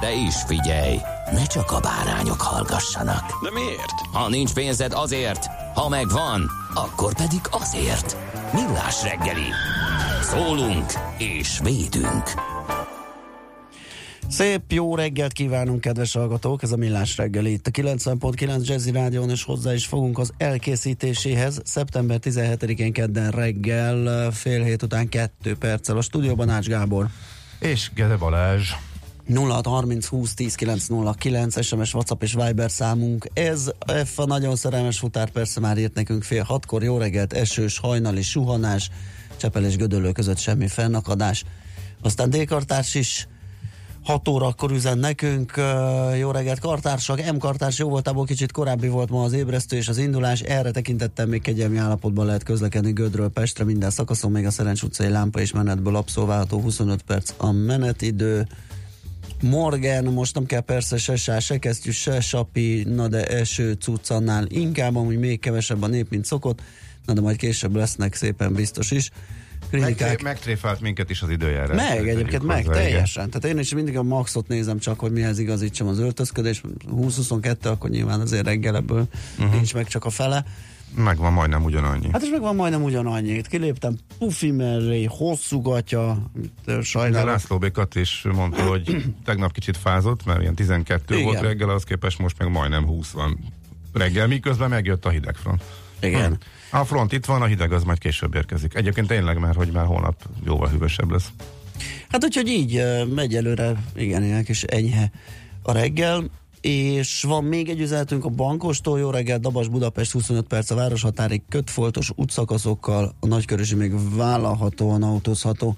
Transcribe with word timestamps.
De 0.00 0.12
is 0.12 0.34
figyelj, 0.46 0.96
ne 1.32 1.46
csak 1.46 1.70
a 1.70 1.80
bárányok 1.80 2.40
hallgassanak. 2.40 3.42
De 3.42 3.50
miért? 3.50 4.00
Ha 4.12 4.28
nincs 4.28 4.52
pénzed 4.52 4.92
azért, 4.92 5.46
ha 5.74 5.88
megvan, 5.88 6.50
akkor 6.74 7.14
pedig 7.14 7.40
azért. 7.50 8.16
Millás 8.52 9.02
reggeli. 9.02 9.48
Szólunk 10.22 10.92
és 11.18 11.58
védünk. 11.62 12.22
Szép 14.28 14.72
jó 14.72 14.94
reggelt 14.94 15.32
kívánunk, 15.32 15.80
kedves 15.80 16.12
hallgatók! 16.12 16.62
Ez 16.62 16.72
a 16.72 16.76
Millás 16.76 17.16
reggeli 17.16 17.52
itt 17.52 17.66
a 17.66 17.70
90.9 17.70 18.66
Jazzy 18.66 18.90
Rádion, 18.90 19.30
és 19.30 19.44
hozzá 19.44 19.74
is 19.74 19.86
fogunk 19.86 20.18
az 20.18 20.32
elkészítéséhez. 20.36 21.60
Szeptember 21.64 22.18
17-én 22.22 22.92
kedden 22.92 23.30
reggel, 23.30 24.30
fél 24.30 24.62
hét 24.62 24.82
után 24.82 25.08
kettő 25.08 25.56
perccel 25.56 25.96
a 25.96 26.00
stúdióban 26.00 26.48
Ács 26.48 26.66
Gábor. 26.66 27.06
És 27.58 27.90
Gede 27.94 28.16
Balázs. 28.16 28.72
0630 29.34 30.06
20 30.06 30.34
10 30.34 30.54
909 30.54 31.64
SMS, 31.64 31.94
WhatsApp 31.94 32.22
és 32.22 32.32
Viber 32.32 32.70
számunk. 32.70 33.28
Ez 33.32 33.70
F 34.04 34.18
a 34.18 34.26
nagyon 34.26 34.56
szerelmes 34.56 34.98
futár 34.98 35.30
persze 35.30 35.60
már 35.60 35.78
írt 35.78 35.94
nekünk 35.94 36.22
fél 36.22 36.42
hatkor. 36.42 36.82
Jó 36.82 36.98
reggelt, 36.98 37.32
esős, 37.32 37.78
hajnali 37.78 38.22
suhanás, 38.22 38.90
Csepel 39.36 39.64
és 39.64 39.76
Gödöllő 39.76 40.12
között 40.12 40.38
semmi 40.38 40.68
fennakadás. 40.68 41.44
Aztán 42.02 42.30
D-kartárs 42.30 42.94
is 42.94 43.28
6 44.04 44.28
órakor 44.28 44.70
üzen 44.70 44.98
nekünk. 44.98 45.52
Jó 46.18 46.30
reggelt, 46.30 46.58
kartársak. 46.58 47.32
M 47.32 47.36
kartárs 47.36 47.78
jó 47.78 47.88
voltából 47.88 48.24
kicsit 48.24 48.52
korábbi 48.52 48.88
volt 48.88 49.10
ma 49.10 49.22
az 49.22 49.32
ébresztő 49.32 49.76
és 49.76 49.88
az 49.88 49.98
indulás. 49.98 50.40
Erre 50.40 50.70
tekintettem 50.70 51.28
még 51.28 51.42
kegyelmi 51.42 51.76
állapotban 51.76 52.26
lehet 52.26 52.42
közlekedni 52.42 52.92
Gödről 52.92 53.28
Pestre. 53.28 53.64
Minden 53.64 53.90
szakaszon 53.90 54.30
még 54.30 54.46
a 54.46 54.50
Szerencs 54.50 54.82
utcai 54.82 55.08
lámpa 55.08 55.40
és 55.40 55.52
menetből 55.52 55.96
abszolválható 55.96 56.60
25 56.60 57.02
perc 57.02 57.32
a 57.36 57.52
menetidő. 57.52 58.46
Morgan, 59.42 60.04
most 60.04 60.34
nem 60.34 60.46
kell 60.46 60.60
persze 60.60 60.96
se 60.96 61.16
sá, 61.16 61.38
se 61.38 61.58
kesztyű, 61.58 61.90
se 61.90 62.20
sapi, 62.20 62.84
na 62.88 63.08
de 63.08 63.26
eső 63.26 63.72
cuccannál 63.72 64.46
inkább, 64.48 64.96
amúgy 64.96 65.18
még 65.18 65.40
kevesebb 65.40 65.82
a 65.82 65.86
nép, 65.86 66.10
mint 66.10 66.24
szokott, 66.24 66.60
na 67.06 67.12
de 67.12 67.20
majd 67.20 67.36
később 67.36 67.76
lesznek 67.76 68.14
szépen 68.14 68.52
biztos 68.52 68.90
is. 68.90 69.10
Megtré- 69.70 70.22
megtréfált 70.22 70.80
minket 70.80 71.10
is 71.10 71.22
az 71.22 71.30
időjárás. 71.30 71.76
Meg 71.76 72.08
egyébként, 72.08 72.42
meg 72.42 72.66
hozzá, 72.66 72.78
igen. 72.78 72.90
teljesen. 72.90 73.30
Tehát 73.30 73.56
én 73.56 73.62
is 73.62 73.74
mindig 73.74 73.96
a 73.96 74.02
maxot 74.02 74.48
nézem 74.48 74.78
csak, 74.78 75.00
hogy 75.00 75.12
mihez 75.12 75.38
igazítsam 75.38 75.86
az 75.86 75.98
öltözködés. 75.98 76.62
20-22, 76.90 77.56
akkor 77.62 77.90
nyilván 77.90 78.20
azért 78.20 78.44
reggel 78.44 78.76
ebből 78.76 79.08
uh-huh. 79.38 79.54
nincs 79.54 79.74
meg 79.74 79.86
csak 79.86 80.04
a 80.04 80.10
fele. 80.10 80.44
Megvan 80.94 81.32
majdnem 81.32 81.64
ugyanannyi. 81.64 82.08
Hát 82.12 82.22
és 82.22 82.28
meg 82.30 82.40
van 82.40 82.56
majdnem 82.56 82.82
ugyanannyi. 82.82 83.30
Itt 83.30 83.46
kiléptem 83.46 83.96
pufi 84.18 84.50
mellé, 84.50 85.04
hosszú 85.04 85.62
gatya, 85.62 86.30
ö, 86.64 86.74
De 86.76 86.82
sajnálom. 86.82 87.28
László 87.28 87.58
Békat 87.58 87.94
is 87.94 88.26
mondta, 88.32 88.62
hogy 88.62 89.04
tegnap 89.24 89.52
kicsit 89.52 89.76
fázott, 89.76 90.24
mert 90.24 90.40
ilyen 90.40 90.54
12 90.54 91.14
Igen. 91.14 91.26
volt 91.26 91.40
reggel, 91.40 91.68
az 91.68 91.84
képest 91.84 92.18
most 92.18 92.38
meg 92.38 92.50
majdnem 92.50 92.84
20 92.86 93.10
van 93.10 93.38
reggel, 93.92 94.26
miközben 94.26 94.68
megjött 94.68 95.04
a 95.04 95.10
hidegfront. 95.10 95.62
Igen. 96.00 96.38
A 96.70 96.84
front 96.84 97.12
itt 97.12 97.24
van, 97.24 97.42
a 97.42 97.46
hideg 97.46 97.72
az 97.72 97.84
majd 97.84 97.98
később 97.98 98.34
érkezik. 98.34 98.74
Egyébként 98.74 99.06
tényleg, 99.06 99.38
mert 99.38 99.56
hogy 99.56 99.70
már 99.70 99.86
holnap 99.86 100.22
jóval 100.44 100.68
hűvösebb 100.68 101.10
lesz. 101.10 101.28
Hát 102.08 102.24
úgyhogy 102.24 102.48
így 102.48 102.82
megy 103.14 103.34
előre, 103.34 103.82
igen, 103.94 104.24
ilyen 104.24 104.44
kis 104.44 104.62
enyhe 104.62 105.10
a 105.62 105.72
reggel, 105.72 106.24
és 106.60 107.22
van 107.22 107.44
még 107.44 107.68
egy 107.68 107.80
üzenetünk 107.80 108.24
a 108.24 108.28
bankostól, 108.28 108.98
jó 108.98 109.10
reggel, 109.10 109.38
Dabas 109.38 109.68
Budapest 109.68 110.12
25 110.12 110.46
perc 110.46 110.70
a 110.70 110.74
városhatárig 110.74 111.42
kötfoltos 111.48 112.10
útszakaszokkal, 112.14 113.14
a 113.20 113.26
nagykörösi 113.26 113.74
még 113.74 114.16
vállalhatóan 114.16 115.02
autózható. 115.02 115.76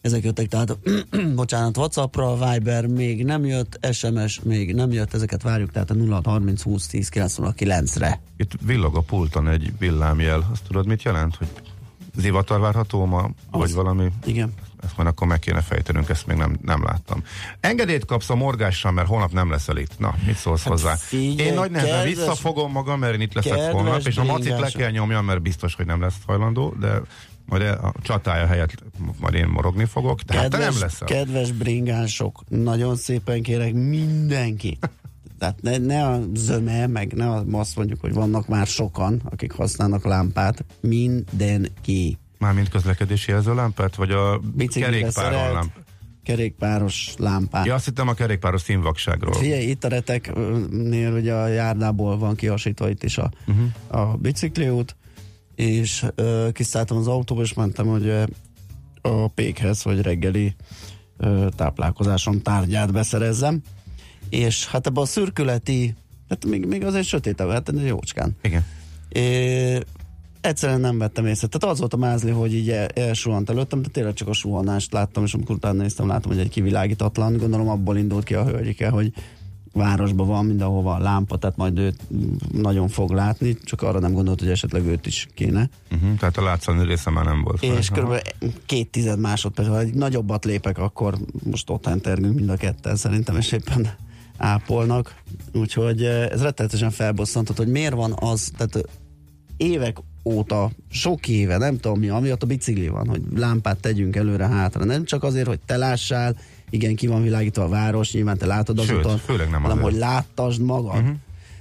Ezek 0.00 0.24
jöttek, 0.24 0.46
tehát 0.46 0.78
bocsánat, 1.34 1.76
Whatsappra, 1.76 2.34
Viber 2.34 2.86
még 2.86 3.24
nem 3.24 3.44
jött, 3.44 3.78
SMS 3.92 4.40
még 4.40 4.74
nem 4.74 4.92
jött, 4.92 5.14
ezeket 5.14 5.42
várjuk, 5.42 5.70
tehát 5.70 5.90
a 5.90 5.94
0630 5.94 6.62
20 6.62 6.86
10 6.86 7.08
909-re. 7.12 8.20
Itt 8.36 8.52
villog 8.66 8.96
a 8.96 9.00
pulton 9.00 9.48
egy 9.48 9.72
villámjel. 9.78 10.48
Azt 10.52 10.62
tudod, 10.66 10.86
mit 10.86 11.02
jelent? 11.02 11.36
Hogy 11.36 11.48
zivatar 12.16 12.60
várható 12.60 13.04
ma, 13.04 13.30
vagy 13.50 13.72
valami? 13.72 14.08
Igen. 14.24 14.52
Ezt 14.84 14.96
majd 14.96 15.08
akkor 15.08 15.26
meg 15.26 15.38
kéne 15.38 15.60
fejtenünk, 15.60 16.08
ezt 16.08 16.26
még 16.26 16.36
nem, 16.36 16.58
nem 16.62 16.84
láttam. 16.84 17.22
Engedélyt 17.60 18.04
kapsz 18.04 18.30
a 18.30 18.34
morgással, 18.34 18.92
mert 18.92 19.08
holnap 19.08 19.32
nem 19.32 19.50
leszel 19.50 19.76
itt. 19.76 19.98
Na, 19.98 20.14
mit 20.26 20.36
szólsz 20.36 20.62
hát 20.62 20.72
hozzá? 20.72 20.94
figyelj, 20.94 21.48
én 21.48 21.54
nagy 21.54 21.70
nehezen 21.70 21.94
kedves- 21.94 22.16
visszafogom 22.16 22.72
magam, 22.72 22.98
mert 22.98 23.14
én 23.14 23.20
itt 23.20 23.34
leszek 23.34 23.52
kedves 23.52 23.72
holnap, 23.72 24.06
és 24.06 24.16
a 24.16 24.24
macit 24.24 24.58
le 24.58 24.70
kell 24.70 24.90
nyomjam, 24.90 25.24
mert 25.24 25.42
biztos, 25.42 25.74
hogy 25.74 25.86
nem 25.86 26.00
lesz 26.00 26.16
hajlandó, 26.26 26.74
de 26.80 27.00
majd 27.46 27.62
a 27.62 27.92
csatája 28.02 28.46
helyett 28.46 28.74
majd 29.20 29.34
én 29.34 29.46
morogni 29.46 29.84
fogok, 29.84 30.20
de 30.20 30.34
hát 30.34 30.50
te 30.50 30.58
nem 30.58 30.74
leszel. 30.80 31.06
kedves 31.06 31.52
bringások, 31.52 32.42
nagyon 32.48 32.96
szépen 32.96 33.42
kérek 33.42 33.72
mindenki. 33.72 34.78
Tehát 35.38 35.62
ne, 35.62 35.76
ne 35.76 36.06
a 36.06 36.20
zöme, 36.34 36.86
meg 36.86 37.12
ne 37.12 37.58
azt 37.58 37.76
mondjuk, 37.76 38.00
hogy 38.00 38.12
vannak 38.12 38.48
már 38.48 38.66
sokan, 38.66 39.20
akik 39.24 39.52
használnak 39.52 40.04
lámpát. 40.04 40.64
Mindenki. 40.80 42.18
Mármint 42.38 42.68
közlekedési 42.68 43.30
jelzőlámpát, 43.30 43.94
vagy 43.94 44.10
a 44.10 44.40
kerékpáron 44.56 45.10
szerelt 45.10 45.52
lámp. 45.52 45.72
kerékpáros 46.24 47.14
lámpát. 47.18 47.66
Ja, 47.66 47.74
azt 47.74 47.84
hittem 47.84 48.08
a 48.08 48.14
kerékpáros 48.14 48.60
színvakságról. 48.60 49.32
Figyelj, 49.32 49.62
itt 49.62 49.84
a 49.84 49.88
reteknél 49.88 51.12
ugye 51.12 51.32
a 51.34 51.46
járdából 51.46 52.18
van 52.18 52.34
kiasítva 52.34 52.88
itt 52.88 53.02
is 53.02 53.18
a, 53.18 53.30
uh-huh. 53.46 54.00
a 54.00 54.16
bicikliút, 54.16 54.96
és 55.54 56.04
ö, 56.14 56.48
kiszálltam 56.52 56.96
az 56.96 57.06
autóba, 57.06 57.42
és 57.42 57.54
mentem 57.54 57.88
ugye 57.88 58.26
a 59.02 59.28
pékhez, 59.28 59.82
hogy 59.82 60.00
reggeli 60.00 60.54
ö, 61.16 61.46
táplálkozásom 61.56 62.42
tárgyát 62.42 62.92
beszerezzem, 62.92 63.62
és 64.28 64.66
hát 64.66 64.86
ebben 64.86 65.02
a 65.02 65.06
szürkületi, 65.06 65.94
hát 66.28 66.44
még, 66.44 66.66
még 66.66 66.84
azért 66.84 67.06
sötétebb, 67.06 67.50
hát 67.50 67.72
jócskán. 67.84 68.36
Igen. 68.42 68.64
É, 69.08 69.80
egyszerűen 70.46 70.80
nem 70.80 70.98
vettem 70.98 71.26
észre. 71.26 71.46
Tehát 71.46 71.74
az 71.74 71.78
volt 71.78 71.94
a 71.94 71.96
mázli, 71.96 72.30
hogy 72.30 72.54
így 72.54 72.70
el, 72.70 72.86
elsuhant 72.86 73.50
előttem, 73.50 73.82
de 73.82 73.88
tényleg 73.88 74.14
csak 74.14 74.28
a 74.28 74.32
suhanást 74.32 74.92
láttam, 74.92 75.24
és 75.24 75.34
amikor 75.34 75.54
utána 75.54 75.82
néztem, 75.82 76.06
látom, 76.06 76.32
hogy 76.32 76.40
egy 76.40 76.48
kivilágítatlan. 76.48 77.36
Gondolom 77.36 77.68
abból 77.68 77.96
indult 77.96 78.24
ki 78.24 78.34
a 78.34 78.44
hölgyike, 78.44 78.88
hogy 78.88 79.12
városban 79.72 80.26
van 80.26 80.44
mindenhol 80.44 80.82
van 80.82 81.02
lámpa, 81.02 81.36
tehát 81.36 81.56
majd 81.56 81.78
őt 81.78 82.00
nagyon 82.52 82.88
fog 82.88 83.10
látni, 83.10 83.56
csak 83.64 83.82
arra 83.82 83.98
nem 83.98 84.12
gondolt, 84.12 84.40
hogy 84.40 84.50
esetleg 84.50 84.86
őt 84.86 85.06
is 85.06 85.28
kéne. 85.34 85.68
Uh-huh, 85.92 86.18
tehát 86.18 86.36
a 86.36 86.42
látszani 86.42 86.84
része 86.84 87.10
már 87.10 87.24
nem 87.24 87.42
volt. 87.42 87.62
És 87.62 87.90
Aha. 87.90 88.00
kb. 88.00 88.28
két 88.66 88.90
tized 88.90 89.18
másodperc, 89.18 89.68
ha 89.68 89.78
egy 89.78 89.94
nagyobbat 89.94 90.44
lépek, 90.44 90.78
akkor 90.78 91.18
most 91.50 91.70
ott 91.70 91.86
entergünk 91.86 92.34
mind 92.34 92.48
a 92.48 92.56
ketten 92.56 92.96
szerintem, 92.96 93.36
és 93.36 93.52
éppen 93.52 93.88
ápolnak. 94.36 95.14
Úgyhogy 95.52 96.04
eh, 96.04 96.26
ez 96.26 96.42
rettenetesen 96.42 96.90
felbosszantott, 96.90 97.56
hogy 97.56 97.68
miért 97.68 97.94
van 97.94 98.14
az, 98.20 98.50
tehát 98.56 98.76
eh, 98.76 98.82
évek 99.56 99.96
óta, 100.26 100.70
sok 100.90 101.28
éve, 101.28 101.56
nem 101.56 101.78
tudom 101.78 101.98
mi, 101.98 102.08
amiatt 102.08 102.42
a 102.42 102.46
bicikli 102.46 102.88
van, 102.88 103.08
hogy 103.08 103.22
lámpát 103.36 103.80
tegyünk 103.80 104.16
előre-hátra. 104.16 104.84
Nem 104.84 105.04
csak 105.04 105.24
azért, 105.24 105.46
hogy 105.46 105.60
te 105.66 105.76
lássál, 105.76 106.36
igen, 106.70 106.94
ki 106.94 107.06
van 107.06 107.22
világítva 107.22 107.64
a 107.64 107.68
város, 107.68 108.12
nyilván 108.12 108.38
te 108.38 108.46
látod 108.46 108.78
az 108.78 108.84
Sőt, 108.86 108.98
utat, 108.98 109.20
főleg 109.20 109.50
nem 109.50 109.62
hanem 109.62 109.76
azért. 109.78 109.90
hogy 109.92 110.00
láttasd 110.00 110.60
magad. 110.62 110.94
Uh-huh. 110.94 111.14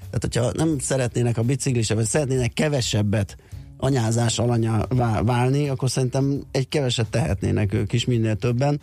Tehát, 0.09 0.21
hogyha 0.33 0.65
nem 0.65 0.79
szeretnének 0.79 1.37
a 1.37 1.41
biciklisek, 1.43 1.95
vagy 1.97 2.05
szeretnének 2.05 2.53
kevesebbet 2.53 3.37
anyázás 3.77 4.39
alanya 4.39 4.85
vá- 4.89 5.21
válni, 5.25 5.69
akkor 5.69 5.89
szerintem 5.89 6.41
egy 6.51 6.67
keveset 6.67 7.07
tehetnének 7.09 7.73
ők 7.73 7.93
is 7.93 8.05
minél 8.05 8.35
többen. 8.35 8.81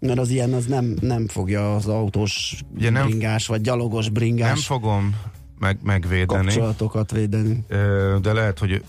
Mert 0.00 0.18
az 0.18 0.30
ilyen 0.30 0.52
az 0.52 0.64
nem, 0.66 0.96
nem 1.00 1.28
fogja 1.28 1.74
az 1.74 1.86
autós 1.86 2.62
Ugye 2.76 2.90
nem- 2.90 3.06
bringás, 3.06 3.46
vagy 3.46 3.60
gyalogos 3.60 4.04
Nem 4.04 4.12
bringás 4.12 4.66
fogom 4.66 5.14
meg, 5.58 5.78
megvédeni, 5.82 6.44
kapcsolatokat 6.44 7.10
védeni. 7.12 7.64
de 8.22 8.32
lehet, 8.32 8.58
hogy 8.58 8.82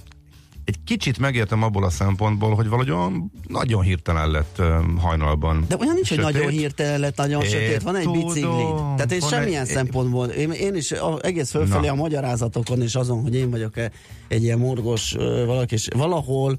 egy 0.67 0.83
kicsit 0.85 1.17
megértem 1.19 1.63
abból 1.63 1.83
a 1.83 1.89
szempontból, 1.89 2.55
hogy 2.55 2.65
valahogy 2.67 2.91
olyan 2.91 3.31
nagyon 3.47 3.81
hirtelen 3.81 4.31
lett 4.31 4.61
hajnalban. 4.97 5.65
De 5.67 5.75
olyan 5.79 5.93
nincs, 5.93 6.09
hogy 6.09 6.17
sötét. 6.17 6.33
nagyon 6.33 6.49
hirtelen 6.51 6.99
lett, 6.99 7.17
nagyon 7.17 7.41
É, 7.43 7.47
sötét, 7.47 7.81
van 7.81 7.95
egy 7.95 8.09
biciklid. 8.11 8.75
Tehát 8.95 9.11
én 9.11 9.19
semmilyen 9.19 9.61
egy- 9.61 9.67
szempontból, 9.67 10.27
én, 10.27 10.51
én 10.51 10.75
is 10.75 10.91
egész 11.21 11.49
fölfelé 11.49 11.85
Na. 11.87 11.91
a 11.91 11.95
magyarázatokon 11.95 12.81
és 12.81 12.95
azon, 12.95 13.21
hogy 13.21 13.35
én 13.35 13.49
vagyok-e 13.49 13.91
egy 14.27 14.43
ilyen 14.43 14.57
morgos 14.59 15.11
valaki, 15.45 15.73
és 15.73 15.87
valahol 15.95 16.57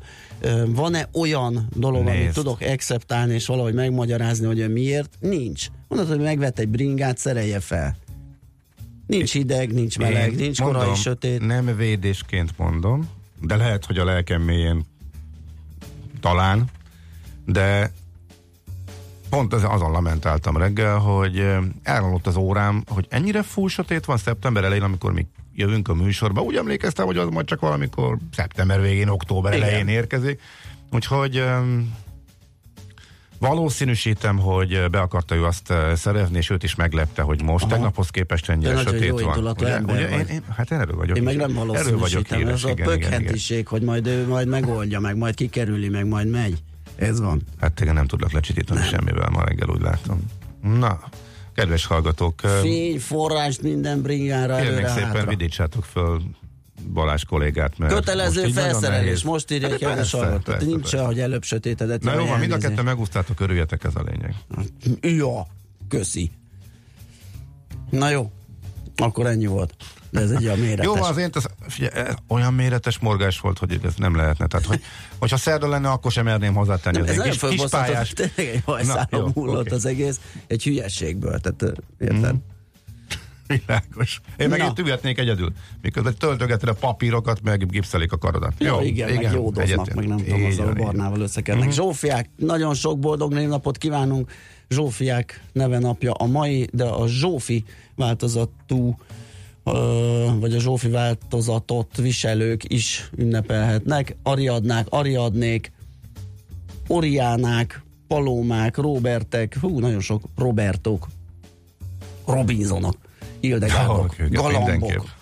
van-e 0.67 1.09
olyan 1.15 1.69
dolog, 1.77 2.07
amit 2.07 2.13
Nézd. 2.21 2.35
tudok 2.35 2.61
acceptálni, 2.61 3.35
és 3.35 3.47
valahogy 3.47 3.75
megmagyarázni, 3.75 4.47
hogy 4.47 4.73
miért? 4.73 5.11
Nincs. 5.21 5.67
Mondod, 5.89 6.09
hogy 6.09 6.21
megvett 6.21 6.59
egy 6.59 6.69
bringát, 6.69 7.19
szerelje 7.19 7.61
fel. 7.61 7.97
Nincs 9.07 9.33
hideg, 9.33 9.73
nincs 9.73 9.99
meleg, 9.99 10.31
Én 10.33 10.37
nincs 10.39 10.61
mondom, 10.61 10.81
korai 10.81 10.95
sötét. 10.97 11.47
Nem 11.47 11.77
védésként 11.77 12.51
mondom, 12.57 13.09
de 13.41 13.57
lehet, 13.57 13.85
hogy 13.85 13.99
a 13.99 14.05
lelkem 14.05 14.43
mélyén 14.43 14.85
talán, 16.21 16.65
de 17.45 17.93
pont 19.31 19.53
az, 19.53 19.65
azon 19.65 19.91
lamentáltam 19.91 20.57
reggel, 20.57 20.99
hogy 20.99 21.47
elromlott 21.83 22.27
az 22.27 22.37
órám, 22.37 22.85
hogy 22.89 23.07
ennyire 23.09 23.43
full 23.43 23.69
sötét 23.69 24.05
van 24.05 24.17
szeptember 24.17 24.65
elején, 24.65 24.83
amikor 24.83 25.13
mi 25.13 25.27
jövünk 25.55 25.89
a 25.89 25.95
műsorba. 25.95 26.41
Úgy 26.41 26.57
emlékeztem, 26.57 27.07
hogy 27.07 27.17
az 27.17 27.29
majd 27.29 27.47
csak 27.47 27.61
valamikor 27.61 28.19
szeptember 28.33 28.81
végén, 28.81 29.09
október 29.09 29.55
Igen. 29.55 29.67
elején 29.67 29.89
érkezik. 29.89 30.41
Úgyhogy 30.91 31.37
em, 31.37 31.95
valószínűsítem, 33.39 34.39
hogy 34.39 34.91
be 34.91 35.01
akarta 35.01 35.35
ő 35.35 35.45
azt 35.45 35.71
eh, 35.71 35.97
szerezni, 35.97 36.37
és 36.37 36.51
őt 36.51 36.63
is 36.63 36.75
meglepte, 36.75 37.23
hogy 37.23 37.43
most 37.43 37.65
Aha. 37.65 37.73
tegnaphoz 37.73 38.11
képest 38.11 38.49
ennyire 38.49 38.73
nagyon 38.73 38.93
sötét 38.93 39.21
jó 39.21 39.27
van. 39.27 39.57
ember 39.59 39.95
Ugye, 39.95 40.09
én, 40.09 40.27
én, 40.27 40.43
hát 40.57 40.73
erről 40.73 40.97
vagyok. 40.97 41.17
Én 41.17 41.23
meg 41.23 41.37
nem 41.37 41.53
valószínűsítem, 41.53 42.39
híres, 42.39 42.53
ez 42.53 42.65
a 42.65 42.71
igen, 42.71 42.87
pökhentiség, 42.87 43.67
hogy 43.67 43.83
majd 43.83 44.07
ő 44.07 44.27
majd 44.27 44.49
megoldja, 44.49 45.01
meg 45.01 45.17
majd 45.17 45.35
kikerüli, 45.35 45.89
meg 45.89 46.07
majd 46.07 46.29
megy. 46.29 46.63
Ez 46.97 47.21
van. 47.21 47.43
Hát 47.61 47.73
tényleg 47.73 47.95
nem 47.95 48.07
tudlak 48.07 48.33
lecsitítani 48.33 48.83
semmivel 48.83 49.29
ma 49.29 49.45
reggel, 49.45 49.69
úgy 49.69 49.81
látom. 49.81 50.25
Na, 50.63 51.01
kedves 51.55 51.87
hallgatók, 51.87 52.41
Fény, 52.41 52.99
forrást 53.01 53.63
minden 53.63 54.03
bringára 54.03 54.57
kérnék 54.57 54.87
szépen 54.87 55.05
hátra. 55.05 55.29
vidítsátok 55.29 55.85
föl 55.85 56.23
Balázs 56.93 57.25
kollégát, 57.25 57.79
mert 57.79 57.93
Kötelező 57.93 58.43
most 58.43 58.55
felszerelés, 58.55 59.23
most 59.23 59.51
írja 59.51 59.69
Hát 59.69 59.79
kedves 59.79 59.97
persze, 59.97 60.17
hallgató. 60.17 60.53
persze, 60.53 60.67
Nincs 60.67 60.95
hogy 60.95 61.21
előbb 61.21 61.43
sötétedett. 61.43 62.03
Na 62.03 62.15
jó, 62.15 62.27
van, 62.27 62.39
mind 62.39 62.53
a 62.53 62.59
ketten 62.59 62.85
megúsztátok, 62.85 63.41
örüljetek, 63.41 63.85
ez 63.85 63.95
a 63.95 64.03
lényeg. 64.11 64.35
Ja, 65.01 65.47
köszi. 65.89 66.31
Na 67.91 68.11
jó, 68.11 68.33
akkor 68.97 69.27
ennyi 69.27 69.47
volt. 69.47 69.75
De 70.11 70.21
ez 70.21 70.31
egy 70.31 70.45
olyan 70.45 70.59
méretes. 70.59 70.85
Jó, 70.85 70.95
az 70.95 71.17
én, 71.17 71.31
az, 71.33 71.49
figyelj, 71.69 72.09
olyan 72.29 72.55
méretes 72.55 72.99
morgás 72.99 73.41
volt, 73.41 73.59
hogy 73.59 73.81
ez 73.85 73.95
nem 73.97 74.17
lehetne. 74.17 74.47
Tehát, 74.47 74.67
hogy, 74.67 74.83
hogyha 75.19 75.37
szerda 75.37 75.69
lenne, 75.69 75.91
akkor 75.91 76.13
sem 76.13 76.25
merném 76.25 76.55
hozzátenni. 76.55 76.99
nem, 76.99 77.21
ez 77.21 77.23
kis, 77.23 77.51
kis 77.51 77.65
pályás. 77.71 78.13
tényleg 78.13 78.63
egy 78.79 78.97
jó, 79.11 79.31
múlott 79.35 79.61
oké. 79.67 79.75
az 79.75 79.87
egész, 79.87 80.21
egy 80.47 80.63
hülyeségből, 80.63 81.39
tehát 81.41 81.63
érted? 81.99 82.33
Mhm. 82.33 82.57
Világos. 83.49 84.21
Én 84.37 84.49
meg 84.49 84.59
Na. 84.59 84.67
itt 84.67 84.79
üvetnék 84.79 85.19
egyedül. 85.19 85.53
Miközben 85.83 86.15
töltögeted 86.19 86.69
a 86.69 86.75
papírokat, 86.75 87.43
meg 87.43 87.71
gipszelik 87.71 88.13
a 88.13 88.19
karodat. 88.19 88.53
Jó, 88.59 88.81
igen, 88.81 89.09
igen, 89.09 89.23
meg 89.23 89.33
jódoznak, 89.33 89.65
egyetért. 89.65 89.95
meg 89.95 90.07
nem 90.07 90.17
tudom, 90.17 90.45
azzal 90.45 90.69
a 90.69 90.73
barnával 90.73 91.21
összekennek. 91.21 91.65
Mhm. 91.65 91.73
Zsófiák, 91.73 92.31
nagyon 92.37 92.75
sok 92.75 92.99
boldog 92.99 93.33
névnapot 93.33 93.79
kívánunk. 93.79 94.31
Zsófiák 94.69 95.43
neve 95.53 95.79
napja 95.79 96.13
a 96.13 96.27
mai, 96.27 96.69
de 96.73 96.85
a 96.85 97.07
Zsófi 97.09 97.65
változatú 97.95 98.97
ö, 99.65 100.27
vagy 100.41 100.55
a 100.55 100.59
Zsófi 100.59 100.89
változatot 100.89 101.97
viselők 101.97 102.73
is 102.73 103.11
ünnepelhetnek. 103.17 104.17
Ariadnák, 104.23 104.87
Ariadnék, 104.91 105.73
Oriánák, 106.87 107.83
Palómák, 108.09 108.77
Robertek, 108.77 109.57
hú, 109.61 109.79
nagyon 109.79 110.01
sok 110.01 110.23
Robertok, 110.37 111.09
Robinsonok, 112.27 112.97
Hildegárdok, 113.41 114.17
Ó, 114.21 114.23
őket 114.23 114.41
Galambok. 114.41 115.17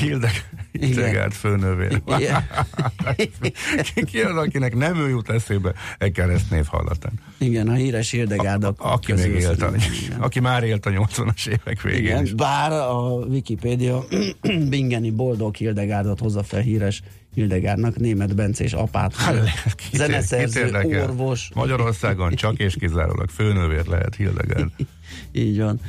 Hildeg. 0.00 0.50
Hildegárd 0.72 1.32
főnövér. 1.32 2.02
Igen. 2.18 2.46
ki, 4.10 4.20
az, 4.20 4.36
akinek 4.36 4.74
nem 4.74 4.96
ő 4.96 5.08
jut 5.08 5.30
eszébe 5.30 5.72
egy 5.98 6.12
keresztnév 6.12 6.66
hallatán? 6.66 7.12
Igen, 7.38 7.68
a 7.68 7.72
híres 7.74 8.10
Hildegárdak. 8.10 8.80
A, 8.80 8.92
aki 8.92 9.12
még 9.12 9.34
élt, 9.34 9.62
a, 9.62 9.72
aki 10.18 10.40
már 10.40 10.62
élt 10.62 10.86
a 10.86 10.90
80-as 10.90 11.46
évek 11.48 11.82
végén 11.82 12.00
is. 12.00 12.08
Igen, 12.10 12.36
bár 12.36 12.72
a 12.72 13.00
Wikipédia 13.28 14.04
Bingeni 14.70 15.10
boldog 15.10 15.54
Hildegárdot 15.54 16.18
hozza 16.18 16.42
fel 16.42 16.60
híres 16.60 17.02
Hildegárdnak, 17.34 17.96
német 17.96 18.34
Bencés 18.34 18.72
apát. 18.72 19.14
Kit- 19.76 19.94
Zeneszerző, 19.96 20.70
orvos. 20.84 21.50
Magyarországon 21.54 22.34
csak 22.34 22.58
és 22.58 22.76
kizárólag 22.78 23.28
főnövér 23.28 23.86
lehet 23.86 24.14
Hildegárd. 24.16 24.70
Így 25.32 25.58
van. 25.60 25.80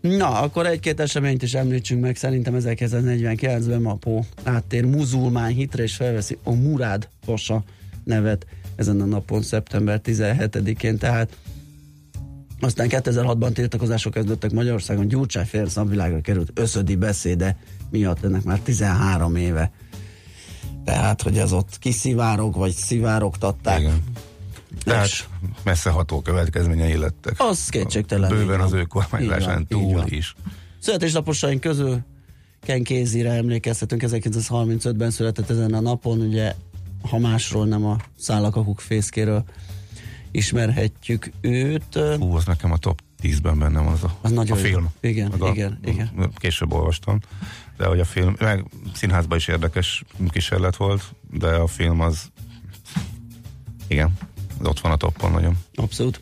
Na, 0.00 0.40
akkor 0.40 0.66
egy-két 0.66 1.00
eseményt 1.00 1.42
is 1.42 1.54
említsünk 1.54 2.00
meg. 2.00 2.16
Szerintem 2.16 2.54
1949-ben 2.58 3.80
Mapó 3.80 4.24
áttér 4.42 4.84
muzulmán 4.84 5.52
hitre 5.52 5.82
és 5.82 5.96
felveszi 5.96 6.38
a 6.42 6.50
Murád 6.50 7.08
Pasa 7.24 7.62
nevet 8.04 8.46
ezen 8.76 9.00
a 9.00 9.04
napon, 9.04 9.42
szeptember 9.42 10.00
17-én, 10.04 10.98
tehát 10.98 11.36
aztán 12.60 12.86
2006-ban 12.90 13.52
tiltakozások 13.52 14.12
kezdődtek 14.12 14.52
Magyarországon, 14.52 15.08
Gyurcsány 15.08 15.44
Ferenc 15.44 15.74
napvilágra 15.74 16.20
került 16.20 16.50
összödi 16.54 16.96
beszéde 16.96 17.56
miatt, 17.90 18.24
ennek 18.24 18.42
már 18.42 18.58
13 18.58 19.36
éve. 19.36 19.70
Tehát, 20.84 21.22
hogy 21.22 21.38
ez 21.38 21.52
ott 21.52 21.78
kiszivárog, 21.78 22.56
vagy 22.56 22.72
szivárogtatták. 22.72 23.80
Igen. 23.80 24.02
Tehát 24.78 25.06
És- 25.06 25.24
messzeható 25.62 26.20
következményei 26.22 26.96
lettek. 26.96 27.34
Az 27.38 27.68
kétségtelen. 27.68 28.30
Bőven 28.30 28.60
az 28.60 28.72
ő 28.72 28.82
kormányzásán 28.82 29.66
túl 29.66 29.92
van. 29.92 30.06
is. 30.08 30.34
Születésnaposaink 30.78 31.60
közül 31.60 31.98
Ken 32.62 32.82
Kézire 32.82 33.30
emlékeztetünk, 33.30 34.02
1935-ben 34.06 35.10
született 35.10 35.50
ezen 35.50 35.74
a 35.74 35.80
napon, 35.80 36.20
ugye 36.20 36.54
ha 37.10 37.18
másról 37.18 37.66
nem 37.66 37.84
a 37.86 37.96
szállakakuk 38.18 38.80
fészkéről 38.80 39.44
ismerhetjük 40.30 41.30
őt. 41.40 41.94
Hú, 42.18 42.34
az 42.36 42.44
nekem 42.44 42.72
a 42.72 42.76
top 42.76 43.00
10-ben 43.22 43.58
bennem 43.58 43.86
az 43.86 44.04
a, 44.04 44.18
Az 44.20 44.30
nagyon 44.30 44.56
a 44.56 44.60
film. 44.60 44.88
Igen, 45.00 45.28
Meg 45.30 45.42
a, 45.42 45.50
igen, 45.50 45.78
igen. 45.84 46.32
Később 46.34 46.72
olvastam, 46.72 47.18
de 47.76 47.86
hogy 47.86 48.00
a 48.00 48.04
film, 48.04 48.36
meg 48.38 48.64
színházban 48.94 49.38
is 49.38 49.48
érdekes 49.48 50.04
kísérlet 50.28 50.76
volt, 50.76 51.14
de 51.30 51.48
a 51.48 51.66
film 51.66 52.00
az 52.00 52.30
igen, 53.88 54.12
az 54.20 54.29
ott 54.62 54.80
van 54.80 54.92
a 54.92 54.96
toppon 54.96 55.30
nagyon. 55.32 55.56
Abszolút. 55.74 56.20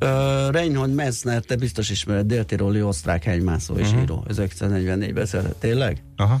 Uh, 0.00 0.08
Reinhold 0.50 0.94
Messner, 0.94 1.42
te 1.42 1.56
biztos 1.56 1.90
ismered, 1.90 2.26
déltiroli 2.26 2.82
osztrák 2.82 3.22
hegymászó 3.24 3.74
és 3.74 3.90
Mhm. 3.90 4.00
író. 4.00 4.24
1944-ben 4.28 5.26
született. 5.26 5.60
Tényleg? 5.60 6.02
Aha. 6.16 6.38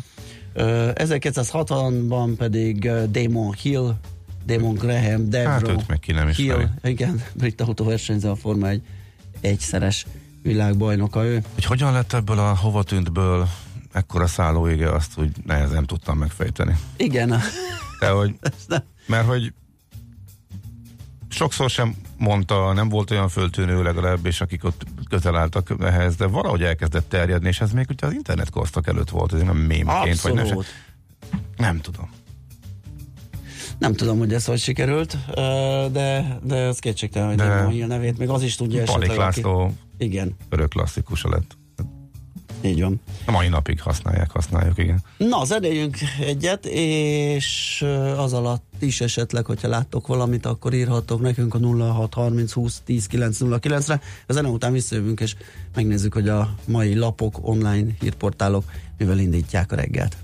Uh, 0.54 0.90
1960-ban 0.94 2.34
pedig 2.36 2.90
Damon 3.10 3.52
Hill, 3.52 3.94
Damon 4.46 4.74
Graham, 4.74 5.28
Devro, 5.30 5.50
Hát 5.50 5.68
őt 5.68 5.88
meg 5.88 5.98
ki 5.98 6.12
nem 6.12 6.28
ismeri. 6.28 6.60
Hill, 6.82 6.90
igen, 6.92 7.22
brit 7.34 7.60
autóversenyző 7.60 8.28
a 8.28 8.36
Forma 8.36 8.68
egy 8.68 8.82
egyszeres 9.40 10.06
világbajnoka 10.42 11.24
ő. 11.24 11.42
Hogy 11.54 11.64
hogyan 11.64 11.92
lett 11.92 12.12
ebből 12.12 12.38
a 12.38 12.56
hova 12.56 12.82
tűntből 12.82 13.48
ekkora 13.92 14.26
szállóége, 14.26 14.90
azt 14.92 15.18
úgy 15.18 15.30
nehezen 15.46 15.86
tudtam 15.86 16.18
megfejteni. 16.18 16.76
Igen, 16.96 17.34
De 18.00 18.08
hogy, 18.08 18.34
mert 19.06 19.26
hogy 19.26 19.52
sokszor 21.40 21.70
sem 21.70 21.94
mondta, 22.18 22.72
nem 22.72 22.88
volt 22.88 23.10
olyan 23.10 23.28
föltűnő 23.28 23.82
legalábbis, 23.82 24.40
akik 24.40 24.64
ott 24.64 24.84
közel 25.08 25.36
álltak 25.36 25.74
ehhez, 25.80 26.16
de 26.16 26.26
valahogy 26.26 26.62
elkezdett 26.62 27.08
terjedni, 27.08 27.48
és 27.48 27.60
ez 27.60 27.72
még 27.72 27.86
ugye 27.88 28.06
az 28.06 28.12
internet 28.12 28.50
korszak 28.50 28.86
előtt 28.86 29.10
volt, 29.10 29.32
ez 29.32 29.42
nem 29.42 29.56
mémként, 29.56 30.20
vagy 30.20 30.32
nem, 30.32 30.44
abszolút. 30.44 30.66
nem 31.56 31.80
tudom. 31.80 32.10
Nem 33.78 33.94
tudom, 33.94 34.18
hogy 34.18 34.32
ez 34.32 34.44
hogy 34.44 34.58
sikerült, 34.58 35.16
de, 35.92 36.38
de 36.42 36.56
ez 36.56 36.78
kétségtelen, 36.78 37.28
hogy 37.28 37.36
De- 37.36 37.48
Damon 37.48 37.70
Hill 37.70 37.86
nevét 37.86 38.18
még 38.18 38.28
az 38.28 38.42
is 38.42 38.56
tudja 38.56 38.84
Palik 38.84 39.08
esetleg, 39.08 39.10
aki... 39.10 39.40
László 39.40 39.74
Igen, 39.98 40.36
örök 40.48 40.68
klasszikusa 40.68 41.28
lett. 41.28 41.56
Így 42.62 42.80
van. 42.80 43.00
A 43.26 43.30
mai 43.30 43.48
napig 43.48 43.80
használják, 43.80 44.30
használjuk, 44.30 44.78
igen. 44.78 45.02
Na, 45.16 45.44
zenéljünk 45.44 45.96
egyet, 46.20 46.66
és 46.66 47.84
az 48.16 48.32
alatt 48.32 48.72
is 48.78 49.00
esetleg, 49.00 49.44
hogyha 49.44 49.68
láttok 49.68 50.06
valamit, 50.06 50.46
akkor 50.46 50.74
írhatok 50.74 51.20
nekünk 51.20 51.54
a 51.54 51.58
06 51.92 52.14
30 52.14 52.52
20 52.52 52.80
10 52.84 53.06
909 53.06 53.86
re 53.86 54.00
A 54.26 54.32
zene 54.32 54.48
után 54.48 54.72
visszajövünk, 54.72 55.20
és 55.20 55.34
megnézzük, 55.74 56.12
hogy 56.12 56.28
a 56.28 56.54
mai 56.66 56.94
lapok, 56.94 57.38
online 57.42 57.90
hírportálok 58.00 58.64
mivel 58.98 59.18
indítják 59.18 59.72
a 59.72 59.76
reggelt. 59.76 60.16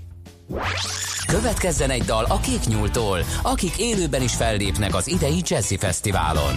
Következzen 1.27 1.89
egy 1.89 2.03
dal 2.03 2.23
a 2.23 2.39
Kék 2.39 2.65
Nyúltól, 2.67 3.19
akik 3.43 3.77
élőben 3.77 4.21
is 4.21 4.35
fellépnek 4.35 4.95
az 4.95 5.07
idei 5.07 5.41
Jazzy 5.45 5.77
Fesztiválon. 5.77 6.55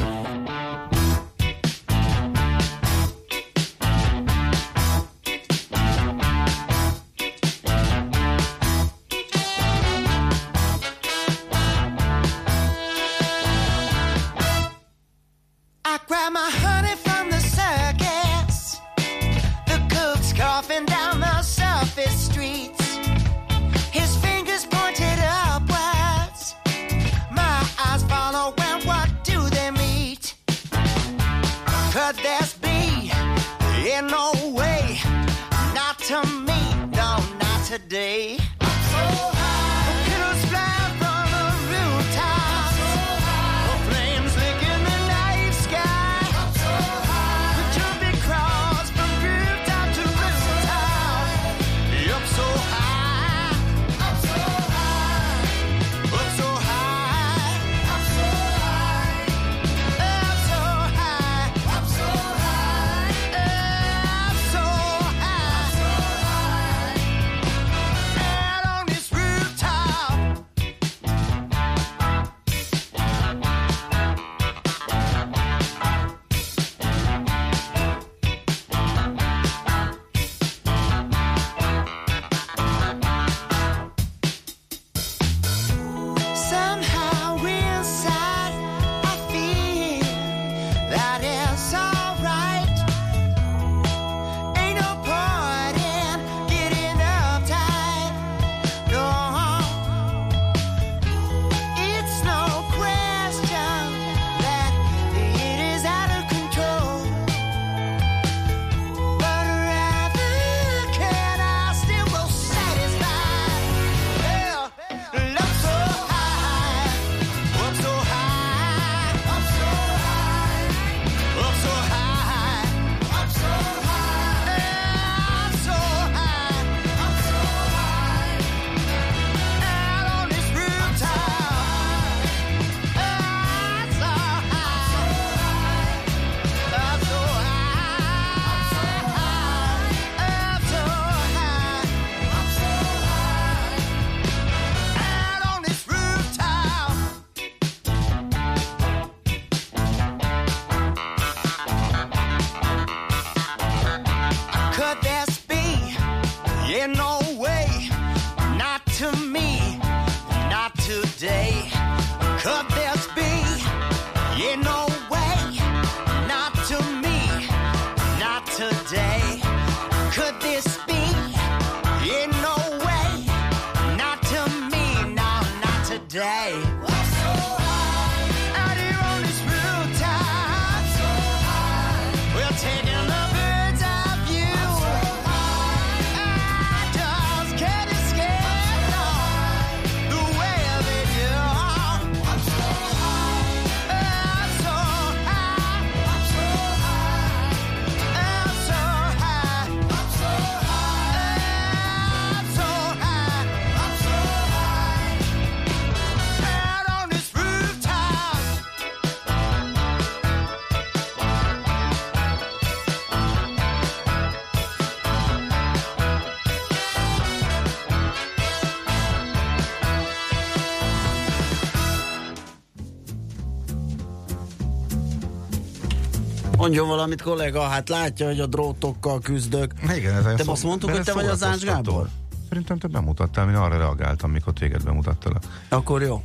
Mondjon 226.70 226.96
valamit, 226.96 227.22
kollega, 227.22 227.60
hát 227.60 227.88
látja, 227.88 228.26
hogy 228.26 228.40
a 228.40 228.46
drótokkal 228.46 229.20
küzdök. 229.20 229.72
Igen, 229.96 230.26
ez 230.26 230.34
Te 230.36 230.50
azt 230.50 230.62
mondtuk, 230.64 230.90
hogy 230.90 231.02
te 231.02 231.12
vagy 231.12 231.26
az 231.26 231.44
Ács 231.44 231.64
Gábor? 231.64 232.08
Szerintem 232.48 232.78
te 232.78 232.88
bemutattál, 232.88 233.48
én 233.48 233.54
arra 233.54 233.78
reagáltam, 233.78 234.30
mikor 234.30 234.52
téged 234.52 234.84
bemutattalak. 234.84 235.42
Akkor 235.68 236.02
jó. 236.02 236.22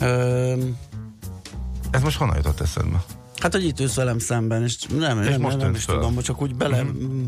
Ö, 0.00 0.56
Ez 1.90 2.02
most 2.02 2.16
honnan 2.16 2.36
jutott 2.36 2.60
eszedbe? 2.60 3.04
hát, 3.40 3.52
hogy 3.52 3.64
itt 3.64 3.80
ülsz 3.80 3.94
velem 3.94 4.18
szemben, 4.18 4.62
és 4.62 4.78
nem, 4.98 5.22
És 5.22 5.28
nem, 5.28 5.40
most 5.40 5.56
nem 5.56 5.74
is 5.74 5.84
föl. 5.84 5.94
tudom, 5.94 6.18
csak 6.18 6.42
úgy 6.42 6.54
bele 6.54 6.82
mm. 6.82 7.24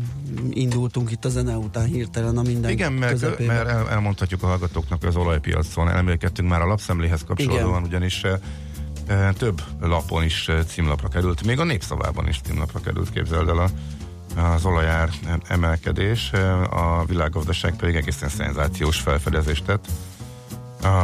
indultunk 0.49 1.11
itt 1.11 1.25
a 1.25 1.29
zene 1.29 1.57
után 1.57 1.85
hirtelen 1.85 2.37
a 2.37 2.41
minden 2.41 2.71
Igen, 2.71 2.93
mert, 2.93 3.11
közepébe. 3.11 3.53
mert 3.53 3.67
el, 3.67 3.89
elmondhatjuk 3.89 4.43
a 4.43 4.47
hallgatóknak, 4.47 4.99
hogy 4.99 5.09
az 5.09 5.15
olajpiacon 5.15 5.89
emlékeztünk 5.89 6.49
már 6.49 6.61
a 6.61 6.65
lapszemléhez 6.65 7.23
kapcsolódóan, 7.23 7.69
Igen. 7.69 7.83
ugyanis 7.83 8.23
e, 8.23 8.27
e, 8.29 8.39
több 9.37 9.61
lapon 9.81 10.23
is 10.23 10.49
címlapra 10.67 11.07
került, 11.07 11.45
még 11.45 11.59
a 11.59 11.63
népszavában 11.63 12.27
is 12.27 12.41
címlapra 12.43 12.79
került, 12.79 13.11
képzeld 13.11 13.49
el 13.49 13.57
a, 13.57 13.69
az 14.41 14.65
olajár 14.65 15.09
emelkedés, 15.47 16.31
a 16.69 17.05
világgazdaság 17.05 17.75
pedig 17.75 17.95
egészen 17.95 18.29
szenzációs 18.29 18.99
felfedezést 18.99 19.65
tett. 19.65 19.87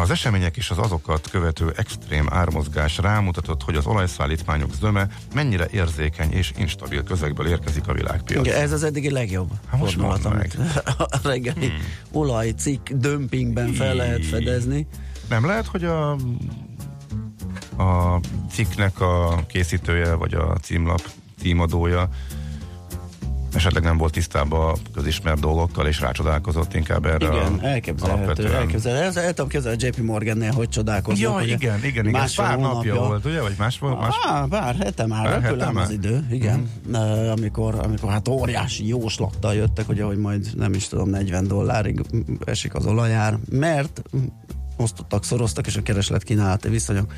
Az 0.02 0.10
események 0.10 0.58
és 0.58 0.70
az 0.70 0.78
azokat 0.78 1.30
követő 1.30 1.74
extrém 1.76 2.28
ármozgás 2.30 2.98
rámutatott, 2.98 3.64
hogy 3.64 3.76
az 3.76 3.86
olajszállítmányok 3.86 4.74
zöme 4.74 5.08
mennyire 5.34 5.68
érzékeny 5.72 6.32
és 6.32 6.52
instabil 6.58 7.04
közegből 7.04 7.48
érkezik 7.48 7.88
a 7.88 7.94
világpiacra. 7.94 8.54
Ez 8.54 8.72
az 8.72 8.84
eddigi 8.84 9.12
legjobb 9.12 9.50
Hát 9.70 9.80
most 9.80 9.94
fordulat, 9.94 10.26
amit 10.26 10.58
a 10.98 11.20
reggeli 11.24 11.68
hmm. 11.68 11.78
olajcikk 12.12 12.90
dömpingben 12.90 13.74
fel 13.74 13.96
lehet 13.96 14.26
fedezni. 14.26 14.88
Nem 15.30 15.46
lehet, 15.46 15.66
hogy 15.66 15.84
a, 15.84 16.18
a 17.80 18.20
cikknek 18.52 19.02
a 19.02 19.44
készítője, 19.48 20.14
vagy 20.14 20.34
a 20.34 20.58
címlap 20.62 21.02
címadója 21.42 22.10
esetleg 23.54 23.84
nem 23.84 23.98
volt 23.98 24.12
tisztában 24.14 24.70
a 24.70 24.74
közismert 24.94 25.40
dolgokkal, 25.40 25.88
és 25.88 26.00
rácsodálkozott 26.00 26.74
inkább 26.74 27.06
erre 27.06 27.26
Igen, 27.26 27.54
a 27.54 27.66
elképzelhető. 27.66 28.22
alapvetően- 28.24 28.54
elképzelhető. 28.54 29.20
El, 29.20 29.26
el 29.26 29.34
tudom 29.34 29.50
képzelni 29.50 29.78
JP 29.86 29.98
Morgannél, 29.98 30.52
hogy 30.52 30.70
csodálkoznak. 30.70 31.42
Ja, 31.48 31.54
igen, 31.56 31.78
igen, 31.78 32.06
igen. 32.08 32.12
Másfél 32.12 32.46
pár 32.46 32.58
napja 32.60 32.70
hónapja- 32.70 32.96
volt, 33.08 33.26
ugye? 33.26 33.42
Vagy 33.42 33.56
más, 33.58 33.80
más 33.80 34.16
Á, 34.28 34.46
bár 34.46 34.76
hete 34.76 35.06
már, 35.08 35.24
Pár 35.30 35.42
hete 35.42 35.72
már? 35.72 35.84
az 35.84 35.92
idő, 35.92 36.26
igen. 36.32 36.70
Uh, 36.92 37.32
amikor, 37.32 37.76
amikor 37.84 38.10
hát 38.10 38.28
óriási 38.28 38.88
jóslattal 38.88 39.54
jöttek, 39.54 39.90
ugye, 39.90 40.04
hogy 40.04 40.18
majd 40.18 40.48
nem 40.56 40.74
is 40.74 40.88
tudom, 40.88 41.10
40 41.10 41.48
dollárig 41.48 42.02
esik 42.46 42.76
az 42.76 42.86
olajár, 42.86 43.38
mert 43.52 44.02
osztottak, 44.78 45.24
szoroztak, 45.26 45.68
és 45.68 45.76
a 45.76 45.82
kereslet 45.82 46.24
kínálati 46.24 46.70
viszonyok 46.70 47.14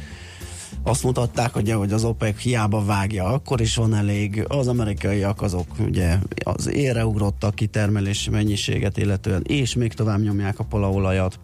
azt 0.83 1.03
mutatták, 1.03 1.53
hogy, 1.53 1.71
hogy 1.71 1.93
az 1.93 2.03
OPEC 2.03 2.39
hiába 2.39 2.85
vágja, 2.85 3.25
akkor 3.25 3.61
is 3.61 3.75
van 3.75 3.93
elég. 3.93 4.45
Az 4.47 4.67
amerikaiak 4.67 5.41
azok 5.41 5.67
ugye 5.79 6.17
az 6.43 6.69
ére 6.69 7.05
ugrottak 7.05 7.55
kitermelési 7.55 8.29
mennyiséget 8.29 8.97
illetően, 8.97 9.43
és 9.47 9.75
még 9.75 9.93
tovább 9.93 10.21
nyomják 10.21 10.59
a 10.59 10.63
palaolajat. 10.63 11.39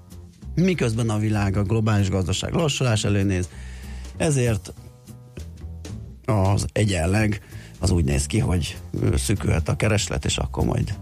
Miközben 0.56 1.10
a 1.10 1.18
világ, 1.18 1.58
a 1.58 1.64
globális 1.64 2.10
gazdaság 2.10 2.54
lassulás 2.54 3.04
elé 3.04 3.24
néz, 3.24 3.50
ezért 4.18 4.74
az 6.26 6.66
egyenleg 6.72 7.42
az 7.80 7.92
úgy 7.92 8.06
néz 8.06 8.26
ki, 8.26 8.40
hogy 8.40 8.78
ö, 9.02 9.18
szűkülhet 9.18 9.70
a 9.70 9.76
kereslet, 9.76 10.26
és 10.26 10.38
akkor 10.38 10.66
majd 10.66 10.96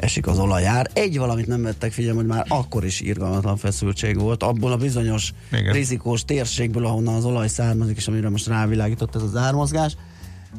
esik 0.00 0.26
az 0.26 0.38
olajár. 0.38 0.90
Egy 0.92 1.18
valamit 1.18 1.46
nem 1.46 1.62
vettek 1.62 1.92
figyelme, 1.92 2.18
hogy 2.18 2.28
már 2.28 2.44
akkor 2.48 2.84
is 2.84 3.00
irgalmatlan 3.00 3.56
feszültség 3.56 4.18
volt, 4.18 4.42
abból 4.42 4.72
a 4.72 4.76
bizonyos 4.76 5.32
Igen. 5.52 5.72
Rizikós 5.72 6.24
térségből, 6.24 6.86
ahonnan 6.86 7.14
az 7.14 7.24
olaj 7.24 7.48
származik, 7.48 7.96
és 7.96 8.08
amire 8.08 8.28
most 8.28 8.46
rávilágított 8.46 9.14
ez 9.14 9.22
az 9.22 9.36
ármozgás. 9.36 9.96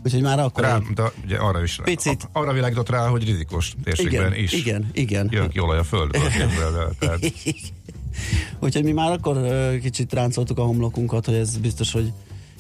Úgyhogy 0.06 0.22
már 0.22 0.40
akkor... 0.40 0.64
Rá, 0.64 0.80
de 0.96 1.04
ugye 1.24 1.38
arra 1.38 1.64
is 1.64 1.80
Picit. 1.84 2.30
a- 2.32 2.40
arra 2.40 2.54
világított 2.54 2.90
rá, 2.90 3.08
hogy 3.08 3.26
rizikós 3.26 3.74
térségben 3.84 4.32
igen, 4.32 4.44
is 4.44 4.54
igen, 4.54 4.90
igen. 4.94 5.28
jön 5.32 5.50
ki 5.50 5.60
olaj 5.60 5.78
a 5.78 5.86
el, 5.92 6.96
Tehát, 7.00 7.20
Úgyhogy 8.60 8.84
mi 8.84 8.92
már 8.92 9.12
akkor 9.12 9.48
kicsit 9.82 10.14
ráncoltuk 10.14 10.58
a 10.58 10.64
homlokunkat, 10.64 11.26
hogy 11.26 11.36
ez 11.36 11.58
biztos, 11.58 11.92
hogy 11.92 12.12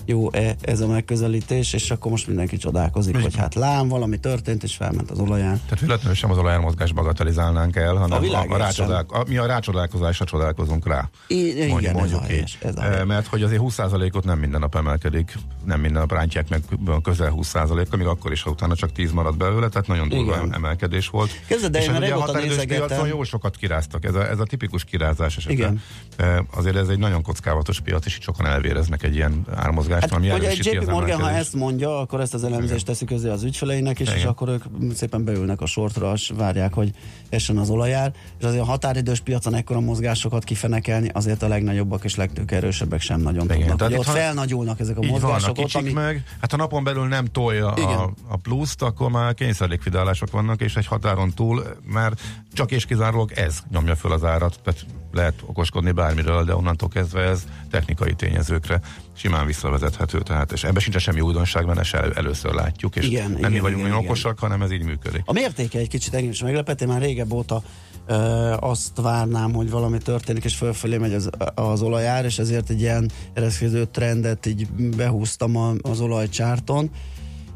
jó-e 0.06 0.56
ez 0.62 0.80
a 0.80 0.88
megközelítés, 0.88 1.74
és 1.74 1.92
akkor 1.92 2.12
most 2.12 2.28
mindenki 2.28 2.58
csodálkozik, 2.58 3.14
Most- 3.14 3.26
hogy 3.26 3.36
hát 3.36 3.56
lám, 3.56 3.88
valami 3.88 4.18
történt, 4.18 4.64
és 4.64 4.76
felment 4.76 5.12
az 5.12 5.20
olaján. 5.20 5.62
tehát 5.66 5.80
véletlenül 5.80 6.16
sem 6.16 6.32
az 6.32 6.38
olajármozgást 6.38 6.94
bagatelizálnánk 6.94 7.76
el, 7.76 7.96
hanem 7.96 8.24
A 8.24 8.36
a, 8.38 8.46
a, 8.50 8.58
rácsodál, 8.58 9.06
a, 9.08 9.24
mi 9.28 9.38
a 9.38 9.46
rácsodálkozásra 9.46 10.26
csodálkozunk 10.26 10.88
rá. 10.88 11.10
I- 11.28 11.36
igen, 11.50 11.68
Mondjuk, 11.68 11.92
ez 11.94 11.98
mondjuk 12.00 12.22
a 12.22 12.32
így. 12.34 12.58
ez 12.62 12.76
helyes. 12.76 13.04
Mert 13.06 13.28
hogy 13.28 13.44
azért 13.44 13.62
20%-ot 13.64 14.24
nem 14.24 14.40
minden 14.40 14.60
nap 14.60 14.76
emelkedik, 14.76 15.34
nem 15.66 15.80
minden 15.80 16.02
nap 16.02 16.12
rántják 16.12 16.50
meg 16.50 16.62
közel 17.04 17.34
20%-kal, 17.36 17.98
még 17.98 18.08
akkor 18.08 18.32
is, 18.32 18.42
ha 18.42 18.50
utána 18.50 18.76
csak 18.76 18.92
10 18.92 19.12
marad 19.12 19.38
belőle, 19.38 19.70
tehát 19.70 19.88
nagyon 19.88 20.10
durva 20.10 20.36
Igen. 20.36 20.54
emelkedés 20.54 21.08
volt. 21.10 21.30
Képzeld, 21.48 21.72
de 21.72 21.80
És 21.80 21.86
én 21.86 21.92
hát 21.92 22.02
ugye 22.02 22.14
a 22.14 22.20
határidős 22.20 22.66
piacon 22.66 23.08
jó 23.08 23.24
sokat 23.24 23.56
kiráztak, 23.58 24.06
ez 24.06 24.16
a, 24.16 24.30
ez 24.30 24.40
a 24.40 24.44
tipikus 24.44 24.84
kirázás 24.84 25.38
esetben. 25.38 25.58
Igen. 25.58 25.82
Eh, 26.18 26.38
Azért 26.56 26.76
ez 26.76 26.88
egy 26.88 27.00
nagyon 27.00 27.22
kockávatos 27.22 27.80
piac, 27.80 28.06
és 28.06 28.16
itt 28.16 28.22
sokan 28.22 28.46
elvéreznek 28.46 29.04
egy 29.04 29.16
ilyen 29.16 29.46
ármozgást, 29.94 30.14
Hát, 30.14 30.20
ami 30.20 30.30
hogy 30.30 30.40
egy 30.40 30.46
erősíti 30.46 30.76
JP 30.76 30.90
Morgan, 30.90 31.22
ha 31.22 31.30
ezt 31.30 31.54
mondja, 31.54 32.00
akkor 32.00 32.20
ezt 32.20 32.34
az 32.34 32.44
elemzést 32.44 32.86
teszi 32.86 33.06
közé 33.06 33.30
az 33.30 33.44
ügyfeleinek, 33.44 34.00
és, 34.00 34.08
és 34.08 34.16
Igen. 34.16 34.28
akkor 34.28 34.50
ők 34.50 34.64
szépen 34.94 35.24
beülnek 35.24 35.62
a 35.62 35.66
sortra, 35.66 36.14
és 36.14 36.32
várják, 36.38 36.74
hogy 36.74 36.92
essen 37.30 37.58
az 37.58 37.70
olajár. 37.70 38.14
És 38.40 38.46
azért 38.46 38.62
a 38.62 38.66
határidős 38.66 39.20
piacon 39.20 39.54
ekkora 39.56 39.80
mozgásokat 39.80 40.44
kifenekelni, 40.44 41.10
azért 41.14 41.44
a 41.44 41.48
legnagyobbak 41.48 42.04
és 42.04 42.16
legtőkerősebbek 42.16 43.02
sem 43.02 43.22
nagyon 43.22 43.44
Igen, 43.46 43.58
tudnak. 43.58 43.78
tehát 43.78 43.98
ott 43.98 44.06
van- 44.06 44.16
felnagyulnak 44.16 44.80
ezek 44.80 44.98
a 44.98 45.04
Így 45.04 45.10
van, 45.12 45.22
a 45.22 45.24
mozgások, 45.24 45.58
ott, 45.58 45.74
ami 45.74 45.92
meg, 45.92 46.24
hát 46.42 46.54
a 46.54 46.58
napon 46.58 46.84
belül 46.84 47.08
nem 47.08 47.26
tolja 47.26 47.72
a, 47.74 48.14
a 48.28 48.38
pluszt, 48.38 48.82
akkor 48.82 49.10
már 49.12 49.34
kényszerlikvidálások 49.34 50.32
vannak, 50.32 50.62
és 50.62 50.76
egy 50.76 50.86
határon 50.86 51.34
túl 51.34 51.64
már 51.86 52.14
csak 52.54 52.72
és 52.72 52.86
kizárólag 52.86 53.32
ez 53.32 53.60
nyomja 53.72 53.96
föl 53.96 54.12
az 54.12 54.24
árat, 54.24 54.60
tehát 54.64 54.86
lehet 55.12 55.34
okoskodni 55.46 55.92
bármiről, 55.92 56.44
de 56.44 56.56
onnantól 56.56 56.90
kezdve 56.90 57.22
ez 57.22 57.44
technikai 57.70 58.14
tényezőkre 58.14 58.82
simán 59.22 59.46
visszavezethető, 59.46 60.20
tehát 60.20 60.52
és 60.52 60.64
ebben 60.64 60.82
sincs 60.82 60.98
semmi 60.98 61.22
újdonság, 61.22 61.66
mert 61.66 61.80
ezt 61.80 61.94
el, 61.94 62.14
először 62.14 62.54
látjuk, 62.54 62.96
és 62.96 63.06
Igen, 63.06 63.30
nem 63.30 63.38
igen, 63.38 63.52
mi 63.52 63.60
vagyunk 63.60 63.82
igen, 63.82 63.92
igen. 63.94 64.06
okosak, 64.06 64.40
hanem 64.40 64.62
ez 64.62 64.72
így 64.72 64.84
működik. 64.84 65.22
A 65.26 65.34
mértéke 65.34 65.80
egy 65.80 65.88
kicsit 65.88 66.14
engem 66.14 66.30
is 66.30 66.44
meglepett, 66.44 66.82
én 66.82 66.88
már 66.88 67.02
régebb 67.02 67.32
óta 67.32 67.64
ö, 68.08 68.16
azt 68.60 69.02
várnám, 69.02 69.54
hogy 69.54 69.70
valami 69.70 69.98
történik, 69.98 70.44
és 70.44 70.56
fölfelé 70.56 70.98
megy 70.98 71.14
az, 71.14 71.30
az 71.56 71.82
olajár, 71.82 72.26
és 72.26 72.40
ezért 72.40 72.70
egy 72.70 72.82
ilyen 72.82 73.12
ereszkedő 73.34 73.86
trendet 73.86 74.46
így 74.46 74.68
behúztam 74.72 75.56
a, 75.56 75.74
az 75.82 76.00
olajcsárton, 76.00 76.90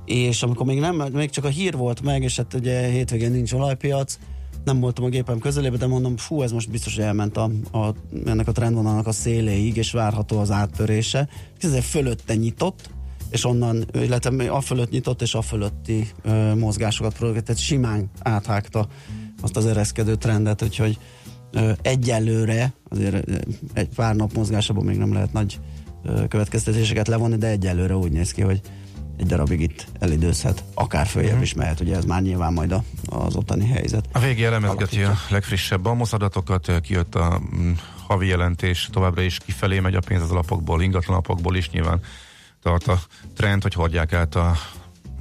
és 0.05 0.43
amikor 0.43 0.65
még 0.65 0.79
nem, 0.79 0.95
még 1.13 1.29
csak 1.29 1.43
a 1.43 1.49
hír 1.49 1.75
volt 1.75 2.01
meg, 2.01 2.23
és 2.23 2.35
hát 2.35 2.53
ugye 2.53 2.87
hétvégén 2.87 3.31
nincs 3.31 3.53
olajpiac, 3.53 4.17
nem 4.65 4.80
voltam 4.80 5.04
a 5.04 5.10
gépem 5.10 5.39
közelében, 5.39 5.80
de 5.80 5.88
mondom, 5.88 6.17
fú, 6.17 6.41
ez 6.41 6.51
most 6.51 6.69
biztos, 6.69 6.97
elment 6.97 7.38
a, 7.38 7.51
a, 7.71 7.93
ennek 8.25 8.47
a 8.47 8.51
trendvonalnak 8.51 9.08
a 9.08 9.12
széléig, 9.12 9.78
és 9.78 9.91
várható 9.91 10.39
az 10.39 10.51
áttörése. 10.51 11.28
Ez 11.60 11.86
fölötte 11.86 12.36
nyitott, 12.36 12.89
és 13.30 13.45
onnan, 13.45 13.86
illetve 13.93 14.51
a 14.51 14.62
fölött 14.62 14.89
nyitott, 14.89 15.21
és 15.21 15.34
a 15.34 15.41
fölötti 15.41 16.08
ö, 16.23 16.56
mozgásokat 16.56 17.17
produkált, 17.17 17.45
tehát 17.45 17.62
simán 17.62 18.10
áthágta 18.19 18.88
azt 19.41 19.58
az 19.58 19.65
ereszkedő 19.65 20.15
trendet, 20.15 20.62
úgyhogy 20.62 20.97
ö, 21.51 21.71
egyelőre, 21.82 22.73
azért 22.89 23.30
egy 23.73 23.89
pár 23.95 24.15
nap 24.15 24.34
mozgásában 24.34 24.86
még 24.86 24.97
nem 24.97 25.13
lehet 25.13 25.34
nagy 25.34 25.60
ö, 26.04 26.28
következtetéseket 26.28 27.08
levonni, 27.08 27.38
de 27.38 27.47
egyelőre 27.47 27.95
úgy 27.95 28.12
néz 28.12 28.32
ki, 28.32 28.41
hogy 28.41 28.62
egy 29.17 29.25
darabig 29.25 29.62
itt 29.62 29.88
elidőzhet, 29.99 30.63
akár 30.73 31.08
följebb 31.08 31.41
is 31.41 31.54
mehet, 31.54 31.80
ugye 31.80 31.95
ez 31.95 32.06
már 32.06 32.21
nyilván 32.21 32.54
majd 32.54 32.71
a, 32.71 32.84
az 33.06 33.36
ottani 33.36 33.67
helyzet. 33.67 34.06
A 34.12 34.19
végé 34.19 34.45
elemezgeti 34.45 35.01
a 35.01 35.17
legfrissebb 35.30 35.86
Almosz 35.86 36.13
adatokat, 36.13 36.82
kijött 36.82 37.15
a 37.15 37.41
mm, 37.56 37.71
havi 38.08 38.28
jelentés, 38.28 38.89
továbbra 38.91 39.21
is 39.21 39.38
kifelé 39.38 39.80
megy 39.80 39.95
a 39.95 39.99
pénz 40.08 40.21
az 40.21 40.32
alapokból, 40.32 40.82
ingatlan 40.82 41.15
alapokból 41.15 41.56
is 41.56 41.69
nyilván 41.69 41.99
tart 42.62 42.88
a 42.88 42.99
trend, 43.36 43.62
hogy 43.62 43.73
hordják 43.73 44.13
át 44.13 44.36
a 44.36 44.56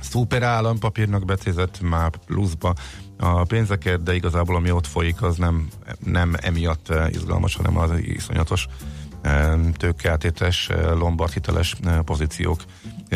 szuper 0.01 0.43
állampapírnak 0.43 1.25
becézett 1.25 1.81
már 1.81 2.11
pluszba 2.27 2.75
a 3.19 3.45
pénzeket, 3.45 4.03
de 4.03 4.15
igazából 4.15 4.57
ami 4.57 4.71
ott 4.71 4.87
folyik, 4.87 5.23
az 5.23 5.37
nem, 5.37 5.69
nem 6.05 6.35
emiatt 6.41 6.89
eh, 6.89 7.11
izgalmas, 7.11 7.55
hanem 7.57 7.79
az 7.79 7.91
iszonyatos 7.99 8.67
eh, 9.23 9.53
tőkeátétes, 9.77 10.69
eh, 10.69 10.97
lombard 10.97 11.33
hiteles 11.33 11.77
pozíciók 12.05 12.63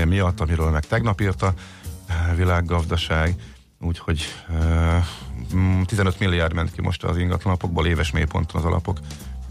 miatt, 0.05 0.41
amiről 0.41 0.71
meg 0.71 0.85
tegnap 0.85 1.21
írt 1.21 1.43
a 1.43 1.55
eh, 2.07 2.37
világgazdaság, 2.37 3.35
úgyhogy 3.81 4.21
eh, 4.51 5.05
mm, 5.55 5.83
15 5.83 6.19
milliárd 6.19 6.55
ment 6.55 6.73
ki 6.73 6.81
most 6.81 7.05
az 7.05 7.17
ingatlanapokból, 7.17 7.87
éves 7.87 8.11
mélyponton 8.11 8.61
az 8.61 8.67
alapok 8.67 8.99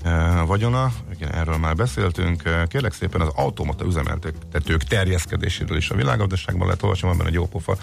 eh, 0.03 0.45
vagyona, 0.45 0.91
igen, 1.15 1.33
erről 1.33 1.57
már 1.57 1.75
beszéltünk. 1.75 2.67
Kérlek 2.67 2.93
szépen 2.93 3.21
az 3.21 3.31
automata 3.35 3.85
üzemeltetők 3.85 4.83
terjeszkedéséről 4.83 5.77
is 5.77 5.89
a 5.89 5.95
világgazdaságban 5.95 6.67
lehet 6.67 7.01
van 7.01 7.17
benne 7.17 7.29
egy 7.29 7.33
jópofa 7.33 7.77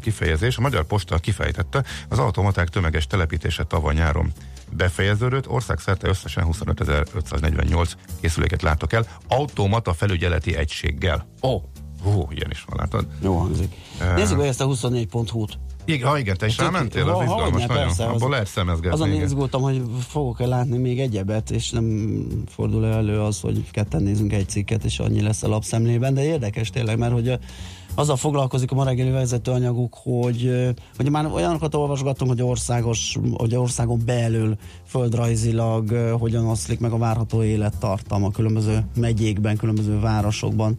kifejezés. 0.00 0.56
A 0.56 0.60
Magyar 0.60 0.84
Posta 0.84 1.18
kifejtette, 1.18 1.84
az 2.08 2.18
automaták 2.18 2.68
tömeges 2.68 3.06
telepítése 3.06 3.64
tavaly 3.64 3.94
nyáron 3.94 4.32
befejeződött, 4.76 5.48
országszerte 5.48 6.08
összesen 6.08 6.46
25.548 6.52 7.92
készüléket 8.20 8.62
láttak 8.62 8.92
el, 8.92 9.06
automata 9.28 9.92
felügyeleti 9.92 10.56
egységgel. 10.56 11.26
Ó, 11.42 11.48
oh, 11.48 11.62
Hú, 12.02 12.26
ilyen 12.30 12.50
is 12.50 12.64
van, 12.68 12.78
látod? 12.78 13.06
jó 13.22 13.36
hangzik. 13.36 13.74
Nézzük 14.16 14.36
meg 14.36 14.46
ezt 14.46 14.60
a 14.60 14.66
24.hu-t. 14.66 15.58
Igen, 15.86 16.08
ha 16.08 16.18
igen, 16.18 16.36
te 16.36 16.46
is 16.46 16.58
rámentél, 16.58 17.08
az 17.08 17.22
izgalmas 17.22 17.66
nagyon. 17.66 17.84
persze, 17.84 18.06
az- 18.06 18.14
Abból 18.14 18.30
lehet 18.30 18.46
szemezgetni. 18.46 18.90
Azon 18.90 19.08
igen. 19.12 19.22
izgultam, 19.22 19.62
hogy 19.62 19.82
fogok-e 20.08 20.46
látni 20.46 20.78
még 20.78 21.00
egyebet, 21.00 21.50
és 21.50 21.70
nem 21.70 22.16
fordul 22.48 22.86
elő 22.86 23.20
az, 23.20 23.40
hogy 23.40 23.70
ketten 23.70 24.02
nézünk 24.02 24.32
egy 24.32 24.48
cikket, 24.48 24.84
és 24.84 24.98
annyi 24.98 25.20
lesz 25.22 25.42
a 25.42 25.48
lapszemlében, 25.48 26.14
de 26.14 26.24
érdekes 26.24 26.70
tényleg, 26.70 26.98
mert 26.98 27.12
hogy 27.12 27.28
ö, 27.28 27.34
azzal 27.94 28.16
foglalkozik 28.16 28.70
a 28.70 28.74
ma 28.74 28.84
reggeli 28.84 29.10
vezetőanyaguk, 29.10 29.94
hogy, 30.02 30.50
hogy 30.96 31.10
már 31.10 31.26
olyanokat 31.26 31.74
olvasgattunk, 31.74 32.30
hogy 32.30 32.42
országos, 32.42 33.18
hogy 33.32 33.56
országon 33.56 34.02
belül 34.04 34.56
földrajzilag 34.86 35.90
hogyan 36.18 36.46
oszlik 36.46 36.80
meg 36.80 36.92
a 36.92 36.98
várható 36.98 37.42
élettartam 37.42 38.24
a 38.24 38.30
különböző 38.30 38.84
megyékben, 38.96 39.56
különböző 39.56 40.00
városokban, 40.00 40.78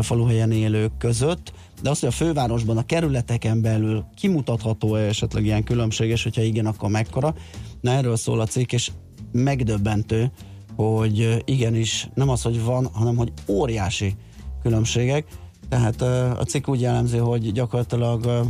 faluhelyen 0.00 0.52
élők 0.52 0.96
között, 0.98 1.52
de 1.82 1.90
az, 1.90 2.00
hogy 2.00 2.08
a 2.08 2.12
fővárosban, 2.12 2.76
a 2.76 2.86
kerületeken 2.86 3.60
belül 3.60 4.04
kimutatható-e 4.16 5.00
esetleg 5.00 5.44
ilyen 5.44 5.64
különbség, 5.64 6.10
és 6.10 6.22
hogyha 6.22 6.42
igen, 6.42 6.66
akkor 6.66 6.90
mekkora. 6.90 7.34
Na 7.80 7.90
erről 7.90 8.16
szól 8.16 8.40
a 8.40 8.46
cikk, 8.46 8.72
és 8.72 8.90
megdöbbentő, 9.32 10.32
hogy 10.76 11.42
igenis 11.44 12.08
nem 12.14 12.28
az, 12.28 12.42
hogy 12.42 12.64
van, 12.64 12.88
hanem 12.92 13.16
hogy 13.16 13.32
óriási 13.48 14.14
különbségek. 14.62 15.26
Tehát 15.72 16.00
ö, 16.00 16.30
a 16.30 16.44
cikk 16.44 16.68
úgy 16.68 16.80
jellemzi, 16.80 17.16
hogy 17.16 17.52
gyakorlatilag 17.52 18.24
ö, 18.24 18.40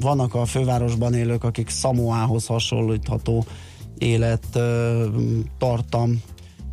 vannak 0.00 0.34
a 0.34 0.44
fővárosban 0.44 1.14
élők, 1.14 1.44
akik 1.44 1.68
Samoához 1.68 2.46
hasonlítható 2.46 3.44
élet, 3.98 4.44
ö, 4.54 5.06
tartam, 5.58 6.22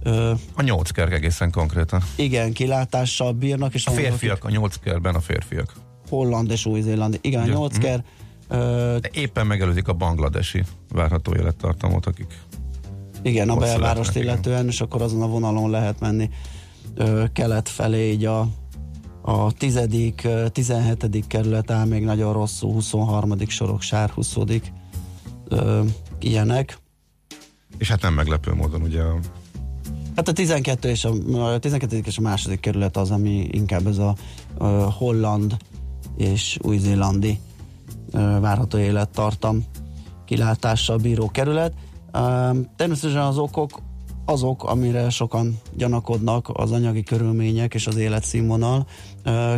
ö, 0.03 0.31
A 0.55 0.61
nyolc 0.61 0.89
kerk 0.89 1.11
egészen 1.13 1.51
konkrétan. 1.51 2.01
igen, 2.15 2.53
kilátással 2.53 3.31
bírnak, 3.31 3.73
és 3.73 3.85
A 3.85 3.89
vannak, 3.91 4.05
akik 4.05 4.17
férfiak, 4.19 4.43
a 4.43 4.49
nyolc 4.49 4.75
kerben 4.75 5.15
a 5.15 5.19
férfiak. 5.19 5.73
holland 6.09 6.51
és 6.51 6.65
új-zélandi. 6.65 7.17
Igen, 7.21 7.43
Ugye? 7.43 7.51
a 7.51 7.55
nyolcker. 7.55 8.03
Ö, 8.47 8.97
De 9.01 9.09
éppen 9.13 9.47
megelőzik 9.47 9.87
a 9.87 9.93
bangladesi 9.93 10.63
várható 10.93 11.35
élettartamot, 11.35 12.05
akik 12.05 12.39
igen, 13.21 13.49
a 13.49 13.55
belvárost 13.55 14.15
illetően, 14.15 14.67
és 14.67 14.81
akkor 14.81 15.01
azon 15.01 15.21
a 15.21 15.27
vonalon 15.27 15.69
lehet 15.69 15.99
menni 15.99 16.29
ö, 16.95 17.23
kelet 17.33 17.69
felé, 17.69 18.11
így 18.11 18.25
a, 18.25 18.47
a 19.27 19.51
tizedik, 19.51 20.21
ö, 20.23 20.47
17. 20.47 21.27
kerület 21.27 21.71
áll 21.71 21.85
még 21.85 22.03
nagyon 22.03 22.33
rosszul, 22.33 22.71
23. 22.71 23.47
sorok, 23.47 23.81
sár 23.81 24.09
20. 24.09 24.35
Ö, 25.47 25.83
ilyenek. 26.19 26.79
és 27.77 27.89
hát 27.89 28.01
nem 28.01 28.13
meglepő 28.13 28.53
módon 28.53 28.81
ugye 28.81 29.01
a 29.01 29.19
Hát 30.15 30.27
a 30.27 30.31
12 30.31 30.89
és 30.89 31.05
a, 31.05 31.11
a 31.53 31.59
12. 31.59 32.01
és 32.05 32.17
a 32.17 32.21
második 32.21 32.59
kerület 32.59 32.97
az, 32.97 33.11
ami 33.11 33.47
inkább 33.51 33.87
ez 33.87 33.97
a, 33.97 34.15
a 34.57 34.65
holland 34.91 35.57
és 36.17 36.57
új-zélandi 36.61 37.39
várható 38.39 38.77
élettartam 38.77 39.63
kilátással 40.25 40.97
bíró 40.97 41.29
kerület. 41.31 41.73
Természetesen 42.75 43.21
az 43.21 43.37
okok 43.37 43.81
azok, 44.25 44.63
amire 44.63 45.09
sokan 45.09 45.59
gyanakodnak, 45.73 46.49
az 46.53 46.71
anyagi 46.71 47.03
körülmények 47.03 47.73
és 47.73 47.87
az 47.87 47.95
életszínvonal. 47.95 48.87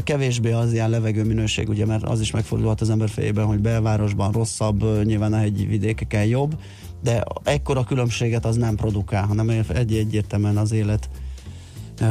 Kevésbé 0.04 0.52
az 0.52 0.74
ilyen 0.74 0.90
levegőminőség, 0.90 1.70
ugye, 1.70 1.86
mert 1.86 2.04
az 2.04 2.22
is 2.22 2.32
megfordulhat 2.32 2.82
az 2.82 2.90
ember 2.90 3.10
fejében, 3.10 3.46
hogy 3.46 3.60
belvárosban 3.60 4.32
rosszabb, 4.32 5.04
nyilván 5.04 5.34
a 5.34 5.38
hegyi 5.38 5.66
vidékeken 5.66 6.26
jobb, 6.26 6.60
de 7.04 7.24
ekkora 7.44 7.84
különbséget 7.84 8.46
az 8.46 8.56
nem 8.56 8.76
produkál, 8.76 9.26
hanem 9.26 9.50
egy 9.50 9.94
egyértelműen 9.94 10.58
az 10.58 10.72
élet 10.72 11.10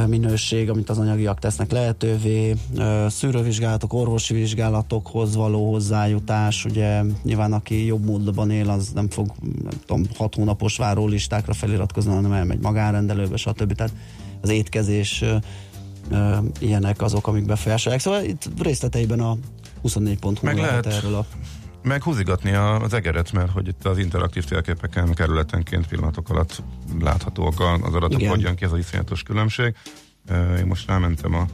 minőség, 0.07 0.69
amit 0.69 0.89
az 0.89 0.97
anyagiak 0.97 1.39
tesznek 1.39 1.71
lehetővé, 1.71 2.55
szűrővizsgálatok, 3.07 3.93
orvosi 3.93 4.33
vizsgálatokhoz 4.33 5.35
való 5.35 5.71
hozzájutás, 5.71 6.65
ugye 6.65 7.01
nyilván 7.23 7.53
aki 7.53 7.85
jobb 7.85 8.05
módban 8.05 8.51
él, 8.51 8.69
az 8.69 8.91
nem 8.93 9.09
fog 9.09 9.31
nem 9.63 9.79
tudom, 9.85 10.05
hat 10.17 10.35
hónapos 10.35 10.77
várólistákra 10.77 11.53
feliratkozni, 11.53 12.11
hanem 12.13 12.31
elmegy 12.31 12.59
magánrendelőbe, 12.59 13.37
stb. 13.37 13.73
Tehát 13.73 13.93
az 14.41 14.49
étkezés 14.49 15.23
ö, 16.09 16.37
ilyenek 16.59 17.01
azok, 17.01 17.27
amik 17.27 17.45
befolyásolják. 17.45 18.01
Szóval 18.01 18.23
itt 18.23 18.49
részleteiben 18.61 19.19
a 19.19 19.37
24.hu 19.83 20.31
Meg 20.41 20.57
lehet, 20.57 20.85
lehet 20.85 21.03
erről 21.03 21.15
a 21.15 21.25
Meg 21.83 22.03
húzigatni 22.03 22.53
az 22.53 22.93
egeret, 22.93 23.31
mert 23.31 23.51
hogy 23.51 23.67
itt 23.67 23.85
az 23.85 23.97
interaktív 23.97 24.45
térképeken 24.45 25.13
kerületenként 25.13 25.87
pillanatok 25.87 26.29
alatt 26.29 26.63
láthatóak 27.01 27.59
az 27.59 27.93
adatok, 27.93 28.19
Igen. 28.19 28.29
hogy 28.29 28.41
jön 28.41 28.55
ki 28.55 28.63
ez 28.63 28.71
a 28.71 28.77
iszonyatos 28.77 29.23
különbség. 29.23 29.75
Én 30.57 30.65
most 30.65 30.87
rámentem 30.87 31.33
a, 31.33 31.45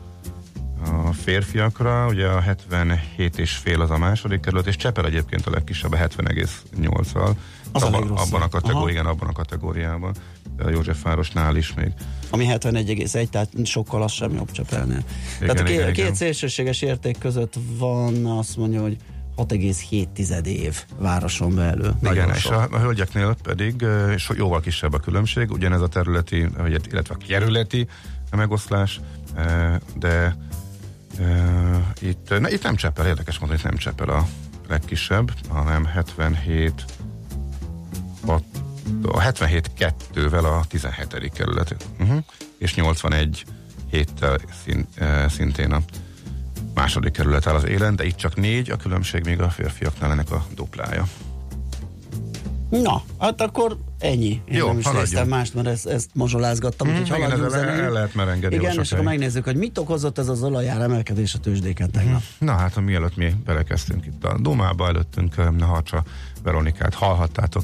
a 0.83 1.13
férfiakra, 1.13 2.07
ugye 2.07 2.27
a 2.27 2.39
77 2.39 3.37
és 3.39 3.55
fél 3.55 3.81
az 3.81 3.91
a 3.91 3.97
második 3.97 4.39
kerület, 4.39 4.67
és 4.67 4.75
Csepel 4.75 5.05
egyébként 5.05 5.45
a 5.45 5.49
legkisebb 5.51 5.91
a 5.91 5.97
70,8-al. 5.97 7.31
Az 7.71 7.83
abban, 7.83 8.07
rossz. 8.07 8.27
abban 8.27 8.41
a 8.41 8.47
kategóriában, 8.47 8.89
igen, 8.89 9.05
abban 9.05 9.27
a 9.27 9.31
kategóriában. 9.31 10.13
A 10.57 10.69
Józsefvárosnál 10.69 11.55
is 11.55 11.73
még. 11.73 11.91
ami 12.29 12.45
71,1, 12.49 13.29
tehát 13.29 13.49
sokkal 13.63 14.03
az 14.03 14.11
sem 14.11 14.33
jobb 14.33 14.51
Csepelnél. 14.51 15.03
tehát 15.39 15.59
a 15.59 15.61
Igen, 15.61 15.65
két, 15.65 15.75
igen, 15.75 15.87
a 15.87 15.91
két 15.91 16.03
igen. 16.03 16.15
szélsőséges 16.15 16.81
érték 16.81 17.17
között 17.17 17.53
van 17.77 18.25
azt 18.25 18.57
mondja, 18.57 18.81
hogy 18.81 18.97
6,7 19.37 20.45
év 20.45 20.83
városon 20.97 21.55
belül. 21.55 21.95
Igen, 22.01 22.29
és 22.29 22.45
a, 22.45 22.67
a 22.71 22.79
hölgyeknél 22.79 23.35
pedig 23.43 23.85
so, 24.17 24.33
jóval 24.37 24.59
kisebb 24.59 24.93
a 24.93 24.99
különbség, 24.99 25.51
ugyanez 25.51 25.81
a 25.81 25.87
területi, 25.87 26.47
illetve 26.91 27.15
a 27.19 27.25
kerületi 27.27 27.87
megoszlás, 28.35 28.99
de 29.99 30.35
itt, 31.99 32.39
na, 32.39 32.49
itt 32.49 32.63
nem 32.63 32.75
Csepel, 32.75 33.07
érdekes 33.07 33.39
mondani, 33.39 33.59
itt 33.59 33.65
nem 33.65 33.77
Csepel 33.77 34.09
a 34.09 34.27
legkisebb, 34.67 35.31
hanem 35.49 35.85
77 35.85 36.85
a, 38.25 38.31
a 39.03 39.19
77 39.19 39.69
2-vel 40.13 40.59
a 40.59 40.65
17. 40.67 41.31
kerület, 41.33 41.75
uh-huh. 41.99 42.23
és 42.57 42.75
81 42.75 43.45
héttel 43.89 44.37
szín, 44.63 44.87
ö, 44.97 45.25
szintén 45.29 45.71
a 45.71 45.81
második 46.73 47.11
kerület 47.11 47.47
áll 47.47 47.55
az 47.55 47.65
élen, 47.65 47.95
de 47.95 48.05
itt 48.05 48.15
csak 48.15 48.35
négy, 48.35 48.69
a 48.69 48.75
különbség 48.75 49.25
még 49.25 49.41
a 49.41 49.49
férfiaknál 49.49 50.11
ennek 50.11 50.31
a 50.31 50.45
duplája. 50.55 51.07
Na, 52.81 53.01
hát 53.19 53.41
akkor 53.41 53.77
ennyi. 53.99 54.41
Én 54.45 54.57
Jó, 54.57 54.67
nem 54.67 54.77
is 54.77 54.85
haladjunk. 54.85 55.11
néztem 55.11 55.27
mást, 55.27 55.53
mert 55.53 55.67
ezt, 55.67 55.87
ezt 55.87 56.09
mazsolázgattam, 56.13 56.87
Mhm, 56.87 56.99
úgyhogy 56.99 57.17
igen, 57.17 57.29
haladjunk 57.31 57.53
ezzel 57.55 57.69
el- 57.69 57.83
el 57.83 57.91
lehet 57.91 58.13
merengedni 58.15 58.55
Igen, 58.55 58.79
és 58.79 58.91
akkor 58.91 59.03
megnézzük, 59.03 59.43
hogy 59.43 59.55
mit 59.55 59.77
okozott 59.77 60.17
ez 60.17 60.27
az 60.29 60.43
olajár 60.43 60.81
emelkedés 60.81 61.33
a 61.33 61.37
tőzsdéken 61.39 61.91
tegnap. 61.91 62.21
Na 62.37 62.51
hát, 62.51 62.81
mielőtt 62.81 63.15
mi 63.15 63.33
belekezdtünk 63.45 64.05
itt 64.05 64.23
a 64.25 64.37
Dumába, 64.39 64.87
előttünk 64.87 65.37
eh, 65.37 65.47
Harcsa 65.59 66.03
Veronikát 66.43 66.93
hallhattátok 66.93 67.63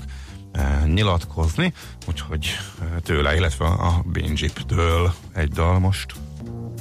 eh, 0.52 0.82
nyilatkozni, 0.86 1.74
úgyhogy 2.08 2.46
eh, 2.82 2.88
tőle, 3.04 3.36
illetve 3.36 3.66
a 3.66 4.04
Binjip-től 4.12 5.14
egy 5.34 5.50
dal 5.50 5.80
most. 5.80 6.14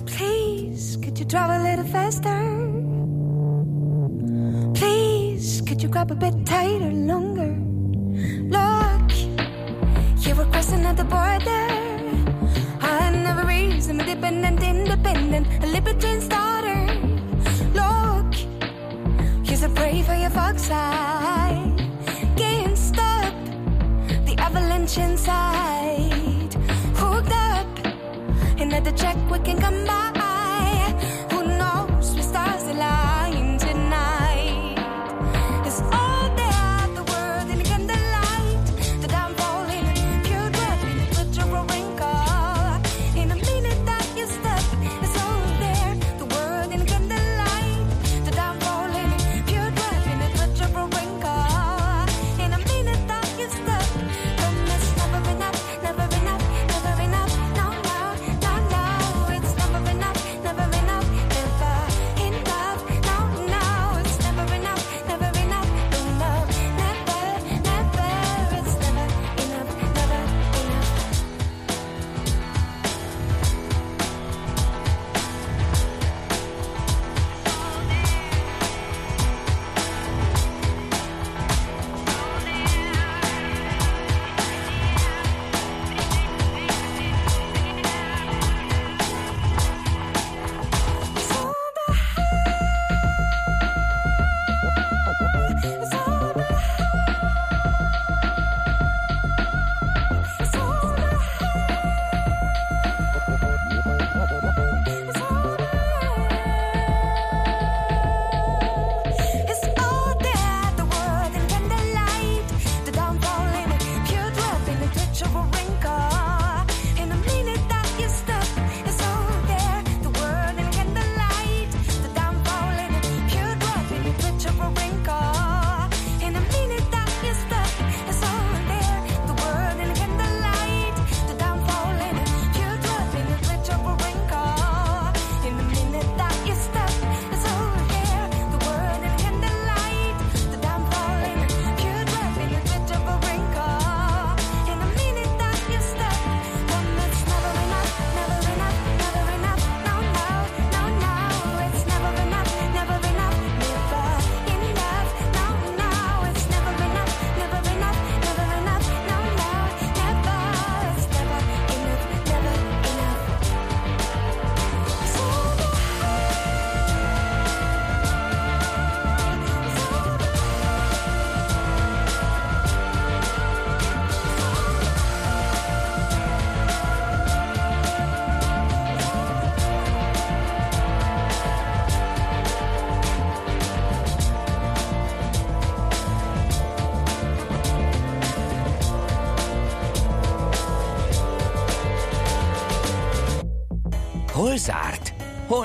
Please, 0.05 0.99
could 1.01 1.19
you 1.19 1.27
drive 1.27 1.53
a 1.55 1.63
little 1.63 1.85
faster? 2.01 2.57
Please, 4.73 5.63
could 5.65 5.83
you 5.83 5.91
grab 5.91 6.11
a 6.11 6.15
bit 6.15 6.35
tighter, 6.45 6.93
longer? 6.93 7.57
Look, 8.19 9.13
you 10.27 10.35
were 10.35 10.47
crossing 10.47 10.85
at 10.85 10.97
the 10.97 11.05
border. 11.05 11.67
I 12.81 13.11
never 13.11 13.47
reason, 13.47 14.01
independent, 14.01 14.61
independent, 14.61 15.47
a 15.63 15.67
libertine's 15.69 16.27
daughter. 16.27 16.81
Look, 17.75 18.35
you're 19.47 19.57
so 19.57 19.69
brave 19.69 20.07
for 20.07 20.17
your 20.17 20.31
fox 20.31 20.63
side. 20.63 21.79
Can't 22.37 22.77
stop 22.77 23.35
the 24.27 24.35
avalanche 24.39 24.99
inside. 24.99 26.55
Hooked 26.97 27.31
up. 27.31 27.69
Another 28.59 28.91
check 28.93 29.17
we 29.31 29.39
can 29.39 29.61
come 29.61 29.87
by. 29.87 30.18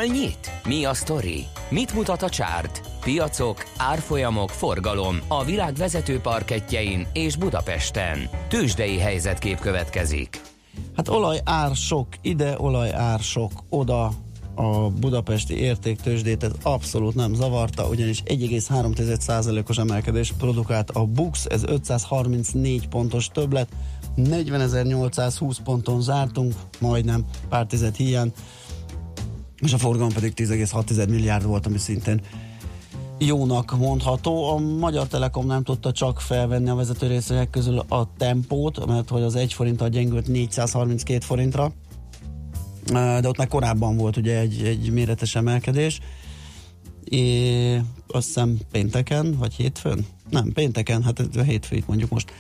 Hol 0.04 0.12
nyit? 0.12 0.52
Mi 0.68 0.86
a 0.86 0.94
sztori? 0.94 1.46
Mit 1.70 1.94
mutat 1.94 2.22
a 2.22 2.30
csárt? 2.30 2.82
Piacok, 3.02 3.66
árfolyamok, 3.78 4.50
forgalom 4.50 5.20
a 5.28 5.44
világ 5.44 5.74
vezető 5.74 6.20
parketjein 6.20 7.08
és 7.14 7.36
Budapesten. 7.36 8.30
Tősdei 8.48 8.98
helyzetkép 8.98 9.60
következik. 9.60 10.42
Hát 10.96 11.08
olaj 11.08 11.40
ár 11.44 11.76
sok 11.76 12.08
ide, 12.22 12.56
olaj 12.58 12.94
ár 12.94 13.20
sok 13.20 13.52
oda, 13.70 14.12
a 14.56 14.90
budapesti 14.90 15.58
értéktősdét 15.58 16.44
ez 16.44 16.52
abszolút 16.64 17.16
nem 17.16 17.34
zavarta, 17.34 17.88
ugyanis 17.88 18.24
1,3%-os 18.26 19.78
emelkedés 19.78 20.34
produkált 20.38 20.90
a 20.90 21.06
BUX, 21.06 21.46
ez 21.46 21.64
534 21.64 22.88
pontos 22.88 23.28
többlet, 23.28 23.68
40.820 24.18 25.58
ponton 25.64 26.02
zártunk, 26.02 26.54
majdnem 26.80 27.26
pár 27.50 27.66
tized 27.66 27.96
hiány, 27.96 28.34
és 29.64 29.74
a 29.74 29.78
forgalom 29.78 30.14
pedig 30.14 30.34
10,6 30.36 31.10
milliárd 31.10 31.46
volt, 31.46 31.66
ami 31.66 31.78
szintén 31.78 32.22
jónak 33.18 33.78
mondható. 33.78 34.50
A 34.50 34.58
Magyar 34.58 35.08
Telekom 35.08 35.46
nem 35.46 35.64
tudta 35.64 35.92
csak 35.92 36.22
felvenni 36.22 36.70
a 36.70 36.76
vezető 36.76 37.08
részvények 37.08 37.50
közül 37.50 37.80
a 37.88 38.10
tempót, 38.18 38.86
mert 38.86 39.10
hogy 39.10 39.22
az 39.22 39.36
1 39.36 39.54
forinttal 39.54 39.90
gyengült 39.90 40.28
432 40.28 41.20
forintra, 41.26 41.72
de 42.94 43.28
ott 43.28 43.38
már 43.38 43.48
korábban 43.48 43.98
volt 43.98 44.18
ugye 44.18 44.40
egy, 44.40 44.62
egy 44.64 44.92
méretes 44.92 45.36
emelkedés, 45.36 46.00
és 47.04 47.80
azt 48.08 48.26
hiszem 48.26 48.58
pénteken, 48.72 49.36
vagy 49.38 49.54
hétfőn? 49.54 50.06
Nem, 50.30 50.52
pénteken, 50.54 51.04
hát 51.04 51.24
hétfőt 51.46 51.88
mondjuk 51.88 52.10
most 52.10 52.32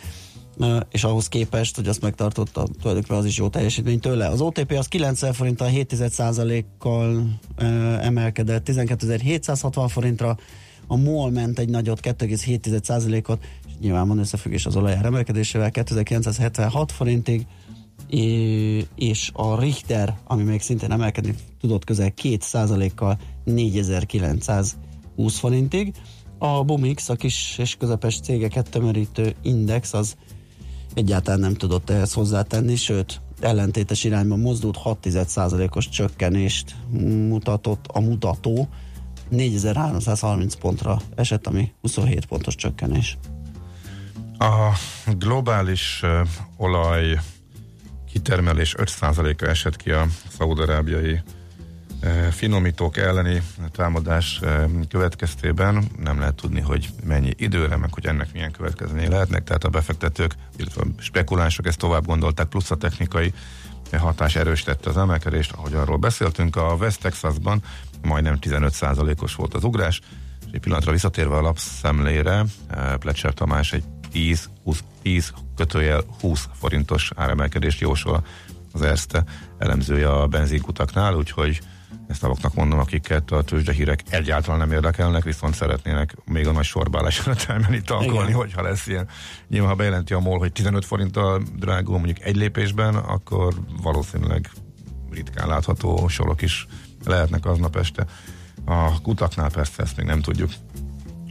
és 0.91 1.03
ahhoz 1.03 1.27
képest, 1.27 1.75
hogy 1.75 1.87
azt 1.87 2.01
megtartotta, 2.01 2.67
tulajdonképpen 2.81 3.17
az 3.17 3.25
is 3.25 3.37
jó 3.37 3.47
teljesítmény 3.47 3.99
tőle. 3.99 4.27
Az 4.27 4.41
OTP 4.41 4.71
az 4.71 4.87
90 4.87 5.33
forinttal 5.33 5.69
7% 5.73 6.63
kal 6.79 7.39
emelkedett 8.01 8.69
12.760 8.69 9.85
forintra, 9.89 10.37
a 10.87 10.95
MOL 10.95 11.31
ment 11.31 11.59
egy 11.59 11.69
nagyot 11.69 11.99
2,7%-ot, 12.01 13.43
és 13.67 13.73
nyilván 13.79 14.07
van 14.07 14.17
összefüggés 14.17 14.65
az 14.65 14.75
olajár 14.75 15.05
emelkedésével 15.05 15.71
2976 15.71 16.91
forintig, 16.91 17.45
és 18.95 19.31
a 19.33 19.59
Richter, 19.59 20.17
ami 20.23 20.43
még 20.43 20.61
szintén 20.61 20.91
emelkedni 20.91 21.35
tudott 21.59 21.83
közel 21.83 22.13
2%-kal 22.21 23.17
4920 23.43 25.37
forintig. 25.37 25.93
A 26.37 26.63
Bumix, 26.63 27.09
a 27.09 27.15
kis 27.15 27.57
és 27.57 27.75
közepes 27.75 28.19
cégeket 28.19 28.69
tömörítő 28.69 29.35
index, 29.41 29.93
az 29.93 30.15
egyáltalán 30.93 31.39
nem 31.39 31.53
tudott 31.53 31.89
ehhez 31.89 32.13
hozzátenni, 32.13 32.75
sőt, 32.75 33.21
ellentétes 33.39 34.03
irányban 34.03 34.39
mozdult, 34.39 34.77
6%-os 34.83 35.89
csökkenést 35.89 36.75
mutatott 37.27 37.85
a 37.87 37.99
mutató, 37.99 38.69
4330 39.29 40.55
pontra 40.55 41.01
esett, 41.15 41.47
ami 41.47 41.71
27 41.81 42.25
pontos 42.25 42.55
csökkenés. 42.55 43.17
A 44.37 44.69
globális 45.17 46.01
uh, 46.03 46.27
olaj 46.57 47.19
kitermelés 48.11 48.75
5%-a 48.77 49.45
esett 49.45 49.75
ki 49.75 49.91
a 49.91 50.05
szaudarábiai 50.37 51.21
finomítók 52.31 52.97
elleni 52.97 53.41
támadás 53.71 54.39
uh, 54.41 54.63
következtében. 54.89 55.83
Nem 56.03 56.19
lehet 56.19 56.35
tudni, 56.35 56.61
hogy 56.61 56.89
mennyi 57.03 57.33
időre, 57.37 57.77
meg 57.77 57.93
hogy 57.93 58.05
ennek 58.05 58.33
milyen 58.33 58.51
következményei 58.51 59.07
lehetnek, 59.07 59.43
tehát 59.43 59.63
a 59.63 59.69
befektetők, 59.69 60.35
illetve 60.57 60.81
a 60.81 61.01
spekulánsok 61.01 61.67
ezt 61.67 61.77
tovább 61.77 62.05
gondolták, 62.05 62.47
plusz 62.47 62.71
a 62.71 62.75
technikai 62.75 63.33
hatás 63.97 64.35
erősítette 64.35 64.89
az 64.89 64.97
emelkedést, 64.97 65.51
ahogy 65.51 65.73
arról 65.73 65.97
beszéltünk. 65.97 66.55
A 66.55 66.75
West 66.79 67.01
Texasban 67.01 67.63
majdnem 68.01 68.37
15%-os 68.41 69.35
volt 69.35 69.53
az 69.53 69.63
ugrás, 69.63 70.01
és 70.39 70.51
egy 70.51 70.59
pillanatra 70.59 70.91
visszatérve 70.91 71.35
a 71.35 71.41
lapszemlére, 71.41 72.45
Plecser 72.99 73.33
Tamás 73.33 73.73
egy 73.73 73.83
10, 74.11 74.49
20, 74.63 74.83
10 75.01 75.33
kötőjel 75.55 76.03
20 76.19 76.47
forintos 76.53 77.11
áremelkedést 77.15 77.79
jósol 77.79 78.25
az 78.71 78.81
Erste 78.81 79.23
elemzője 79.57 80.11
a 80.11 80.27
benzinkutaknál, 80.27 81.15
úgyhogy 81.15 81.61
ezt 82.13 82.23
azoknak 82.23 82.53
mondom, 82.53 82.79
akiket 82.79 83.31
a 83.31 83.43
tőzsdehírek 83.43 83.99
egyáltalán 84.09 84.59
nem 84.59 84.71
érdekelnek, 84.71 85.23
viszont 85.23 85.55
szeretnének 85.55 86.15
még 86.25 86.47
a 86.47 86.51
nagy 86.51 86.63
sorbálás 86.63 87.19
előtt 87.25 87.45
elmenni 87.47 87.81
tankolni, 87.81 88.27
Igen. 88.27 88.33
hogyha 88.33 88.61
lesz 88.61 88.87
ilyen. 88.87 89.07
Nyilván, 89.47 89.69
ha 89.69 89.75
bejelenti 89.75 90.13
a 90.13 90.19
MOL, 90.19 90.37
hogy 90.37 90.51
15 90.51 90.85
forinttal 90.85 91.43
drágul 91.55 91.97
mondjuk 91.97 92.19
egy 92.19 92.35
lépésben, 92.35 92.95
akkor 92.95 93.53
valószínűleg 93.81 94.49
ritkán 95.11 95.47
látható 95.47 96.07
sorok 96.07 96.41
is 96.41 96.67
lehetnek 97.05 97.45
aznap 97.45 97.75
este. 97.75 98.05
A 98.65 99.01
kutaknál 99.01 99.49
persze 99.49 99.83
ezt 99.83 99.97
még 99.97 100.05
nem 100.05 100.21
tudjuk 100.21 100.51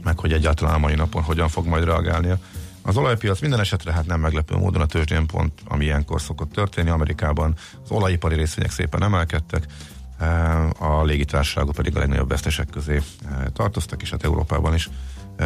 meg, 0.03 0.19
hogy 0.19 0.33
egyáltalán 0.33 0.73
a 0.73 0.77
mai 0.77 0.95
napon 0.95 1.21
hogyan 1.21 1.49
fog 1.49 1.65
majd 1.65 1.83
reagálni 1.83 2.29
az 2.85 2.97
olajpiac 2.97 3.41
minden 3.41 3.59
esetre 3.59 3.91
hát 3.91 4.05
nem 4.05 4.19
meglepő 4.19 4.55
módon 4.55 4.81
a 4.81 4.85
tőzsdén 4.85 5.25
pont, 5.25 5.53
ami 5.67 5.85
ilyenkor 5.85 6.21
szokott 6.21 6.51
történni. 6.51 6.89
Amerikában 6.89 7.55
az 7.83 7.91
olajipari 7.91 8.35
részvények 8.35 8.71
szépen 8.71 9.03
emelkedtek, 9.03 9.65
a 10.79 11.03
légitársaságok 11.03 11.75
pedig 11.75 11.95
a 11.95 11.99
legnagyobb 11.99 12.29
vesztesek 12.29 12.69
közé 12.69 13.01
tartoztak, 13.53 14.01
és 14.01 14.09
hát 14.09 14.23
Európában 14.23 14.73
is 14.73 14.89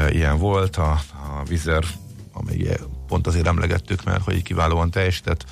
ilyen 0.10 0.38
volt. 0.38 0.76
A, 0.76 0.92
a 0.92 1.44
Vizer, 1.48 1.84
amely 2.34 2.78
pont 3.08 3.28
azért 3.28 3.48
emlegettük, 3.48 4.04
mert 4.04 4.24
hogy 4.24 4.44
kiválóan 4.44 4.92
teljesített, 4.92 5.46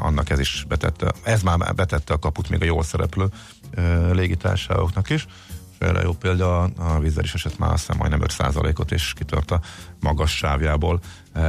annak 0.00 0.30
ez 0.30 0.38
is 0.38 0.64
betette, 0.68 1.12
ez 1.22 1.42
már 1.42 1.74
betette 1.74 2.14
a 2.14 2.18
kaput 2.18 2.48
még 2.48 2.62
a 2.62 2.64
jól 2.64 2.82
szereplő 2.82 3.28
légitársaságoknak 4.12 5.10
is. 5.10 5.26
És 5.72 5.86
erre 5.86 6.02
jó 6.02 6.12
példa 6.12 6.62
a 6.62 6.98
Vizer 6.98 7.24
is 7.24 7.34
esett 7.34 7.58
már 7.58 7.72
azt 7.72 7.86
hiszem 7.86 7.96
majdnem 7.96 8.20
5%-ot, 8.22 8.92
és 8.92 9.12
kitört 9.12 9.50
a 9.50 9.60
magas 10.00 10.36
sávjából 10.36 11.00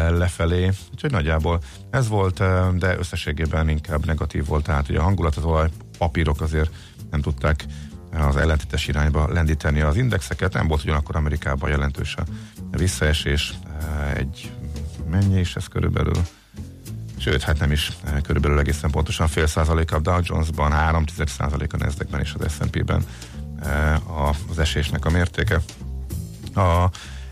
lefelé. 0.09 0.71
Úgyhogy 0.91 1.11
nagyjából 1.11 1.59
ez 1.89 2.07
volt, 2.07 2.43
de 2.77 2.97
összességében 2.97 3.69
inkább 3.69 4.05
negatív 4.05 4.45
volt, 4.45 4.63
tehát 4.63 4.85
hogy 4.85 4.95
a 4.95 5.01
hangulat 5.01 5.35
az 5.35 5.43
olaj 5.43 5.69
papírok 5.97 6.41
azért 6.41 6.71
nem 7.11 7.21
tudták 7.21 7.65
az 8.13 8.35
ellentétes 8.35 8.87
irányba 8.87 9.27
lendíteni 9.33 9.81
az 9.81 9.95
indexeket, 9.95 10.53
nem 10.53 10.67
volt 10.67 10.83
ugyanakkor 10.83 11.15
Amerikában 11.15 11.69
jelentős 11.69 12.15
a 12.15 12.23
visszaesés, 12.77 13.53
egy 14.13 14.51
mennyi 15.09 15.39
is 15.39 15.55
ez 15.55 15.67
körülbelül 15.67 16.15
sőt, 17.17 17.41
hát 17.41 17.59
nem 17.59 17.71
is 17.71 17.91
körülbelül 18.23 18.59
egészen 18.59 18.91
pontosan 18.91 19.27
fél 19.27 19.47
százalék 19.47 19.91
a 19.91 19.99
Dow 19.99 20.19
Jones-ban, 20.23 20.71
3 20.71 21.03
százalék 21.25 21.73
a 21.73 21.77
nasdaq 21.77 22.19
és 22.21 22.33
az 22.39 22.53
S&P-ben 22.53 23.05
az 24.49 24.59
esésnek 24.59 25.05
a 25.05 25.09
mértéke. 25.09 25.61
A 26.55 26.89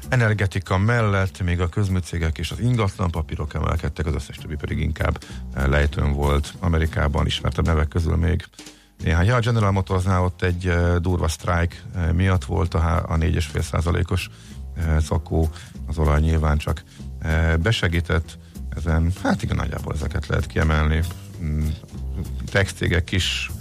energetika 0.09 0.77
mellett 0.77 1.41
még 1.41 1.59
a 1.59 1.69
közműcégek 1.69 2.37
és 2.37 2.51
az 2.51 2.59
ingatlan 2.59 3.11
papírok 3.11 3.53
emelkedtek, 3.53 4.05
az 4.05 4.13
összes 4.13 4.37
többi 4.37 4.55
pedig 4.55 4.79
inkább 4.79 5.23
lejtőn 5.53 6.13
volt. 6.13 6.53
Amerikában 6.59 7.25
ismertebb 7.25 7.65
nevek 7.65 7.87
közül 7.87 8.15
még 8.15 8.45
néhány. 9.03 9.25
Ja, 9.25 9.35
a 9.35 9.39
General 9.39 9.71
Motorsnál 9.71 10.23
ott 10.23 10.41
egy 10.41 10.73
durva 10.97 11.27
sztrájk 11.27 11.83
miatt 12.13 12.45
volt 12.45 12.73
a, 12.73 13.05
a 13.07 13.17
4,5 13.17 13.62
százalékos 13.62 14.29
szakó, 14.99 15.49
az 15.88 15.97
olaj 15.97 16.19
nyilván 16.19 16.57
csak 16.57 16.83
besegített 17.59 18.38
ezen, 18.75 19.12
hát 19.23 19.43
igen, 19.43 19.55
nagyjából 19.55 19.93
ezeket 19.93 20.27
lehet 20.27 20.45
kiemelni. 20.45 21.03
Mm, 21.43 21.67
Textégek 22.51 23.12
is 23.12 23.51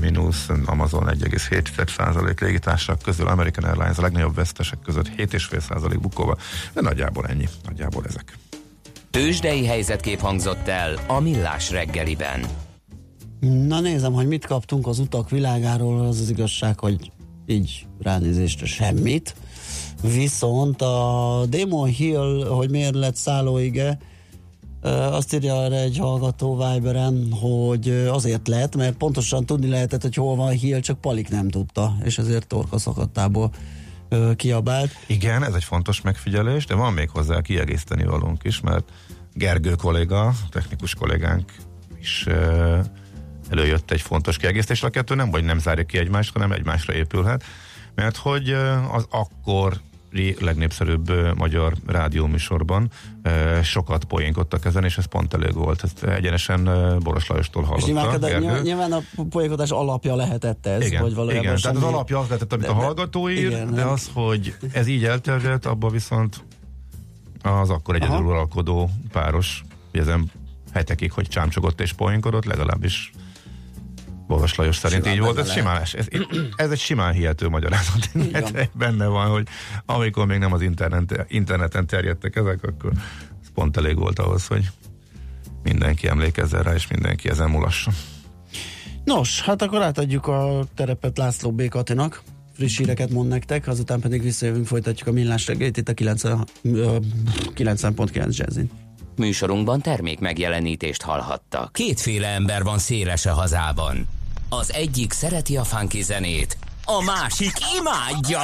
mínusz, 0.00 0.48
Amazon 0.64 1.04
1,7% 1.06 2.40
légitársak 2.40 3.02
közül, 3.02 3.26
American 3.26 3.64
Airlines 3.64 3.98
a 3.98 4.02
legnagyobb 4.02 4.34
vesztesek 4.34 4.78
között 4.84 5.08
7,5% 5.16 5.98
bukóval, 6.00 6.38
de 6.72 6.80
nagyjából 6.80 7.26
ennyi, 7.26 7.48
nagyjából 7.64 8.04
ezek. 8.06 8.32
Tőzsdei 9.10 9.66
helyzetkép 9.66 10.20
hangzott 10.20 10.68
el 10.68 10.98
a 11.06 11.20
Millás 11.20 11.70
reggeliben. 11.70 12.40
Na 13.40 13.80
nézem, 13.80 14.12
hogy 14.12 14.26
mit 14.28 14.46
kaptunk 14.46 14.86
az 14.86 14.98
utak 14.98 15.30
világáról, 15.30 16.00
az 16.00 16.20
az 16.20 16.30
igazság, 16.30 16.78
hogy 16.78 17.12
így 17.46 17.86
ránézésre 18.00 18.66
semmit. 18.66 19.34
Viszont 20.02 20.82
a 20.82 21.44
Demon 21.48 21.88
Hill, 21.88 22.46
hogy 22.48 22.70
miért 22.70 22.94
lett 22.94 23.16
szállóige, 23.16 23.98
azt 25.10 25.34
írja 25.34 25.62
erre 25.62 25.80
egy 25.80 25.98
hallgató 25.98 26.56
Viberen, 26.56 27.32
hogy 27.32 27.88
azért 27.88 28.48
lett, 28.48 28.76
mert 28.76 28.96
pontosan 28.96 29.46
tudni 29.46 29.68
lehetett, 29.68 30.02
hogy 30.02 30.14
hol 30.14 30.36
van 30.36 30.50
Hill, 30.50 30.80
csak 30.80 31.00
Palik 31.00 31.28
nem 31.28 31.48
tudta, 31.48 31.96
és 32.04 32.18
ezért 32.18 32.46
torka 32.46 32.78
szakadtából 32.78 33.50
kiabált. 34.36 34.90
Igen, 35.06 35.44
ez 35.44 35.54
egy 35.54 35.64
fontos 35.64 36.00
megfigyelés, 36.00 36.66
de 36.66 36.74
van 36.74 36.92
még 36.92 37.08
hozzá 37.10 37.40
kiegészíteni 37.40 38.04
valónk 38.04 38.44
is, 38.44 38.60
mert 38.60 38.84
Gergő 39.34 39.74
kolléga, 39.74 40.32
technikus 40.50 40.94
kollégánk 40.94 41.52
is 42.00 42.26
előjött 43.50 43.90
egy 43.90 44.00
fontos 44.00 44.36
kiegészítés, 44.36 44.82
a 44.82 44.90
kettő 44.90 45.14
nem 45.14 45.30
vagy 45.30 45.44
nem 45.44 45.58
zárja 45.58 45.84
ki 45.84 45.98
egymást, 45.98 46.32
hanem 46.32 46.52
egymásra 46.52 46.94
épülhet, 46.94 47.44
mert 47.94 48.16
hogy 48.16 48.50
az 48.92 49.06
akkor 49.10 49.80
legnépszerűbb 50.38 51.36
magyar 51.36 51.72
rádióműsorban 51.86 52.90
sokat 53.62 54.04
poénkodtak 54.04 54.64
ezen, 54.64 54.84
és 54.84 54.98
ez 54.98 55.04
pont 55.04 55.34
elég 55.34 55.54
volt. 55.54 55.82
Ezt 55.82 56.04
egyenesen 56.04 56.64
Boros 56.98 57.26
Lajostól 57.26 57.62
És 57.62 57.68
hallottam. 57.68 58.20
Gergő. 58.20 58.38
nyilván, 58.38 58.62
nyilván 58.62 58.92
a 58.92 59.02
poénkodás 59.30 59.70
alapja 59.70 60.16
lehetett 60.16 60.66
ez, 60.66 60.86
igen, 60.86 61.02
hogy 61.02 61.14
valójában 61.14 61.42
igen. 61.44 61.56
Tehát 61.56 61.76
az 61.76 61.82
semmi- 61.82 61.94
alapja 61.94 62.18
az 62.18 62.26
lehetett, 62.26 62.52
amit 62.52 62.66
de- 62.66 62.72
a 62.72 62.74
hallgató 62.74 63.28
ír, 63.28 63.46
igen, 63.46 63.70
de 63.74 63.76
nem. 63.82 63.88
az, 63.88 64.10
hogy 64.12 64.54
ez 64.72 64.86
így 64.86 65.04
elterjedt, 65.04 65.66
abban 65.66 65.90
viszont 65.90 66.44
az 67.42 67.70
akkor 67.70 67.94
egyedül 67.94 68.24
uralkodó 68.24 68.90
páros, 69.12 69.64
ezen 69.92 70.30
hetekig, 70.72 71.12
hogy 71.12 71.28
csámcsogott 71.28 71.80
és 71.80 71.92
poénkodott, 71.92 72.44
legalábbis 72.44 73.12
Boros 74.30 74.54
Lajos 74.54 74.76
szerint 74.76 75.02
Simán 75.02 75.16
így 75.16 75.24
volt. 75.24 75.38
Ez, 75.38 75.50
simán, 75.50 75.80
ez, 75.80 76.06
ez 76.56 76.70
egy 76.70 76.78
simán 76.78 77.12
hihető 77.12 77.48
magyarázat. 77.48 78.10
Benne 78.72 79.06
van, 79.06 79.30
hogy 79.30 79.46
amikor 79.86 80.26
még 80.26 80.38
nem 80.38 80.52
az 80.52 80.60
internet, 80.62 81.24
interneten 81.28 81.86
terjedtek 81.86 82.36
ezek, 82.36 82.62
akkor 82.62 82.92
ez 83.42 83.48
pont 83.54 83.76
elég 83.76 83.98
volt 83.98 84.18
ahhoz, 84.18 84.46
hogy 84.46 84.70
mindenki 85.62 86.08
emlékezzen 86.08 86.62
rá, 86.62 86.74
és 86.74 86.88
mindenki 86.88 87.28
ezen 87.28 87.50
mulasson. 87.50 87.94
Nos, 89.04 89.40
hát 89.42 89.62
akkor 89.62 89.82
átadjuk 89.82 90.26
a 90.26 90.64
terepet 90.74 91.18
László 91.18 91.52
B. 91.52 91.68
Katinak. 91.68 92.22
Friss 92.54 92.78
híreket 92.78 93.10
mond 93.10 93.28
nektek, 93.28 93.66
azután 93.66 94.00
pedig 94.00 94.22
visszajövünk, 94.22 94.66
folytatjuk 94.66 95.08
a 95.08 95.12
millás 95.12 95.46
reggelyt 95.46 95.76
itt 95.76 95.88
a 95.88 95.94
90, 95.94 96.44
ö, 96.62 96.96
90.9 97.54 98.36
Jazzin. 98.36 98.70
Műsorunkban 99.16 99.80
termék 99.80 100.18
megjelenítést 100.18 101.02
hallhattak. 101.02 101.72
Kétféle 101.72 102.28
ember 102.28 102.62
van 102.62 102.78
széles 102.78 103.26
a 103.26 103.32
hazában. 103.32 104.06
Az 104.52 104.72
egyik 104.72 105.12
szereti 105.12 105.56
a 105.56 105.64
funky 105.64 106.02
zenét, 106.02 106.58
a 106.84 107.02
másik 107.02 107.52
imádja. 107.78 108.42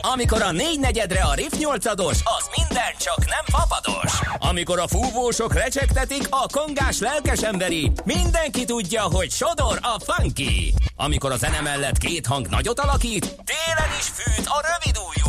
Amikor 0.00 0.42
a 0.42 0.52
négy 0.52 0.80
negyedre 0.80 1.20
a 1.20 1.34
riff 1.34 1.52
nyolcados, 1.58 2.18
az 2.24 2.50
minden 2.56 2.92
csak 2.98 3.18
nem 3.18 3.60
papados. 3.60 4.20
Amikor 4.38 4.78
a 4.78 4.88
fúvósok 4.88 5.54
recsegtetik, 5.54 6.26
a 6.30 6.46
kongás 6.52 6.98
lelkes 6.98 7.42
emberi, 7.42 7.92
mindenki 8.04 8.64
tudja, 8.64 9.02
hogy 9.02 9.30
sodor 9.30 9.78
a 9.82 10.12
funky. 10.12 10.74
Amikor 10.96 11.32
a 11.32 11.36
zene 11.36 11.60
mellett 11.60 11.98
két 11.98 12.26
hang 12.26 12.48
nagyot 12.48 12.80
alakít, 12.80 13.20
télen 13.24 13.90
is 13.98 14.06
fűt 14.06 14.46
a 14.46 14.64
rövid 14.66 14.96
ujjúink. 14.96 15.19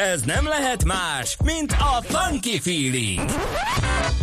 Ez 0.00 0.22
nem 0.22 0.46
lehet 0.46 0.84
más, 0.84 1.36
mint 1.44 1.72
a 1.72 2.02
funky 2.02 2.60
feeling. 2.60 3.30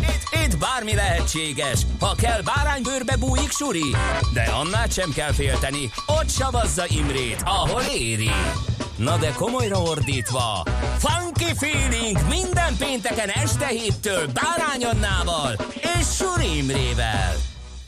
Itt, 0.02 0.44
itt 0.46 0.58
bármi 0.58 0.96
lehetséges, 0.96 1.80
ha 2.00 2.16
kell 2.16 2.42
báránybőrbe 2.42 3.18
bújik 3.18 3.52
suri, 3.52 3.96
de 4.34 4.42
annál 4.42 4.88
sem 4.88 5.12
kell 5.12 5.32
félteni, 5.32 5.90
ott 6.06 6.30
savazza 6.30 6.84
Imrét, 6.88 7.42
ahol 7.44 7.82
éri. 7.82 8.30
Na 8.96 9.18
de 9.18 9.32
komolyra 9.32 9.82
ordítva, 9.82 10.63
funky 10.98 11.54
feeling 11.56 12.18
minden 12.30 12.78
pénteken 12.78 13.30
este 13.30 13.68
héttől 13.68 14.28
Bárány 14.28 14.88
és 15.74 16.16
Suri 16.16 16.58
Imrével. 16.58 17.36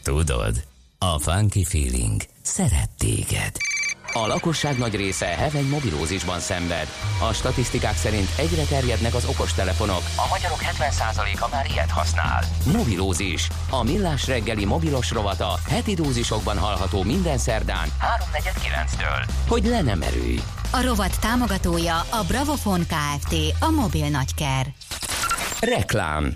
Tudod, 0.03 0.63
a 0.97 1.19
funky 1.19 1.65
feeling 1.65 2.21
szeret 2.41 2.89
téged. 2.97 3.68
A 4.13 4.27
lakosság 4.27 4.77
nagy 4.77 4.95
része 4.95 5.25
heveny 5.25 5.67
mobilózisban 5.67 6.39
szenved. 6.39 6.87
A 7.29 7.33
statisztikák 7.33 7.95
szerint 7.95 8.29
egyre 8.37 8.63
terjednek 8.63 9.13
az 9.13 9.25
okostelefonok. 9.25 10.01
A 10.15 10.27
magyarok 10.29 10.59
70%-a 10.61 11.47
már 11.51 11.65
ilyet 11.71 11.89
használ. 11.89 12.43
Mobilózis. 12.77 13.47
A 13.69 13.83
millás 13.83 14.27
reggeli 14.27 14.65
mobilos 14.65 15.11
rovata 15.11 15.59
heti 15.69 15.93
dózisokban 15.93 16.57
hallható 16.57 17.03
minden 17.03 17.37
szerdán 17.37 17.87
3.49-től. 18.33 19.29
Hogy 19.47 19.65
le 19.65 19.81
nem 19.81 20.01
erőj. 20.01 20.39
A 20.71 20.81
rovat 20.81 21.19
támogatója 21.19 21.95
a 21.95 22.23
Bravofon 22.27 22.79
Kft. 22.79 23.35
A 23.59 23.69
mobil 23.69 24.07
nagyker. 24.09 24.67
Reklám. 25.59 26.35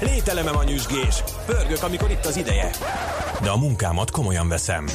Lételemem 0.00 0.56
a 0.56 0.64
nyüzsgés. 0.64 1.22
Pörgök, 1.46 1.82
amikor 1.82 2.10
itt 2.10 2.24
az 2.24 2.36
ideje. 2.36 2.70
De 3.42 3.50
a 3.50 3.56
munkámat 3.56 4.10
komolyan 4.10 4.48
veszem. 4.48 4.86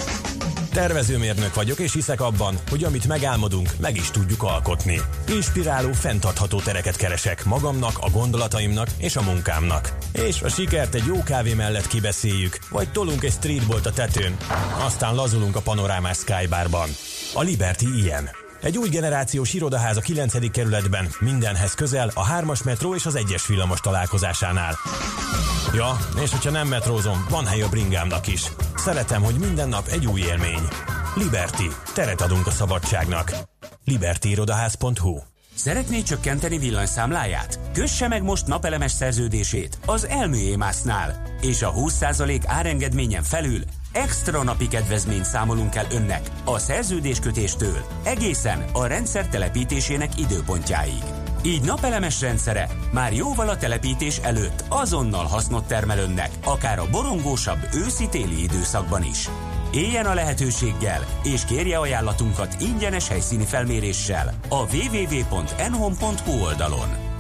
Tervezőmérnök 0.74 1.54
vagyok, 1.54 1.80
és 1.80 1.94
hiszek 1.94 2.22
abban, 2.22 2.56
hogy 2.70 2.84
amit 2.84 3.08
megálmodunk, 3.08 3.70
meg 3.80 3.96
is 3.96 4.12
tudjuk 4.12 4.44
alkotni. 4.44 5.02
Inspiráló, 5.28 5.92
fenntartható 5.92 6.60
tereket 6.60 6.96
keresek 6.96 7.46
magamnak, 7.46 7.98
a 8.00 8.10
gondolataimnak 8.10 8.88
és 8.98 9.16
a 9.16 9.22
munkámnak. 9.22 9.94
És 10.14 10.42
a 10.42 10.50
sikert 10.50 10.96
egy 10.96 11.06
jó 11.08 11.24
kávé 11.24 11.54
mellett 11.54 11.88
kibeszéljük, 11.88 12.58
vagy 12.70 12.92
tolunk 12.92 13.24
egy 13.24 13.32
streetbolt 13.32 13.86
a 13.86 13.92
tetőn, 13.92 14.38
aztán 14.86 15.16
lazulunk 15.16 15.56
a 15.56 15.62
panorámás 15.62 16.18
Skybarban. 16.18 16.90
A 17.34 17.42
Liberty 17.42 17.86
ilyen. 17.96 18.41
Egy 18.62 18.78
új 18.78 18.90
generációs 18.90 19.54
irodaház 19.54 19.98
a 19.98 20.02
9. 20.02 20.52
kerületben, 20.52 21.08
mindenhez 21.20 21.74
közel, 21.74 22.12
a 22.14 22.28
3-as 22.28 22.64
metró 22.64 22.96
és 22.96 23.06
az 23.06 23.18
1-es 23.18 23.44
villamos 23.48 23.80
találkozásánál. 23.80 24.78
Ja, 25.74 25.98
és 26.24 26.32
hogyha 26.32 26.50
nem 26.50 26.68
metrózom, 26.68 27.26
van 27.30 27.46
hely 27.46 27.62
a 27.62 27.70
bringámnak 27.70 28.28
is. 28.28 28.44
Szeretem, 28.76 29.24
hogy 29.24 29.36
minden 29.36 29.70
nap 29.70 29.88
egy 29.88 30.08
új 30.08 30.20
élmény. 30.20 30.68
Liberty. 31.16 31.64
Teret 31.94 32.22
adunk 32.22 32.48
a 32.48 32.52
szabadságnak. 32.52 33.32
libertyirodaház.hu 33.86 35.18
Szeretné 35.56 36.02
csökkenteni 36.02 36.58
villanyszámláját? 36.58 37.60
Kösse 37.74 38.08
meg 38.08 38.24
most 38.24 38.48
napelemes 38.48 38.92
szerződését 38.92 39.80
az 39.86 40.08
Elműémásznál, 40.08 41.24
és 41.42 41.62
a 41.62 41.74
20% 41.74 42.42
árengedményen 42.46 43.24
felül 43.24 43.60
extra 43.94 44.44
napi 44.44 44.68
kedvezményt 44.68 45.26
számolunk 45.26 45.76
el 45.76 45.86
önnek 45.92 46.30
a 46.46 46.60
szerződéskötéstől 46.60 47.78
egészen 48.04 48.66
a 48.74 48.86
rendszer 48.86 49.28
telepítésének 49.28 50.20
időpontjáig. 50.20 51.04
Így 51.44 51.64
napelemes 51.64 52.22
rendszere 52.22 52.70
már 52.92 53.14
jóval 53.14 53.50
a 53.50 53.58
telepítés 53.58 54.18
előtt 54.18 54.64
azonnal 54.70 55.26
hasznot 55.26 55.68
termel 55.68 56.00
önnek, 56.00 56.30
akár 56.44 56.80
a 56.80 56.90
borongósabb 56.92 57.68
őszi-téli 57.74 58.44
időszakban 58.44 59.04
is. 59.04 59.30
Éljen 59.74 60.06
a 60.06 60.14
lehetőséggel, 60.14 61.06
és 61.24 61.46
kérje 61.46 61.78
ajánlatunkat 61.78 62.56
ingyenes 62.62 63.08
helyszíni 63.08 63.46
felméréssel 63.46 64.34
a 64.50 64.76
www.enhom.hu 64.76 66.44
oldalon. 66.44 67.11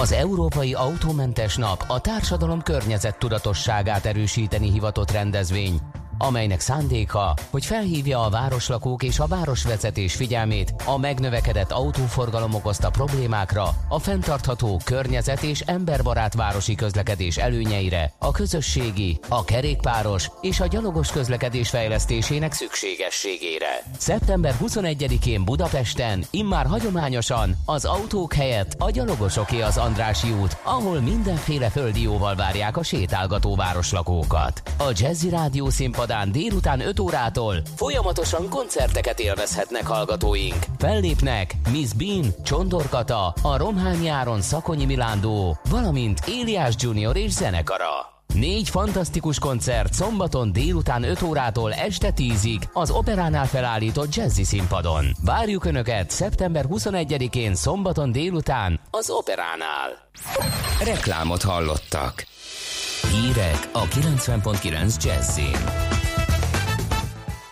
Az 0.00 0.12
Európai 0.12 0.72
Autómentes 0.74 1.56
Nap 1.56 1.84
a 1.88 2.00
társadalom 2.00 2.62
környezettudatosságát 2.62 4.04
erősíteni 4.04 4.70
hivatott 4.70 5.10
rendezvény, 5.10 5.78
amelynek 6.18 6.60
szándéka, 6.60 7.34
hogy 7.50 7.64
felhívja 7.64 8.24
a 8.24 8.30
városlakók 8.30 9.02
és 9.02 9.18
a 9.18 9.26
városvezetés 9.26 10.14
figyelmét 10.14 10.74
a 10.84 10.98
megnövekedett 10.98 11.72
autóforgalom 11.72 12.54
okozta 12.54 12.90
problémákra, 12.90 13.68
a 13.88 13.98
fenntartható 13.98 14.80
környezet 14.84 15.42
és 15.42 15.60
emberbarát 15.60 16.34
városi 16.34 16.74
közlekedés 16.74 17.36
előnyeire, 17.36 18.12
a 18.18 18.30
közösségi, 18.30 19.18
a 19.28 19.44
kerékpáros 19.44 20.30
és 20.40 20.60
a 20.60 20.66
gyalogos 20.66 21.10
közlekedés 21.10 21.68
fejlesztésének 21.68 22.52
szükségességére. 22.52 23.82
Szeptember 23.98 24.54
21-én 24.62 25.44
Budapesten 25.44 26.24
immár 26.30 26.66
hagyományosan 26.66 27.56
az 27.66 27.84
autók 27.84 28.32
helyett 28.32 28.74
a 28.78 28.90
gyalogosoké 28.90 29.60
az 29.60 29.76
Andrási 29.76 30.32
út, 30.32 30.56
ahol 30.62 31.00
mindenféle 31.00 31.70
földi 31.70 32.02
jóval 32.02 32.34
várják 32.34 32.76
a 32.76 32.82
sétálgató 32.82 33.54
városlakókat. 33.54 34.62
A 34.78 34.92
Jazzy 34.94 35.28
Rádió 35.28 35.70
színpadán 36.04 36.32
délután 36.32 36.80
5 36.80 37.00
órától 37.00 37.62
folyamatosan 37.76 38.48
koncerteket 38.48 39.20
élvezhetnek 39.20 39.86
hallgatóink. 39.86 40.64
Fellépnek 40.78 41.54
Miss 41.70 41.92
Bean, 41.92 42.34
Csondorkata, 42.42 43.26
a 43.42 43.56
Romhány 43.56 44.08
Áron 44.08 44.40
Szakonyi 44.40 44.84
Milándó, 44.84 45.58
valamint 45.70 46.20
Éliás 46.26 46.74
Junior 46.78 47.16
és 47.16 47.32
zenekara. 47.32 48.12
Négy 48.34 48.68
fantasztikus 48.68 49.38
koncert 49.38 49.92
szombaton 49.92 50.52
délután 50.52 51.02
5 51.02 51.22
órától 51.22 51.72
este 51.72 52.12
10-ig 52.16 52.60
az 52.72 52.90
Operánál 52.90 53.46
felállított 53.46 54.14
jazzy 54.14 54.44
színpadon. 54.44 55.04
Várjuk 55.24 55.64
Önöket 55.64 56.10
szeptember 56.10 56.64
21-én 56.70 57.54
szombaton 57.54 58.12
délután 58.12 58.80
az 58.90 59.10
Operánál. 59.10 59.90
Reklámot 60.84 61.42
hallottak. 61.42 62.32
Hírek 63.10 63.68
a 63.72 63.84
90.9 63.84 65.04
Jazzin. 65.04 65.94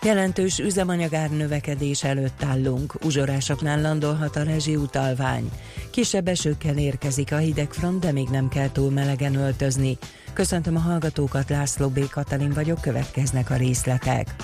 Jelentős 0.03 0.59
üzemanyagár 0.59 1.29
növekedés 1.29 2.03
előtt 2.03 2.43
állunk, 2.43 2.93
uzsorásoknál 3.03 3.81
landolhat 3.81 4.35
a 4.35 4.43
rezsiutalvány. 4.43 5.49
Kisebb 5.91 6.27
esőkkel 6.27 6.77
érkezik 6.77 7.31
a 7.31 7.37
hidegfront, 7.37 7.99
de 7.99 8.11
még 8.11 8.27
nem 8.29 8.47
kell 8.47 8.71
túl 8.71 8.91
melegen 8.91 9.35
öltözni. 9.35 9.97
Köszöntöm 10.33 10.75
a 10.75 10.79
hallgatókat, 10.79 11.49
László 11.49 11.87
B. 11.89 12.09
Katalin 12.09 12.51
vagyok, 12.53 12.81
következnek 12.81 13.49
a 13.49 13.55
részletek. 13.55 14.35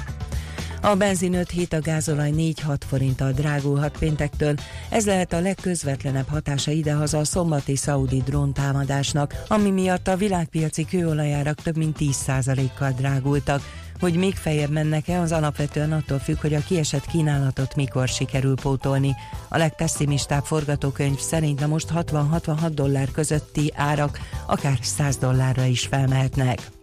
A 0.81 0.95
benzin 0.95 1.33
5 1.33 1.49
hét, 1.49 1.73
a 1.73 1.81
gázolaj 1.81 2.31
4-6 2.35 2.77
forinttal 2.87 3.31
drágulhat 3.31 3.97
péntektől. 3.97 4.55
Ez 4.89 5.05
lehet 5.05 5.33
a 5.33 5.39
legközvetlenebb 5.39 6.27
hatása 6.27 6.71
idehaza 6.71 7.17
a 7.17 7.23
szombati 7.23 7.75
szaudi 7.75 8.21
dróntámadásnak, 8.25 9.43
ami 9.47 9.69
miatt 9.69 10.07
a 10.07 10.15
világpiaci 10.15 10.85
kőolajárak 10.85 11.61
több 11.61 11.77
mint 11.77 11.97
10%-kal 11.99 12.91
drágultak. 12.91 13.61
Hogy 13.99 14.15
még 14.15 14.35
feljebb 14.35 14.69
mennek-e, 14.69 15.19
az 15.19 15.31
alapvetően 15.31 15.91
attól 15.91 16.19
függ, 16.19 16.39
hogy 16.39 16.53
a 16.53 16.63
kiesett 16.67 17.05
kínálatot 17.05 17.75
mikor 17.75 18.07
sikerül 18.07 18.55
pótolni. 18.55 19.15
A 19.47 19.57
legpesszimistább 19.57 20.43
forgatókönyv 20.43 21.19
szerint 21.19 21.61
a 21.61 21.67
most 21.67 21.89
60-66 21.95 22.71
dollár 22.73 23.11
közötti 23.11 23.73
árak 23.75 24.19
akár 24.47 24.77
100 24.81 25.17
dollárra 25.17 25.63
is 25.63 25.85
felmehetnek. 25.85 26.78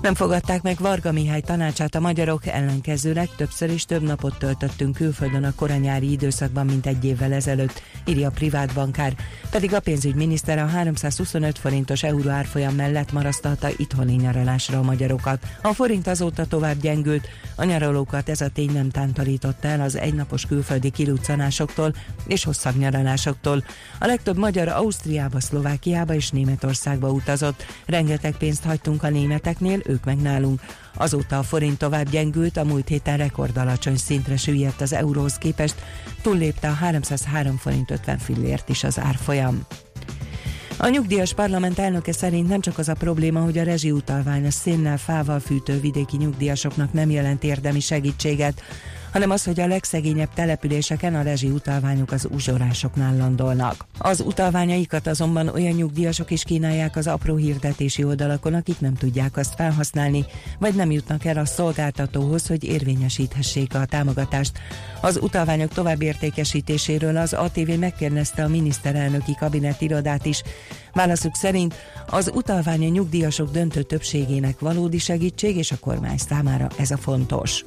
Nem 0.00 0.14
fogadták 0.14 0.62
meg 0.62 0.76
Varga 0.78 1.12
Mihály 1.12 1.40
tanácsát 1.40 1.94
a 1.94 2.00
magyarok, 2.00 2.46
ellenkezőleg 2.46 3.28
többször 3.36 3.70
is 3.70 3.84
több 3.84 4.02
napot 4.02 4.38
töltöttünk 4.38 4.94
külföldön 4.94 5.44
a 5.44 5.54
koranyári 5.54 6.10
időszakban, 6.10 6.66
mint 6.66 6.86
egy 6.86 7.04
évvel 7.04 7.32
ezelőtt, 7.32 7.82
írja 8.04 8.28
a 8.28 8.30
privát 8.30 8.74
bankár, 8.74 9.14
pedig 9.50 9.74
a 9.74 9.80
pénzügyminiszter 9.80 10.58
a 10.58 10.66
325 10.66 11.58
forintos 11.58 12.02
euró 12.02 12.28
árfolyam 12.28 12.74
mellett 12.74 13.12
marasztalta 13.12 13.68
itthoni 13.76 14.14
nyaralásra 14.14 14.78
a 14.78 14.82
magyarokat. 14.82 15.46
A 15.62 15.72
forint 15.72 16.06
azóta 16.06 16.46
tovább 16.46 16.80
gyengült, 16.80 17.28
a 17.56 17.64
nyaralókat 17.64 18.28
ez 18.28 18.40
a 18.40 18.48
tény 18.48 18.72
nem 18.72 18.90
tántorította 18.90 19.68
el 19.68 19.80
az 19.80 19.96
egynapos 19.96 20.46
külföldi 20.46 20.90
kiruccanásoktól 20.90 21.94
és 22.26 22.44
hosszabb 22.44 22.76
nyaralásoktól. 22.76 23.64
A 23.98 24.06
legtöbb 24.06 24.36
magyar 24.36 24.68
Ausztriába, 24.68 25.40
Szlovákiába 25.40 26.14
és 26.14 26.30
Németországba 26.30 27.10
utazott. 27.10 27.64
Rengeteg 27.86 28.36
pénzt 28.36 28.64
hagytunk 28.64 29.02
a 29.02 29.08
németeknél, 29.08 29.80
ők 29.90 30.04
meg 30.04 30.16
nálunk. 30.16 30.60
Azóta 30.94 31.38
a 31.38 31.42
forint 31.42 31.78
tovább 31.78 32.10
gyengült, 32.10 32.56
a 32.56 32.64
múlt 32.64 32.88
héten 32.88 33.16
rekordalacsony 33.16 33.96
szintre 33.96 34.36
süllyedt 34.36 34.80
az 34.80 34.92
euróhoz 34.92 35.34
képest, 35.34 35.74
túllépte 36.22 36.68
a 36.68 36.72
303 36.72 37.56
forint 37.56 37.90
50 37.90 38.18
fillért 38.18 38.68
is 38.68 38.84
az 38.84 38.98
árfolyam. 38.98 39.66
A 40.82 40.88
nyugdíjas 40.88 41.34
parlament 41.34 41.78
elnöke 41.78 42.12
szerint 42.12 42.48
nem 42.48 42.60
csak 42.60 42.78
az 42.78 42.88
a 42.88 42.94
probléma, 42.94 43.40
hogy 43.40 43.58
a 43.58 43.62
rezsiutalvány 43.62 44.46
a 44.46 44.50
szénnel, 44.50 44.98
fával 44.98 45.40
fűtő 45.40 45.80
vidéki 45.80 46.16
nyugdíjasoknak 46.16 46.92
nem 46.92 47.10
jelent 47.10 47.44
érdemi 47.44 47.80
segítséget, 47.80 48.62
hanem 49.12 49.30
az, 49.30 49.44
hogy 49.44 49.60
a 49.60 49.66
legszegényebb 49.66 50.32
településeken 50.34 51.14
a 51.14 51.22
rezsi 51.22 51.48
utalványok 51.48 52.12
az 52.12 52.28
uzsorásoknál 52.30 53.16
landolnak. 53.16 53.84
Az 53.98 54.20
utalványaikat 54.20 55.06
azonban 55.06 55.48
olyan 55.48 55.74
nyugdíjasok 55.74 56.30
is 56.30 56.42
kínálják 56.42 56.96
az 56.96 57.06
apró 57.06 57.36
hirdetési 57.36 58.04
oldalakon, 58.04 58.54
akik 58.54 58.80
nem 58.80 58.94
tudják 58.94 59.36
azt 59.36 59.54
felhasználni, 59.54 60.24
vagy 60.58 60.74
nem 60.74 60.90
jutnak 60.90 61.24
el 61.24 61.36
a 61.36 61.44
szolgáltatóhoz, 61.44 62.46
hogy 62.46 62.64
érvényesíthessék 62.64 63.74
a 63.74 63.84
támogatást. 63.84 64.58
Az 65.00 65.18
utalványok 65.22 65.72
tovább 65.72 66.02
értékesítéséről 66.02 67.16
az 67.16 67.32
ATV 67.32 67.78
megkérdezte 67.78 68.44
a 68.44 68.48
miniszterelnöki 68.48 69.34
kabinet 69.38 69.80
irodát 69.80 70.26
is. 70.26 70.42
Válaszuk 70.92 71.36
szerint 71.36 71.74
az 72.06 72.30
utalvány 72.34 72.84
a 72.84 72.88
nyugdíjasok 72.88 73.50
döntő 73.50 73.82
többségének 73.82 74.58
valódi 74.58 74.98
segítség, 74.98 75.56
és 75.56 75.72
a 75.72 75.78
kormány 75.78 76.18
számára 76.18 76.68
ez 76.78 76.90
a 76.90 76.96
fontos. 76.96 77.64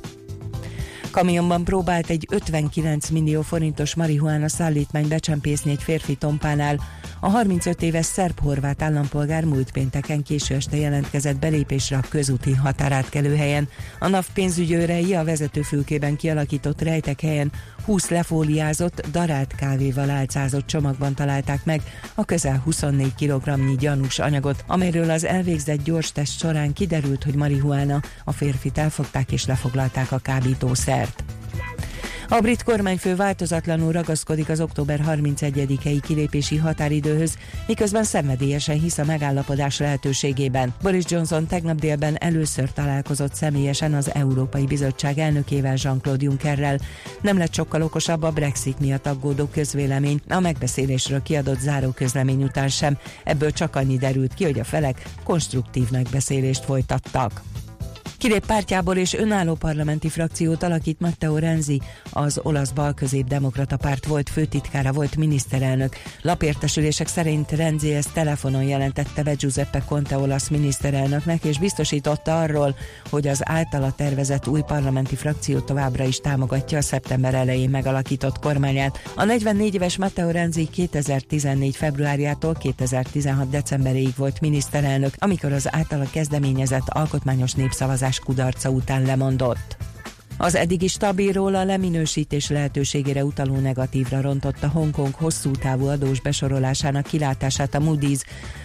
Kamionban 1.13 1.63
próbált 1.63 2.09
egy 2.09 2.27
59 2.31 3.09
millió 3.09 3.41
forintos 3.41 3.95
marihuána 3.95 4.49
szállítmány 4.49 5.07
becsempészni 5.07 5.71
egy 5.71 5.83
férfi 5.83 6.15
tompánál. 6.15 6.79
A 7.19 7.29
35 7.29 7.81
éves 7.81 8.05
szerb-horvát 8.05 8.81
állampolgár 8.81 9.43
múlt 9.43 9.71
pénteken 9.71 10.23
késő 10.23 10.55
este 10.55 10.77
jelentkezett 10.77 11.39
belépésre 11.39 11.97
a 11.97 12.07
közúti 12.09 12.53
határátkelőhelyen. 12.53 13.69
A 13.99 14.07
NAV 14.07 14.25
pénzügyőrei 14.33 15.13
a 15.13 15.23
vezetőfülkében 15.23 16.15
kialakított 16.15 16.81
rejtek 16.81 17.21
helyen 17.21 17.51
20 17.85 18.09
lefóliázott, 18.09 19.07
darált 19.11 19.55
kávéval 19.55 20.09
álcázott 20.09 20.65
csomagban 20.65 21.13
találták 21.15 21.65
meg 21.65 21.81
a 22.15 22.25
közel 22.25 22.61
24 22.63 23.13
kg 23.15 23.77
gyanús 23.77 24.19
anyagot, 24.19 24.63
amelyről 24.67 25.09
az 25.09 25.23
elvégzett 25.23 25.83
gyors 25.83 26.11
test 26.11 26.39
során 26.39 26.73
kiderült, 26.73 27.23
hogy 27.23 27.35
marihuána. 27.35 28.01
A 28.23 28.31
férfit 28.31 28.77
elfogták 28.77 29.31
és 29.31 29.45
lefoglalták 29.45 30.11
a 30.11 30.17
kábítószert. 30.17 31.23
A 32.29 32.39
brit 32.39 32.63
kormányfő 32.63 33.15
változatlanul 33.15 33.91
ragaszkodik 33.91 34.49
az 34.49 34.61
október 34.61 35.01
31-i 35.07 35.99
kilépési 36.01 36.57
határidőhöz, 36.57 37.37
miközben 37.67 38.03
szenvedélyesen 38.03 38.79
hisz 38.79 38.97
a 38.97 39.05
megállapodás 39.05 39.79
lehetőségében. 39.79 40.73
Boris 40.81 41.03
Johnson 41.07 41.47
tegnap 41.47 41.79
délben 41.79 42.15
először 42.15 42.71
találkozott 42.71 43.33
személyesen 43.33 43.93
az 43.93 44.13
Európai 44.13 44.65
Bizottság 44.65 45.17
elnökével 45.17 45.77
Jean-Claude 45.77 46.23
Junckerrel. 46.23 46.77
Nem 47.21 47.37
lett 47.37 47.53
sokkal 47.53 47.81
okosabb 47.81 48.23
a 48.23 48.31
Brexit 48.31 48.79
miatt 48.79 49.07
aggódó 49.07 49.45
közvélemény, 49.45 50.21
a 50.29 50.39
megbeszélésről 50.39 51.21
kiadott 51.21 51.59
záró 51.59 51.89
közlemény 51.89 52.43
után 52.43 52.69
sem. 52.69 52.97
Ebből 53.23 53.51
csak 53.51 53.75
annyi 53.75 53.97
derült 53.97 54.33
ki, 54.33 54.43
hogy 54.43 54.59
a 54.59 54.63
felek 54.63 55.01
konstruktív 55.23 55.89
megbeszélést 55.91 56.63
folytattak. 56.63 57.41
Kilép 58.23 58.45
pártjából 58.45 58.95
és 58.95 59.13
önálló 59.13 59.53
parlamenti 59.53 60.09
frakciót 60.09 60.63
alakít 60.63 60.99
Matteo 60.99 61.37
Renzi, 61.37 61.81
az 62.11 62.39
olasz 62.43 62.69
balközép 62.69 63.27
demokrata 63.27 63.77
párt 63.77 64.05
volt 64.05 64.29
főtitkára, 64.29 64.91
volt 64.91 65.15
miniszterelnök. 65.15 65.95
Lapértesülések 66.21 67.07
szerint 67.07 67.51
Renzi 67.51 67.93
ezt 67.93 68.13
telefonon 68.13 68.63
jelentette 68.63 69.23
be 69.23 69.33
Giuseppe 69.33 69.83
Conte 69.87 70.17
olasz 70.17 70.47
miniszterelnöknek, 70.47 71.43
és 71.43 71.59
biztosította 71.59 72.41
arról, 72.41 72.75
hogy 73.09 73.27
az 73.27 73.49
általa 73.49 73.91
tervezett 73.91 74.47
új 74.47 74.61
parlamenti 74.61 75.15
frakció 75.15 75.59
továbbra 75.59 76.03
is 76.03 76.19
támogatja 76.19 76.77
a 76.77 76.81
szeptember 76.81 77.33
elején 77.33 77.69
megalakított 77.69 78.39
kormányát. 78.39 78.99
A 79.15 79.23
44 79.23 79.75
éves 79.75 79.97
Matteo 79.97 80.31
Renzi 80.31 80.67
2014. 80.71 81.75
februárjától 81.75 82.53
2016. 82.53 83.49
decemberéig 83.49 84.13
volt 84.15 84.41
miniszterelnök, 84.41 85.13
amikor 85.17 85.51
az 85.51 85.73
általa 85.75 86.05
kezdeményezett 86.11 86.89
alkotmányos 86.89 87.53
népszavazás 87.53 88.11
kudarca 88.19 88.69
után 88.69 89.01
lemondott. 89.01 89.77
Az 90.37 90.55
eddigi 90.55 90.87
stabilról 90.87 91.55
a 91.55 91.63
leminősítés 91.63 92.49
lehetőségére 92.49 93.25
utaló 93.25 93.55
negatívra 93.55 94.21
rontotta 94.21 94.67
Hongkong 94.67 95.13
hosszú 95.13 95.51
távú 95.51 95.87
adós 95.87 96.21
besorolásának 96.21 97.03
kilátását 97.03 97.75
a 97.75 97.79
Moody's. 97.79 98.21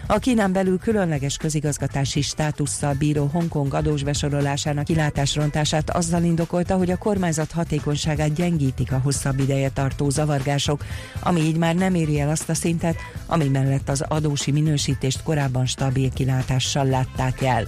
A 0.06 0.18
Kínán 0.18 0.52
belül 0.52 0.78
különleges 0.78 1.36
közigazgatási 1.36 2.20
státusszal 2.22 2.94
bíró 2.94 3.26
Hongkong 3.32 3.74
adós 3.74 4.02
besorolásának 4.02 4.84
kilátásrontását 4.84 5.90
azzal 5.90 6.22
indokolta, 6.22 6.76
hogy 6.76 6.90
a 6.90 6.98
kormányzat 6.98 7.50
hatékonyságát 7.50 8.34
gyengítik 8.34 8.92
a 8.92 8.98
hosszabb 8.98 9.38
ideje 9.38 9.70
tartó 9.70 10.10
zavargások, 10.10 10.84
ami 11.20 11.40
így 11.40 11.56
már 11.56 11.74
nem 11.74 11.94
éri 11.94 12.20
el 12.20 12.28
azt 12.28 12.48
a 12.48 12.54
szintet, 12.54 12.96
ami 13.26 13.48
mellett 13.48 13.88
az 13.88 14.04
adósi 14.08 14.50
minősítést 14.50 15.22
korábban 15.22 15.66
stabil 15.66 16.10
kilátással 16.10 16.84
látták 16.84 17.42
el. 17.42 17.66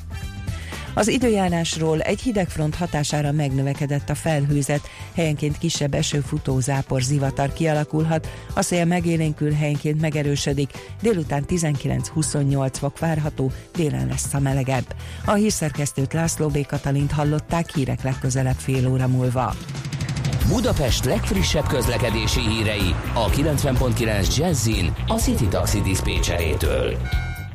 Az 0.95 1.09
időjárásról 1.09 2.01
egy 2.01 2.21
hidegfront 2.21 2.75
hatására 2.75 3.33
megnövekedett 3.33 4.11
a 4.11 4.15
felhőzet, 4.15 4.89
helyenként 5.15 5.59
kisebb 5.59 5.95
esőfutó 5.95 6.61
zápor 6.61 7.03
zivatar 7.03 7.53
kialakulhat, 7.53 8.29
a 8.55 8.63
szél 8.63 8.85
megélénkül 8.85 9.53
helyenként 9.53 10.01
megerősödik, 10.01 10.71
délután 11.03 11.45
19-28 11.49 12.73
fok 12.73 12.99
várható, 12.99 13.53
délen 13.75 14.07
lesz 14.07 14.35
a 14.35 14.41
melegebb. 14.41 14.95
A 15.25 15.33
hírszerkesztőt 15.33 16.13
László 16.13 16.49
B. 16.49 16.67
Katalint 16.67 17.13
hallották 17.13 17.75
hírek 17.75 18.03
legközelebb 18.03 18.57
fél 18.59 18.89
óra 18.89 19.09
múlva. 19.09 19.55
Budapest 20.49 21.05
legfrissebb 21.05 21.67
közlekedési 21.67 22.41
hírei 22.41 22.95
a 23.15 23.29
90.9 23.29 24.37
Jazzin 24.37 24.93
a 25.07 25.15
City 25.15 25.47
Taxi 25.49 25.81
Dispécsejétől. 25.81 26.97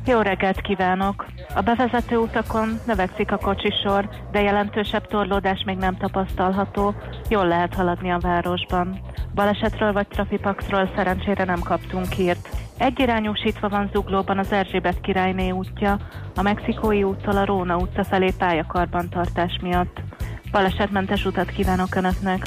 Jó 0.06 0.20
reggelt 0.20 0.60
kívánok! 0.60 1.26
A 1.54 1.60
bevezető 1.60 2.16
utakon 2.16 2.80
növekszik 2.86 3.32
a 3.32 3.36
kocsisor, 3.36 4.08
de 4.30 4.40
jelentősebb 4.40 5.06
torlódás 5.06 5.62
még 5.66 5.76
nem 5.76 5.96
tapasztalható, 5.96 6.94
jól 7.28 7.46
lehet 7.46 7.74
haladni 7.74 8.10
a 8.10 8.18
városban. 8.18 9.00
Balesetről 9.34 9.92
vagy 9.92 10.06
trafipaxról 10.08 10.90
szerencsére 10.96 11.44
nem 11.44 11.60
kaptunk 11.60 12.12
hírt. 12.12 12.48
Egyirányúsítva 12.78 13.68
van 13.68 13.90
Zuglóban 13.92 14.38
az 14.38 14.52
Erzsébet 14.52 15.00
királyné 15.00 15.50
útja, 15.50 15.96
a 16.34 16.42
Mexikói 16.42 17.02
úttól 17.02 17.36
a 17.36 17.44
Róna 17.44 17.76
utca 17.76 18.04
felé 18.04 18.32
pályakarbantartás 18.38 19.58
miatt. 19.62 20.00
Balesetmentes 20.50 21.24
utat 21.24 21.50
kívánok 21.50 21.94
Önöknek! 21.94 22.46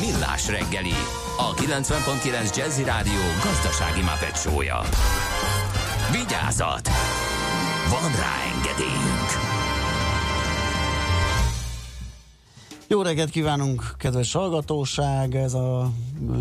Millás 0.00 0.48
reggeli, 0.48 0.94
a 1.36 1.54
90.9 1.54 2.56
Jazzy 2.56 2.84
Rádió 2.84 3.20
gazdasági 3.44 4.02
mapetsója. 4.02 4.80
Vigyázat! 6.12 6.88
Van 7.88 8.12
rá 8.12 8.34
engedélyünk! 8.54 9.47
Jó 12.90 13.02
reggelt 13.02 13.30
kívánunk, 13.30 13.94
kedves 13.98 14.32
hallgatóság! 14.32 15.34
Ez 15.34 15.54
a 15.54 15.92
ö, 16.30 16.34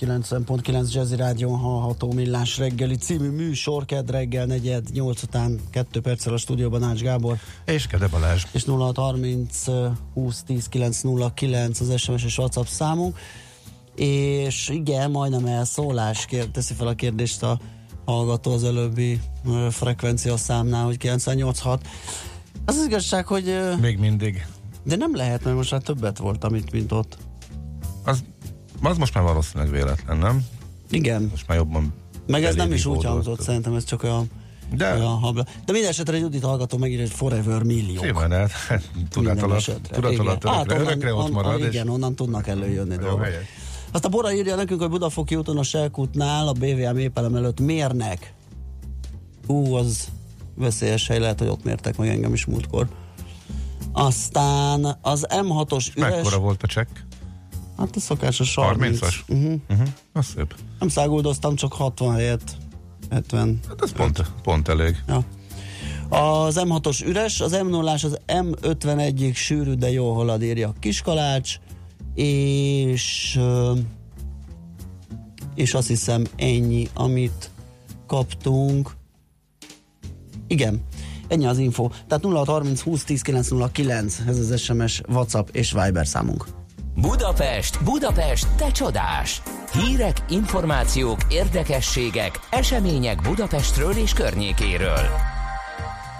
90.9 0.00 0.92
Jazzy 0.92 1.16
Rádión 1.16 1.58
hallható 1.58 2.12
Millás 2.12 2.58
reggeli 2.58 2.96
című 2.96 3.28
műsor, 3.30 3.84
kedd 3.84 4.10
reggel, 4.10 4.46
negyed, 4.46 4.88
8 4.92 5.22
után, 5.22 5.60
2 5.70 6.00
perccel 6.00 6.32
a 6.32 6.36
stúdióban 6.36 6.82
Ács 6.82 7.00
Gábor. 7.00 7.36
És 7.64 7.86
Kede 7.86 8.08
Balázs. 8.08 8.42
És 8.52 8.64
0630 8.64 9.64
20 10.14 10.42
10 10.42 10.68
909 10.68 11.80
az 11.80 12.00
SMS 12.00 12.24
és 12.24 12.38
WhatsApp 12.38 12.66
számunk. 12.66 13.18
És 13.96 14.68
igen, 14.68 15.10
majdnem 15.10 15.46
elszólás 15.46 16.26
kér, 16.26 16.46
teszi 16.48 16.74
fel 16.74 16.86
a 16.86 16.94
kérdést 16.94 17.42
a 17.42 17.58
hallgató 18.04 18.52
az 18.52 18.64
előbbi 18.64 19.20
frekvencia 19.70 20.36
számnál, 20.36 20.84
hogy 20.84 20.96
986. 20.96 21.86
Az 22.64 22.76
az 22.76 22.86
igazság, 22.86 23.26
hogy... 23.26 23.58
Még 23.80 23.98
mindig. 23.98 24.46
De 24.84 24.96
nem 24.96 25.16
lehet, 25.16 25.44
mert 25.44 25.56
most 25.56 25.70
már 25.70 25.80
többet 25.82 26.18
volt, 26.18 26.44
amit, 26.44 26.72
mint 26.72 26.92
ott. 26.92 27.16
Az, 28.04 28.24
az 28.82 28.96
most 28.96 29.14
már 29.14 29.24
valószínűleg 29.24 29.72
véletlen, 29.72 30.16
nem? 30.18 30.44
Igen. 30.90 31.22
Most 31.30 31.46
már 31.48 31.56
jobban 31.56 31.92
Meg 32.26 32.44
ez 32.44 32.54
nem 32.54 32.72
is 32.72 32.86
úgy 32.86 33.04
hangzott, 33.04 33.40
szerintem 33.40 33.74
ez 33.74 33.84
csak 33.84 34.02
olyan, 34.02 34.30
De- 34.76 34.94
olyan 34.94 35.18
habla. 35.18 35.44
De 35.64 35.72
minden 35.72 35.90
esetre 35.90 36.18
Judit 36.18 36.42
hallgató 36.42 36.78
megír 36.78 37.00
egy 37.00 37.10
Forever 37.10 37.62
millió. 37.62 38.02
Simán, 38.02 38.30
hát 38.68 38.90
tudat 39.10 39.42
alatt, 39.42 39.80
tudat 39.90 40.18
alatt 40.18 40.44
örökre, 40.70 40.80
örökre 40.80 41.14
ott 41.14 41.30
marad. 41.32 41.60
és- 41.60 41.66
Igen, 41.66 41.88
onnan 41.88 42.14
tudnak 42.14 42.46
előjönni 42.46 42.96
dolgok. 42.96 43.26
Azt 43.92 44.04
a 44.04 44.08
Bora 44.08 44.32
írja 44.32 44.56
nekünk, 44.56 44.80
hogy 44.80 44.90
Budafoki 44.90 45.36
úton 45.36 45.58
a 45.58 45.62
Selkútnál 45.62 46.48
a 46.48 46.52
BVM 46.52 46.96
épelem 46.96 47.34
előtt 47.34 47.60
mérnek. 47.60 48.32
Ú, 49.46 49.74
az 49.74 50.08
veszélyes 50.54 51.06
hely, 51.06 51.18
lehet, 51.18 51.38
hogy 51.38 51.48
ott 51.48 51.64
mértek 51.64 51.96
meg 51.96 52.08
engem 52.08 52.32
is 52.32 52.44
múltkor. 52.46 52.88
Aztán 53.92 54.98
az 55.02 55.26
M6-os 55.28 55.96
üres... 55.96 56.10
Mekkora 56.10 56.38
volt 56.38 56.62
a 56.62 56.66
csekk? 56.66 56.88
Hát 57.78 57.96
a 57.96 58.00
szokásos 58.00 58.54
30. 58.54 58.98
30-as? 59.00 59.14
Uh-huh. 59.28 59.54
Uh-huh. 59.70 59.88
Az 60.12 60.26
szép. 60.26 60.54
Nem 60.78 60.88
száguldoztam, 60.88 61.54
csak 61.54 61.72
60 61.72 62.14
helyett 62.14 62.56
70. 63.10 63.60
Hát 63.68 63.82
ez 63.82 63.92
pont, 63.92 64.22
pont 64.42 64.68
elég. 64.68 65.02
Ja. 65.08 65.24
Az 66.08 66.60
M6-os 66.64 67.06
üres, 67.06 67.40
az 67.40 67.58
M0-ás 67.62 68.04
az 68.04 68.18
M51-ig 68.26 69.34
sűrű, 69.34 69.72
de 69.72 69.90
jó 69.90 70.12
halad 70.12 70.42
írja 70.42 70.72
Kiskalács, 70.80 71.58
és 72.14 73.38
és 75.54 75.74
azt 75.74 75.88
hiszem 75.88 76.26
ennyi, 76.36 76.88
amit 76.94 77.50
kaptunk. 78.06 78.90
Igen, 80.46 80.82
ennyi 81.32 81.46
az 81.46 81.58
info. 81.58 81.88
Tehát 82.08 82.24
0630 82.24 82.80
20 82.80 83.04
10 83.04 83.22
909, 83.22 84.18
ez 84.26 84.38
az 84.38 84.60
SMS, 84.60 85.00
WhatsApp 85.08 85.48
és 85.52 85.72
Viber 85.72 86.06
számunk. 86.06 86.46
Budapest, 86.94 87.84
Budapest, 87.84 88.46
te 88.56 88.70
csodás! 88.70 89.42
Hírek, 89.72 90.16
információk, 90.28 91.18
érdekességek, 91.28 92.40
események 92.50 93.22
Budapestről 93.22 93.92
és 93.92 94.12
környékéről. 94.12 95.08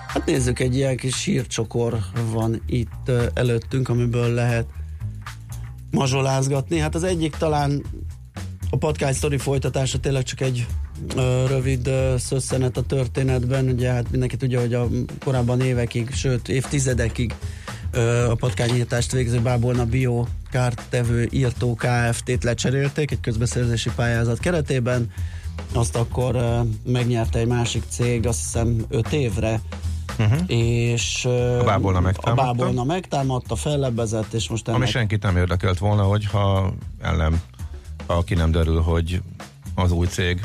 Hát 0.07 0.27
nézzük, 0.27 0.59
egy 0.59 0.77
ilyen 0.77 0.97
kis 0.97 1.25
hírcsokor 1.25 1.99
van 2.31 2.63
itt 2.67 3.11
előttünk, 3.35 3.89
amiből 3.89 4.35
lehet 4.35 4.67
mazsolázgatni. 5.91 6.79
Hát 6.79 6.95
az 6.95 7.03
egyik 7.03 7.37
talán 7.37 7.83
a 8.71 8.77
Patkány 8.77 9.13
Story 9.13 9.39
folytatása 9.39 9.99
tényleg 9.99 10.23
csak 10.23 10.41
egy 10.41 10.67
rövid 11.49 11.91
szösszenet 12.19 12.77
a 12.77 12.83
történetben. 12.83 13.69
Ugye 13.69 13.91
hát 13.91 14.11
mindenki 14.11 14.37
tudja, 14.37 14.61
hogy 14.61 14.75
a 14.75 14.89
korábban 15.25 15.61
évekig, 15.61 16.13
sőt 16.13 16.49
évtizedekig 16.49 17.35
a 18.29 18.35
patkányírtást 18.35 19.13
végző 19.13 19.41
Bábolna 19.41 19.85
Bio 19.85 20.25
kártevő 20.51 21.29
írtó 21.31 21.75
Kft-t 21.75 22.45
lecserélték 22.45 23.11
egy 23.11 23.21
közbeszerzési 23.21 23.91
pályázat 23.97 24.39
keretében. 24.39 25.11
Azt 25.73 25.97
akkor 25.97 26.63
megnyerte 26.87 27.39
egy 27.39 27.47
másik 27.47 27.83
cég, 27.89 28.27
azt 28.27 28.39
hiszem 28.43 28.85
5 28.89 29.13
évre, 29.13 29.61
Uh-huh. 30.19 30.41
és 30.47 31.25
A 31.61 31.65
Bábolna 31.65 31.99
a 31.99 32.01
megtámadta. 32.01 32.45
Bábolna 32.45 32.85
megtámadta, 32.85 33.57
fellebbezett, 33.57 34.33
és 34.33 34.49
most 34.49 34.69
Ami 34.69 34.77
ennek 34.77 34.89
senkit 34.89 35.23
nem 35.23 35.37
érdekelt 35.37 35.79
volna, 35.79 36.03
hogyha 36.03 36.75
ellen, 37.01 37.41
ha 38.07 38.23
ki 38.23 38.35
nem 38.35 38.51
derül, 38.51 38.81
hogy 38.81 39.23
az 39.75 39.93
új 39.93 40.07
cég 40.07 40.41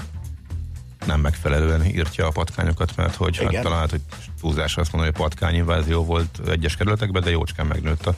nem 1.08 1.20
megfelelően 1.20 1.86
írtja 1.86 2.28
a 2.28 2.30
patkányokat, 2.30 2.96
mert 2.96 3.16
hogy 3.16 3.38
hát 3.38 3.62
talán 3.62 3.80
hát, 3.80 3.90
hogy 3.90 4.02
túlzás 4.42 4.78
azt 4.78 4.92
mondani, 4.92 5.14
hogy 5.16 5.24
patkányinvázió 5.24 6.04
volt 6.04 6.42
egyes 6.48 6.76
kerületekben, 6.76 7.24
de 7.24 7.30
jócskán 7.30 7.66
megnőtt 7.66 8.06
a 8.06 8.16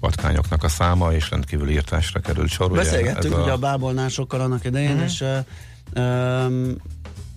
patkányoknak 0.00 0.62
a 0.62 0.68
száma, 0.68 1.12
és 1.12 1.30
rendkívül 1.30 1.68
írtásra 1.68 2.20
került 2.20 2.48
sor. 2.48 2.70
ugye 2.70 2.80
Beszélgettünk 2.80 3.34
ez 3.34 3.40
ugye 3.40 3.52
a 3.52 3.58
bábolnásokkal 3.58 4.40
annak 4.40 4.64
idején, 4.64 4.90
uh-huh. 4.90 5.04
és 5.04 5.20
uh, 5.20 6.02
um, 6.02 6.76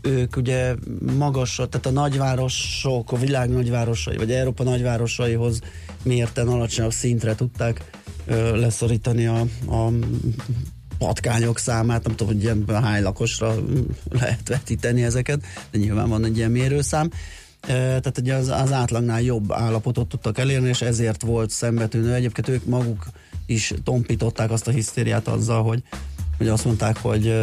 ők 0.02 0.36
ugye 0.36 0.76
magas, 1.18 1.56
tehát 1.56 1.86
a 1.86 1.92
nagyvárosok, 1.92 3.12
a 3.12 3.18
világ 3.18 3.50
nagyvárosai, 3.50 4.18
vagy 4.18 4.32
Európa 4.32 4.64
nagyvárosaihoz 4.64 5.60
mérten 6.04 6.48
alacsonyabb 6.48 6.92
szintre 6.92 7.36
tudták 7.36 7.90
uh, 8.28 8.56
leszorítani 8.56 9.26
a, 9.26 9.40
a 9.68 9.92
patkányok 11.00 11.60
számát, 11.60 12.04
nem 12.04 12.16
tudom, 12.16 12.34
hogy 12.34 12.44
ilyen 12.44 12.66
hány 12.68 13.04
lakosra 13.04 13.56
lehet 14.12 14.48
vetíteni 14.48 15.04
ezeket, 15.04 15.42
de 15.72 15.78
nyilván 15.78 16.10
van 16.10 16.26
egy 16.26 16.38
ilyen 16.38 16.52
mérőszám. 16.52 17.10
Tehát 17.62 18.18
ugye 18.18 18.34
az, 18.34 18.48
az 18.48 18.72
átlagnál 18.72 19.22
jobb 19.22 19.52
állapotot 19.52 20.08
tudtak 20.08 20.38
elérni, 20.38 20.68
és 20.68 20.82
ezért 20.82 21.22
volt 21.22 21.50
szembetűnő. 21.50 22.14
Egyébként 22.14 22.48
ők 22.48 22.66
maguk 22.66 23.08
is 23.46 23.74
tompították 23.84 24.52
azt 24.52 24.68
a 24.68 24.72
hisztériát 24.72 25.28
azzal, 25.28 25.64
hogy, 25.64 25.84
hogy 26.38 26.48
azt 26.48 26.66
mondták, 26.66 26.98
hogy 26.98 27.34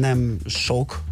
nem 0.00 0.36
sok, 0.44 1.02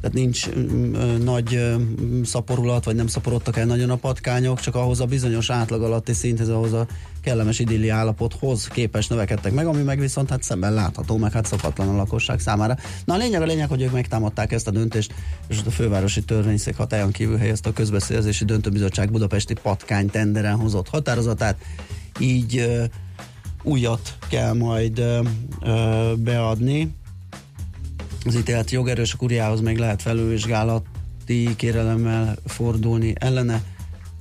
tehát 0.00 0.16
nincs 0.16 0.48
mm, 0.50 0.94
ö, 0.94 1.18
nagy 1.18 1.58
mm, 1.58 2.22
szaporulat, 2.22 2.84
vagy 2.84 2.94
nem 2.94 3.06
szaporodtak 3.06 3.56
el 3.56 3.66
nagyon 3.66 3.90
a 3.90 3.96
patkányok, 3.96 4.60
csak 4.60 4.74
ahhoz 4.74 5.00
a 5.00 5.04
bizonyos 5.04 5.50
átlag 5.50 5.82
alatti 5.82 6.12
szinthez, 6.12 6.48
ahhoz 6.48 6.72
a 6.72 6.86
kellemes 7.22 7.58
idilli 7.58 7.88
állapothoz 7.88 8.66
képes 8.66 9.06
növekedtek 9.06 9.52
meg, 9.52 9.66
ami 9.66 9.82
meg 9.82 9.98
viszont 9.98 10.30
hát 10.30 10.42
szemben 10.42 10.74
látható, 10.74 11.16
meg 11.16 11.32
hát 11.32 11.46
szokatlan 11.46 11.88
a 11.88 11.96
lakosság 11.96 12.40
számára. 12.40 12.76
Na 13.04 13.14
a 13.14 13.16
lényeg 13.16 13.42
a 13.42 13.46
lényeg, 13.46 13.68
hogy 13.68 13.82
ők 13.82 13.92
megtámadták 13.92 14.52
ezt 14.52 14.66
a 14.66 14.70
döntést, 14.70 15.14
és 15.48 15.60
a 15.66 15.70
fővárosi 15.70 16.24
törvényszék 16.24 16.76
hatályon 16.76 17.10
kívül 17.10 17.36
helyezte 17.36 17.68
a 17.68 17.72
közbeszerzési 17.72 18.44
döntőbizottság 18.44 19.10
budapesti 19.10 19.54
patkány 19.62 20.10
tenderen 20.10 20.56
hozott 20.56 20.88
határozatát, 20.88 21.56
így 22.18 22.80
újat 23.62 24.14
kell 24.28 24.52
majd 24.52 25.02
beadni. 26.16 26.94
Az 28.26 28.36
ítélet 28.36 28.70
jogerős 28.70 29.12
a 29.12 29.16
kuriához 29.16 29.60
még 29.60 29.78
lehet 29.78 30.02
felülvizsgálati 30.02 31.56
kérelemmel 31.56 32.36
fordulni 32.44 33.12
ellene, 33.18 33.62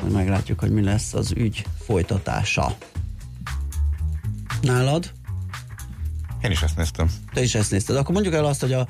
majd 0.02 0.14
meglátjuk, 0.14 0.60
hogy 0.60 0.72
mi 0.72 0.84
lesz 0.84 1.14
az 1.14 1.32
ügy 1.36 1.66
folytatása. 1.86 2.78
Nálad? 4.62 5.12
Én 6.42 6.52
is 6.52 6.62
ezt 6.62 6.78
néztem. 6.78 7.12
Te 7.34 7.42
is 7.42 7.56
ezt 7.56 7.72
nézted. 7.72 7.96
Akkor 7.96 8.14
mondjuk 8.14 8.34
el 8.34 8.46
azt, 8.46 8.62
hogy 8.62 8.74
a, 8.74 8.88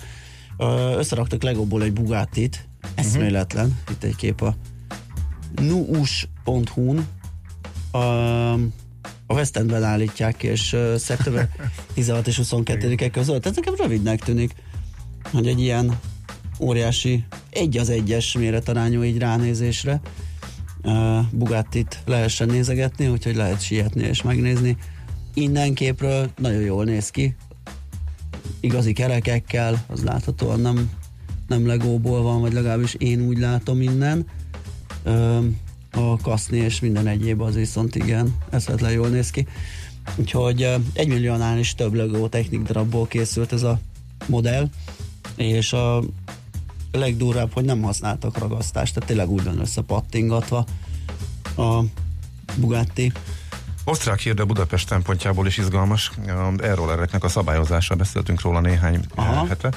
összeraktak 0.98 1.44
Legóból 1.44 1.84
egy 1.84 1.94
Bugattit, 1.94 2.68
eszméletlen, 2.96 3.80
itt 3.90 4.04
egy 4.04 4.16
kép 4.16 4.42
a 4.42 4.56
nuus.hu-n 5.56 7.08
a, 7.92 7.98
a 9.28 9.34
West 9.34 9.58
Endben 9.58 9.84
állítják, 9.84 10.44
és 10.44 10.78
szeptember 10.98 11.50
16 11.94 12.28
és 12.28 12.40
22-e 12.44 13.10
között. 13.10 13.46
Ez 13.46 13.56
nekem 13.56 13.74
rövidnek 13.78 14.20
tűnik, 14.20 14.56
hogy 15.32 15.48
egy 15.48 15.60
ilyen 15.60 16.00
óriási, 16.60 17.24
egy 17.50 17.78
az 17.78 17.90
egyes 17.90 18.34
méretarányú 18.34 19.04
így 19.04 19.18
ránézésre 19.18 20.02
uh, 20.84 21.20
Bugattit 21.32 22.02
lehessen 22.06 22.48
nézegetni, 22.48 23.08
úgyhogy 23.08 23.36
lehet 23.36 23.62
sietni 23.62 24.04
és 24.04 24.22
megnézni. 24.22 24.78
Innen 25.34 25.74
képről 25.74 26.32
nagyon 26.38 26.62
jól 26.62 26.84
néz 26.84 27.10
ki. 27.10 27.36
igazi 28.60 28.94
kerekekkel, 28.94 29.86
az 29.88 30.04
láthatóan 30.04 30.60
nem, 30.60 30.90
nem 31.48 31.68
legóból 31.68 32.22
van, 32.22 32.42
vagy 32.42 32.54
legalábbis 32.54 32.94
én 32.94 33.22
úgy 33.22 33.38
látom 33.38 33.82
innen. 33.82 34.26
A 35.92 36.18
kaszni 36.22 36.58
és 36.58 36.80
minden 36.80 37.08
egyéb 37.08 37.42
az 37.42 37.56
viszont 37.56 37.96
igen, 37.96 38.36
eszetlen 38.50 38.92
jól 38.92 39.08
néz 39.08 39.30
ki. 39.30 39.48
Úgyhogy 40.16 40.62
ö, 40.62 40.76
egy 40.94 41.08
milliónál 41.08 41.58
is 41.58 41.76
több 41.76 41.94
Lego 41.94 42.28
technik 42.28 42.62
darabból 42.62 43.08
készült 43.08 43.54
ez 43.54 43.64
a 43.64 43.80
modell, 44.28 44.70
és 45.36 45.74
a 45.74 46.02
legdurvább, 46.92 47.54
hogy 47.54 47.66
nem 47.66 47.82
használtak 47.82 48.38
ragasztást, 48.38 48.94
tehát 48.94 49.10
tényleg 49.10 49.30
úgy 49.30 49.44
van 49.44 49.60
összepattingatva 49.60 50.66
a 51.58 51.82
Bugatti. 52.56 53.12
Osztrák 53.84 54.20
hír, 54.20 54.34
de 54.34 54.44
Budapest 54.44 54.88
szempontjából 54.88 55.48
is 55.48 55.58
izgalmas. 55.58 56.12
A 56.28 56.62
airrollereknek 56.62 57.24
a 57.24 57.28
szabályozása, 57.28 57.96
beszéltünk 57.96 58.42
róla 58.42 58.60
néhány 58.60 59.00
Aha. 59.16 59.48
hete. 59.48 59.70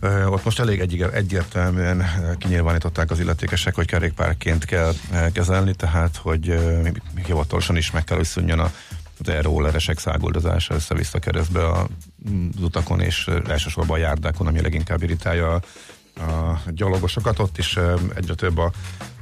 Ö, 0.00 0.24
Ott 0.24 0.44
most 0.44 0.60
elég 0.60 0.80
egy, 0.80 1.02
egyértelműen 1.12 2.00
eh, 2.00 2.08
kinyilvánították 2.38 3.10
az 3.10 3.20
illetékesek, 3.20 3.74
hogy 3.74 3.86
kerékpárként 3.86 4.64
kell 4.64 4.92
eh, 5.10 5.26
kezelni, 5.32 5.74
tehát 5.74 6.16
hogy 6.16 6.48
eh, 6.48 6.80
hivatalosan 7.26 7.76
is 7.76 7.90
meg 7.90 8.04
kell, 8.04 8.16
hogy 8.16 8.26
szűnjön 8.26 8.58
a 8.58 8.72
az 9.18 9.28
airrolleresek 9.28 9.98
száguldozása 9.98 10.74
össze-vissza 10.74 11.18
keresztbe 11.18 11.66
a, 11.66 11.80
az 12.56 12.62
utakon, 12.62 13.00
és 13.00 13.30
elsősorban 13.48 13.96
a 13.96 14.00
járdákon, 14.00 14.46
ami 14.46 14.60
leginkább 14.60 15.02
irritálja 15.02 15.54
a, 15.54 15.60
gyalogosokat. 16.68 17.38
Ott 17.38 17.58
is 17.58 17.78
egyre 18.14 18.34
több 18.34 18.58
a 18.58 18.72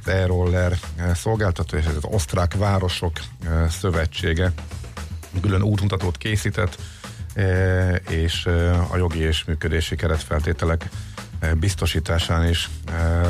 e-roller 0.05 0.77
szolgáltató, 1.13 1.77
és 1.77 1.85
ez 1.85 1.95
az 1.95 2.03
osztrák 2.03 2.53
városok 2.53 3.19
szövetsége 3.69 4.51
külön 5.41 5.61
útmutatót 5.61 6.17
készített, 6.17 6.77
és 8.09 8.45
a 8.91 8.97
jogi 8.97 9.19
és 9.19 9.43
működési 9.43 9.95
keretfeltételek 9.95 10.89
biztosításán 11.59 12.49
is 12.49 12.69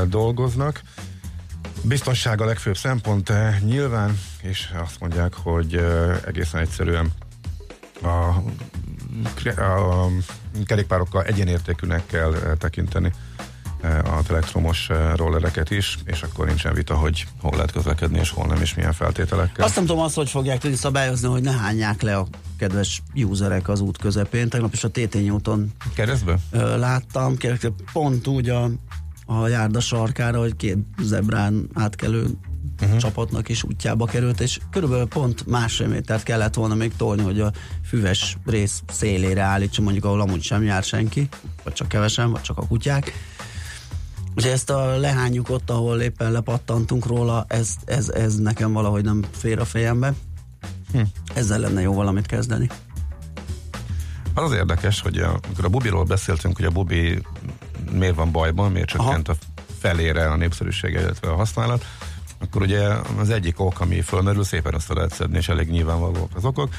dolgoznak. 0.07 0.81
Biztonság 1.87 2.41
a 2.41 2.45
legfőbb 2.45 2.77
szempont 2.77 3.31
nyilván, 3.65 4.19
és 4.41 4.69
azt 4.83 4.99
mondják, 4.99 5.33
hogy 5.33 5.85
egészen 6.25 6.61
egyszerűen 6.61 7.11
a, 8.01 8.07
a 9.61 10.09
kerékpárokkal 10.65 11.23
egyenértékűnek 11.23 12.05
kell 12.05 12.33
tekinteni 12.57 13.11
az 14.03 14.29
elektromos 14.29 14.89
rollereket 15.15 15.71
is, 15.71 15.97
és 16.05 16.21
akkor 16.21 16.45
nincsen 16.45 16.73
vita, 16.73 16.95
hogy 16.95 17.27
hol 17.41 17.51
lehet 17.51 17.71
közlekedni, 17.71 18.19
és 18.19 18.29
hol 18.29 18.45
nem, 18.45 18.61
és 18.61 18.73
milyen 18.73 18.93
feltételekkel. 18.93 19.65
Azt 19.65 19.75
nem 19.75 19.85
tudom, 19.85 20.01
azt 20.01 20.15
hogy 20.15 20.29
fogják 20.29 20.59
tudni 20.59 20.77
szabályozni, 20.77 21.27
hogy 21.27 21.41
ne 21.41 21.51
hányják 21.51 22.01
le 22.01 22.17
a 22.17 22.27
kedves 22.57 23.01
userek 23.15 23.69
az 23.69 23.79
út 23.79 23.97
közepén. 23.97 24.49
Tegnap 24.49 24.73
is 24.73 24.83
a 24.83 24.89
Tétény 24.89 25.29
úton 25.29 25.71
Keresztbe? 25.93 26.37
láttam, 26.51 27.37
kérlek, 27.37 27.71
pont 27.93 28.27
úgy 28.27 28.49
a, 28.49 28.69
a 29.25 29.47
járda 29.47 29.79
sarkára, 29.79 30.39
hogy 30.39 30.55
két 30.55 30.77
zebrán 31.01 31.69
átkelő 31.73 32.27
uh-huh. 32.81 32.97
csapatnak 32.97 33.49
is 33.49 33.63
útjába 33.63 34.05
került, 34.05 34.39
és 34.39 34.59
körülbelül 34.71 35.07
pont 35.07 35.47
másfél 35.47 35.87
métert 35.87 36.23
kellett 36.23 36.53
volna 36.53 36.75
még 36.75 36.95
tolni, 36.95 37.23
hogy 37.23 37.39
a 37.39 37.51
füves 37.83 38.37
rész 38.45 38.83
szélére 38.91 39.41
állítsa, 39.41 39.81
mondjuk 39.81 40.05
ahol 40.05 40.21
amúgy 40.21 40.43
sem 40.43 40.63
jár 40.63 40.83
senki, 40.83 41.29
vagy 41.63 41.73
csak 41.73 41.87
kevesen, 41.87 42.31
vagy 42.31 42.41
csak 42.41 42.57
a 42.57 42.67
kutyák. 42.67 43.13
És 44.35 44.43
ezt 44.43 44.69
a 44.69 44.97
lehányjuk 44.97 45.49
ott, 45.49 45.69
ahol 45.69 46.01
éppen 46.01 46.31
lepattantunk 46.31 47.05
róla, 47.05 47.45
ez, 47.47 47.75
ez, 47.85 48.09
ez 48.09 48.35
nekem 48.35 48.73
valahogy 48.73 49.03
nem 49.03 49.23
fér 49.31 49.59
a 49.59 49.65
fejembe. 49.65 50.13
Hm. 50.91 51.01
Ezzel 51.33 51.59
lenne 51.59 51.81
jó 51.81 51.93
valamit 51.93 52.25
kezdeni. 52.25 52.69
Az 54.33 54.43
az 54.43 54.51
érdekes, 54.51 55.01
hogy 55.01 55.17
a, 55.17 55.39
amikor 55.45 55.65
a 55.65 55.69
Bubiról 55.69 56.03
beszéltünk, 56.03 56.55
hogy 56.55 56.65
a 56.65 56.69
Bubi 56.69 57.21
miért 57.91 58.15
van 58.15 58.31
bajban, 58.31 58.71
miért 58.71 58.87
csökkent 58.87 59.29
a 59.29 59.35
felére 59.79 60.29
a 60.29 60.35
népszerűsége, 60.35 61.01
illetve 61.01 61.29
a 61.29 61.35
használat, 61.35 61.85
akkor 62.39 62.61
ugye 62.61 62.87
az 63.17 63.29
egyik 63.29 63.59
ok, 63.59 63.79
ami 63.79 64.01
fölmerül, 64.01 64.43
szépen 64.43 64.73
össze 64.73 64.93
lehet 64.93 65.13
szedni, 65.13 65.37
és 65.37 65.49
elég 65.49 65.69
nyilvánvalóak 65.69 66.35
az 66.35 66.45
okok, 66.45 66.73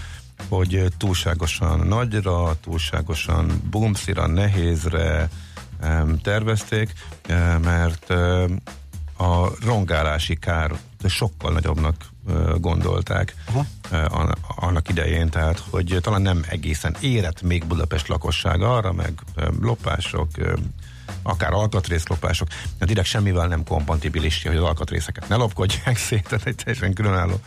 hogy 0.49 0.93
túlságosan 0.97 1.87
nagyra, 1.87 2.57
túlságosan 2.61 3.63
bumszira, 3.71 4.27
nehézre 4.27 5.29
tervezték, 6.23 6.93
mert 7.63 8.11
a 9.17 9.65
rongálási 9.65 10.37
kár 10.37 10.73
sokkal 11.05 11.53
nagyobbnak 11.53 11.95
gondolták 12.57 13.35
an- 14.09 14.39
annak 14.57 14.89
idején, 14.89 15.29
tehát 15.29 15.63
hogy 15.71 15.99
talán 16.01 16.23
nem 16.23 16.45
egészen 16.49 16.97
érett 17.01 17.43
még 17.43 17.67
Budapest 17.67 18.09
lakossága 18.09 18.77
arra, 18.77 18.93
meg 18.93 19.13
lopások, 19.61 20.29
akár 21.23 21.53
alkatrészlopások, 21.53 22.49
de 22.79 22.87
direkt 22.87 23.07
semmivel 23.07 23.47
nem 23.47 23.65
kompatibilis, 23.65 24.43
hogy 24.43 24.57
az 24.57 24.63
alkatrészeket 24.63 25.29
ne 25.29 25.37
lopkodják 25.37 25.97
szét, 26.07 26.29
tehát 26.29 26.47
egy 26.47 26.55
teljesen 26.55 26.95
különálló 26.95 27.41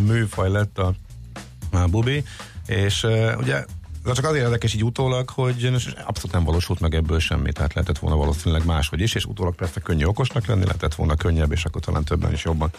műfaj 0.00 0.50
lett 0.50 0.78
a, 0.78 0.94
a 1.70 1.86
bubi, 1.86 2.24
és 2.66 3.02
uh, 3.02 3.32
ugye 3.38 3.64
de 4.06 4.12
csak 4.12 4.24
azért 4.24 4.44
érdekes 4.44 4.74
így 4.74 4.84
utólag, 4.84 5.28
hogy 5.30 5.66
abszolút 6.06 6.32
nem 6.32 6.44
valósult 6.44 6.80
meg 6.80 6.94
ebből 6.94 7.18
semmi, 7.18 7.52
tehát 7.52 7.74
lehetett 7.74 7.98
volna 7.98 8.16
valószínűleg 8.16 8.64
máshogy 8.64 9.00
is, 9.00 9.14
és 9.14 9.24
utólag 9.24 9.54
persze 9.54 9.80
könnyű 9.80 10.04
okosnak 10.04 10.46
lenni, 10.46 10.64
lehetett 10.64 10.94
volna 10.94 11.14
könnyebb, 11.14 11.52
és 11.52 11.64
akkor 11.64 11.80
talán 11.80 12.04
többen 12.04 12.32
is 12.32 12.44
jobban 12.44 12.70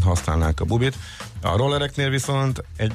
használnák 0.00 0.60
a 0.60 0.64
bubit. 0.64 0.96
A 1.42 1.56
rollereknél 1.56 2.10
viszont 2.10 2.64
egy 2.76 2.92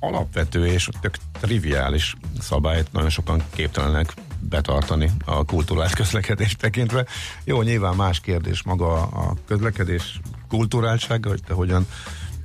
alapvető 0.00 0.66
és 0.66 0.88
tök 1.00 1.16
triviális 1.40 2.14
szabályt 2.40 2.92
nagyon 2.92 3.10
sokan 3.10 3.42
képtelenek 3.50 4.14
betartani 4.48 5.10
a 5.24 5.44
kulturált 5.44 5.94
közlekedést 5.94 6.58
tekintve. 6.58 7.06
Jó, 7.44 7.62
nyilván 7.62 7.94
más 7.94 8.20
kérdés 8.20 8.62
maga 8.62 9.02
a 9.02 9.36
közlekedés 9.46 10.20
kulturáltsága, 10.48 11.28
hogy 11.28 11.42
te 11.46 11.54
hogyan 11.54 11.86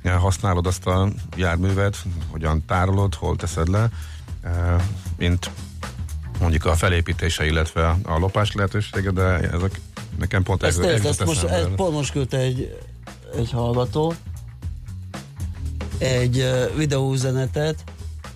eh, 0.02 0.14
használod 0.14 0.66
azt 0.66 0.86
a 0.86 1.08
járművet, 1.36 1.96
hogyan 2.30 2.64
tárolod, 2.66 3.14
hol 3.14 3.36
teszed 3.36 3.68
le, 3.68 3.88
eh, 4.42 4.82
mint 5.16 5.50
mondjuk 6.40 6.64
a 6.64 6.74
felépítése, 6.74 7.46
illetve 7.46 7.96
a 8.02 8.18
lopás 8.18 8.52
lehetősége, 8.52 9.10
de 9.10 9.22
ezek 9.22 9.80
nekem 10.18 10.42
pont 10.42 10.62
Ezt, 10.62 10.78
ez, 10.78 10.84
ez 10.84 11.04
ezt 11.04 11.24
most, 11.24 11.44
eszembe. 11.44 11.56
ezt 11.56 11.74
pont 11.74 11.92
most 11.92 12.12
küldte 12.12 12.38
egy, 12.38 12.78
egy 13.36 13.50
hallgató 13.50 14.14
egy 15.98 16.38
uh, 16.38 16.76
videóüzenetet, 16.76 17.84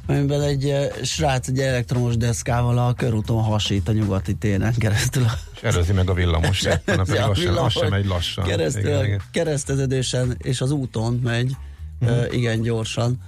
amiben 0.07 0.43
egy 0.43 0.65
uh, 0.65 1.03
srác 1.03 1.49
egy 1.49 1.59
elektromos 1.59 2.17
deszkával 2.17 2.79
a 2.79 2.93
körúton 2.93 3.43
hasít 3.43 3.89
a 3.89 3.93
nyugati 3.93 4.35
téren 4.35 4.75
keresztül. 4.75 5.25
És 5.55 5.63
előzi 5.63 5.93
meg 5.93 6.11
a 6.11 6.15
villamos, 6.15 6.63
pedig 6.85 7.21
a 7.21 7.33
villamos, 7.33 7.73
sem 7.73 7.89
megy 7.89 8.07
lassan. 8.07 8.45
Keresztül, 8.45 8.83
Igen, 8.83 9.05
igen. 9.05 9.21
kereszteződésen 9.31 10.35
és 10.39 10.61
az 10.61 10.71
úton 10.71 11.21
megy 11.23 11.57
uh, 12.01 12.27
igen 12.31 12.61
gyorsan. 12.61 13.19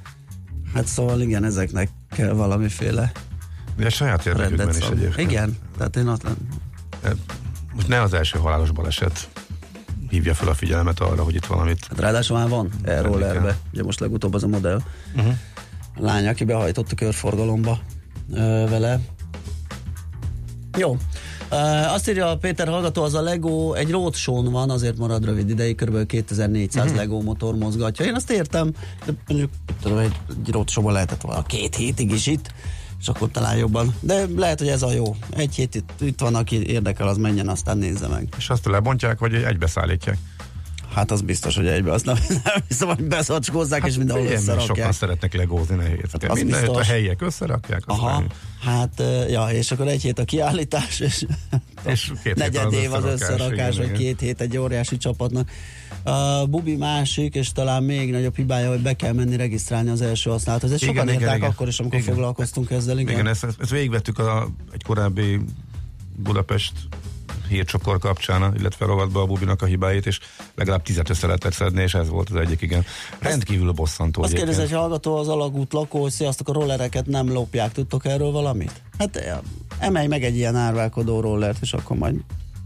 Hát 0.75 0.87
szóval 0.87 1.21
igen, 1.21 1.45
ezeknek 1.45 1.89
kell 2.11 2.33
valamiféle 2.33 3.13
De 3.77 3.91
saját 3.91 4.27
érdekükben 4.27 4.69
is 4.69 4.87
egyébként. 4.87 5.31
Igen, 5.31 5.59
tehát 5.79 5.97
én 5.97 6.07
azt 6.07 6.27
Most 7.75 7.89
ne 7.89 8.01
az 8.01 8.15
első 8.15 8.39
halálos 8.39 8.71
baleset 8.71 9.29
hívja 10.09 10.35
fel 10.35 10.49
a 10.49 10.55
figyelmet 10.55 11.01
arra, 11.01 11.23
hogy 11.23 11.35
itt 11.35 11.47
valamit 11.47 11.87
Hát 11.89 12.01
ráadásul 12.01 12.37
már 12.37 12.49
van 12.49 12.71
e-rollerbe. 12.83 13.57
Ugye 13.73 13.83
most 13.83 14.01
legutóbb 14.01 14.35
az 14.35 14.43
a 14.43 14.47
modell. 14.47 14.81
Uh-huh. 15.15 15.35
Lány, 15.99 16.27
aki 16.27 16.45
behajtott 16.45 16.93
a 16.93 16.95
körforgalomba 16.95 17.79
vele. 18.69 19.01
Jó. 20.79 20.97
Azt 21.89 22.09
írja 22.09 22.31
a 22.31 22.37
Péter 22.37 22.69
hallgató, 22.69 23.03
az 23.03 23.15
a 23.15 23.21
Lego 23.23 23.73
egy 23.73 23.91
roadshow 23.91 24.51
van, 24.51 24.71
azért 24.71 24.99
marad 24.99 25.25
rövid 25.25 25.49
ideig, 25.51 25.77
kb. 25.77 26.07
2400 26.07 26.87
Mhm. 26.89 26.97
Lego 26.97 27.21
motor 27.21 27.55
mozgatja. 27.57 28.05
Én 28.05 28.15
azt 28.15 28.31
értem, 28.31 28.73
de 29.07 29.13
mondjuk 29.29 29.51
tudom, 29.83 29.99
egy, 29.99 30.13
egy 30.45 30.53
roadshow 30.53 30.91
lehetett 30.91 31.21
volna 31.21 31.43
két 31.43 31.75
hétig 31.77 32.11
is 32.11 32.27
itt, 32.27 32.53
és 33.01 33.09
akkor 33.09 33.31
talán 33.31 33.57
jobban. 33.57 33.95
De 34.01 34.25
lehet, 34.37 34.59
hogy 34.59 34.69
ez 34.69 34.83
a 34.83 34.93
jó. 34.93 35.17
Egy 35.37 35.55
hét 35.55 35.75
itt, 35.75 35.91
itt 36.01 36.21
van, 36.21 36.35
aki 36.35 36.67
érdekel, 36.67 37.09
az 37.09 37.17
menjen, 37.17 37.49
aztán 37.49 37.79
nézze 37.79 38.09
meg. 38.09 38.29
És 38.39 38.51
azt 38.51 38.67
lebontják, 38.67 39.19
vagy 39.19 39.35
egybeszállítják. 39.35 40.19
Hát 40.95 41.11
az 41.11 41.21
biztos, 41.21 41.57
hogy 41.57 41.67
egybe. 41.67 41.93
Azt 41.93 42.05
nem, 42.05 42.17
nem 42.45 42.55
hiszem, 42.69 42.89
hogy 42.89 43.05
beszacskózzák, 43.05 43.87
és 43.87 43.97
mindenhol 43.97 44.27
Hát 44.27 44.39
sokan 44.39 44.57
összerakják. 44.57 44.93
szeretnek 44.93 45.35
legózni 45.35 45.77
nehéz. 45.77 46.11
Hát 46.13 46.25
az 46.25 46.39
Mindenütt 46.39 46.67
a 46.67 46.71
biztos. 46.71 46.89
helyiek 46.89 47.23
összerakják, 47.23 47.83
Aha, 47.87 48.25
hát, 48.65 49.03
ja, 49.29 49.47
és 49.47 49.71
akkor 49.71 49.89
egy 49.89 50.03
hét 50.03 50.19
a 50.19 50.25
kiállítás, 50.25 51.01
és, 51.01 51.27
És 51.93 52.13
két 52.23 52.35
negyed 52.35 52.73
év 52.73 52.93
az 52.93 53.05
összerakás, 53.05 53.77
vagy 53.77 53.93
két 53.93 54.21
hét 54.21 54.41
egy 54.41 54.57
óriási 54.57 54.97
csapatnak. 54.97 55.51
A 56.03 56.47
Bubi 56.47 56.77
másik, 56.77 57.35
és 57.35 57.53
talán 57.53 57.83
még 57.83 58.11
nagyobb 58.11 58.37
hibája, 58.37 58.69
hogy 58.69 58.81
be 58.81 58.93
kell 58.93 59.13
menni 59.13 59.37
regisztrálni 59.37 59.91
az 59.91 60.01
első 60.01 60.31
használatot. 60.31 60.71
Ezt 60.71 60.83
Igen, 60.83 60.95
sokan 60.95 61.09
igen, 61.15 61.37
igen. 61.37 61.51
akkor 61.51 61.69
is, 61.69 61.79
amikor 61.79 61.99
Igen. 61.99 62.13
foglalkoztunk 62.13 62.71
ezzel. 62.71 62.99
Igen, 62.99 63.13
Igen, 63.13 63.27
ezt, 63.27 63.45
ezt 63.45 63.71
végigvettük 63.71 64.19
a, 64.19 64.49
egy 64.73 64.83
korábbi 64.83 65.41
Budapest 66.17 66.73
hírcsokor 67.49 67.99
kapcsán, 67.99 68.55
illetve 68.59 68.87
rovatba 68.87 69.21
a 69.21 69.27
Bubinak 69.27 69.63
a 69.63 69.67
hibáit, 69.67 70.07
és 70.07 70.21
legalább 70.55 70.83
tizet 70.83 71.11
össze 71.11 71.27
lehetett 71.27 71.53
szedni, 71.53 71.83
és 71.83 71.95
ez 71.95 72.09
volt 72.09 72.31
az 72.31 72.37
egyik, 72.37 72.61
igen. 72.61 72.85
Rendkívül 73.19 73.73
bosszantó. 73.73 74.23
Azt 74.23 74.33
kérdezi 74.33 74.61
egy 74.61 74.73
hallgató 74.73 75.17
az 75.17 75.29
alagút 75.29 75.73
lakó, 75.73 76.09
sziasztok, 76.09 76.49
a 76.49 76.53
rollereket 76.53 77.07
nem 77.07 77.33
lopják, 77.33 77.73
tudtok 77.73 78.05
erről 78.07 78.31
valamit? 78.31 78.83
Hát 78.99 79.43
emelj 79.79 80.07
meg 80.07 80.25
egy 80.25 80.37
ilyen 80.37 80.57
árválkodó 80.57 81.21
rollert, 81.21 81.59
és 81.61 81.73
akkor 81.73 81.97
majd 81.97 82.15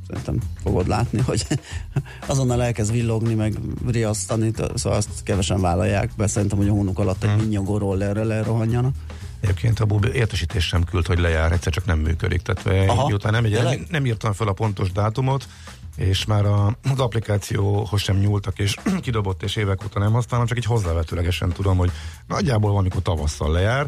szerintem 0.08 0.38
fogod 0.62 0.88
látni, 0.88 1.20
hogy 1.20 1.46
azonnal 2.26 2.62
elkezd 2.62 2.92
villogni, 2.92 3.34
meg 3.34 3.58
riasztani, 3.86 4.52
szóval 4.74 4.98
azt 4.98 5.22
kevesen 5.22 5.60
vállalják 5.60 6.10
be, 6.16 6.26
szerintem, 6.26 6.58
hogy 6.58 6.68
a 6.68 6.72
hónuk 6.72 6.98
alatt 6.98 7.22
Hmm. 7.22 7.30
egy 7.30 7.36
minnyogó 7.36 7.78
rollerrel 7.78 8.32
elrohanjanak. 8.32 8.94
Egyébként 9.40 9.80
a 9.80 9.84
Bubi 9.84 10.08
értesítés 10.12 10.66
sem 10.66 10.84
küld, 10.84 11.06
hogy 11.06 11.18
lejár, 11.18 11.52
egyszer 11.52 11.72
csak 11.72 11.84
nem 11.84 11.98
működik. 11.98 12.42
Tehát 12.42 12.88
Aha, 12.88 13.06
miután 13.06 13.32
nem, 13.32 13.42
tényleg? 13.42 13.86
nem 13.90 14.06
írtam 14.06 14.32
fel 14.32 14.48
a 14.48 14.52
pontos 14.52 14.92
dátumot, 14.92 15.48
és 15.96 16.24
már 16.24 16.44
a, 16.46 16.66
az 16.92 16.98
applikációhoz 17.00 18.00
sem 18.00 18.16
nyúltak, 18.16 18.58
és 18.58 18.74
kidobott, 19.00 19.42
és 19.42 19.56
évek 19.56 19.84
óta 19.84 19.98
nem 19.98 20.12
használom, 20.12 20.46
csak 20.46 20.56
így 20.58 20.64
hozzávetőlegesen 20.64 21.48
tudom, 21.52 21.76
hogy 21.76 21.90
nagyjából 22.26 22.70
valamikor 22.70 23.02
tavasszal 23.02 23.52
lejár, 23.52 23.86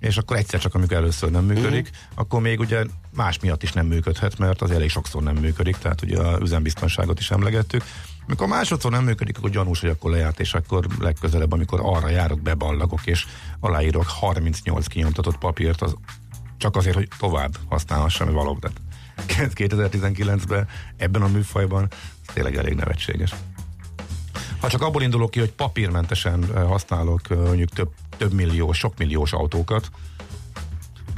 és 0.00 0.16
akkor 0.16 0.36
egyszer 0.36 0.60
csak, 0.60 0.74
amikor 0.74 0.96
először 0.96 1.30
nem 1.30 1.44
működik, 1.44 1.90
Mhm. 1.90 2.20
akkor 2.20 2.40
még 2.40 2.60
ugye 2.60 2.84
más 3.14 3.38
miatt 3.40 3.62
is 3.62 3.72
nem 3.72 3.86
működhet, 3.86 4.38
mert 4.38 4.62
az 4.62 4.70
elég 4.70 4.90
sokszor 4.90 5.22
nem 5.22 5.36
működik, 5.36 5.76
tehát 5.76 6.02
ugye 6.02 6.18
a 6.18 6.38
üzembiztonságot 6.40 7.18
is 7.18 7.30
emlegettük. 7.30 7.82
Mikor 8.26 8.48
másodszor 8.48 8.90
nem 8.90 9.04
működik, 9.04 9.38
akkor 9.38 9.50
gyanús, 9.50 9.80
hogy 9.80 9.90
akkor 9.90 10.10
lejárt, 10.10 10.40
és 10.40 10.54
akkor 10.54 10.86
legközelebb, 11.00 11.52
amikor 11.52 11.80
arra 11.82 12.08
járok, 12.08 12.40
beballagok, 12.40 13.06
és 13.06 13.26
aláírok 13.60 14.06
38 14.06 14.86
kinyomtatott 14.86 15.38
papírt, 15.38 15.82
az 15.82 15.94
csak 16.56 16.76
azért, 16.76 16.96
hogy 16.96 17.08
tovább 17.18 17.56
használhassam, 17.68 18.32
valóban. 18.32 18.72
Tehát 19.26 19.52
2019-ben 19.54 20.68
ebben 20.96 21.22
a 21.22 21.28
műfajban 21.28 21.88
ez 22.26 22.34
tényleg 22.34 22.56
elég 22.56 22.74
nevetséges. 22.74 23.34
Ha 24.60 24.68
csak 24.68 24.82
abból 24.82 25.02
indulok 25.02 25.30
ki, 25.30 25.38
hogy 25.38 25.52
papírmentesen 25.52 26.44
eh, 26.54 26.62
használok 26.62 27.20
eh, 27.30 27.36
mondjuk 27.36 27.68
több, 27.68 27.90
több 28.16 28.32
milliós, 28.32 28.78
sok 28.78 28.98
milliós 28.98 29.32
autókat, 29.32 29.90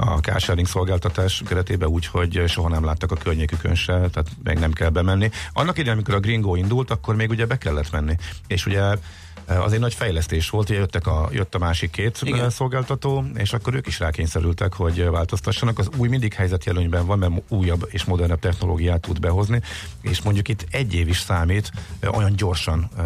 a 0.01 0.19
carsharing 0.19 0.67
szolgáltatás 0.67 1.41
keretében 1.47 1.89
úgy, 1.89 2.05
hogy 2.05 2.43
soha 2.47 2.69
nem 2.69 2.83
láttak 2.83 3.11
a 3.11 3.15
környékükön 3.15 3.75
se, 3.75 3.93
tehát 3.93 4.27
meg 4.43 4.59
nem 4.59 4.71
kell 4.71 4.89
bemenni. 4.89 5.29
Annak 5.53 5.77
idején, 5.77 5.93
amikor 5.93 6.13
a 6.13 6.19
Gringo 6.19 6.55
indult, 6.55 6.91
akkor 6.91 7.15
még 7.15 7.29
ugye 7.29 7.45
be 7.45 7.57
kellett 7.57 7.91
menni. 7.91 8.15
És 8.47 8.65
ugye 8.65 8.81
eh, 8.81 9.63
az 9.63 9.73
egy 9.73 9.79
nagy 9.79 9.93
fejlesztés 9.93 10.49
volt, 10.49 10.67
hogy 10.67 10.77
jöttek 10.77 11.07
a, 11.07 11.29
jött 11.31 11.55
a 11.55 11.57
másik 11.57 11.91
két 11.91 12.19
Igen. 12.21 12.35
Igen. 12.35 12.49
szolgáltató, 12.49 13.25
és 13.35 13.53
akkor 13.53 13.73
ők 13.73 13.87
is 13.87 13.99
rákényszerültek, 13.99 14.73
hogy 14.73 15.09
változtassanak. 15.09 15.79
Az 15.79 15.89
új 15.97 16.07
mindig 16.07 16.33
helyzetjelönyben 16.33 17.05
van, 17.05 17.19
mert 17.19 17.33
újabb 17.47 17.87
és 17.89 18.03
modernebb 18.03 18.39
technológiát 18.39 19.01
tud 19.01 19.19
behozni, 19.19 19.61
és 20.01 20.21
mondjuk 20.21 20.47
itt 20.47 20.65
egy 20.71 20.93
év 20.93 21.07
is 21.07 21.19
számít, 21.19 21.71
eh, 21.99 22.17
olyan 22.17 22.35
gyorsan 22.35 22.89
eh, 22.97 23.05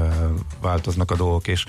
változnak 0.62 1.12
a 1.12 1.16
dolgok, 1.16 1.48
és 1.48 1.66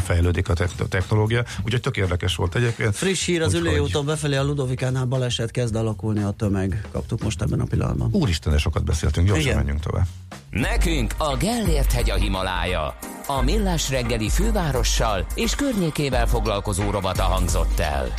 fejlődik 0.00 0.48
a 0.48 0.54
techn- 0.54 0.88
technológia. 0.88 1.44
Úgyhogy 1.64 1.80
tök 1.80 1.96
érdekes 1.96 2.36
volt 2.36 2.54
egyébként. 2.54 2.96
Friss 2.96 3.24
hír 3.24 3.42
az 3.42 3.54
ülőúton 3.54 4.06
befelé 4.06 4.36
a 4.36 4.44
Ludovikánál 4.44 5.04
baleset 5.04 5.50
kezd 5.50 5.74
alakulni 5.74 6.22
a 6.22 6.30
tömeg. 6.30 6.86
Kaptuk 6.92 7.22
most 7.22 7.42
ebben 7.42 7.60
a 7.60 7.64
pillanatban. 7.64 8.08
Úristen, 8.12 8.52
de 8.52 8.58
sokat 8.58 8.84
beszéltünk, 8.84 9.26
gyorsan 9.26 9.44
Igen. 9.44 9.56
menjünk 9.56 9.80
tovább. 9.80 10.06
Nekünk 10.50 11.14
a 11.18 11.36
Gellért 11.36 11.92
hegy 11.92 12.10
a 12.10 12.14
Himalája. 12.14 12.96
A 13.26 13.42
millás 13.42 13.90
reggeli 13.90 14.28
fővárossal 14.28 15.26
és 15.34 15.54
környékével 15.54 16.26
foglalkozó 16.26 16.90
rovata 16.90 17.22
hangzott 17.22 17.78
el. 17.78 18.14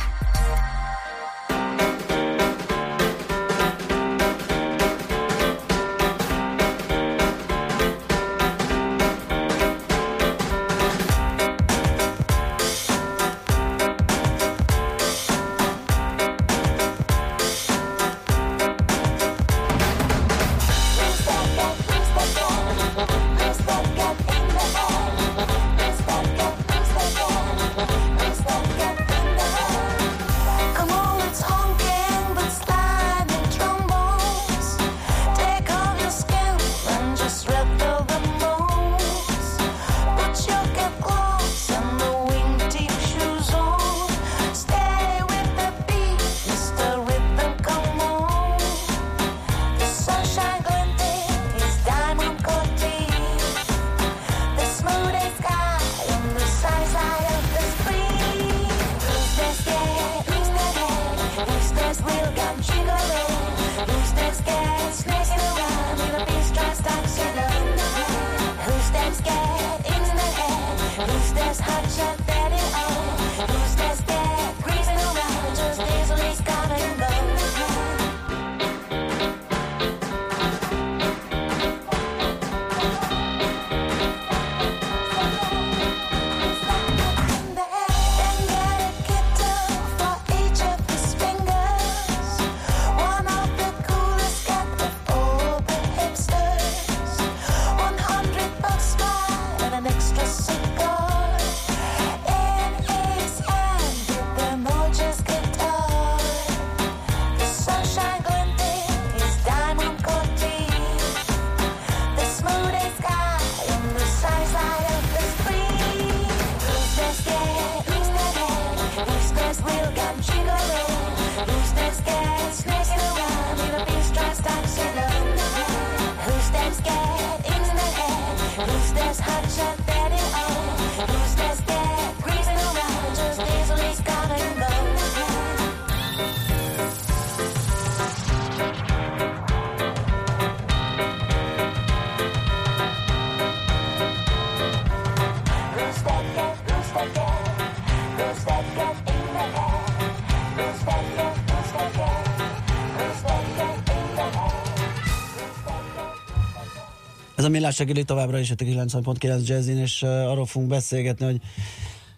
Ez 157.44 157.50
a 157.50 157.52
millás 157.52 157.78
reggeli 157.78 158.04
továbbra 158.04 158.38
is 158.38 158.50
a 158.50 158.54
90.9 158.54 159.46
Jazzin, 159.46 159.76
és 159.78 160.02
arról 160.02 160.46
fogunk 160.46 160.70
beszélgetni, 160.70 161.24
hogy 161.24 161.40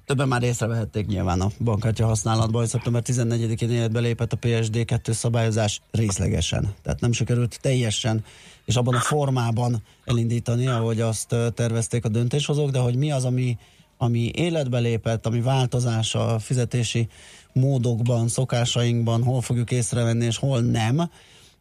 többen 0.04 0.28
már 0.28 0.42
észrevehették 0.42 1.06
nyilván 1.06 1.40
a 1.40 1.50
bankkártya 1.60 2.06
használatban, 2.06 2.60
hogy 2.60 2.70
szeptember 2.70 3.02
14-én 3.06 3.70
életbe 3.70 4.00
lépett 4.00 4.32
a 4.32 4.38
PSD2 4.38 5.12
szabályozás 5.12 5.80
részlegesen. 5.90 6.74
Tehát 6.82 7.00
nem 7.00 7.12
sikerült 7.12 7.58
teljesen 7.60 8.24
és 8.64 8.76
abban 8.76 8.94
a 8.94 9.00
formában 9.00 9.82
elindítani, 10.04 10.66
ahogy 10.66 11.00
azt 11.00 11.34
tervezték 11.54 12.04
a 12.04 12.08
döntéshozók, 12.08 12.70
de 12.70 12.78
hogy 12.78 12.96
mi 12.96 13.12
az, 13.12 13.24
ami, 13.24 13.58
ami 13.98 14.30
életbe 14.34 14.78
lépett, 14.78 15.26
ami 15.26 15.40
változás 15.40 16.14
a 16.14 16.38
fizetési 16.38 17.08
módokban, 17.52 18.28
szokásainkban, 18.28 19.22
hol 19.22 19.40
fogjuk 19.40 19.70
észrevenni 19.70 20.24
és 20.24 20.36
hol 20.36 20.60
nem, 20.60 21.10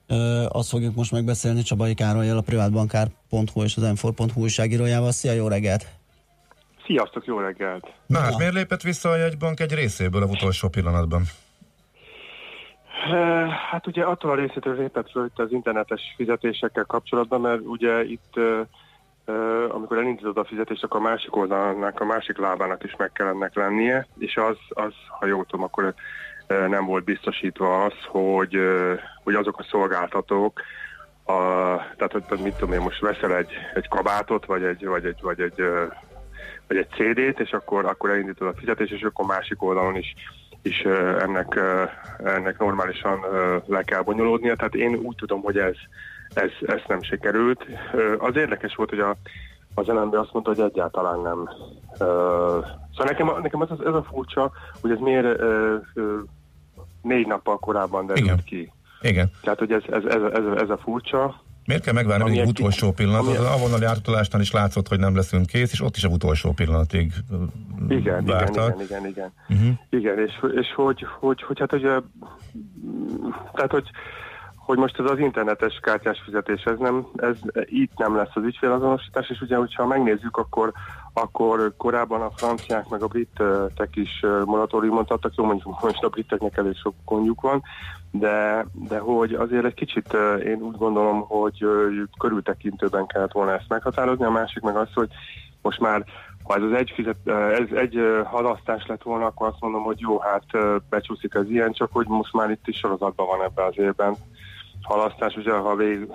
Ö, 0.08 0.46
azt 0.50 0.70
fogjuk 0.70 0.96
most 0.96 1.12
megbeszélni 1.12 1.62
Csabai 1.62 1.94
Károlyjal, 1.94 2.38
a 2.38 2.42
privátbankár.hu 2.42 3.64
és 3.64 3.78
az 3.78 4.02
m 4.04 4.24
újságírójával. 4.36 5.12
Szia, 5.12 5.32
jó 5.32 5.48
reggelt! 5.48 5.86
Sziasztok, 6.86 7.26
jó 7.26 7.40
reggelt! 7.40 7.94
Na 8.06 8.20
hát 8.20 8.38
miért 8.38 8.54
lépett 8.54 8.82
vissza 8.82 9.10
a 9.10 9.16
jegybank 9.16 9.60
egy 9.60 9.74
részéből 9.74 10.24
a 10.24 10.26
utolsó 10.26 10.68
pillanatban? 10.68 11.24
Hát 13.72 13.88
ugye 13.88 14.04
attól 14.04 14.32
a 14.32 14.36
részétől 14.36 14.76
lépett 14.76 15.10
föl 15.12 15.32
az 15.36 15.52
internetes 15.52 16.02
fizetésekkel 16.16 16.84
kapcsolatban, 16.84 17.42
mert 17.42 17.62
ugye 17.64 18.04
itt, 18.04 18.34
amikor 19.70 19.98
elindítod 19.98 20.38
a 20.38 20.46
fizetést, 20.46 20.84
akkor 20.84 21.00
a 21.00 21.04
másik 21.04 21.36
oldalnak, 21.36 22.00
a 22.00 22.06
másik 22.06 22.38
lábának 22.38 22.84
is 22.84 22.96
meg 22.98 23.12
kell 23.12 23.28
ennek 23.28 23.56
lennie, 23.56 24.08
és 24.18 24.36
az, 24.36 24.58
az 24.70 24.94
ha 25.20 25.26
jól 25.26 25.46
tudom, 25.46 25.66
akkor 25.66 25.94
nem 26.48 26.86
volt 26.86 27.04
biztosítva 27.04 27.84
az, 27.84 27.94
hogy, 28.08 28.58
hogy 29.24 29.36
azok 29.36 29.60
a 29.60 29.68
szolgáltatók, 29.70 30.62
a, 31.24 31.34
tehát 31.98 32.12
hogy 32.28 32.40
mit 32.40 32.56
tudom 32.56 32.74
én, 32.74 32.82
most 32.82 33.00
veszel 33.00 33.36
egy, 33.36 33.52
egy 33.74 33.88
kabátot, 33.88 34.46
vagy 34.46 34.64
egy, 34.64 34.86
vagy 34.86 35.06
egy, 35.06 35.22
vagy 35.22 35.40
egy, 35.40 35.64
vagy 36.68 36.78
egy 36.78 36.90
CD-t, 36.90 37.40
és 37.40 37.52
akkor, 37.52 37.86
akkor 37.86 38.10
elindítod 38.10 38.48
a 38.48 38.58
fizetést, 38.60 38.92
és 38.92 39.02
akkor 39.02 39.26
másik 39.26 39.64
oldalon 39.64 39.96
is 39.96 40.16
is 40.66 40.82
ennek, 41.20 41.60
ennek 42.24 42.60
normálisan 42.60 43.20
le 43.66 43.84
kell 43.84 44.02
bonyolódnia. 44.02 44.56
Tehát 44.56 44.76
én 44.76 44.96
úgy 44.96 45.16
tudom, 45.16 45.42
hogy 45.42 45.58
ez, 45.58 45.76
ez, 46.34 46.50
ez 46.62 46.82
nem 46.88 47.02
sikerült. 47.02 47.66
Az 48.18 48.36
érdekes 48.36 48.76
volt, 48.76 48.90
hogy 48.90 49.00
a, 49.00 49.16
az 49.76 49.88
LMB 49.88 50.14
azt 50.14 50.34
mondta, 50.34 50.54
hogy 50.54 50.72
egyáltalán 50.72 51.20
nem. 51.20 51.50
Szóval 52.98 53.12
nekem, 53.12 53.42
nekem 53.42 53.62
ez, 53.62 53.70
ez 53.86 53.94
a 53.94 54.04
furcsa, 54.04 54.52
hogy 54.82 54.92
ez 54.92 55.00
miért 55.00 55.26
ö, 55.26 55.76
ö, 55.94 56.20
négy 57.02 57.28
nappal 57.28 57.58
korábban 57.58 58.06
derült 58.06 58.26
Igen. 58.26 58.44
ki. 58.46 58.72
Igen. 59.02 59.32
Tehát, 59.42 59.60
hogy 59.60 59.72
ez, 59.72 59.82
ez, 59.90 60.04
ez, 60.04 60.22
ez, 60.34 60.62
ez 60.62 60.70
a 60.70 60.78
furcsa. 60.78 61.44
Miért 61.66 61.84
kell 61.84 61.94
megvárni 61.94 62.40
egy 62.40 62.48
utolsó 62.48 62.92
pillanat? 62.92 63.38
Az 63.38 63.46
avonnali 63.46 63.86
átutalásnál 63.86 64.42
is 64.42 64.52
látszott, 64.52 64.88
hogy 64.88 65.00
nem 65.00 65.16
leszünk 65.16 65.46
kész, 65.46 65.72
és 65.72 65.82
ott 65.82 65.96
is 65.96 66.04
a 66.04 66.08
utolsó 66.08 66.52
pillanatig 66.52 67.14
Igen, 67.88 68.00
igen, 68.00 68.26
vártak. 68.26 68.82
igen, 68.82 68.82
igen, 68.82 69.08
igen. 69.08 69.32
Uh-huh. 69.50 69.78
Igen, 69.90 70.20
és, 70.20 70.34
és 70.56 70.74
hogy, 70.76 71.06
hogy, 71.20 71.44
hogy 71.44 71.60
hát 71.60 71.76
mm, 71.76 73.30
tehát 73.54 73.72
hogy, 73.72 73.90
hogy 74.66 74.78
most 74.78 75.00
ez 75.00 75.10
az 75.10 75.20
internetes 75.20 75.80
kártyás 75.82 76.22
fizetés, 76.26 76.64
ez 76.64 76.78
nem, 76.78 77.08
ez 77.16 77.38
itt 77.66 77.98
nem 77.98 78.16
lesz 78.16 78.36
az 78.36 78.44
ügyfélazonosítás, 78.44 79.30
és 79.30 79.42
ugye, 79.42 79.56
hogyha 79.56 79.86
megnézzük, 79.86 80.38
akkor, 80.38 80.72
akkor 81.14 81.74
korábban 81.78 82.22
a 82.22 82.32
franciák 82.36 82.90
meg 82.90 83.02
a 83.02 83.08
britek 83.08 83.90
is 83.96 84.26
moratóriumot 84.46 85.12
adtak, 85.12 85.36
jó 85.36 85.46
mondjuk 85.46 85.82
most 85.82 86.04
a 86.04 86.10
briteknek 86.10 86.58
elég 86.58 86.76
sok 86.76 86.94
gondjuk 87.06 87.42
van, 87.42 87.64
de, 88.12 88.66
de 88.74 89.00
hogy 89.00 89.34
azért 89.34 89.66
egy 89.66 89.74
kicsit 89.74 90.18
én 90.46 90.62
úgy 90.62 90.78
gondolom, 90.78 91.22
hogy 91.22 91.66
körültekintőben 92.20 93.06
kellett 93.06 93.32
volna 93.32 93.54
ezt 93.54 93.70
meghatározni, 93.70 94.26
a 94.26 94.32
másik 94.32 94.64
meg 94.64 94.76
az, 94.76 94.94
hogy 94.94 95.10
most 95.62 95.80
már 95.80 96.06
ha 96.44 96.56
ez 96.56 96.62
az 96.62 96.72
egy, 96.72 96.92
fizet, 96.96 97.28
ez 97.60 97.78
egy 97.78 98.00
halasztás 98.26 98.86
lett 98.86 99.04
volna, 99.04 99.26
akkor 99.26 99.48
azt 99.48 99.62
mondom, 99.62 99.84
hogy 99.84 100.00
jó, 100.00 100.20
hát 100.20 100.46
becsúszik 100.90 101.36
az 101.36 101.50
ilyen, 101.50 101.72
csak 101.72 101.90
hogy 101.92 102.08
most 102.08 102.34
már 102.34 102.50
itt 102.50 102.68
is 102.68 102.78
sorozatban 102.78 103.28
van 103.28 103.44
ebbe 103.44 103.66
az 103.66 103.78
évben 103.78 104.16
halasztás, 104.86 105.36
ugye 105.36 105.52
ha 105.52 105.76
végig 105.76 106.08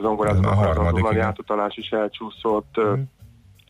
zongorázunk, 0.00 0.46
a 0.46 0.54
harmadik, 0.54 1.18
átutalás 1.18 1.76
is 1.76 1.88
elcsúszott, 1.90 2.74
ö, 2.76 2.92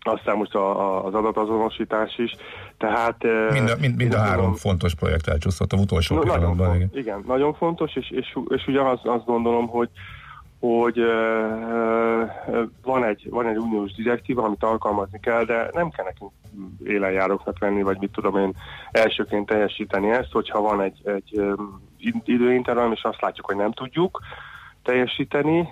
aztán 0.01 0.37
most 0.37 0.55
a, 0.55 0.81
a, 0.81 1.05
az 1.07 1.15
adatazonosítás 1.15 2.19
is, 2.19 2.37
tehát... 2.79 3.23
Mind 3.53 3.69
a, 3.71 3.75
mind, 3.81 3.97
mind 3.97 4.15
a 4.15 4.19
három 4.19 4.31
gondolom- 4.35 4.57
fontos 4.57 4.95
projekt 4.95 5.29
elcsúszott 5.29 5.73
a 5.73 5.77
utolsó 5.77 6.15
No, 6.15 6.21
nagyon 6.23 6.37
pillanatban. 6.39 6.67
fontos, 6.69 6.89
Igen. 7.01 7.03
igen, 7.03 7.25
nagyon 7.27 7.55
fontos, 7.55 7.95
és, 7.97 8.11
és, 8.11 8.39
és 8.49 8.67
ugye 8.67 8.81
azt, 8.81 9.25
gondolom, 9.25 9.69
hogy 9.69 9.89
hogy 10.61 10.99
ö, 10.99 12.23
van, 12.83 13.05
egy, 13.05 13.27
van 13.31 13.47
egy 13.47 13.57
uniós 13.57 13.93
direktíva, 13.93 14.43
amit 14.43 14.63
alkalmazni 14.65 15.21
kell, 15.21 15.45
de 15.45 15.71
nem 15.73 15.91
kell 15.91 16.05
nekünk 16.05 16.31
élenjáróknak 16.85 17.61
lenni, 17.61 17.83
vagy 17.83 17.97
mit 18.01 18.11
tudom 18.13 18.37
én 18.37 18.53
elsőként 18.91 19.47
teljesíteni 19.47 20.11
ezt, 20.11 20.33
hogyha 20.33 20.61
van 20.61 20.81
egy, 20.81 21.01
egy 21.05 21.33
id- 21.33 21.94
időintervallum, 22.25 22.93
és 22.93 23.03
azt 23.03 23.21
látjuk, 23.21 23.47
hogy 23.47 23.57
nem 23.57 23.73
tudjuk 23.73 24.21
teljesíteni, 24.83 25.69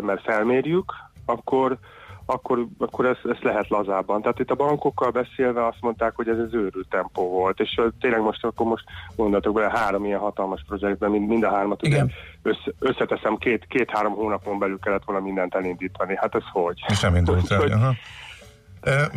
mert 0.00 0.22
felmérjük, 0.22 0.92
akkor 1.26 1.78
akkor, 2.26 2.66
akkor 2.78 3.06
ezt, 3.06 3.20
ezt 3.32 3.42
lehet 3.42 3.68
lazábban. 3.68 4.22
Tehát 4.22 4.38
itt 4.38 4.50
a 4.50 4.54
bankokkal 4.54 5.10
beszélve 5.10 5.66
azt 5.66 5.80
mondták, 5.80 6.12
hogy 6.16 6.28
ez 6.28 6.38
az 6.38 6.54
őrült 6.54 6.88
tempó 6.88 7.28
volt, 7.30 7.60
és 7.60 7.80
tényleg 8.00 8.20
most 8.20 8.44
akkor 8.44 8.66
most 8.66 8.84
gondoltok 9.16 9.54
bele 9.54 9.70
három 9.74 10.04
ilyen 10.04 10.18
hatalmas 10.18 10.64
projektben, 10.66 11.10
mind, 11.10 11.28
mind 11.28 11.42
a 11.42 11.50
hármat 11.50 11.86
ugye 11.86 12.04
össze, 12.42 12.72
összeteszem, 12.78 13.36
két, 13.36 13.66
két-három 13.68 14.12
hónapon 14.12 14.58
belül 14.58 14.78
kellett 14.78 15.04
volna 15.04 15.22
mindent 15.22 15.54
elindítani. 15.54 16.16
Hát 16.16 16.34
ez 16.34 16.44
hogy? 16.52 16.84
És 16.88 17.00
nem 17.00 17.16
indult 17.16 17.50
el. 17.50 17.58
Hogy- 17.58 17.72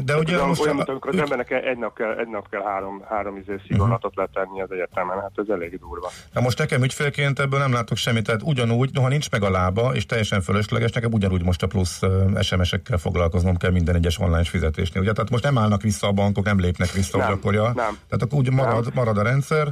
De 0.04 0.18
ugye 0.18 0.36
olyan, 0.36 0.48
most 0.48 0.62
olyan, 0.62 0.74
a- 0.74 0.76
mint 0.78 0.90
amikor 0.90 1.14
az 1.14 1.20
embernek 1.20 1.52
egy 1.52 1.78
nap 1.78 1.96
kell, 1.96 2.18
egy 2.18 2.28
nap 2.28 2.50
kell 2.50 2.62
három, 2.64 3.04
három 3.10 3.38
izé 3.38 3.56
szigorlatot 3.68 4.16
letenni 4.16 4.62
az 4.62 4.72
egyetemen, 4.72 5.20
hát 5.22 5.32
ez 5.36 5.46
elég 5.50 5.80
durva. 5.80 6.10
Na 6.34 6.42
most 6.42 6.58
nekem 6.58 6.84
ügyfélként 6.84 7.40
ebből 7.40 7.60
nem 7.60 7.74
látok 7.74 7.98
semmit, 7.98 8.24
tehát 8.26 8.42
ugyanúgy, 8.44 8.90
noha 8.94 9.08
nincs 9.08 9.32
meg 9.32 9.44
a 9.44 9.50
lába, 9.50 9.96
és 9.96 10.06
teljesen 10.06 10.42
fölösleges, 10.42 10.92
nekem 10.92 11.12
ugyanúgy 11.14 11.44
most 11.44 11.64
a 11.64 11.68
plusz 11.68 12.02
SMS-ekkel 12.42 12.98
foglalkoznom 12.98 13.58
kell 13.58 13.72
minden 13.72 13.96
egyes 13.96 14.20
online 14.20 14.44
fizetésnél. 14.44 15.02
Ugye? 15.02 15.12
Tehát 15.12 15.30
most 15.30 15.44
nem 15.44 15.58
állnak 15.58 15.82
vissza 15.82 16.08
a 16.08 16.12
bankok, 16.12 16.44
nem 16.46 16.60
lépnek 16.60 16.92
vissza, 16.92 17.18
Nem, 17.18 17.28
hogy 17.28 17.36
akkor 17.38 17.54
ja, 17.54 17.64
nem. 17.64 17.74
Tehát 17.76 18.22
akkor 18.24 18.38
úgy 18.38 18.52
marad, 18.52 18.92
marad 18.94 19.18
a 19.18 19.22
rendszer, 19.24 19.68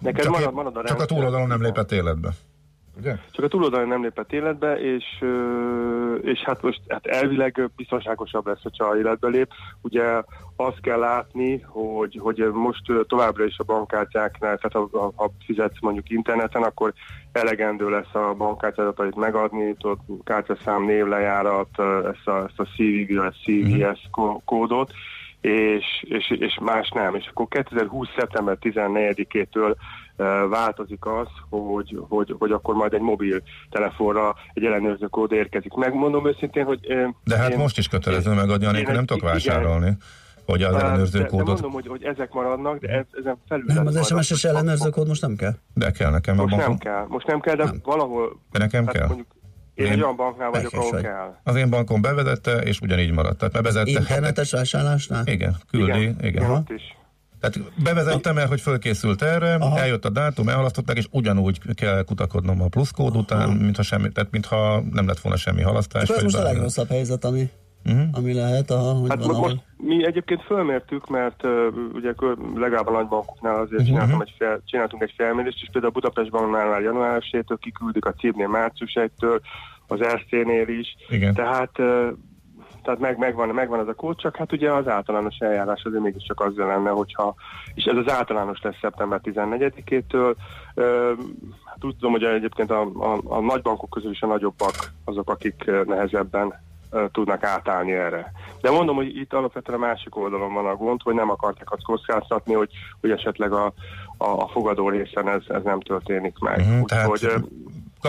Neked 0.00 0.22
csak, 0.24 0.32
marad, 0.32 0.54
marad 0.54 0.76
a 0.76 0.80
csak 0.80 0.84
a 0.84 0.88
rendszer. 0.88 1.06
túloldalon 1.06 1.46
nem 1.48 1.62
lépett 1.62 1.92
életbe. 1.92 2.30
Ugye? 2.98 3.14
Csak 3.30 3.44
a 3.44 3.48
túloldalon 3.48 3.88
nem 3.88 4.02
lépett 4.02 4.32
életbe, 4.32 4.80
és, 4.80 5.04
és 6.22 6.40
hát 6.40 6.62
most 6.62 6.80
hát 6.88 7.06
elvileg 7.06 7.70
biztonságosabb 7.76 8.46
lesz, 8.46 8.62
hogyha 8.62 8.98
életbe 8.98 9.28
lép. 9.28 9.48
Ugye 9.80 10.22
azt 10.56 10.80
kell 10.80 10.98
látni, 10.98 11.60
hogy, 11.60 12.18
hogy 12.22 12.50
most 12.52 12.82
továbbra 13.06 13.44
is 13.44 13.58
a 13.58 13.64
bankkártyáknál, 13.64 14.58
tehát 14.58 14.88
ha, 14.90 15.12
ha, 15.16 15.30
fizetsz 15.46 15.80
mondjuk 15.80 16.10
interneten, 16.10 16.62
akkor 16.62 16.92
elegendő 17.32 17.90
lesz 17.90 18.14
a 18.14 18.34
bankkártyádatait 18.34 19.16
megadni, 19.16 19.74
tudod, 19.78 19.98
kártyaszám, 20.24 20.84
névlejárat, 20.84 21.80
ezt 22.14 22.26
a, 22.26 22.44
ezt 22.44 22.58
a 22.60 22.64
CVV, 22.76 23.14
vagy 23.14 23.34
CVS 23.44 24.08
kó- 24.10 24.42
kódot, 24.44 24.92
és, 25.40 25.84
és, 26.08 26.30
és 26.30 26.58
más 26.60 26.90
nem. 26.90 27.14
És 27.14 27.26
akkor 27.26 27.48
2020. 27.48 28.08
szeptember 28.16 28.56
14-től 28.60 29.70
uh, 29.70 29.76
változik 30.50 31.06
az, 31.06 31.26
hogy, 31.50 31.98
hogy, 32.08 32.34
hogy 32.38 32.50
akkor 32.52 32.74
majd 32.74 32.92
egy 32.92 33.00
mobil 33.00 33.42
telefonra 33.70 34.34
egy 34.54 34.64
ellenőrző 34.64 35.06
kód 35.06 35.32
érkezik. 35.32 35.72
Megmondom 35.74 36.26
őszintén, 36.26 36.64
hogy... 36.64 36.80
De 37.24 37.36
hát 37.36 37.56
most 37.56 37.78
is 37.78 37.88
kötelező 37.88 38.32
megadni, 38.34 38.66
anélkül 38.66 38.94
nem 38.94 39.06
tudok 39.06 39.22
vásárolni, 39.22 39.96
hogy 40.46 40.62
az 40.62 40.74
ellenőrző 40.74 41.18
de, 41.18 41.24
de 41.24 41.30
kódot, 41.30 41.46
mondom, 41.46 41.72
hogy, 41.72 41.86
hogy 41.86 42.02
ezek 42.04 42.32
maradnak, 42.32 42.78
de 42.78 42.88
ez, 42.88 43.04
ezen 43.20 43.36
felül 43.48 43.64
Nem, 43.66 43.86
az 43.86 44.06
SMS-es 44.06 44.44
ellenőrző 44.44 44.90
kód 44.90 45.08
most 45.08 45.22
nem 45.22 45.36
kell. 45.36 45.54
de 45.74 45.90
kell 45.90 46.10
nekem 46.10 46.38
a 46.38 46.42
Most 46.42 46.56
nem 46.56 46.66
bankom. 46.66 46.78
kell, 46.78 47.04
most 47.08 47.26
nem 47.26 47.40
kell, 47.40 47.54
de 47.54 47.64
valahol... 47.84 48.40
De 48.52 48.58
nekem 48.58 48.84
hát 48.86 48.94
kell. 48.94 49.06
Mondjuk, 49.06 49.26
én 49.74 49.86
Én- 49.86 49.92
egy 49.92 50.02
olyan 50.02 50.16
banknál 50.16 50.50
vagyok, 50.50 50.72
ahol 50.72 50.90
vagy. 50.90 51.02
kell. 51.02 51.36
Az 51.44 51.56
én 51.56 51.70
bankom 51.70 52.00
bevezette, 52.00 52.52
és 52.52 52.80
ugyanígy 52.80 53.12
maradt. 53.12 53.38
Tehát 53.38 53.52
bevezette. 53.52 53.90
Internetes 53.90 54.50
vásárlásnál? 54.50 55.26
Igen, 55.26 55.56
küldi, 55.70 56.00
igen. 56.00 56.16
igen. 56.20 56.50
Ott 56.50 56.70
is. 56.70 56.82
Tehát 57.40 57.72
bevezettem 57.82 58.38
el, 58.38 58.46
hogy 58.46 58.60
fölkészült 58.60 59.22
erre, 59.22 59.54
Aha. 59.54 59.78
eljött 59.78 60.04
a 60.04 60.08
dátum, 60.10 60.48
elhalasztották, 60.48 60.96
és 60.96 61.06
ugyanúgy 61.10 61.58
kell 61.74 62.02
kutakodnom 62.04 62.62
a 62.62 62.68
pluszkód 62.68 63.16
után, 63.16 63.48
mintha, 63.50 63.82
semmi, 63.82 64.08
tehát 64.08 64.30
mintha 64.30 64.82
nem 64.92 65.06
lett 65.06 65.18
volna 65.20 65.38
semmi 65.38 65.62
halasztás. 65.62 66.06
Csak 66.06 66.16
ez 66.16 66.22
most 66.22 66.36
a 66.36 66.42
legrosszabb 66.42 66.88
helyzet, 66.88 67.24
ami, 67.24 67.48
Mhm. 67.84 68.00
ami 68.12 68.32
lehet, 68.34 68.70
aha, 68.70 68.92
hogy 68.92 69.08
Hát 69.08 69.18
van, 69.18 69.26
mo- 69.26 69.36
ahol... 69.36 69.48
most 69.48 69.62
mi 69.76 70.06
egyébként 70.06 70.42
fölmértük, 70.42 71.08
mert 71.08 71.44
uh, 71.44 71.50
ugye 71.94 72.12
legalább 72.54 72.86
a 72.86 72.90
nagybankoknál 72.92 73.54
azért 73.60 73.80
Mhm. 73.80 73.88
csináltam 73.90 74.20
egy 74.20 74.34
fel, 74.38 74.60
csináltunk 74.64 75.02
egy 75.02 75.14
felmérést, 75.16 75.58
és 75.62 75.68
például 75.72 75.92
a 75.96 75.98
Budapest 76.00 76.30
Banknál 76.30 76.68
már 76.68 76.80
január 76.82 77.22
1-től 77.30 77.56
kiküldik, 77.60 78.04
a 78.04 78.12
CIB-nél 78.12 78.48
március 78.48 78.92
1-től, 78.94 79.40
az 79.86 79.98
RC-nél 80.02 80.68
is. 80.68 80.96
Igen. 81.08 81.34
Tehát, 81.34 81.78
uh, 81.78 82.06
tehát 82.88 83.02
meg, 83.02 83.18
megvan, 83.18 83.48
megvan 83.48 83.80
ez 83.80 83.88
a 83.88 83.94
kód, 83.94 84.16
csak 84.16 84.36
hát 84.36 84.52
ugye 84.52 84.72
az 84.72 84.88
általános 84.88 85.36
eljárás 85.38 85.82
azért 85.84 86.02
mégiscsak 86.02 86.40
az 86.40 86.56
lenne, 86.56 86.90
hogyha, 86.90 87.34
és 87.74 87.84
ez 87.84 87.96
az 87.96 88.12
általános 88.12 88.60
lesz 88.62 88.78
szeptember 88.80 89.20
14-től. 89.24 90.34
Uh, 90.74 90.84
hát 91.64 91.84
úgy 91.84 91.94
tudom, 91.94 92.12
hogy 92.12 92.24
egyébként 92.24 92.70
a, 92.70 92.80
a, 92.80 93.20
a 93.24 93.40
nagybankok 93.40 93.90
közül 93.90 94.10
is 94.10 94.22
a 94.22 94.26
nagyobbak 94.26 94.74
azok, 95.04 95.30
akik 95.30 95.70
nehezebben 95.86 96.54
tudnak 97.12 97.44
átállni 97.44 97.92
erre. 97.92 98.32
De 98.60 98.70
mondom, 98.70 98.96
hogy 98.96 99.16
itt 99.16 99.32
alapvetően 99.32 99.82
a 99.82 99.86
másik 99.86 100.16
oldalon 100.16 100.54
van 100.54 100.66
a 100.66 100.76
gond, 100.76 101.02
hogy 101.02 101.14
nem 101.14 101.30
akarták 101.30 101.72
azt 101.72 101.84
kockáztatni, 101.84 102.54
hogy, 102.54 102.70
hogy 103.00 103.10
esetleg 103.10 103.52
a, 103.52 103.72
a, 104.16 104.26
a 104.26 104.48
fogadó 104.48 104.88
részen 104.88 105.28
ez, 105.28 105.42
ez 105.48 105.62
nem 105.62 105.80
történik 105.80 106.38
meg. 106.38 106.58
Úgyhogy, 106.82 107.20
tehát 107.20 107.44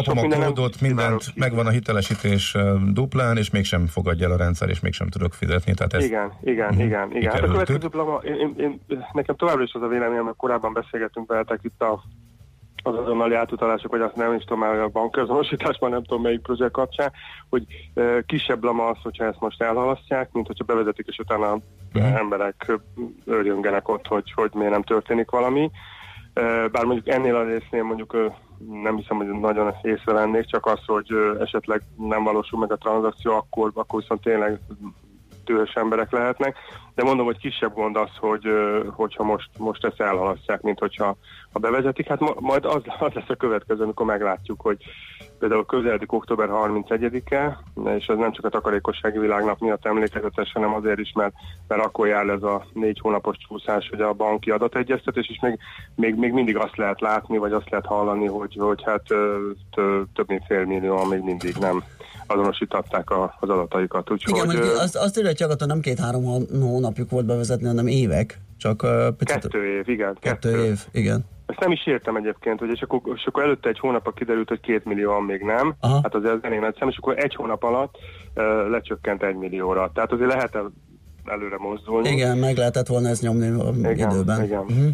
Kapom 0.04 0.32
sok 0.32 0.42
a 0.42 0.46
kódot, 0.46 0.82
mindent, 0.82 1.24
megvan 1.36 1.66
a 1.66 1.70
hitelesítés 1.70 2.56
duplán, 2.94 3.38
és 3.38 3.50
mégsem 3.50 3.86
fogadja 3.88 4.26
el 4.28 4.34
a 4.34 4.38
rendszer, 4.38 4.70
és 4.70 4.80
mégsem 4.80 5.08
tudok 5.08 5.34
fizetni. 5.34 5.74
Tehát 5.74 5.94
ez 5.94 6.04
Igen, 6.04 6.32
igen, 6.44 6.74
Mhm. 6.74 6.82
igen, 6.82 7.16
igen. 7.16 7.32
Hát 7.32 7.42
a 7.44 7.48
következő 7.48 7.88
plama, 7.90 8.16
én, 8.16 8.34
én, 8.36 8.54
én, 8.58 8.82
nekem 9.14 9.36
továbbra 9.36 9.64
is 9.64 9.74
az 9.74 9.82
a 9.82 9.88
véleményem, 9.88 10.24
mert 10.24 10.38
korábban 10.38 10.74
beszélgettünk 10.74 11.28
veletek 11.30 11.60
itt 11.64 11.82
a 11.82 12.04
az 12.84 12.96
azonnali 12.96 13.34
átutalások, 13.36 13.92
vagy 13.92 14.02
azt 14.02 14.16
nem 14.16 14.34
is 14.34 14.44
tudom 14.44 14.60
már, 14.60 14.80
a 14.80 14.88
bankazonosításban 14.88 15.90
nem 15.90 16.04
tudom 16.04 16.22
melyik 16.22 16.42
projekt 16.42 16.74
kapcsán, 16.74 17.12
hogy 17.50 17.66
e, 17.94 18.22
kisebb 18.26 18.64
lama 18.64 18.86
az, 18.88 18.98
hogyha 19.04 19.26
ezt 19.26 19.40
most 19.40 19.62
elhalasztják, 19.62 20.30
mint 20.32 20.48
hogyha 20.48 20.64
bevezetik, 20.64 21.06
és 21.08 21.18
utána 21.18 21.60
Mhm. 21.94 22.04
emberek 22.16 22.72
örjöngenek 23.26 23.88
ott, 23.90 24.08
hogy, 24.08 24.32
hogy 24.36 24.50
miért 24.54 24.72
nem 24.72 24.84
történik 24.84 25.30
valami. 25.30 25.72
E, 26.34 26.68
bár 26.68 26.84
mondjuk 26.86 27.08
ennél 27.08 27.36
a 27.36 27.44
résznél 27.44 27.84
mondjuk 27.84 28.18
nem 28.68 28.96
hiszem, 28.96 29.18
hogy 29.18 29.28
nagyon 29.28 29.74
észrevennék, 29.82 30.46
csak 30.46 30.66
az, 30.66 30.80
hogy 30.86 31.08
esetleg 31.40 31.82
nem 31.98 32.24
valósul 32.24 32.60
meg 32.60 32.72
a 32.72 32.78
tranzakció, 32.78 33.32
akkor, 33.34 33.72
akkor 33.74 34.00
viszont 34.00 34.22
tényleg 34.22 34.60
dühös 35.46 35.74
emberek 35.74 36.12
lehetnek, 36.12 36.56
de 37.00 37.06
mondom, 37.06 37.26
hogy 37.26 37.38
kisebb 37.38 37.74
gond 37.74 37.96
az, 37.96 38.10
hogy 38.20 38.44
hogyha 38.96 39.24
most, 39.24 39.50
most 39.58 39.86
ezt 39.86 40.02
elhalasztják, 40.02 40.62
mint 40.62 40.80
hogyha 40.80 41.18
ha 41.52 41.60
bevezetik, 41.60 42.08
hát 42.08 42.20
ma, 42.20 42.34
majd 42.40 42.66
az, 42.66 42.82
az 43.00 43.14
lesz 43.14 43.30
a 43.30 43.36
következő, 43.36 43.84
amikor 43.84 44.06
meglátjuk, 44.06 44.62
hogy 44.62 44.78
például 45.40 45.66
közeledik 45.66 46.12
október 46.12 46.50
31-e, 46.52 47.60
és 47.98 48.06
ez 48.06 48.18
nem 48.18 48.32
csak 48.32 48.46
a 48.46 48.50
takarékossági 48.50 49.18
világnap 49.18 49.60
miatt 49.60 49.86
emlékezetes, 49.86 50.52
hanem 50.52 50.74
azért 50.74 51.00
is, 51.00 51.12
mert, 51.16 51.34
mert 51.68 51.86
akkor 51.86 52.08
jár 52.08 52.28
ez 52.28 52.44
a 52.44 52.66
négy 52.74 53.00
hónapos 53.00 53.38
csúszás, 53.48 53.90
hogy 53.90 54.02
a 54.02 54.14
banki 54.14 54.52
adategyeztetés, 54.52 55.30
és 55.30 55.40
még, 55.42 55.60
még, 55.96 56.16
még 56.16 56.32
mindig 56.32 56.58
azt 56.58 56.78
lehet 56.78 57.02
látni, 57.02 57.38
vagy 57.38 57.52
azt 57.52 57.70
lehet 57.70 57.86
hallani, 57.86 58.26
hogy, 58.26 58.56
hogy 58.60 58.84
hát 58.84 59.04
több 60.14 60.28
mint 60.28 60.46
fél 60.48 60.66
millióan 60.66 61.08
még 61.08 61.22
mindig 61.22 61.56
nem 61.56 61.84
azonosították 62.30 63.12
az 63.12 63.50
adataikat. 63.50 64.12
Úgyhogy, 64.12 64.34
Igen, 64.36 64.46
mondjuk 64.46 64.78
azt, 64.78 64.96
azt 64.96 65.18
írja, 65.18 65.48
hogy 65.48 65.68
nem 65.68 65.80
két-három 65.80 66.24
hó- 66.24 66.50
hónapjuk 66.90 67.10
volt 67.10 67.26
bevezetni, 67.26 67.68
hanem 67.68 67.88
évek. 67.88 68.38
Csak 68.58 68.84
uh, 68.84 69.08
picit... 69.18 69.42
Kettő 69.42 69.78
év, 69.78 69.90
igen. 69.90 70.18
Kettő 70.20 70.66
év, 70.66 70.80
igen. 70.92 71.26
Ezt 71.46 71.60
nem 71.60 71.72
is 71.72 71.88
értem 71.88 72.16
egyébként, 72.16 72.60
hogy 72.60 72.70
és 72.74 72.82
akkor, 72.82 73.02
és 73.16 73.26
akkor 73.26 73.44
előtte 73.44 73.70
egy 73.70 73.80
hónapra 73.80 74.12
kiderült, 74.12 74.48
hogy 74.48 74.60
két 74.60 74.86
millióan 74.86 75.24
még 75.24 75.42
nem. 75.42 75.76
Aha. 75.80 76.00
Hát 76.04 76.16
az 76.16 76.24
ez 76.24 76.38
elég 76.42 76.60
nagy 76.60 76.76
szám, 76.80 76.90
és 76.90 76.98
akkor 76.98 77.18
egy 77.18 77.36
hónap 77.36 77.64
alatt 77.64 77.96
uh, 78.36 78.44
lecsökkent 78.70 79.24
egy 79.24 79.36
millióra. 79.36 79.92
Tehát 79.94 80.12
azért 80.12 80.34
lehet 80.34 80.56
el, 80.56 80.72
előre 81.26 81.58
mozdulni. 81.58 82.10
Igen, 82.10 82.38
meg 82.38 82.58
lehetett 82.58 82.88
volna 82.88 83.08
ezt 83.08 83.22
nyomni 83.22 83.48
a 83.48 83.90
Igen, 83.92 84.10
időben. 84.10 84.44
igen. 84.44 84.60
Uh-huh. 84.60 84.90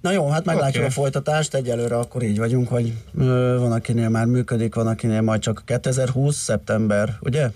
Na 0.00 0.10
jó, 0.10 0.28
hát 0.28 0.44
meglátjuk 0.44 0.84
Oké. 0.84 0.92
a 0.92 1.00
folytatást, 1.00 1.54
egyelőre 1.54 1.96
akkor 1.96 2.22
így 2.22 2.38
vagyunk, 2.38 2.68
hogy 2.68 2.92
ö, 3.18 3.56
van 3.58 3.72
akinél 3.72 4.08
már 4.08 4.26
működik, 4.26 4.74
van 4.74 4.86
akinél 4.86 5.22
majd 5.22 5.40
csak 5.40 5.62
2020. 5.64 6.36
szeptember, 6.36 7.08
ugye? 7.20 7.48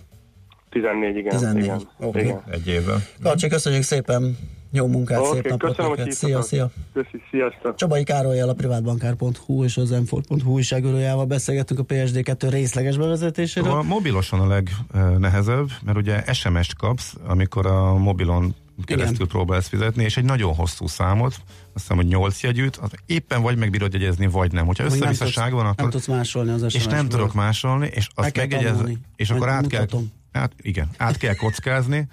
14, 0.73 1.17
igen. 1.17 1.31
14, 1.31 1.65
igen. 1.65 1.81
oké. 2.01 2.21
igen. 2.21 2.43
Egy 2.51 2.69
évvel. 2.69 3.03
Karcsi, 3.23 3.49
köszönjük 3.49 3.83
szépen, 3.83 4.37
jó 4.75 4.87
munkát, 4.87 5.19
Oké, 5.19 5.31
szép 5.33 5.49
napot 5.49 5.69
köszönöm, 5.77 5.91
neked. 5.97 6.13
Szia, 6.13 6.43
szia. 6.43 6.71
Köszi, 6.93 7.23
sziasztok. 7.31 7.75
Csabai 7.77 8.05
Károlyjal 8.05 8.49
a 8.49 8.55
privátbankár.hu 8.55 9.65
és 9.65 9.77
az 9.77 9.91
m 9.91 10.17
újságírójával 10.47 11.25
beszélgettünk 11.25 11.81
a 11.81 11.85
PSD2 11.85 12.47
részleges 12.51 12.97
bevezetéséről. 12.97 13.71
A 13.71 13.83
mobiloson 13.83 14.41
a 14.41 14.47
legnehezebb, 14.47 15.69
mert 15.85 15.97
ugye 15.99 16.33
SMS-t 16.33 16.77
kapsz, 16.77 17.15
amikor 17.27 17.67
a 17.67 17.95
mobilon 17.95 18.55
keresztül 18.85 19.15
Igen. 19.15 19.27
próbálsz 19.29 19.69
fizetni, 19.69 20.05
és 20.05 20.17
egy 20.17 20.25
nagyon 20.25 20.55
hosszú 20.55 20.87
számot, 20.87 21.33
azt 21.33 21.45
hiszem, 21.73 21.97
hogy 21.97 22.07
8 22.07 22.43
jegyűt, 22.43 22.77
az 22.77 22.91
éppen 23.07 23.43
vagy 23.43 23.57
megbírod 23.59 23.93
jegyezni, 23.93 24.27
vagy 24.27 24.53
nem. 24.53 24.67
Hogyha 24.67 24.85
összevisszaság 24.85 25.53
van, 25.53 25.67
akkor 25.67 25.75
Nem 25.77 25.91
tudsz 25.91 26.07
másolni 26.07 26.51
az 26.51 26.63
és 26.63 26.73
nem 26.75 26.83
SMS-ből. 26.83 27.09
tudok 27.09 27.35
másolni, 27.35 27.91
és 27.93 28.09
azt 28.15 28.37
megjegyez, 28.37 28.77
és 29.17 29.31
akkor 29.31 29.49
át 29.49 29.67
kell. 29.67 29.87
Át, 30.33 30.53
igen, 30.57 30.91
át 30.97 31.17
kell 31.17 31.35
kockázni. 31.35 32.07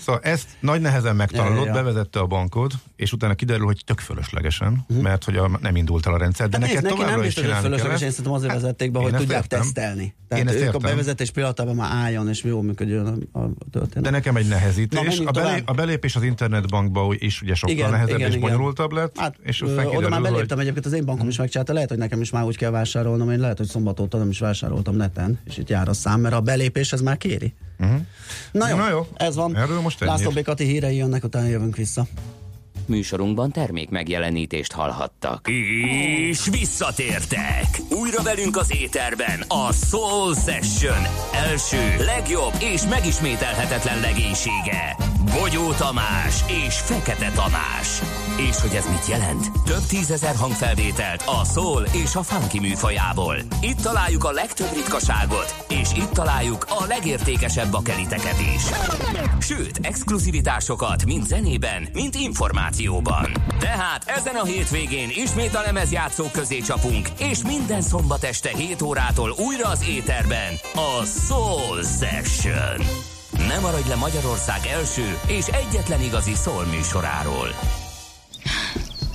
Szóval 0.00 0.20
ezt 0.22 0.48
nagy 0.60 0.80
nehezen 0.80 1.16
megtanulod, 1.16 1.58
Ja, 1.58 1.66
ja, 1.66 1.72
bevezette 1.72 2.20
a 2.20 2.26
bankod, 2.26 2.72
és 2.98 3.12
utána 3.12 3.34
kiderül, 3.34 3.64
hogy 3.66 3.82
tök 3.86 3.98
fölöslegesen, 4.00 4.84
mert 5.02 5.24
hogy 5.24 5.36
a, 5.36 5.50
nem 5.62 5.76
indult 5.76 6.06
el 6.06 6.12
a 6.14 6.16
rendszer, 6.18 6.48
de 6.48 6.56
Mhm. 6.58 6.66
Hát 6.66 6.74
neked 6.74 6.90
továbbra 6.90 7.16
nem 7.16 7.24
is 7.26 7.34
csinálni 7.34 7.60
fölösleges, 7.62 7.98
kell. 7.98 8.06
én 8.06 8.10
szerintem 8.10 8.32
azért 8.32 8.52
Hát, 8.52 8.60
vezették 8.60 8.90
be, 8.92 8.98
hogy 8.98 9.14
tudják 9.14 9.42
értem. 9.42 9.60
tesztelni. 9.60 10.14
Tehát 10.28 10.44
Én 10.44 10.50
ezt 10.50 10.58
ők 10.60 10.64
értem. 10.64 10.80
a 10.84 10.88
bevezetés 10.88 11.30
pillanatában 11.30 11.74
már 11.74 11.90
álljon, 11.92 12.28
és 12.28 12.42
jó 12.42 12.60
működjön 12.60 13.28
a, 13.32 13.38
a 13.38 13.48
történet. 13.70 14.02
De 14.04 14.10
nekem 14.10 14.36
egy 14.36 14.48
Na, 14.48 14.54
nehezítés. 14.54 15.00
menjünk 15.00 15.28
a, 15.28 15.30
belé, 15.30 15.62
a 15.64 15.72
belépés 15.72 16.16
az 16.16 16.22
internetbankba 16.22 17.14
is 17.18 17.42
ugye 17.42 17.54
sokkal 17.54 17.76
Igen, 17.76 17.90
nehezebb 17.90 18.16
igen, 18.16 18.28
és 18.30 18.36
igen. 18.36 18.48
bonyolultabb 18.48 18.92
lett, 18.92 19.18
Hát, 19.18 19.34
és 19.42 19.60
aztán 19.60 19.76
oda 19.78 19.84
már 19.86 19.94
kiderül, 19.94 20.20
hogy 20.20 20.30
beléptem 20.32 20.58
egyébként, 20.58 20.86
az 20.86 20.92
én 20.92 21.04
bankom 21.04 21.28
is 21.28 21.38
megcsinálta, 21.38 21.72
lehet, 21.72 21.88
hogy 21.88 21.98
nekem 21.98 22.20
is 22.20 22.30
már 22.30 22.44
úgy 22.44 22.56
kell 22.56 22.70
vásárolnom, 22.70 23.30
én 23.30 23.38
lehet, 23.38 23.58
hogy 23.58 23.66
szombat 23.66 24.00
óta 24.00 24.18
nem 24.18 24.28
is 24.30 24.38
vásároltam 24.38 24.96
neten, 24.96 25.38
és 25.44 25.56
itt 25.58 25.68
jár 25.68 25.88
a 25.88 25.92
szám, 25.92 26.20
mert 26.20 26.34
a 26.34 26.40
belépés 26.40 26.92
ez 26.92 27.00
már 27.00 27.16
kéri. 27.16 27.54
Uh-huh. 27.78 28.00
Na 28.52 28.68
jó, 28.68 28.76
Na 28.76 28.90
jó, 28.90 29.06
ez 29.16 29.34
van. 29.34 29.56
erről 29.56 29.80
most. 29.80 30.00
László 30.00 30.30
Békati 30.30 30.64
hírei 30.64 30.96
jönnek, 30.96 31.24
utána 31.24 31.46
jövünk 31.46 31.76
vissza. 31.76 32.06
Műsorunkban 32.88 33.50
termék 33.50 33.88
megjelenítést 33.88 34.72
hallhattak. 34.72 35.48
És 35.48 36.48
visszatértek! 36.50 37.80
Újra 37.90 38.22
velünk 38.22 38.56
az 38.56 38.74
éterben 38.80 39.44
a 39.48 39.72
Soul 39.72 40.34
Session 40.34 41.06
első, 41.32 41.96
legjobb 42.04 42.52
és 42.60 42.82
megismételhetetlen 42.90 44.00
legénysége. 44.00 44.96
Bogyó 45.40 45.72
Tamás 45.72 46.44
és 46.66 46.74
Fekete 46.74 47.30
Tamás. 47.30 48.00
És 48.50 48.60
hogy 48.60 48.74
ez 48.74 48.86
mit 48.88 49.06
jelent? 49.08 49.46
Több 49.64 49.86
tízezer 49.88 50.34
hangfelvételt 50.34 51.22
a 51.26 51.44
soul 51.44 51.84
és 52.04 52.14
a 52.14 52.22
funky 52.22 52.60
műfajából. 52.60 53.36
Itt 53.60 53.80
találjuk 53.80 54.24
a 54.24 54.30
legtöbb 54.30 54.74
ritkaságot, 54.74 55.64
és 55.68 55.88
itt 55.96 56.10
találjuk 56.10 56.66
a 56.68 56.84
legértékesebb 56.88 57.70
bakeliteket 57.70 58.40
is. 58.54 58.62
Sőt, 59.40 59.78
exkluzivitásokat 59.82 61.04
mind 61.04 61.26
zenében, 61.26 61.88
mind 61.92 62.14
információban. 62.78 63.32
Tehát 63.58 64.04
ezen 64.06 64.34
a 64.34 64.44
hétvégén 64.44 65.10
ismét 65.14 65.54
a 65.54 65.60
lemezjátszó 65.60 66.24
közé 66.32 66.58
csapunk, 66.58 67.08
és 67.18 67.42
minden 67.42 67.82
szombat 67.82 68.24
este 68.24 68.50
7 68.56 68.82
órától 68.82 69.34
újra 69.46 69.68
az 69.68 69.88
éterben 69.88 70.54
a 70.74 71.04
Soul 71.04 71.82
Session. 71.82 72.86
Nem 73.48 73.60
maradj 73.60 73.88
le 73.88 73.94
Magyarország 73.94 74.60
első 74.66 75.18
és 75.26 75.46
egyetlen 75.46 76.02
igazi 76.02 76.34
soul 76.34 76.64
műsoráról. 76.64 77.48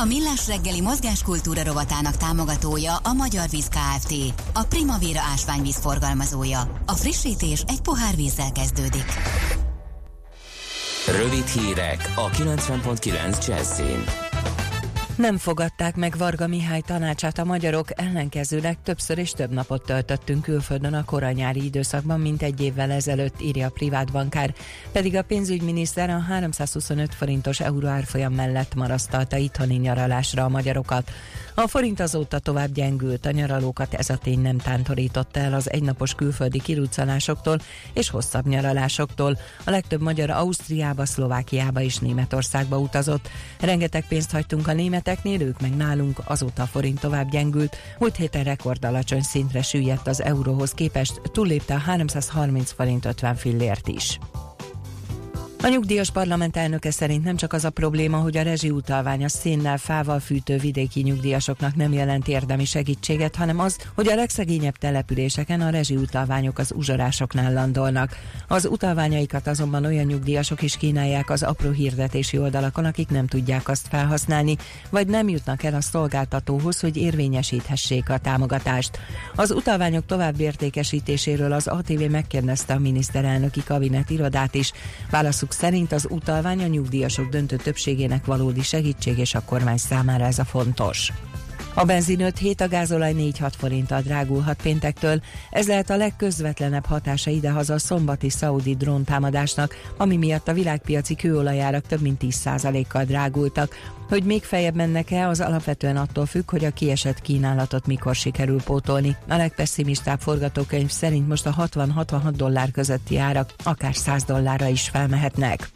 A 0.00 0.04
Millás 0.04 0.46
reggeli 0.46 0.80
mozgáskultúra 0.80 1.64
rovatának 1.64 2.16
támogatója 2.16 2.96
a 2.96 3.12
Magyar 3.12 3.48
Víz 3.48 3.68
Kft. 3.68 4.14
A 4.54 4.62
Primavera 4.62 5.20
ásványvíz 5.32 5.76
forgalmazója. 5.76 6.82
A 6.86 6.92
frissítés 6.92 7.62
egy 7.66 7.80
pohár 7.80 8.16
vízzel 8.16 8.52
kezdődik. 8.52 9.04
Rövid 11.06 11.46
hírek 11.46 12.12
a 12.16 12.30
90.9 12.30 13.46
Jazzin. 13.46 14.27
Nem 15.18 15.36
fogadták 15.36 15.96
meg 15.96 16.14
Varga 16.18 16.46
Mihály 16.46 16.80
tanácsát 16.80 17.38
a 17.38 17.44
magyarok, 17.44 18.00
ellenkezőleg 18.00 18.78
többször 18.82 19.18
és 19.18 19.30
több 19.30 19.50
napot 19.50 19.84
töltöttünk 19.84 20.42
külföldön 20.42 20.94
a 20.94 21.04
koranyári 21.04 21.64
időszakban, 21.64 22.20
mint 22.20 22.42
egy 22.42 22.60
évvel 22.60 22.90
ezelőtt, 22.90 23.42
írja 23.42 23.66
a 23.66 23.70
privát 23.70 24.12
bankár. 24.12 24.54
Pedig 24.92 25.16
a 25.16 25.22
pénzügyminiszter 25.22 26.10
a 26.10 26.18
325 26.18 27.14
forintos 27.14 27.60
euró 27.60 27.86
árfolyam 27.86 28.34
mellett 28.34 28.74
marasztalta 28.74 29.36
itthoni 29.36 29.74
nyaralásra 29.74 30.44
a 30.44 30.48
magyarokat. 30.48 31.10
A 31.54 31.66
forint 31.66 32.00
azóta 32.00 32.38
tovább 32.38 32.72
gyengült, 32.72 33.26
a 33.26 33.30
nyaralókat 33.30 33.94
ez 33.94 34.10
a 34.10 34.16
tény 34.16 34.40
nem 34.40 34.58
tántorította 34.58 35.40
el 35.40 35.54
az 35.54 35.70
egynapos 35.70 36.14
külföldi 36.14 36.60
kiruccanásoktól 36.60 37.58
és 37.92 38.10
hosszabb 38.10 38.46
nyaralásoktól. 38.46 39.38
A 39.64 39.70
legtöbb 39.70 40.00
magyar 40.00 40.30
Ausztriába, 40.30 41.06
Szlovákiába 41.06 41.80
és 41.80 41.96
Németországba 41.96 42.78
utazott. 42.78 43.28
Rengeteg 43.60 44.04
pénzt 44.08 44.30
hagytunk 44.30 44.68
a 44.68 44.72
németeknél, 45.08 45.48
ők 45.48 45.60
meg 45.60 45.76
nálunk, 45.76 46.18
azóta 46.24 46.62
a 46.62 46.66
forint 46.66 47.00
tovább 47.00 47.30
gyengült. 47.30 47.76
Múlt 47.98 48.16
héten 48.16 48.44
rekord 48.44 48.84
alacsony 48.84 49.22
szintre 49.22 49.62
süllyedt 49.62 50.06
az 50.06 50.22
euróhoz 50.22 50.72
képest, 50.72 51.20
túllépte 51.32 51.74
a 51.74 51.78
330 51.78 52.70
forint 52.70 53.04
50 53.04 53.34
fillért 53.34 53.88
is. 53.88 54.18
A 55.62 55.68
nyugdíjas 55.68 56.10
parlament 56.10 56.56
elnöke 56.56 56.90
szerint 56.90 57.24
nem 57.24 57.36
csak 57.36 57.52
az 57.52 57.64
a 57.64 57.70
probléma, 57.70 58.16
hogy 58.16 58.36
a 58.36 58.42
rezsiutalvány 58.42 59.24
a 59.24 59.28
szénnel, 59.28 59.78
fával 59.78 60.20
fűtő 60.20 60.56
vidéki 60.56 61.00
nyugdíjasoknak 61.00 61.74
nem 61.74 61.92
jelent 61.92 62.28
érdemi 62.28 62.64
segítséget, 62.64 63.36
hanem 63.36 63.58
az, 63.60 63.78
hogy 63.94 64.08
a 64.08 64.14
legszegényebb 64.14 64.76
településeken 64.76 65.60
a 65.60 65.70
rezsiutalványok 65.70 66.58
az 66.58 66.72
uzsorásoknál 66.76 67.52
landolnak. 67.52 68.16
Az 68.48 68.66
utalványaikat 68.66 69.46
azonban 69.46 69.84
olyan 69.84 70.04
nyugdíjasok 70.04 70.62
is 70.62 70.76
kínálják 70.76 71.30
az 71.30 71.42
apró 71.42 71.70
hirdetési 71.70 72.38
oldalakon, 72.38 72.84
akik 72.84 73.08
nem 73.08 73.26
tudják 73.26 73.68
azt 73.68 73.88
felhasználni, 73.88 74.56
vagy 74.90 75.06
nem 75.06 75.28
jutnak 75.28 75.62
el 75.62 75.74
a 75.74 75.80
szolgáltatóhoz, 75.80 76.80
hogy 76.80 76.96
érvényesíthessék 76.96 78.10
a 78.10 78.18
támogatást. 78.18 78.98
Az 79.34 79.50
utalványok 79.50 80.06
további 80.06 80.42
értékesítéséről 80.42 81.52
az 81.52 81.66
ATV 81.66 82.10
megkérdezte 82.10 82.74
a 82.74 82.78
miniszterelnöki 82.78 83.62
kabinet 83.64 84.10
irodát 84.10 84.54
is. 84.54 84.72
Válaszuk 85.10 85.46
állásfoglalásuk 85.48 85.52
szerint 85.52 85.92
az 85.92 86.06
utalvány 86.10 86.62
a 86.62 86.66
nyugdíjasok 86.66 87.28
döntő 87.28 87.56
többségének 87.56 88.24
valódi 88.24 88.62
segítség, 88.62 89.18
és 89.18 89.34
a 89.34 89.42
kormány 89.44 89.76
számára 89.76 90.24
ez 90.24 90.38
a 90.38 90.44
fontos. 90.44 91.12
A 91.78 91.84
benzin 91.84 92.20
5 92.20 92.38
hét, 92.38 92.60
a 92.60 92.68
gázolaj 92.68 93.14
4-6 93.16 93.52
forinttal 93.58 94.00
drágulhat 94.00 94.62
péntektől. 94.62 95.22
Ez 95.50 95.66
lehet 95.66 95.90
a 95.90 95.96
legközvetlenebb 95.96 96.86
hatása 96.86 97.30
idehaza 97.30 97.74
a 97.74 97.78
szombati 97.78 98.30
szaudi 98.30 98.76
dróntámadásnak, 98.76 99.74
ami 99.96 100.16
miatt 100.16 100.48
a 100.48 100.52
világpiaci 100.52 101.14
kőolajárak 101.14 101.86
több 101.86 102.00
mint 102.00 102.22
10%-kal 102.24 103.04
drágultak. 103.04 103.74
Hogy 104.08 104.24
még 104.24 104.42
feljebb 104.42 104.74
mennek-e, 104.74 105.28
az 105.28 105.40
alapvetően 105.40 105.96
attól 105.96 106.26
függ, 106.26 106.50
hogy 106.50 106.64
a 106.64 106.70
kiesett 106.70 107.20
kínálatot 107.20 107.86
mikor 107.86 108.14
sikerül 108.14 108.62
pótolni. 108.62 109.16
A 109.28 109.36
legpesszimistább 109.36 110.20
forgatókönyv 110.20 110.90
szerint 110.90 111.28
most 111.28 111.46
a 111.46 111.54
60-66 111.58 112.32
dollár 112.36 112.70
közötti 112.70 113.18
árak 113.18 113.54
akár 113.64 113.94
100 113.94 114.24
dollárra 114.24 114.66
is 114.66 114.88
felmehetnek. 114.88 115.70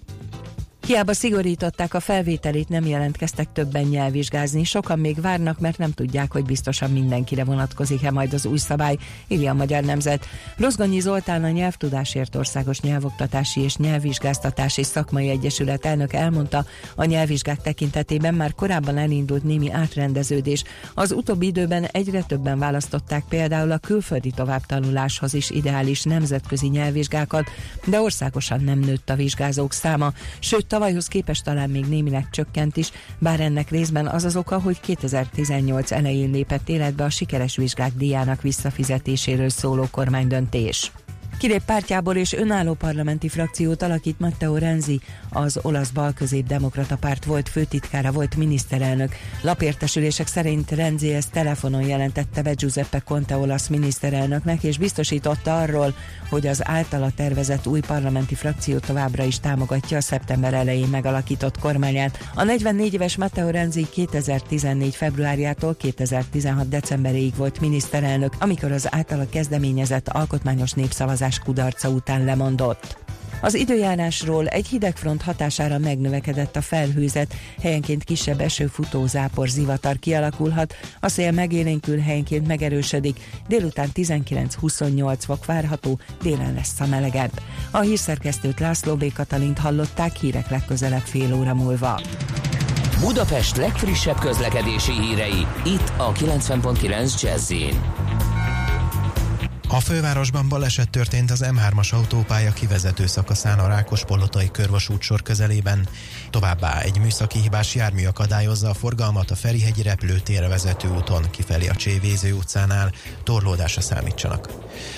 Hiába 0.87 1.13
szigorították 1.13 1.95
a 1.95 2.01
felvételét, 2.01 2.69
nem 2.69 2.87
jelentkeztek 2.87 3.53
többen 3.53 3.83
nyelvvizsgázni. 3.83 4.65
Sokan 4.65 4.99
még 4.99 5.21
várnak, 5.21 5.59
mert 5.61 5.79
nem 5.79 5.93
tudják, 5.93 6.33
hogy 6.33 6.45
biztosan 6.45 6.91
mindenkire 6.91 7.45
vonatkozik-e 7.45 8.11
majd 8.11 8.33
az 8.33 8.47
új 8.47 8.59
szabály, 8.59 8.97
írja 9.29 9.51
a 9.51 9.55
Magyar 9.55 9.83
Nemzet. 9.83 10.27
Rozgonyi 10.57 11.01
Zoltán 11.01 11.45
a 11.45 11.49
Nyelvtudásért 11.49 12.35
Országos 12.35 12.81
Nyelvoktatási 12.81 13.61
és 13.61 13.77
Nyelvvizsgáztatási 13.77 14.83
Szakmai 14.83 15.29
Egyesület 15.29 15.87
elnök 15.87 16.13
elmondta, 16.13 16.65
a 16.95 17.05
nyelvvizsgák 17.05 17.61
tekintetében 17.61 18.35
már 18.35 18.55
korábban 18.55 18.99
elindult 18.99 19.45
némi 19.45 19.73
átrendeződés. 19.73 20.65
Az 20.95 21.13
utóbbi 21.13 21.47
időben 21.47 21.85
egyre 21.85 22.23
többen 22.23 22.59
választották 22.59 23.25
például 23.29 23.71
a 23.71 23.79
külföldi 23.79 24.31
továbbtanuláshoz 24.31 25.35
is 25.35 25.51
ideális 25.51 26.03
nemzetközi 26.03 26.69
nyelvvizsgákat, 26.69 27.51
de 27.85 28.01
országosan 28.01 28.61
nem 28.61 28.79
nőtt 28.79 29.11
a 29.11 29.15
vizsgázók 29.15 29.73
száma, 29.73 30.13
sőt 30.39 30.71
tavalyhoz 30.73 31.07
képest 31.07 31.45
talán 31.45 31.71
még 31.71 31.85
némileg 31.85 32.27
csökkent 32.31 32.77
is, 32.77 32.91
bár 33.19 33.41
ennek 33.41 33.71
részben 33.71 34.07
az 34.07 34.25
az 34.25 34.37
oka, 34.37 34.61
hogy 34.61 34.81
2018 34.81 35.91
elején 35.91 36.31
lépett 36.31 36.69
életbe 36.69 37.05
a 37.05 37.11
sikeres 37.11 37.57
vizsgák 37.57 37.93
díjának 37.97 38.43
visszafizetéséről 38.43 39.49
szóló 39.49 39.87
kormánydöntés. 39.91 40.93
Kilép 41.43 41.63
pártjából 41.65 42.17
és 42.17 42.33
önálló 42.33 42.75
parlamenti 42.75 43.29
frakciót 43.29 43.83
alakít 43.83 44.21
Matteo 44.21 44.57
Renzi, 44.57 45.01
az 45.31 45.59
olasz 45.63 45.91
balközép 45.91 46.47
demokrata 46.47 46.97
párt 46.97 47.25
volt 47.25 47.49
főtitkára, 47.49 48.13
volt 48.13 48.37
miniszterelnök. 48.37 49.13
Lapértesülések 49.41 50.27
szerint 50.27 50.71
Renzi 50.71 51.13
ezt 51.13 51.31
telefonon 51.31 51.83
jelentette 51.83 52.43
be 52.43 52.53
Giuseppe 52.53 52.99
Conte 52.99 53.37
olasz 53.37 53.69
miniszterelnöknek, 53.69 54.63
és 54.63 54.79
biztosította 54.79 55.61
arról, 55.61 55.95
hogy 56.31 56.47
az 56.47 56.69
általa 56.69 57.11
tervezett 57.17 57.67
új 57.67 57.81
parlamenti 57.81 58.35
frakció 58.35 58.79
továbbra 58.79 59.25
is 59.25 59.41
támogatja 59.41 59.97
a 59.97 60.01
szeptember 60.01 60.55
elején 60.55 60.89
megalakított 60.89 61.59
kormányát. 61.59 62.19
A 62.35 62.45
44 62.45 62.95
éves 62.95 63.17
Matteo 63.17 63.51
Renzi 63.51 63.87
2014. 63.91 64.95
februárjától 64.95 65.77
2016. 65.77 66.69
decemberéig 66.69 67.37
volt 67.37 67.61
miniszterelnök, 67.61 68.33
amikor 68.39 68.73
az 68.73 68.95
általa 68.95 69.27
kezdeményezett 69.31 70.09
alkotmányos 70.09 70.73
népszavazás 70.73 71.32
kudarca 71.39 71.89
után 71.89 72.25
lemondott. 72.25 73.01
Az 73.45 73.55
időjárásról 73.55 74.47
egy 74.47 74.67
hidegfront 74.67 75.23
hatására 75.23 75.79
megnövekedett 75.79 76.57
a 76.57 76.61
felhőzet, 76.61 77.35
helyenként 77.63 78.05
kisebb 78.05 78.41
esőfutó 78.41 79.07
zápor 79.07 79.49
zivatar 79.49 79.99
kialakulhat, 79.99 80.75
a 81.01 81.09
szél 81.09 81.31
megélénkül 81.31 81.99
helyenként 81.99 82.47
megerősödik, 82.47 83.21
délután 83.49 83.89
19-28 83.95 85.17
fok 85.19 85.47
várható, 85.47 86.01
délen 86.23 86.55
lesz 86.55 86.81
a 86.81 86.87
melegebb. 86.87 87.41
A 87.71 87.81
hírszerkesztőt 87.81 88.61
László 88.61 88.95
B. 88.95 89.13
Katalint 89.13 89.59
hallották 89.59 90.17
hírek 90.17 90.51
legközelebb 90.51 91.05
fél 91.05 91.35
óra 91.35 91.55
múlva. 91.55 92.01
Budapest 93.01 93.57
legfrissebb 93.57 94.19
közlekedési 94.19 94.93
hírei, 94.93 95.47
itt 95.65 95.93
a 95.97 96.13
90.9 96.13 97.23
jazz 97.23 97.53
a 99.73 99.81
fővárosban 99.81 100.49
baleset 100.49 100.91
történt 100.91 101.31
az 101.31 101.45
M3-as 101.45 101.93
autópálya 101.93 102.53
kivezető 102.53 103.07
szakaszán 103.07 103.59
a 103.59 103.67
Rákospolotai 103.67 104.51
körvasút 104.51 105.03
sor 105.03 105.23
közelében. 105.23 105.89
Továbbá 106.31 106.81
egy 106.81 106.99
műszaki 106.99 107.39
hibás 107.39 107.75
jármű 107.75 108.07
akadályozza 108.07 108.71
a 108.71 108.75
forgalmat 108.75 109.31
a 109.31 109.35
Ferihegyi 109.35 109.83
repülőtérre 109.83 110.49
vezető 110.49 110.89
úton 110.89 111.31
kifelé 111.31 111.69
a 111.69 111.75
Csévéző 111.75 112.33
utcánál, 112.33 112.93
torlódásra 113.23 113.81
számítsanak. 113.81 114.49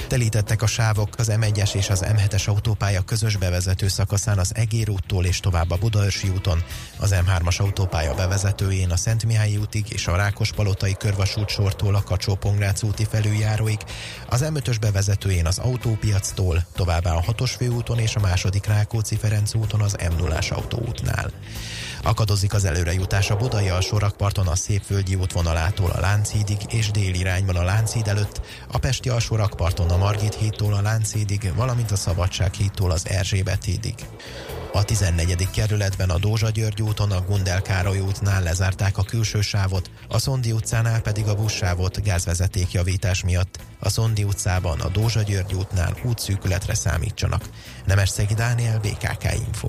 Telítettek 0.09 0.63
a 0.63 0.67
sávok 0.67 1.09
az 1.19 1.33
M1-es 1.41 1.75
és 1.75 1.91
az 1.91 2.05
M7-es 2.07 2.49
autópálya 2.49 3.03
közös 3.03 3.37
bevezető 3.37 3.89
szakaszán 3.89 4.39
az 4.39 4.55
Egér 4.55 4.91
úttól 4.91 5.25
és 5.25 5.41
tovább 5.41 5.71
a 5.71 5.77
Budaörsi 5.77 6.29
úton, 6.29 6.63
az 6.99 7.15
M3-as 7.27 7.61
autópálya 7.61 8.15
bevezetőjén 8.15 8.91
a 8.91 8.97
Szent 8.97 9.25
Mihály 9.25 9.57
útig 9.57 9.85
és 9.89 10.07
a 10.07 10.17
Rákospalotai 10.17 10.97
körvasút 10.99 11.49
sortól 11.49 11.95
a 11.95 12.03
kacsó 12.03 12.39
úti 12.83 13.07
felüljáróig, 13.11 13.79
az 14.29 14.43
M5-ös 14.65 14.77
bevezetőjén 14.81 15.47
az 15.47 15.59
autópiactól, 15.59 16.67
továbbá 16.75 17.13
a 17.13 17.21
6-os 17.21 17.53
főúton 17.57 17.99
és 17.99 18.17
a 18.17 18.21
második 18.21 18.67
Rákóczi-Ferenc 18.67 19.55
úton 19.55 19.81
az 19.81 19.97
M0-as 19.99 20.53
autóútnál. 20.53 21.31
Akadozik 22.03 22.55
az 22.55 22.65
előrejutás 22.65 23.31
a 23.31 23.37
Budai 23.37 23.69
alsó 23.69 23.99
rakparton 23.99 24.47
a 24.47 24.55
Szépvölgyi 24.55 25.15
útvonalától 25.15 25.91
a 25.91 26.01
Lánchídig 26.01 26.57
és 26.69 26.91
déli 26.91 27.19
irányban 27.19 27.57
a 27.57 27.63
Lánchíd 27.63 28.09
előtt, 28.09 28.41
a 28.73 28.79
Pesti 28.79 29.09
alsó 29.09 29.37
rakparton 29.37 29.91
a 29.91 29.97
Margit 29.97 30.35
hídtól 30.35 30.75
a 30.75 30.83
Lánchídig, 30.83 31.53
valamint 31.57 31.91
a 31.91 31.97
Szabadság 31.97 32.53
hídtól 32.53 32.91
az 32.91 33.09
Erzsébet 33.09 33.65
hídig. 33.65 33.95
A 34.73 34.85
14. 34.85 35.51
kerületben 35.51 36.11
a 36.11 36.19
Dózsa 36.19 36.51
György 36.51 36.83
úton 36.83 37.11
a 37.11 37.21
Gundel 37.21 37.63
Károly 37.63 37.99
útnál 37.99 38.43
lezárták 38.43 38.99
a 38.99 39.03
külső 39.03 39.41
sávot, 39.41 39.91
a 40.09 40.19
Szondi 40.19 40.53
utcánál 40.53 41.01
pedig 41.01 41.27
a 41.27 41.35
buszsávot 41.35 42.03
gázvezeték 42.03 42.73
javítás 42.73 43.25
miatt. 43.25 43.59
A 43.85 43.89
Szondi 43.89 44.25
utcában 44.25 44.81
a 44.81 44.89
Dózsa 44.89 45.23
György 45.23 45.55
útnál 45.55 45.95
útszűkületre 46.05 46.75
számítsanak. 46.75 47.43
Nemesszegi 47.87 48.35
Dániel, 48.35 48.79
BKK 48.79 49.25
Info. 49.47 49.69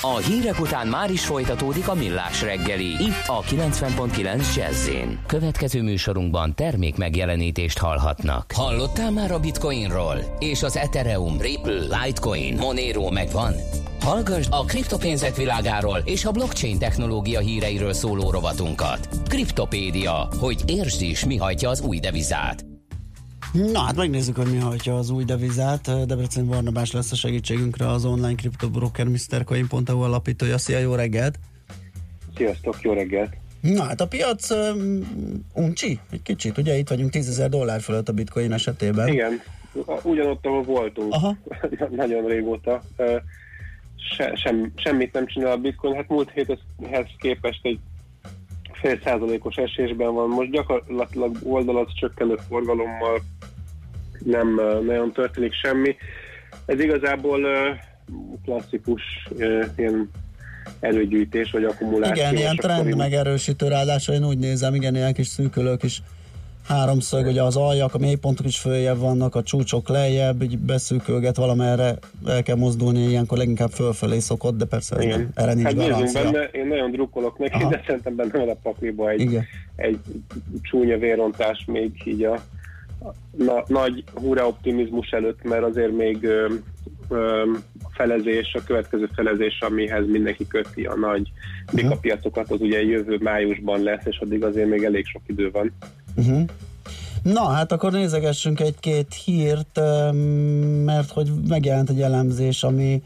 A 0.00 0.16
hírek 0.16 0.60
után 0.60 0.86
már 0.86 1.10
is 1.10 1.24
folytatódik 1.24 1.88
a 1.88 1.94
millás 1.94 2.42
reggeli, 2.42 2.86
itt 2.86 3.26
a 3.26 3.40
90.9 3.40 4.54
jazz 4.56 4.88
Következő 5.26 5.82
műsorunkban 5.82 6.54
termék 6.54 6.96
megjelenítést 6.96 7.78
hallhatnak. 7.78 8.52
Hallottál 8.54 9.10
már 9.10 9.30
a 9.32 9.40
Bitcoinról? 9.40 10.36
És 10.38 10.62
az 10.62 10.76
Ethereum, 10.76 11.40
Ripple, 11.40 11.80
Litecoin, 11.80 12.54
Monero 12.54 13.10
megvan? 13.10 13.54
Hallgass 14.00 14.46
a 14.50 14.64
kriptopénzek 14.64 15.36
világáról 15.36 16.02
és 16.04 16.24
a 16.24 16.30
blockchain 16.30 16.78
technológia 16.78 17.40
híreiről 17.40 17.92
szóló 17.92 18.30
rovatunkat. 18.30 19.08
Kriptopédia, 19.28 20.28
hogy 20.38 20.62
értsd 20.66 21.02
is, 21.02 21.24
mi 21.24 21.36
hajtja 21.36 21.68
az 21.68 21.80
új 21.80 21.98
devizát. 21.98 22.64
Na 23.54 23.80
hát 23.80 23.96
megnézzük, 23.96 24.36
hogy 24.36 24.50
mi 24.50 24.58
hajtja 24.58 24.96
az 24.98 25.10
új 25.10 25.24
devizát. 25.24 26.06
Debrecen 26.06 26.46
Barnabás 26.46 26.92
lesz 26.92 27.12
a 27.12 27.14
segítségünkre 27.14 27.86
az 27.86 28.04
online 28.04 28.34
kriptobroker 28.34 29.06
MrCoin.hu 29.06 30.00
alapítója. 30.00 30.58
Szia, 30.58 30.78
jó 30.78 30.94
reggelt! 30.94 31.38
Sziasztok, 32.36 32.80
jó 32.80 32.92
reggelt! 32.92 33.36
Na 33.60 33.82
hát 33.82 34.00
a 34.00 34.06
piac 34.06 34.50
um, 34.50 35.00
uncsi, 35.54 36.00
egy 36.10 36.22
kicsit, 36.22 36.58
ugye 36.58 36.76
itt 36.76 36.88
vagyunk 36.88 37.10
10 37.10 37.28
ezer 37.28 37.48
dollár 37.48 37.80
fölött 37.80 38.08
a 38.08 38.12
bitcoin 38.12 38.52
esetében. 38.52 39.08
Igen, 39.08 39.40
ugyanott, 40.02 40.46
ahol 40.46 40.62
voltunk 40.62 41.12
Aha. 41.12 41.36
nagyon 41.90 42.26
régóta. 42.26 42.82
Se, 44.16 44.34
sem, 44.34 44.72
semmit 44.76 45.12
nem 45.12 45.26
csinál 45.26 45.52
a 45.52 45.56
bitcoin, 45.56 45.94
hát 45.94 46.08
múlt 46.08 46.30
héthez 46.30 46.58
képest 47.18 47.60
egy 47.62 47.78
fél 48.72 49.00
százalékos 49.04 49.56
esésben 49.56 50.14
van, 50.14 50.28
most 50.28 50.50
gyakorlatilag 50.50 51.36
oldalat 51.42 51.94
csökkenő 51.94 52.36
forgalommal 52.48 53.20
nem 54.24 54.60
nagyon 54.86 55.12
történik 55.12 55.52
semmi. 55.52 55.96
Ez 56.66 56.80
igazából 56.80 57.40
klasszikus 58.44 59.02
ilyen 59.76 60.10
előgyűjtés 60.80 61.50
vagy 61.50 61.64
akkumuláció. 61.64 62.22
Igen, 62.22 62.36
ilyen 62.36 62.56
trend 62.56 62.96
megerősítő, 62.96 63.68
ráadásul 63.68 64.14
én 64.14 64.26
úgy 64.26 64.38
nézem, 64.38 64.74
igen, 64.74 64.94
ilyen 64.94 65.14
kis 65.14 65.26
szűkülők 65.26 65.82
is 65.82 66.02
háromszög, 66.68 67.26
ugye 67.26 67.42
az 67.42 67.56
aljak, 67.56 67.94
a 67.94 67.98
mélypontok 67.98 68.46
is 68.46 68.58
följebb 68.58 68.98
vannak, 68.98 69.34
a 69.34 69.42
csúcsok 69.42 69.88
lejjebb, 69.88 70.42
így 70.42 70.58
beszűkölget 70.58 71.36
valamerre, 71.36 71.98
el 72.26 72.42
kell 72.42 72.56
mozdulni, 72.56 73.08
ilyenkor 73.08 73.38
leginkább 73.38 73.70
fölfelé 73.70 74.18
szokott, 74.18 74.56
de 74.56 74.64
persze 74.64 74.96
ez 74.96 75.04
nem, 75.04 75.30
erre 75.34 75.54
nincs 75.54 75.66
hát 75.66 75.76
garancia. 75.76 76.22
Benne, 76.22 76.44
én 76.44 76.66
nagyon 76.66 76.90
drukkolok 76.90 77.38
neki, 77.38 77.54
Aha. 77.54 77.70
de 77.70 77.82
szerintem 77.86 78.16
benne 78.16 78.38
van 78.38 78.48
a 78.48 78.56
pakliba 78.62 79.10
egy, 79.10 79.20
Igen. 79.20 79.44
egy 79.76 79.98
csúnya 80.62 80.98
vérontás 80.98 81.64
még 81.66 81.90
így 82.04 82.24
a, 82.24 82.42
na, 83.36 83.64
nagy 83.66 84.04
húra 84.14 84.46
optimizmus 84.46 85.10
előtt, 85.10 85.42
mert 85.42 85.62
azért 85.62 85.96
még 85.96 86.22
ö, 86.22 86.54
ö, 87.08 87.42
a 87.82 87.90
felezés, 87.90 88.54
a 88.54 88.64
következő 88.66 89.08
felezés, 89.14 89.60
amihez 89.60 90.06
mindenki 90.06 90.46
köti 90.46 90.84
a 90.84 90.96
nagy 90.96 91.32
bikapiacokat, 91.72 92.50
az 92.50 92.60
ugye 92.60 92.82
jövő 92.82 93.18
májusban 93.22 93.82
lesz, 93.82 94.04
és 94.04 94.18
addig 94.18 94.44
azért 94.44 94.68
még 94.68 94.84
elég 94.84 95.06
sok 95.06 95.22
idő 95.26 95.50
van. 95.50 95.72
Uh-huh. 96.16 96.44
Na, 97.22 97.48
hát 97.48 97.72
akkor 97.72 97.92
nézegessünk 97.92 98.60
egy-két 98.60 99.14
hírt, 99.24 99.80
mert 100.84 101.10
hogy 101.10 101.30
megjelent 101.48 101.90
egy 101.90 102.00
elemzés, 102.00 102.62
ami 102.62 103.02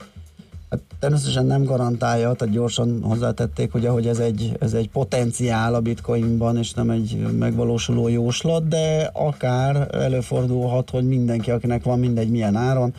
Hát 0.71 0.81
természetesen 0.99 1.47
nem 1.47 1.65
garantálja, 1.65 2.33
tehát 2.33 2.55
gyorsan 2.55 3.03
hozzátették, 3.03 3.73
hogy 3.73 3.87
ahogy 3.87 4.07
ez 4.07 4.19
egy, 4.19 4.57
ez 4.61 4.73
egy 4.73 4.89
potenciál 4.89 5.75
a 5.75 5.81
bitcoinban, 5.81 6.57
és 6.57 6.73
nem 6.73 6.91
egy 6.91 7.27
megvalósuló 7.39 8.09
jóslat, 8.09 8.69
de 8.69 9.11
akár 9.13 9.95
előfordulhat, 9.95 10.91
hogy 10.91 11.09
mindenki, 11.09 11.51
akinek 11.51 11.83
van 11.83 11.99
mindegy 11.99 12.31
milyen 12.31 12.57
áron, 12.57 12.95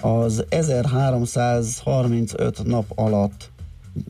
az 0.00 0.44
1335 0.48 2.64
nap 2.64 2.84
alatt 2.94 3.50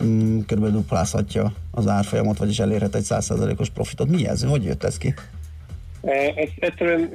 mm, 0.05 0.39
kb. 0.39 0.67
duplázhatja 0.67 1.53
az 1.71 1.87
árfolyamot, 1.87 2.39
vagyis 2.39 2.59
elérhet 2.59 2.95
egy 2.95 3.07
100%-os 3.09 3.71
profitot. 3.71 4.09
Mi 4.09 4.27
ez? 4.27 4.45
Hogy 4.45 4.65
jött 4.65 4.85
ez 4.85 4.99
ki? 4.99 5.15
E, 6.03 6.33
Ezt 6.37 6.53
egyszerűen 6.59 7.03
e, 7.03 7.09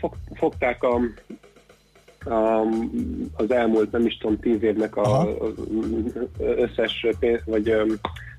fog, 0.00 0.16
fogták 0.34 0.82
a, 0.82 0.98
a, 2.26 2.60
az 3.36 3.50
elmúlt, 3.50 3.92
nem 3.92 4.06
is 4.06 4.16
tudom, 4.16 4.40
tíz 4.40 4.62
évnek 4.62 4.96
a, 4.96 5.20
a 5.20 5.52
összes 6.38 7.06
pénz, 7.18 7.40
vagy 7.44 7.74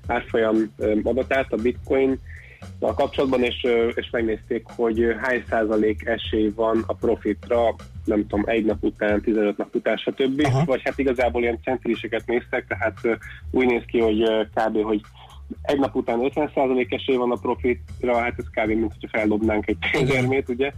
árfolyam 0.06 0.72
adatát 1.02 1.52
a 1.52 1.56
bitcoin 1.56 2.20
a 2.78 2.94
kapcsolatban, 2.94 3.42
és, 3.42 3.66
és 3.94 4.10
megnézték, 4.10 4.66
hogy 4.66 5.16
hány 5.20 5.44
százalék 5.48 6.06
esély 6.06 6.52
van 6.54 6.84
a 6.86 6.94
profitra, 6.94 7.74
nem 8.04 8.26
tudom, 8.26 8.44
egy 8.46 8.64
nap 8.64 8.82
után, 8.82 9.20
15 9.20 9.56
nap 9.56 9.74
után, 9.74 9.96
stb. 9.96 10.40
Aha. 10.44 10.64
Vagy 10.64 10.82
hát 10.84 10.98
igazából 10.98 11.42
ilyen 11.42 11.60
centriseket 11.62 12.26
néztek, 12.26 12.66
tehát 12.66 13.18
úgy 13.50 13.66
néz 13.66 13.82
ki, 13.86 14.00
hogy 14.00 14.22
kb. 14.54 14.82
hogy 14.82 15.00
egy 15.62 15.78
nap 15.78 15.94
után 15.94 16.18
50% 16.22 16.92
esély 16.92 17.16
van 17.16 17.30
a 17.30 17.40
profitra, 17.40 18.18
hát 18.18 18.34
ez 18.38 18.44
kb. 18.44 18.68
mint 18.68 18.92
hogyha 18.92 19.18
feldobnánk 19.18 19.68
egy 19.68 19.78
pénzérmét, 19.92 20.48
ugye? 20.48 20.72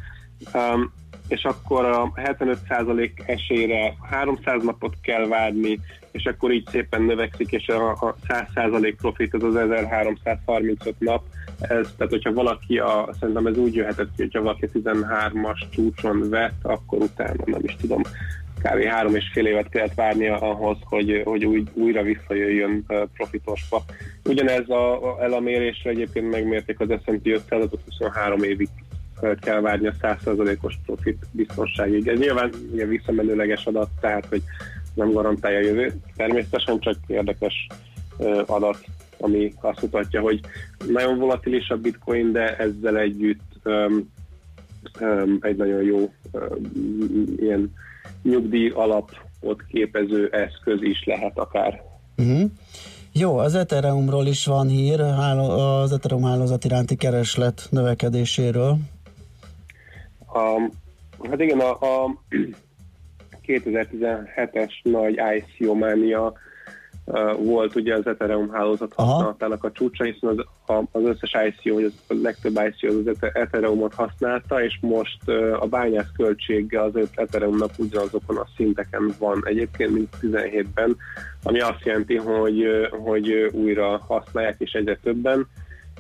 Um, 0.55 0.93
és 1.31 1.45
akkor 1.45 1.85
a 1.85 2.13
75% 2.15 3.11
esélyre 3.27 3.95
300 4.11 4.63
napot 4.63 4.95
kell 5.03 5.27
várni, 5.27 5.81
és 6.11 6.25
akkor 6.25 6.53
így 6.53 6.69
szépen 6.71 7.03
növekszik, 7.03 7.51
és 7.51 7.69
a, 7.69 7.91
a 7.91 8.15
100% 8.29 8.95
profit 9.01 9.35
az 9.35 9.43
az 9.43 9.57
1335 9.57 10.95
nap. 10.99 11.25
Ez, 11.61 11.95
tehát, 11.97 12.13
hogyha 12.13 12.33
valaki, 12.33 12.79
a, 12.79 13.09
szerintem 13.21 13.47
ez 13.47 13.57
úgy 13.57 13.75
jöhetett 13.75 14.09
ki, 14.17 14.23
hogyha 14.23 14.43
valaki 14.43 14.69
13-as 14.75 15.71
csúcson 15.71 16.29
vett, 16.31 16.59
akkor 16.63 16.99
utána 16.99 17.43
nem 17.45 17.61
is 17.63 17.77
tudom, 17.81 18.03
kb. 18.63 18.85
három 18.85 19.15
és 19.15 19.31
fél 19.33 19.47
évet 19.47 19.69
kellett 19.69 19.95
várnia 19.95 20.39
ahhoz, 20.39 20.77
hogy, 20.85 21.23
hogy 21.25 21.45
új, 21.45 21.65
újra 21.73 22.03
visszajöjjön 22.03 22.85
profitosba. 23.15 23.85
Ugyanez 24.25 24.69
a, 24.69 25.13
a, 25.13 25.23
el 25.23 25.33
a 25.33 25.41
mérésre 25.41 25.91
egyébként 25.91 26.31
megmérték 26.31 26.81
az 26.81 26.89
S&P 26.89 27.23
500-at, 27.25 27.73
23 27.85 28.43
évig 28.43 28.69
uh, 29.21 29.35
kell 29.39 29.61
várni 29.61 29.87
a 29.87 29.95
100%-os 30.03 30.79
profit 30.87 31.27
biztonságig. 31.31 32.09
Ez 32.09 32.19
nyilván 32.19 32.51
ugye 32.73 32.87
visszamenőleges 32.87 33.67
adat, 33.67 33.89
tehát 34.01 34.27
hogy 34.27 34.43
nem 34.95 35.13
garantálja 35.13 35.59
a 35.59 35.63
jövőt. 35.63 35.95
Természetesen 36.17 36.79
csak 36.79 36.97
érdekes 37.07 37.67
adat, 38.47 38.79
ami 39.19 39.53
azt 39.61 39.83
mutatja, 39.83 40.21
hogy 40.21 40.41
nagyon 40.89 41.19
volatilis 41.19 41.69
a 41.69 41.77
bitcoin, 41.77 42.33
de 42.33 42.57
ezzel 42.57 42.99
együtt 42.99 43.43
um, 43.65 44.13
um, 45.01 45.39
egy 45.41 45.57
nagyon 45.57 45.83
jó 45.83 45.99
um, 46.31 47.25
ilyen 47.37 47.73
nyugdíj 48.23 48.69
alapot 48.69 49.65
képező 49.69 50.29
eszköz 50.29 50.83
is 50.83 51.05
lehet 51.05 51.39
akár. 51.39 51.83
Uh-huh. 52.17 52.51
Jó, 53.13 53.39
az 53.39 53.55
Ethereumról 53.55 54.27
is 54.27 54.47
van 54.47 54.69
hír, 54.69 55.01
az 55.01 55.93
Ethereum 55.93 56.23
hálózat 56.23 56.65
iránti 56.65 56.97
kereslet 56.97 57.67
növekedéséről. 57.71 58.79
A, 60.33 60.71
hát 61.29 61.41
igen, 61.41 61.61
a, 61.61 61.71
a 61.71 62.17
2017-es 63.47 64.73
nagy 64.83 65.21
ICO 65.37 65.75
mánia 65.75 66.33
volt 67.39 67.75
ugye 67.75 67.95
az 67.95 68.07
Ethereum 68.07 68.51
hálózat 68.51 68.93
használatának 68.95 69.65
a 69.65 69.73
csúcsa, 69.73 70.05
hiszen 70.05 70.45
az, 70.67 70.85
az 70.93 71.03
összes 71.03 71.37
ICO, 71.47 71.75
vagy 71.75 71.85
az, 71.85 71.93
a 72.09 72.15
legtöbb 72.23 72.61
ICO 72.69 73.11
az 73.11 73.17
Ethereumot 73.33 73.95
használta, 73.95 74.65
és 74.65 74.79
most 74.81 75.29
a 75.61 75.67
bányász 75.67 76.11
költsége 76.17 76.83
az 76.83 76.93
Ethereumnak 77.15 77.71
ugyanazokon 77.79 78.37
a 78.37 78.47
szinteken 78.57 79.15
van 79.19 79.43
egyébként, 79.45 79.93
mint 79.93 80.09
17-ben, 80.21 80.97
ami 81.43 81.61
azt 81.61 81.85
jelenti, 81.85 82.17
hogy, 82.17 82.65
hogy 82.91 83.31
újra 83.53 83.99
használják, 83.99 84.57
és 84.59 84.73
egyre 84.73 84.99
többen. 85.03 85.47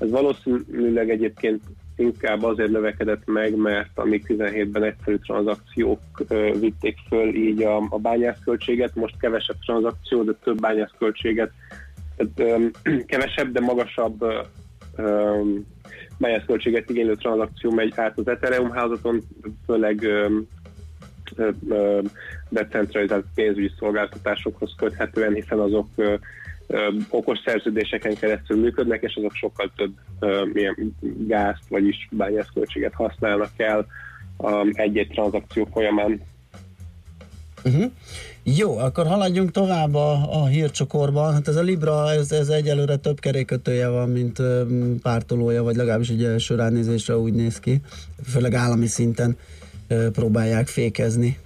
Ez 0.00 0.10
valószínűleg 0.10 1.10
egyébként 1.10 1.62
inkább 2.00 2.42
azért 2.42 2.70
növekedett 2.70 3.22
meg, 3.26 3.56
mert 3.56 3.90
amíg 3.94 4.24
17-ben 4.28 4.82
egyszerű 4.82 5.16
tranzakciók 5.16 6.00
vitték 6.60 6.96
föl 7.08 7.34
így 7.34 7.62
a, 7.62 7.76
a 7.76 7.98
bányászköltséget, 7.98 8.94
most 8.94 9.14
kevesebb 9.20 9.56
tranzakció, 9.66 10.22
de 10.22 10.32
több 10.42 10.60
bányászköltséget, 10.60 11.50
tehát, 12.16 12.62
ö, 12.62 12.66
kevesebb, 13.12 13.52
de 13.52 13.60
magasabb 13.60 14.24
bányászköltséget 16.18 16.90
igénylő 16.90 17.14
tranzakció 17.14 17.70
megy 17.70 17.92
át 17.96 18.18
az 18.18 18.28
Ethereum 18.28 18.70
hálózaton, 18.70 19.22
főleg 19.66 20.02
ö, 20.02 20.38
ö, 21.36 21.50
ö, 21.68 22.00
decentralizált 22.48 23.24
pénzügyi 23.34 23.70
szolgáltatásokhoz 23.78 24.74
köthetően, 24.76 25.34
hiszen 25.34 25.58
azok 25.58 25.88
okos 27.08 27.38
szerződéseken 27.44 28.14
keresztül 28.14 28.60
működnek, 28.60 29.02
és 29.02 29.14
azok 29.14 29.34
sokkal 29.34 29.72
több 29.76 29.92
milyen 30.52 30.96
gázt, 31.26 31.62
vagyis 31.68 32.08
bányászköltséget 32.10 32.94
használnak 32.94 33.50
el 33.56 33.86
egy-egy 34.72 35.08
tranzakció 35.08 35.68
folyamán. 35.72 36.20
Uh-huh. 37.64 37.90
Jó, 38.42 38.78
akkor 38.78 39.06
haladjunk 39.06 39.50
tovább 39.50 39.94
a, 39.94 40.40
a 40.42 40.46
hírcsokorban. 40.46 41.32
Hát 41.32 41.48
ez 41.48 41.56
a 41.56 41.62
Libra, 41.62 42.10
ez, 42.10 42.32
ez 42.32 42.48
egyelőre 42.48 42.96
több 42.96 43.20
kerékötője 43.20 43.88
van, 43.88 44.08
mint 44.08 44.38
um, 44.38 45.00
pártolója, 45.02 45.62
vagy 45.62 45.76
legalábbis 45.76 46.08
egy 46.08 46.24
első 46.24 46.54
ránézésre 46.54 47.16
úgy 47.16 47.32
néz 47.32 47.60
ki. 47.60 47.80
Főleg 48.24 48.54
állami 48.54 48.86
szinten 48.86 49.36
uh, 49.90 50.06
próbálják 50.06 50.66
fékezni 50.66 51.38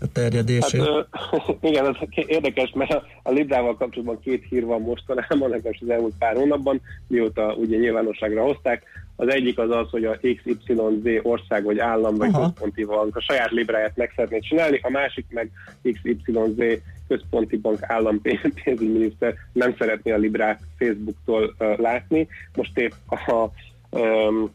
a 0.00 0.06
terjedését. 0.12 0.82
Hát, 1.10 1.56
igen, 1.70 1.86
ez 1.86 2.24
érdekes, 2.26 2.72
mert 2.74 2.92
a, 2.92 3.02
a 3.22 3.30
Librával 3.30 3.76
kapcsolatban 3.76 4.20
két 4.20 4.44
hír 4.48 4.64
van 4.64 4.80
mostanában, 4.80 5.50
legalábbis 5.50 5.80
az 5.80 5.88
elmúlt 5.88 6.14
pár 6.18 6.36
hónapban, 6.36 6.80
mióta 7.06 7.54
ugye 7.54 7.76
nyilvánosságra 7.76 8.42
hozták. 8.42 8.82
Az 9.16 9.28
egyik 9.28 9.58
az 9.58 9.70
az, 9.70 9.90
hogy 9.90 10.04
a 10.04 10.18
XYZ 10.18 10.74
ország 11.22 11.64
vagy 11.64 11.78
állam 11.78 12.16
vagy 12.16 12.28
Aha. 12.32 12.44
központi 12.44 12.84
bank 12.84 13.16
a 13.16 13.20
saját 13.20 13.50
Libráját 13.50 13.96
meg 13.96 14.12
szeretné 14.16 14.38
csinálni, 14.38 14.80
a 14.82 14.90
másik 14.90 15.26
meg 15.28 15.50
XYZ 15.82 16.80
központi 17.08 17.56
bank 17.56 17.78
állam 17.82 18.20
pénzügyminiszter 18.64 19.34
nem 19.52 19.74
szeretné 19.78 20.10
a 20.10 20.16
Librát 20.16 20.60
Facebooktól 20.78 21.54
uh, 21.58 21.78
látni. 21.78 22.28
Most 22.54 22.78
épp 22.78 22.92
a 23.08 23.50
um, 23.90 24.50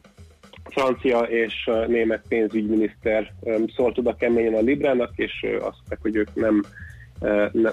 francia 0.69 1.19
és 1.19 1.69
német 1.87 2.23
pénzügyminiszter 2.27 3.31
szólt 3.75 3.97
oda 3.97 4.15
keményen 4.15 4.53
a 4.53 4.59
Librának, 4.59 5.11
és 5.15 5.45
azt 5.59 5.77
mondták, 5.77 5.99
hogy 6.01 6.15
ők 6.15 6.35
nem, 6.35 6.61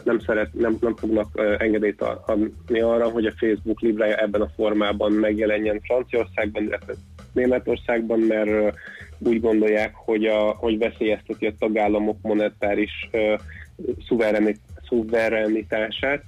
nem, 0.05 0.19
szeret, 0.19 0.55
nem, 0.55 0.77
nem 0.81 0.97
fognak 0.97 1.29
engedélyt 1.59 2.03
adni 2.27 2.81
arra, 2.81 3.09
hogy 3.09 3.27
a 3.27 3.33
Facebook 3.37 3.81
Librája 3.81 4.17
ebben 4.17 4.41
a 4.41 4.51
formában 4.57 5.13
megjelenjen 5.13 5.81
Franciaországban, 5.81 6.63
illetve 6.63 6.93
Németországban, 7.33 8.19
mert 8.19 8.77
úgy 9.19 9.41
gondolják, 9.41 9.95
hogy, 9.95 10.25
a, 10.25 10.51
hogy 10.51 10.79
veszélyezteti 10.79 11.47
a 11.47 11.55
tagállamok 11.59 12.17
monetáris 12.23 13.11
szuverenitását, 14.89 16.23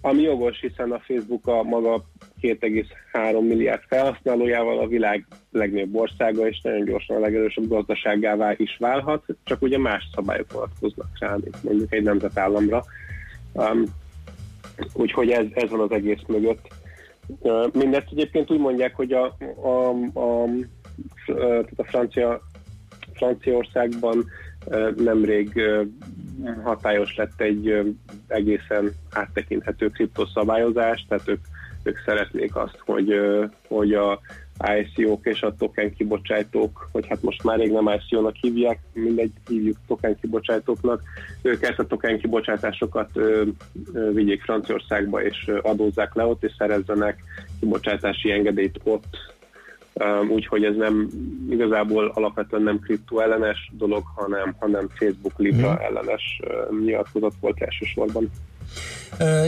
ami 0.00 0.22
jogos, 0.22 0.60
hiszen 0.60 0.92
a 0.92 0.98
Facebook 0.98 1.46
a 1.46 1.62
maga 1.62 2.04
2,3 2.44 3.40
milliárd 3.40 3.82
felhasználójával 3.88 4.78
a 4.78 4.86
világ 4.86 5.26
legnagyobb 5.50 5.94
országa, 5.94 6.48
és 6.48 6.60
nagyon 6.62 6.84
gyorsan 6.84 7.16
a 7.16 7.20
legerősebb 7.20 7.68
gazdaságává 7.68 8.54
is 8.56 8.76
válhat, 8.78 9.24
csak 9.44 9.62
ugye 9.62 9.78
más 9.78 10.08
szabályok 10.14 10.52
vonatkoznak 10.52 11.08
rá, 11.18 11.36
mint 11.40 11.62
mondjuk 11.62 11.92
egy 11.92 12.02
nemzetállamra. 12.02 12.84
Um, 13.52 13.84
úgyhogy 14.92 15.30
ez, 15.30 15.46
ez 15.54 15.70
van 15.70 15.80
az 15.80 15.90
egész 15.90 16.22
mögött. 16.26 16.68
Uh, 17.26 17.72
mindezt 17.72 18.08
egyébként 18.10 18.50
úgy 18.50 18.58
mondják, 18.58 18.94
hogy 18.94 19.12
a, 19.12 19.36
a, 19.62 19.90
a, 20.12 20.42
a, 20.42 21.58
a 21.76 21.84
Francia, 21.84 22.40
Franciaországban 23.12 24.24
uh, 24.66 24.94
nemrég 24.94 25.52
uh, 25.54 25.86
hatályos 26.62 27.16
lett 27.16 27.40
egy 27.40 27.94
egészen 28.26 28.92
áttekinthető 29.10 29.88
kriptoszabályozás, 29.88 31.06
tehát 31.08 31.28
ők 31.28 31.40
ők 31.84 31.98
szeretnék 32.04 32.56
azt, 32.56 32.78
hogy, 32.84 33.20
hogy 33.68 33.92
a 33.94 34.20
ICO-k 34.78 35.26
és 35.26 35.42
a 35.42 35.54
token 35.58 35.94
kibocsátók, 35.94 36.88
vagy 36.92 37.06
hát 37.06 37.22
most 37.22 37.42
már 37.42 37.58
rég 37.58 37.72
nem 37.72 37.88
ICO-nak 37.88 38.34
hívják, 38.40 38.78
mindegy, 38.92 39.32
hívjuk 39.48 39.76
token 39.86 40.16
kibocsátóknak, 40.20 41.02
ők 41.42 41.62
ezt 41.62 41.78
a 41.78 41.86
token 41.86 42.18
kibocsátásokat 42.18 43.10
ö, 43.12 43.42
ö, 43.92 44.12
vigyék 44.12 44.42
Franciaországba, 44.42 45.22
és 45.22 45.50
adózzák 45.62 46.14
le 46.14 46.24
ott, 46.24 46.44
és 46.44 46.52
szerezzenek 46.58 47.22
kibocsátási 47.60 48.30
engedélyt 48.30 48.80
ott, 48.82 49.16
úgyhogy 50.28 50.64
ez 50.64 50.76
nem 50.76 51.08
igazából 51.50 52.12
alapvetően 52.14 52.62
nem 52.62 52.78
kriptó 52.78 53.20
ellenes 53.20 53.70
dolog, 53.72 54.02
hanem, 54.14 54.54
hanem 54.58 54.88
Facebook 54.88 55.38
Libra 55.38 55.72
mm. 55.72 55.84
ellenes 55.84 56.40
nyilatkozat 56.84 57.34
volt 57.40 57.62
elsősorban. 57.62 58.30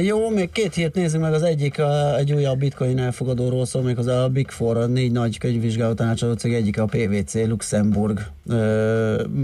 Jó, 0.02 0.30
még 0.30 0.50
két 0.50 0.74
hírt 0.74 0.94
nézzük 0.94 1.20
meg, 1.20 1.32
az 1.32 1.42
egyik 1.42 1.78
a, 1.78 2.16
egy 2.16 2.32
újabb 2.32 2.58
bitcoin 2.58 2.98
elfogadóról 2.98 3.64
szól, 3.64 3.82
még 3.82 3.98
az 3.98 4.06
a 4.06 4.28
Big 4.28 4.50
Four, 4.50 4.76
a 4.76 4.86
négy 4.86 5.12
nagy 5.12 5.38
könyvvizsgáló 5.38 5.94
tanácsadó 5.94 6.32
cég 6.32 6.54
egyik 6.54 6.80
a 6.80 6.84
PVC 6.84 7.34
Luxemburg. 7.34 8.20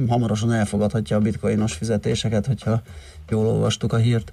Hamarosan 0.09 0.53
elfogadhatja 0.53 1.17
a 1.17 1.21
bitcoinos 1.21 1.73
fizetéseket, 1.73 2.47
hogyha 2.47 2.83
jól 3.29 3.47
olvastuk 3.47 3.93
a 3.93 3.97
hírt. 3.97 4.33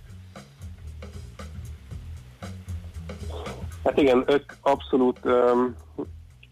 Hát 3.84 3.98
igen, 3.98 4.24
ők 4.28 4.52
abszolút 4.62 5.20
um, 5.24 5.76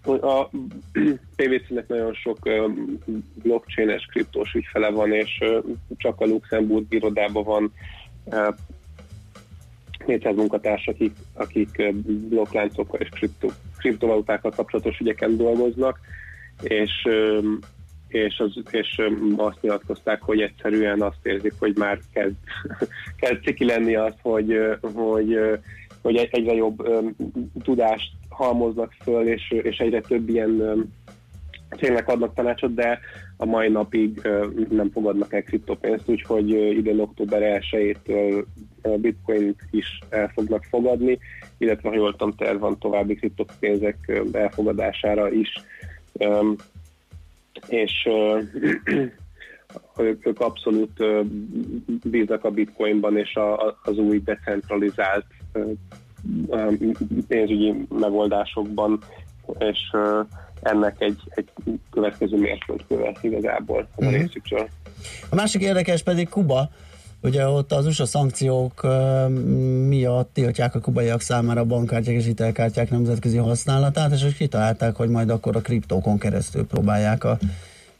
a 0.06 0.50
PVC-nek 1.36 1.88
nagyon 1.88 2.14
sok 2.14 2.38
um, 2.46 3.00
blockchain-es 3.44 4.06
kriptós 4.06 4.54
ügyfele 4.54 4.90
van, 4.90 5.12
és 5.12 5.40
uh, 5.40 5.76
csak 5.98 6.22
a 6.22 6.26
Luxemburg 6.26 6.86
irodában 6.90 7.44
van 7.44 7.74
uh, 8.26 8.48
400 10.06 10.36
munkatárs, 10.36 10.88
akik, 10.88 11.12
akik 11.34 11.94
blokkláncokkal 12.30 13.00
és 13.00 13.10
kripto, 13.10 13.48
kriptovalutákkal 13.78 14.52
kapcsolatos 14.52 15.00
ügyeken 15.00 15.38
dolgoznak, 15.38 16.00
és 16.62 16.92
és, 18.08 18.40
az, 18.40 18.62
és 18.72 19.02
azt 19.36 19.62
nyilatkozták, 19.62 20.22
hogy 20.22 20.42
egyszerűen 20.42 21.02
azt 21.02 21.20
érzik, 21.26 21.54
hogy 21.60 21.76
már 21.78 22.00
kezd, 22.14 22.36
kezd 23.22 23.44
ciki 23.44 23.66
lenni 23.66 23.96
az, 23.96 24.14
hogy, 24.22 24.58
hogy, 24.82 25.38
hogy 26.02 26.16
egy- 26.16 26.30
egyre 26.32 26.54
jobb 26.54 26.88
tudást 27.64 28.12
halmoznak 28.30 28.94
föl, 29.04 29.28
és, 29.28 29.52
és 29.52 29.78
egyre 29.78 30.02
több 30.02 30.30
ilyen 30.30 30.86
cégnek 31.76 32.08
adnak 32.08 32.34
tanácsot, 32.34 32.74
de 32.74 33.00
a 33.38 33.46
mai 33.46 33.70
napig 33.70 34.22
nem 34.70 34.90
fogadnak 34.92 35.34
el 35.34 35.44
kriptopénzt, 35.44 36.10
úgyhogy 36.10 36.50
idén 36.50 37.00
október 37.00 37.62
1-től 37.72 38.46
uh, 38.84 38.98
bitcoin 38.98 39.56
is 39.72 40.00
el 40.10 40.32
fognak 40.34 40.64
fogadni, 40.64 41.20
illetve 41.58 41.90
ha 41.90 41.96
jól 41.96 42.12
tudom, 42.12 42.34
terv 42.34 42.60
van 42.60 42.80
további 42.80 43.16
kriptopénzek 43.16 44.22
elfogadására 44.32 45.32
is. 45.32 45.54
És 47.68 48.08
ők, 49.98 50.28
ők 50.28 50.40
abszolút 50.40 51.04
bíznak 52.04 52.44
a 52.44 52.52
bitcoinban 52.52 53.18
és 53.18 53.36
a, 53.36 53.78
az 53.84 53.98
új 53.98 54.22
decentralizált 54.24 55.26
pénzügyi 57.28 57.74
megoldásokban, 57.90 59.00
és 59.60 59.80
ennek 60.62 60.96
egy, 61.02 61.20
egy 61.30 61.50
következő 61.92 62.38
mérföldköve 62.38 63.12
igazából 63.22 63.88
a 63.96 64.04
Mhm. 64.04 64.14
részükről. 64.14 64.68
A 65.30 65.36
másik 65.36 65.62
érdekes 65.62 66.04
pedig 66.04 66.30
Kuba, 66.30 66.70
ugye 67.24 67.48
ott 67.48 67.72
az 67.72 67.86
USA 67.86 68.06
szankciók 68.06 68.84
ö, 68.84 69.28
miatt 69.88 70.34
tiltják 70.34 70.76
a 70.76 70.80
kubaiak 70.80 71.22
számára 71.22 71.62
a 71.62 71.66
bankkártyák 71.66 72.16
és 72.16 72.26
hitelkártyák 72.26 72.90
nemzetközi 72.90 73.38
használatát, 73.38 74.12
és 74.12 74.24
ők 74.24 74.36
kitalálták, 74.36 74.96
hogy 74.96 75.10
majd 75.10 75.30
akkor 75.30 75.56
a 75.56 75.62
kriptókon 75.62 76.18
keresztül 76.18 76.68
próbálják 76.68 77.24
a 77.24 77.38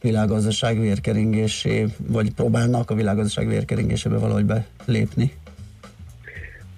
világgazdaság 0.00 0.80
vérkeringésé, 0.80 1.86
vagy 2.06 2.32
próbálnak 2.34 2.90
a 2.90 2.94
világgazdaság 2.94 3.48
vérkeringésébe 3.48 4.16
valahogy 4.18 4.44
belépni. 4.84 5.32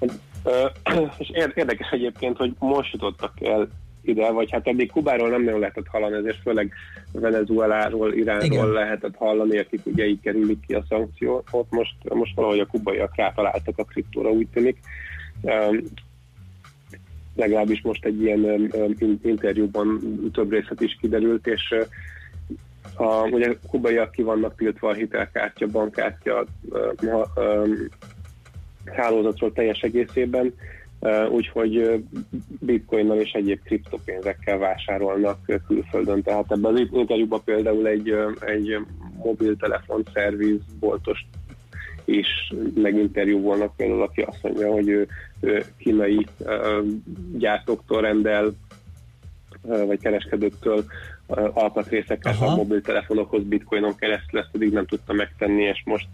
És 1.18 1.30
ér- 1.34 1.52
érdekes 1.56 1.90
egyébként, 1.90 2.36
hogy 2.36 2.54
most 2.58 2.92
jutottak 2.92 3.32
el 3.40 3.68
ide, 4.02 4.30
vagy 4.30 4.50
hát 4.50 4.66
eddig 4.66 4.90
Kubáról 4.90 5.28
nem 5.28 5.42
nagyon 5.42 5.60
lehetett 5.60 5.86
hallani, 5.86 6.16
ezért 6.16 6.42
főleg 6.42 6.72
Venezueláról, 7.12 8.14
Iránról 8.14 8.44
Igen. 8.44 8.70
Lehetett 8.70 9.16
hallani, 9.16 9.58
akik 9.58 9.80
ugye 9.84 10.06
így 10.06 10.20
kerülik 10.20 10.66
ki 10.66 10.74
a 10.74 10.84
szankciót. 10.88 11.48
Ott 11.50 11.70
most, 11.70 11.94
most 12.08 12.34
valahogy 12.34 12.58
a 12.58 12.66
kubaiak 12.66 13.16
rátaláltak 13.16 13.78
a 13.78 13.84
kriptóra, 13.84 14.30
úgy 14.30 14.48
tűnik. 14.52 14.78
Um, 15.40 15.82
legalábbis 17.36 17.80
most 17.82 18.04
egy 18.04 18.22
ilyen 18.22 18.44
um, 18.44 18.94
in- 18.98 19.24
interjúban 19.24 20.00
több 20.32 20.50
részlet 20.50 20.80
is 20.80 20.96
kiderült, 21.00 21.46
és 21.46 21.74
a, 22.96 23.28
ugye 23.28 23.56
kubaiak 23.68 24.10
ki 24.10 24.22
vannak 24.22 24.56
tiltva 24.56 24.88
a 24.88 24.94
hitelkártya, 24.94 25.66
bankkártya, 25.66 26.44
um, 27.02 27.88
hálózatról 28.84 29.52
teljes 29.52 29.80
egészében, 29.80 30.54
úgyhogy 31.30 32.04
bitcoinnal 32.60 33.18
és 33.18 33.30
egyéb 33.30 33.62
kriptopénzekkel 33.62 34.58
vásárolnak 34.58 35.38
külföldön. 35.66 36.22
Tehát 36.22 36.52
ebben 36.52 36.72
az 36.72 36.88
interjúban 36.92 37.40
például 37.44 37.86
egy, 37.86 38.14
egy 38.40 38.78
mobiltelefon 39.22 40.02
szervizboltos 40.14 41.26
is 42.04 42.52
meginterjúvolnak 42.74 43.76
például, 43.76 44.02
aki 44.02 44.20
azt 44.20 44.42
mondja, 44.42 44.72
hogy 44.72 44.88
ő, 44.88 45.08
ő 45.40 45.64
kínai 45.78 46.26
gyártóktól 47.32 48.00
rendel 48.00 48.52
vagy 49.62 50.00
kereskedőktől 50.00 50.84
alkatrészeket 51.52 52.34
Aha. 52.34 52.46
a 52.46 52.54
mobiltelefonokhoz 52.54 53.42
bitcoinon 53.42 53.96
keresztül, 53.96 54.40
ezt 54.40 54.48
eddig 54.54 54.72
nem 54.72 54.86
tudta 54.86 55.12
megtenni, 55.12 55.62
és 55.62 55.82
most 55.84 56.08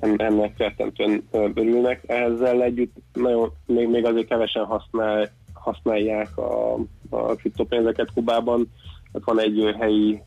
ennek 0.00 0.58
rettentően 0.58 1.28
örülnek. 1.30 2.02
Ezzel 2.06 2.62
együtt 2.62 2.94
nagyon, 3.12 3.52
még, 3.66 3.88
még 3.88 4.04
azért 4.04 4.28
kevesen 4.28 4.64
használ, 4.64 5.30
használják 5.52 6.38
a, 6.38 6.74
a 7.08 7.34
kriptopénzeket 7.34 8.12
Kubában. 8.14 8.72
Hát 9.12 9.22
van 9.24 9.40
egy 9.40 9.74
helyi 9.78 10.22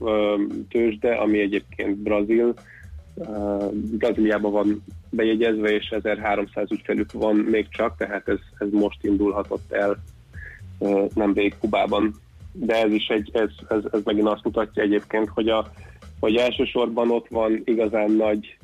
ö, 0.00 0.34
tőzsde, 0.68 1.14
ami 1.14 1.40
egyébként 1.40 1.96
brazil, 1.96 2.54
Brazíliában 3.72 4.52
van 4.52 4.84
bejegyezve, 5.10 5.70
és 5.70 5.88
1300 5.88 6.70
ügyfelük 6.70 7.12
van 7.12 7.36
még 7.36 7.68
csak, 7.68 7.96
tehát 7.96 8.28
ez, 8.28 8.38
ez 8.58 8.68
most 8.70 9.04
indulhatott 9.04 9.72
el 9.72 10.02
uh, 10.78 11.08
nemrég 11.14 11.54
Kubában. 11.58 12.14
De 12.52 12.82
ez 12.82 12.92
is 12.92 13.06
egy, 13.06 13.30
ez, 13.32 13.50
ez, 13.68 13.82
ez 13.92 14.00
megint 14.04 14.28
azt 14.28 14.44
mutatja 14.44 14.82
egyébként, 14.82 15.28
hogy, 15.28 15.48
a, 15.48 15.70
hogy 16.20 16.36
elsősorban 16.36 17.10
ott 17.10 17.28
van 17.28 17.62
igazán 17.64 18.10
nagy 18.10 18.58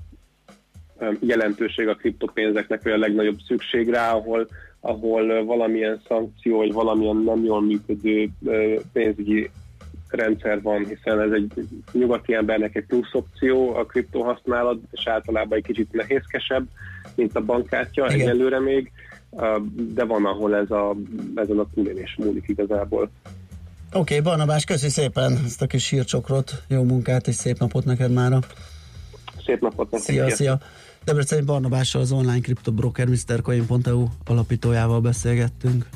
jelentőség 1.21 1.89
a 1.89 1.95
kriptopénzeknek, 1.95 2.83
vagy 2.83 2.93
a 2.93 2.99
legnagyobb 2.99 3.39
szükség 3.47 3.89
rá, 3.89 4.13
ahol, 4.13 4.49
ahol 4.81 5.45
valamilyen 5.45 6.03
szankció, 6.09 6.57
vagy 6.57 6.73
valamilyen 6.73 7.17
nem 7.17 7.45
jól 7.45 7.63
működő 7.63 8.29
pénzügyi 8.93 9.51
rendszer 10.09 10.63
van, 10.63 10.87
hiszen 10.87 11.21
ez 11.21 11.31
egy 11.31 11.53
nyugati 11.93 12.35
embernek 12.35 12.77
egy 12.77 12.87
plusz 12.87 13.13
opció 13.13 13.75
a 13.75 13.85
kriptó 13.85 14.23
használat, 14.23 14.79
és 14.91 15.07
általában 15.07 15.59
egy 15.59 15.65
kicsit 15.65 15.93
nehézkesebb, 15.93 16.67
mint 17.15 17.37
a 17.37 17.41
bankkártya 17.41 18.07
Igen. 18.07 18.21
egyelőre 18.21 18.61
még, 18.61 18.93
de 19.95 20.05
van, 20.05 20.27
ahol 20.27 20.57
ez 20.57 20.71
a, 20.71 20.97
ezen 21.35 21.59
a 21.59 21.67
túlélés 21.75 22.17
múlik 22.19 22.45
igazából. 22.49 23.11
Oké, 23.93 23.99
okay, 23.99 24.21
Barnabás, 24.21 24.65
köszi 24.65 24.89
szépen 24.89 25.39
ezt 25.45 25.63
a 25.63 25.67
kis 25.67 25.89
hírcsokrot, 25.89 26.63
jó 26.69 26.83
munkát 26.83 27.27
és 27.27 27.35
szép 27.35 27.59
napot 27.59 27.85
neked 27.85 28.13
mára. 28.13 28.39
Szép 29.45 29.61
napot 29.61 29.91
nektek! 29.91 30.15
Szia, 30.15 30.31
szia! 30.31 30.59
Debreceni 31.05 31.45
Barnabással 31.45 32.01
az 32.01 32.13
online 32.13 32.41
kriptobroker 32.41 33.09
MrCoin.eu 33.09 34.07
alapítójával 34.27 35.01
beszélgettünk. 35.01 35.89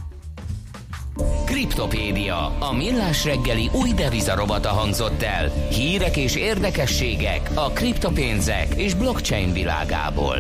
Kriptopédia, 1.44 2.58
a 2.58 2.72
millás 2.72 3.24
reggeli 3.24 3.70
új 3.72 3.92
devizarobata 3.92 4.68
hangzott 4.68 5.22
el. 5.22 5.48
Hírek 5.70 6.16
és 6.16 6.36
érdekességek 6.36 7.50
a 7.54 7.70
kriptopénzek 7.70 8.74
és 8.74 8.94
blockchain 8.94 9.52
világából. 9.52 10.36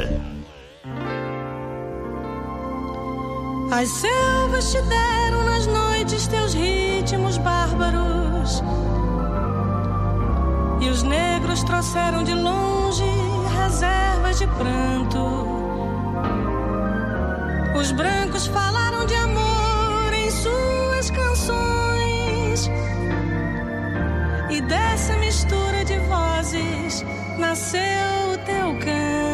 As 3.70 3.88
selvas 4.00 4.70
te 4.72 4.80
deram 4.80 5.44
nas 5.44 5.64
noites 5.64 6.26
teus 6.26 6.52
ritmos 6.52 7.38
bárbaros. 7.38 8.52
E 10.80 10.90
os 10.90 11.02
negros 11.02 11.62
trouxeram 11.62 12.24
de 12.24 12.34
longe 12.34 13.33
reservas 13.54 14.38
de 14.38 14.46
pranto. 14.46 15.24
Os 17.78 17.92
brancos 17.92 18.46
falaram 18.46 19.04
de 19.06 19.14
amor 19.14 20.12
em 20.12 20.30
suas 20.30 21.10
canções. 21.10 22.70
E 24.50 24.60
dessa 24.60 25.16
mistura 25.16 25.84
de 25.84 25.98
vozes 25.98 27.04
nasceu 27.38 28.32
o 28.32 28.38
teu 28.38 28.78
canto. 28.78 29.33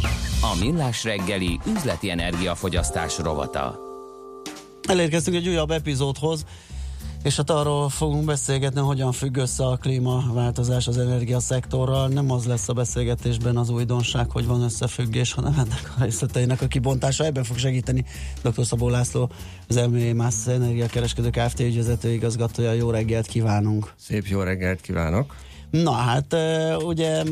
A 0.51 0.55
Millás 0.59 1.03
reggeli 1.03 1.59
üzleti 1.75 2.09
energiafogyasztás 2.09 3.17
rovata. 3.17 3.79
Elérkeztünk 4.87 5.35
egy 5.37 5.47
újabb 5.47 5.71
epizódhoz, 5.71 6.45
és 7.23 7.35
hát 7.35 7.49
arról 7.49 7.89
fogunk 7.89 8.25
beszélgetni, 8.25 8.79
hogyan 8.79 9.11
függ 9.11 9.37
össze 9.37 9.65
a 9.65 9.77
klímaváltozás 9.77 10.87
az 10.87 10.97
energiaszektorral. 10.97 12.07
Nem 12.07 12.31
az 12.31 12.45
lesz 12.45 12.69
a 12.69 12.73
beszélgetésben 12.73 13.57
az 13.57 13.69
újdonság, 13.69 14.29
hogy 14.29 14.45
van 14.45 14.61
összefüggés, 14.61 15.33
hanem 15.33 15.53
ennek 15.53 15.93
a 15.97 16.03
részleteinek 16.03 16.61
a 16.61 16.67
kibontása. 16.67 17.25
Ebben 17.25 17.43
fog 17.43 17.57
segíteni 17.57 18.05
dr. 18.43 18.65
Szabó 18.65 18.89
László, 18.89 19.29
az 19.67 19.75
ME 19.75 20.27
Energiakereskedő 20.47 21.29
Kft. 21.29 21.59
ügyvezető 21.59 22.09
igazgatója. 22.09 22.71
Jó 22.71 22.89
reggelt 22.89 23.27
kívánunk! 23.27 23.93
Szép 23.99 24.27
jó 24.27 24.41
reggelt 24.41 24.81
kívánok! 24.81 25.35
Na 25.71 25.91
hát 25.91 26.35
ugye 26.83 27.23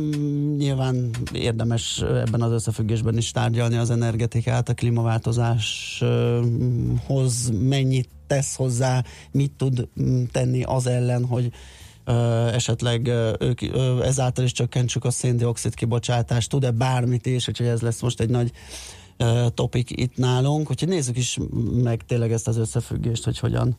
nyilván 0.58 1.10
érdemes 1.34 2.02
ebben 2.02 2.42
az 2.42 2.52
összefüggésben 2.52 3.18
is 3.18 3.32
tárgyalni 3.32 3.78
az 3.78 3.90
energetikát, 3.90 4.70
a 4.70 4.74
klímaváltozáshoz 4.74 7.52
mennyit 7.60 8.10
tesz 8.28 8.56
hozzá, 8.56 9.04
mit 9.32 9.52
tud 9.52 9.88
tenni 10.32 10.64
az 10.64 10.88
ellen, 10.88 11.26
hogy 11.26 11.52
esetleg 12.54 13.08
ők, 13.40 13.62
ezáltal 14.04 14.44
is 14.44 14.52
csökkentsük 14.52 15.06
a 15.06 15.12
széndiokszid 15.12 15.74
kibocsátást, 15.74 16.50
tud-e 16.50 16.72
bármit 16.72 17.26
is, 17.26 17.48
úgyhogy 17.48 17.68
ez 17.68 17.82
lesz 17.82 18.02
most 18.02 18.20
egy 18.20 18.30
nagy 18.30 18.52
topik 19.54 20.02
itt 20.02 20.18
nálunk, 20.18 20.70
úgyhogy 20.70 20.90
nézzük 20.90 21.18
is 21.18 21.38
meg 21.84 22.06
tényleg 22.06 22.32
ezt 22.32 22.48
az 22.48 22.58
összefüggést, 22.58 23.24
hogy 23.24 23.40
hogyan 23.40 23.78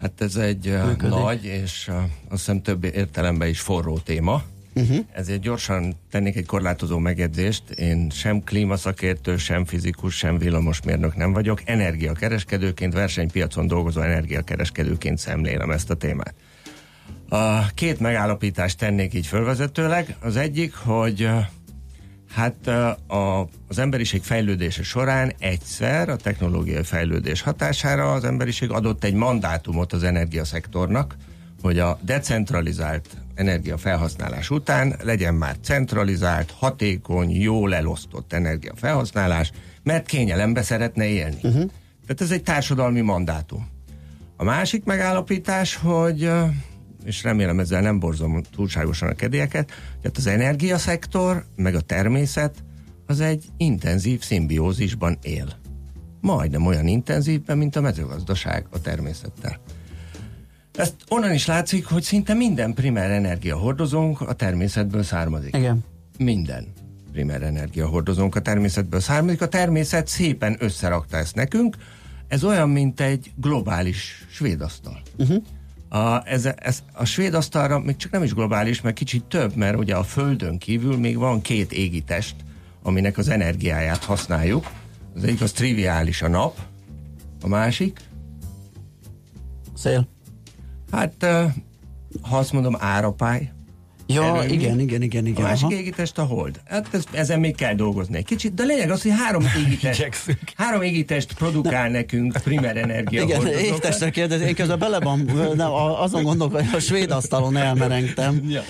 Hát 0.00 0.20
ez 0.20 0.36
egy 0.36 0.78
Működik. 0.86 1.08
nagy, 1.08 1.44
és 1.44 1.88
uh, 1.88 1.94
azt 1.96 2.10
hiszem 2.28 2.62
több 2.62 2.84
értelemben 2.84 3.48
is 3.48 3.60
forró 3.60 3.98
téma. 3.98 4.42
Uh-huh. 4.74 4.98
Ezért 5.12 5.40
gyorsan 5.40 5.94
tennék 6.10 6.36
egy 6.36 6.46
korlátozó 6.46 6.98
megjegyzést. 6.98 7.70
Én 7.70 8.10
sem 8.10 8.44
klímaszakértő, 8.44 9.36
sem 9.36 9.64
fizikus, 9.64 10.16
sem 10.16 10.38
villamosmérnök 10.38 11.16
nem 11.16 11.32
vagyok. 11.32 11.62
Energiakereskedőként, 11.64 12.92
versenypiacon 12.92 13.66
dolgozó 13.66 14.00
energiakereskedőként 14.00 15.18
szemlélem 15.18 15.70
ezt 15.70 15.90
a 15.90 15.94
témát. 15.94 16.34
A 17.28 17.66
két 17.74 18.00
megállapítást 18.00 18.78
tennék 18.78 19.14
így 19.14 19.26
fölvezetőleg. 19.26 20.16
Az 20.20 20.36
egyik, 20.36 20.74
hogy 20.74 21.30
Hát 22.30 22.66
a, 23.06 23.48
az 23.68 23.78
emberiség 23.78 24.22
fejlődése 24.22 24.82
során 24.82 25.32
egyszer 25.38 26.08
a 26.08 26.16
technológiai 26.16 26.82
fejlődés 26.82 27.40
hatására 27.40 28.12
az 28.12 28.24
emberiség 28.24 28.70
adott 28.70 29.04
egy 29.04 29.14
mandátumot 29.14 29.92
az 29.92 30.02
energiaszektornak, 30.02 31.16
hogy 31.62 31.78
a 31.78 31.98
decentralizált 32.02 33.08
energiafelhasználás 33.34 34.50
után 34.50 34.94
legyen 35.02 35.34
már 35.34 35.56
centralizált, 35.62 36.50
hatékony, 36.50 37.30
jól 37.30 37.74
elosztott 37.74 38.32
energiafelhasználás, 38.32 39.52
mert 39.82 40.06
kényelembe 40.06 40.62
szeretne 40.62 41.06
élni. 41.06 41.38
Uh-huh. 41.42 41.70
Tehát 42.06 42.20
ez 42.20 42.30
egy 42.30 42.42
társadalmi 42.42 43.00
mandátum. 43.00 43.68
A 44.36 44.44
másik 44.44 44.84
megállapítás, 44.84 45.76
hogy 45.76 46.30
és 47.04 47.22
remélem 47.22 47.60
ezzel 47.60 47.80
nem 47.80 47.98
borzom 47.98 48.42
túlságosan 48.42 49.08
a 49.08 49.14
kedélyeket, 49.14 49.70
hogy 50.02 50.10
az 50.14 50.26
energiaszektor, 50.26 51.44
meg 51.56 51.74
a 51.74 51.80
természet 51.80 52.64
az 53.06 53.20
egy 53.20 53.44
intenzív 53.56 54.22
szimbiózisban 54.22 55.18
él. 55.22 55.52
Majdnem 56.20 56.66
olyan 56.66 56.86
intenzívben, 56.86 57.58
mint 57.58 57.76
a 57.76 57.80
mezőgazdaság 57.80 58.66
a 58.70 58.80
természettel. 58.80 59.60
Ezt 60.74 60.94
onnan 61.08 61.32
is 61.32 61.46
látszik, 61.46 61.86
hogy 61.86 62.02
szinte 62.02 62.34
minden 62.34 62.74
primer 62.74 63.10
energiahordozónk 63.10 64.20
a 64.20 64.32
természetből 64.32 65.02
származik. 65.02 65.56
Igen. 65.56 65.84
Minden 66.18 66.66
primer 67.12 67.42
energiahordozónk 67.42 68.34
a 68.34 68.40
természetből 68.40 69.00
származik. 69.00 69.42
A 69.42 69.48
természet 69.48 70.08
szépen 70.08 70.56
összerakta 70.58 71.16
ezt 71.16 71.34
nekünk. 71.34 71.76
Ez 72.28 72.44
olyan, 72.44 72.68
mint 72.68 73.00
egy 73.00 73.32
globális 73.36 74.26
svédasztal. 74.30 75.02
Uh-huh. 75.16 75.42
A, 75.88 76.28
ez, 76.28 76.48
ez, 76.56 76.82
a 76.92 77.04
svéd 77.04 77.34
asztalra 77.34 77.78
még 77.78 77.96
csak 77.96 78.12
nem 78.12 78.22
is 78.22 78.34
globális, 78.34 78.80
mert 78.80 78.96
kicsit 78.96 79.24
több, 79.24 79.56
mert 79.56 79.76
ugye 79.76 79.94
a 79.94 80.02
Földön 80.02 80.58
kívül 80.58 80.96
még 80.96 81.16
van 81.16 81.40
két 81.40 81.72
égitest, 81.72 82.34
aminek 82.82 83.18
az 83.18 83.28
energiáját 83.28 84.04
használjuk. 84.04 84.70
Az 85.14 85.24
egyik 85.24 85.40
az 85.40 85.52
triviális 85.52 86.22
a 86.22 86.28
nap, 86.28 86.58
a 87.42 87.48
másik? 87.48 88.00
Szél. 89.74 90.08
Hát, 90.90 91.26
ha 92.22 92.38
azt 92.38 92.52
mondom 92.52 92.76
árapály, 92.78 93.52
Ja, 94.10 94.22
erőmű. 94.22 94.52
igen, 94.52 94.80
igen, 94.80 95.02
igen, 95.02 95.26
igen. 95.26 95.44
A 95.44 95.48
másik 95.48 95.70
égitest 95.70 96.18
a 96.18 96.22
hold. 96.22 96.60
Hát 96.64 96.88
ez, 96.90 97.04
ezen 97.12 97.40
még 97.40 97.56
kell 97.56 97.74
dolgozni 97.74 98.16
egy 98.16 98.24
kicsit, 98.24 98.54
de 98.54 98.64
lényeg 98.64 98.90
az, 98.90 99.02
hogy 99.02 99.12
három 99.16 99.44
égitest, 99.66 100.08
három 100.56 100.82
égitest 100.82 101.32
produkál 101.32 101.88
nekünk 101.90 102.38
primer 102.44 102.76
energia 102.76 103.22
Igen, 103.22 103.46
égitestre 103.46 104.10
kérdez, 104.10 104.40
én 104.40 104.54
közben 104.54 104.78
bele 104.78 105.00
van, 105.00 105.30
nem, 105.56 105.72
azon 105.72 106.22
gondolok, 106.22 106.52
hogy 106.54 106.64
a 106.74 106.78
svéd 106.78 107.10
asztalon 107.10 107.56
elmerengtem. 107.56 108.42
Ja. 108.48 108.62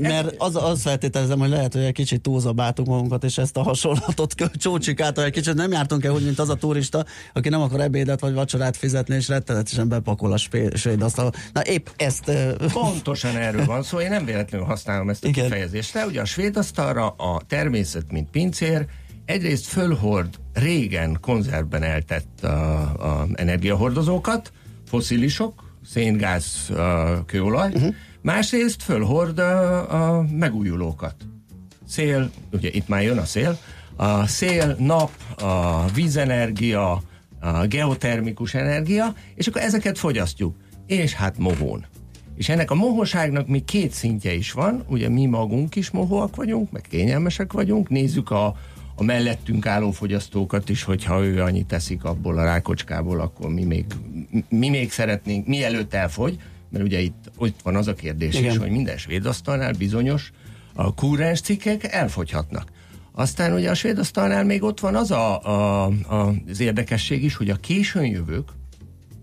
Mert 0.00 0.34
az, 0.38 0.56
az 0.56 0.82
feltételezem, 0.82 1.38
hogy 1.38 1.48
lehet, 1.48 1.72
hogy 1.72 1.82
egy 1.82 1.92
kicsit 1.92 2.20
túlzabáltuk 2.20 2.86
magunkat, 2.86 3.24
és 3.24 3.38
ezt 3.38 3.56
a 3.56 3.62
hasonlatot 3.62 4.34
csócsik 4.58 5.00
át, 5.00 5.16
hogy 5.16 5.24
egy 5.24 5.32
kicsit 5.32 5.54
nem 5.54 5.72
jártunk 5.72 6.04
el 6.04 6.12
úgy, 6.12 6.24
mint 6.24 6.38
az 6.38 6.48
a 6.48 6.54
turista, 6.54 7.04
aki 7.32 7.48
nem 7.48 7.60
akar 7.60 7.80
ebédet 7.80 8.20
vagy 8.20 8.34
vacsorát 8.34 8.76
fizetni, 8.76 9.14
és 9.14 9.28
rettenetesen 9.28 9.88
bepakol 9.88 10.32
a 10.32 10.36
svéd 10.74 11.02
asztalon. 11.02 11.32
Na 11.52 11.64
épp 11.64 11.86
ezt... 11.96 12.32
Pontosan 12.72 13.36
erről 13.36 13.64
van 13.64 13.82
szóval 13.90 14.04
én 14.04 14.10
nem 14.10 14.24
véletlenül 14.24 14.66
használom 14.66 15.08
ezt 15.08 15.24
a 15.24 15.28
Igen. 15.28 15.44
kifejezést. 15.44 15.92
De 15.92 16.06
ugye 16.06 16.20
a 16.20 16.24
svéd 16.24 16.56
asztalra 16.56 17.08
a 17.08 17.40
természet, 17.46 18.12
mint 18.12 18.30
pincér, 18.30 18.86
egyrészt 19.24 19.66
fölhord 19.66 20.34
régen 20.52 21.18
konzervben 21.20 21.82
eltett 21.82 22.44
a, 22.44 22.80
a 22.80 23.26
energiahordozókat, 23.34 24.52
foszilisok, 24.86 25.76
széngáz, 25.84 26.70
a 26.70 27.24
kőolaj, 27.24 27.70
uh-huh. 27.74 27.94
másrészt 28.22 28.82
fölhord 28.82 29.38
a, 29.38 30.16
a 30.16 30.22
megújulókat. 30.22 31.14
Szél, 31.86 32.30
ugye 32.52 32.68
itt 32.72 32.88
már 32.88 33.02
jön 33.02 33.18
a 33.18 33.24
szél, 33.24 33.58
a 33.96 34.26
szél, 34.26 34.76
nap, 34.78 35.10
a 35.38 35.84
vízenergia, 35.94 37.02
a 37.40 37.66
geotermikus 37.66 38.54
energia, 38.54 39.14
és 39.34 39.46
akkor 39.46 39.60
ezeket 39.60 39.98
fogyasztjuk. 39.98 40.56
És 40.86 41.14
hát 41.14 41.38
mohón. 41.38 41.86
És 42.40 42.48
ennek 42.48 42.70
a 42.70 42.74
mohóságnak 42.74 43.48
még 43.48 43.64
két 43.64 43.92
szintje 43.92 44.32
is 44.32 44.52
van, 44.52 44.84
ugye 44.86 45.08
mi 45.08 45.26
magunk 45.26 45.76
is 45.76 45.90
mohóak 45.90 46.36
vagyunk, 46.36 46.70
meg 46.70 46.82
kényelmesek 46.90 47.52
vagyunk, 47.52 47.88
nézzük 47.88 48.30
a, 48.30 48.56
a 48.94 49.02
mellettünk 49.02 49.66
álló 49.66 49.90
fogyasztókat 49.90 50.68
is, 50.68 50.82
hogyha 50.82 51.24
ő 51.24 51.42
annyit 51.42 51.66
teszik 51.66 52.04
abból 52.04 52.38
a 52.38 52.44
rákocskából, 52.44 53.20
akkor 53.20 53.50
mi 53.50 53.64
még, 53.64 53.84
mi 54.48 54.68
még 54.68 54.92
szeretnénk, 54.92 55.46
mielőtt 55.46 55.94
elfogy, 55.94 56.36
mert 56.68 56.84
ugye 56.84 57.00
itt 57.00 57.30
ott 57.36 57.60
van 57.62 57.76
az 57.76 57.88
a 57.88 57.94
kérdés 57.94 58.34
Igen. 58.34 58.50
is, 58.50 58.56
hogy 58.56 58.70
minden 58.70 58.96
svéd 58.96 59.26
asztalnál 59.26 59.72
bizonyos 59.72 60.32
a 60.74 60.94
kúrens 60.94 61.40
cikkek 61.40 61.92
elfogyhatnak. 61.92 62.68
Aztán 63.12 63.52
ugye 63.52 63.70
a 63.70 63.74
svéd 63.74 63.98
asztalnál 63.98 64.44
még 64.44 64.62
ott 64.62 64.80
van 64.80 64.94
az 64.94 65.10
a, 65.10 65.44
a, 65.44 65.84
a, 65.86 66.34
az 66.48 66.60
érdekesség 66.60 67.24
is, 67.24 67.36
hogy 67.36 67.50
a 67.50 67.56
későn 67.56 68.06
jövők, 68.06 68.48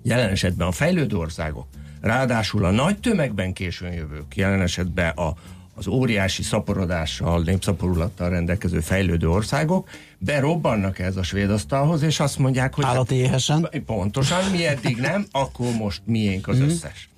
jelen 0.04 0.30
esetben 0.30 0.68
a 0.68 0.72
fejlődő 0.72 1.18
országok, 1.18 1.68
Ráadásul 2.02 2.66
a 2.66 2.72
nagy 2.72 3.00
tömegben 3.00 3.54
későn 3.54 3.94
jövők, 3.94 4.36
jelen 4.36 4.62
esetben 4.62 5.10
a, 5.10 5.34
az 5.76 5.88
óriási 5.88 6.44
szaporodással, 6.44 7.42
népszaporulattal 7.42 8.30
rendelkező 8.30 8.80
fejlődő 8.80 9.30
országok 9.30 9.90
berobbannak 10.18 11.00
ez 11.00 11.18
a 11.18 11.24
svéd 11.24 11.50
asztalhoz, 11.50 12.02
és 12.02 12.20
azt 12.20 12.38
mondják, 12.38 12.74
hogy... 12.74 12.86
Állati 12.86 13.16
éhesen. 13.16 13.70
Pontosan, 13.86 14.52
mi 14.52 14.66
eddig 14.66 14.98
nem, 14.98 15.26
akkor 15.32 15.72
most 15.72 16.02
miénk 16.06 16.48
az 16.48 16.60
mm. 16.60 16.64
összes. 16.64 17.10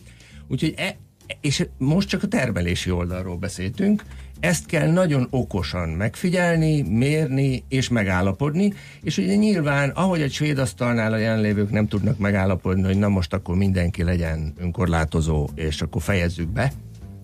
Úgyhogy 0.47 0.73
e, 0.77 0.95
és 1.41 1.68
most 1.77 2.07
csak 2.07 2.23
a 2.23 2.27
termelési 2.27 2.91
oldalról 2.91 3.38
beszéltünk, 3.38 4.03
ezt 4.39 4.65
kell 4.65 4.91
nagyon 4.91 5.27
okosan 5.30 5.89
megfigyelni, 5.89 6.81
mérni 6.81 7.64
és 7.69 7.89
megállapodni, 7.89 8.73
és 9.01 9.18
ugye 9.18 9.35
nyilván, 9.35 9.89
ahogy 9.89 10.22
egy 10.22 10.31
svéd 10.31 10.57
asztalnál 10.57 11.14
a 11.14 11.18
jelenlévők 11.18 11.72
nem 11.72 11.88
tudnak 11.88 12.18
megállapodni, 12.18 12.84
hogy 12.84 12.97
na 12.97 13.07
most 13.07 13.34
akkor 13.34 13.56
mindenki 13.56 14.03
legyen 14.03 14.53
önkorlátozó, 14.57 15.49
és 15.56 15.81
akkor 15.81 16.01
fejezzük 16.01 16.47
be, 16.47 16.72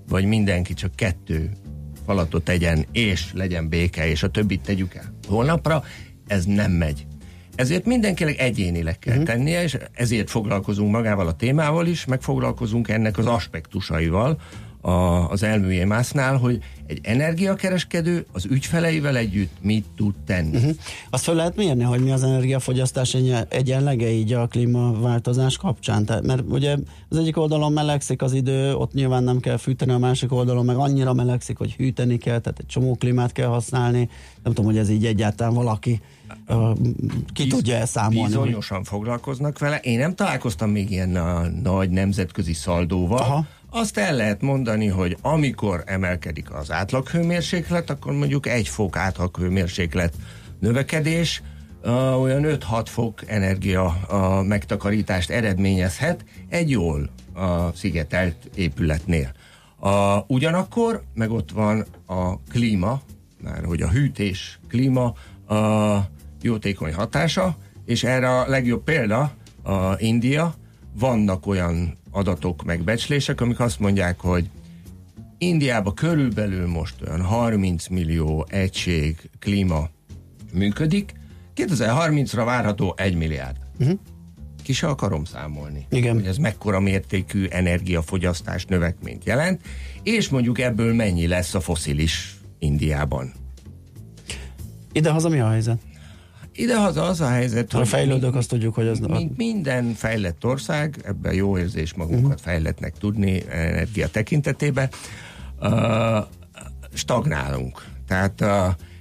vagy 0.10 0.26
mindenki 0.26 0.74
csak 0.74 0.96
kettő 0.96 1.52
falatot 2.06 2.44
tegyen, 2.44 2.86
és 2.92 3.34
legyen 3.34 3.70
béke, 3.70 4.08
és 4.08 4.24
a 4.24 4.30
többit 4.30 4.62
tegyük 4.62 4.96
el 4.96 5.14
holnapra, 5.28 5.84
ez 6.28 6.46
nem 6.46 6.72
megy. 6.72 7.06
Ezért 7.56 7.86
mindenkinek 7.86 8.40
egyénileg 8.40 9.00
kell 9.00 9.14
uh-huh. 9.14 9.30
tennie, 9.30 9.64
és 9.64 9.78
ezért 9.94 10.30
foglalkozunk 10.30 10.92
magával 10.92 11.28
a 11.28 11.36
témával 11.36 11.88
is, 11.88 12.06
meg 12.06 12.22
foglalkozunk 12.22 12.90
ennek 12.90 13.18
az 13.18 13.26
aspektusaival 13.26 14.40
a, 14.86 15.30
az 15.30 15.44
elműjémásznál, 15.44 16.38
hogy 16.38 16.60
egy 16.88 17.00
energiakereskedő 17.04 18.26
az 18.32 18.46
ügyfeleivel 18.46 19.18
együtt 19.18 19.52
mit 19.62 19.86
tud 19.96 20.14
tenni. 20.26 20.58
Uh-huh. 20.58 20.76
Azt 21.10 21.24
fel 21.24 21.36
lehet 21.36 21.56
mérni, 21.56 21.84
hogy 21.84 22.04
mi 22.04 22.12
az 22.12 22.24
energiafogyasztás 22.24 23.14
egy- 23.14 23.46
egyenlege 23.50 24.12
így 24.12 24.34
a 24.34 24.48
klímaváltozás 24.48 25.58
kapcsán? 25.58 26.06
Tehát, 26.06 26.26
mert 26.26 26.42
ugye 26.48 26.78
az 27.10 27.18
egyik 27.18 27.38
oldalon 27.38 27.74
melegszik 27.74 28.22
az 28.22 28.34
idő, 28.34 28.76
ott 28.76 28.94
nyilván 28.94 29.24
nem 29.24 29.40
kell 29.40 29.58
fűteni, 29.58 29.92
a 29.92 29.98
másik 29.98 30.32
oldalon 30.32 30.66
meg 30.66 30.76
annyira 30.76 31.14
melegszik, 31.14 31.58
hogy 31.58 31.74
hűteni 31.74 32.18
kell, 32.18 32.40
tehát 32.40 32.60
egy 32.60 32.68
csomó 32.68 32.96
klímát 32.96 33.32
kell 33.32 33.48
használni. 33.48 34.10
Nem 34.44 34.54
tudom, 34.54 34.66
hogy 34.66 34.78
ez 34.78 34.90
így 34.90 35.06
egyáltalán 35.06 35.54
valaki 35.54 36.02
uh, 36.48 36.78
ki 37.34 37.48
tudja 37.48 37.76
elszámolni. 37.76 38.28
Bizonyosan 38.28 38.84
foglalkoznak 38.84 39.60
vele. 39.60 39.78
Én 39.78 40.00
nem 40.00 40.16
találkoztam 40.16 40.70
még 40.70 40.92
ilyen 40.92 41.16
a 41.16 41.48
nagy 41.64 41.90
nemzetközi 41.90 42.54
szaldóval. 42.54 43.20
Aha. 43.20 43.46
Azt 43.78 43.98
el 43.98 44.16
lehet 44.16 44.42
mondani, 44.42 44.88
hogy 44.88 45.18
amikor 45.22 45.84
emelkedik 45.86 46.54
az 46.54 46.72
átlaghőmérséklet, 46.72 47.90
akkor 47.90 48.14
mondjuk 48.14 48.48
egy 48.48 48.68
fok 48.68 48.98
átlaghőmérséklet 48.98 50.14
növekedés 50.60 51.42
uh, 51.84 52.22
olyan 52.22 52.44
5-6 52.46 52.86
fok 52.86 53.22
energia 53.28 53.98
uh, 54.10 54.44
megtakarítást 54.44 55.30
eredményezhet 55.30 56.26
egy 56.50 56.70
jól 56.70 57.10
uh, 57.36 57.74
szigetelt 57.74 58.50
épületnél. 58.56 59.32
Uh, 59.80 59.92
ugyanakkor 60.28 61.04
meg 61.14 61.32
ott 61.32 61.52
van 61.52 61.86
a 62.06 62.40
klíma, 62.40 63.02
már 63.42 63.64
hogy 63.66 63.82
a 63.82 63.90
hűtés, 63.90 64.60
klíma 64.68 65.14
a 65.48 66.00
jótékony 66.42 66.94
hatása, 66.94 67.58
és 67.86 68.04
erre 68.04 68.40
a 68.40 68.48
legjobb 68.48 68.84
példa 68.84 69.32
a 69.64 69.96
India. 69.98 70.54
Vannak 70.98 71.48
olyan 71.48 71.98
adatok, 72.16 72.64
meg 72.64 72.84
becslések, 72.84 73.42
amik 73.42 73.60
azt 73.60 73.80
mondják, 73.80 74.20
hogy 74.20 74.50
Indiában 75.38 75.94
körülbelül 75.94 76.68
most 76.68 76.96
olyan 77.08 77.22
30 77.22 77.88
millió 77.88 78.46
egység 78.50 79.30
klíma 79.40 79.90
működik, 80.54 81.14
2030-ra 81.56 82.42
várható 82.46 82.94
1 82.98 83.16
milliárd. 83.16 83.58
Uh-huh. 83.80 84.00
Ki 84.64 84.74
se 84.74 84.88
akarom 84.88 85.24
számolni. 85.24 85.86
Igen. 85.90 86.14
Hogy 86.14 86.26
ez 86.26 86.38
mekkora 86.38 86.80
mértékű 86.80 87.46
energiafogyasztás 87.50 88.66
növekményt 88.66 89.26
jelent, 89.26 89.62
és 90.04 90.30
mondjuk 90.30 90.60
ebből 90.60 90.94
mennyi 90.94 91.28
lesz 91.28 91.54
a 91.54 91.60
foszilis 91.60 92.36
Indiában. 92.60 93.34
Idehaza 94.92 95.30
mi 95.30 95.40
a 95.40 95.50
helyzet? 95.50 95.78
Idehaza 96.56 97.04
az 97.04 97.22
a 97.22 97.28
helyzet, 97.28 97.74
A 97.74 97.86
fejlődők 97.86 98.36
azt 98.36 98.50
tudjuk, 98.50 98.74
hogy 98.76 98.88
az... 98.88 99.00
mint 99.00 99.38
minden 99.38 99.94
fejlett 99.94 100.46
ország, 100.46 101.02
ebben 101.06 101.34
jó 101.34 101.58
érzés 101.58 101.94
magunkat 101.94 102.24
uh-huh. 102.24 102.42
fejlettnek 102.42 102.94
tudni 102.98 103.44
energia 103.50 104.08
tekintetében, 104.08 104.90
uh, 105.60 106.18
stagnálunk. 106.94 107.86
Tehát 108.08 108.42
uh, 108.42 108.50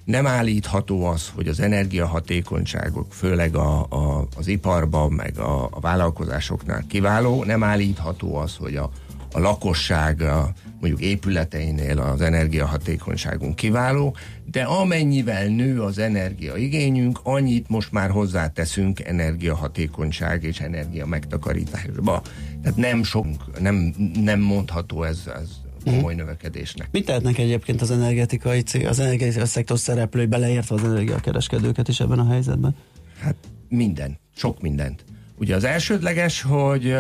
nem 0.04 0.26
állítható 0.26 1.04
az, 1.04 1.32
hogy 1.34 1.48
az 1.48 1.60
energiahatékonyságok, 1.60 3.12
főleg 3.12 3.56
a, 3.56 3.86
a, 3.88 4.26
az 4.36 4.46
iparban, 4.46 5.12
meg 5.12 5.38
a, 5.38 5.68
a 5.70 5.80
vállalkozásoknál 5.80 6.84
kiváló, 6.88 7.44
nem 7.44 7.62
állítható 7.62 8.36
az, 8.36 8.56
hogy 8.56 8.76
a, 8.76 8.90
a 9.34 9.40
lakosság 9.40 10.20
a, 10.20 10.52
mondjuk 10.80 11.00
épületeinél 11.00 11.98
az 11.98 12.20
energiahatékonyságunk 12.20 13.56
kiváló, 13.56 14.16
de 14.50 14.62
amennyivel 14.62 15.46
nő 15.46 15.82
az 15.82 15.98
energiaigényünk, 15.98 17.20
annyit 17.22 17.68
most 17.68 17.92
már 17.92 18.10
hozzáteszünk 18.10 19.00
energiahatékonyság 19.00 20.42
és 20.42 20.60
energia 20.60 21.06
megtakarításba. 21.06 22.22
Tehát 22.62 22.76
nem 22.76 23.02
sok, 23.02 23.26
nem, 23.60 23.94
nem 24.22 24.40
mondható 24.40 25.02
ez, 25.02 25.22
ez 25.40 25.48
komoly 25.84 26.14
növekedésnek. 26.14 26.88
Mit 26.90 27.04
tehetnek 27.04 27.38
egyébként 27.38 27.80
az 27.80 27.90
energetikai 27.90 28.60
cég, 28.60 28.86
az 28.86 28.98
energetikai 28.98 29.46
szektor 29.46 29.78
szereplői, 29.78 30.26
beleértve 30.26 30.74
az 30.74 30.84
energiakereskedőket 30.84 31.88
is 31.88 32.00
ebben 32.00 32.18
a 32.18 32.30
helyzetben? 32.30 32.76
Hát 33.20 33.36
minden, 33.68 34.18
sok 34.36 34.60
mindent. 34.60 35.04
Ugye 35.38 35.54
az 35.54 35.64
elsődleges, 35.64 36.42
hogy 36.42 36.96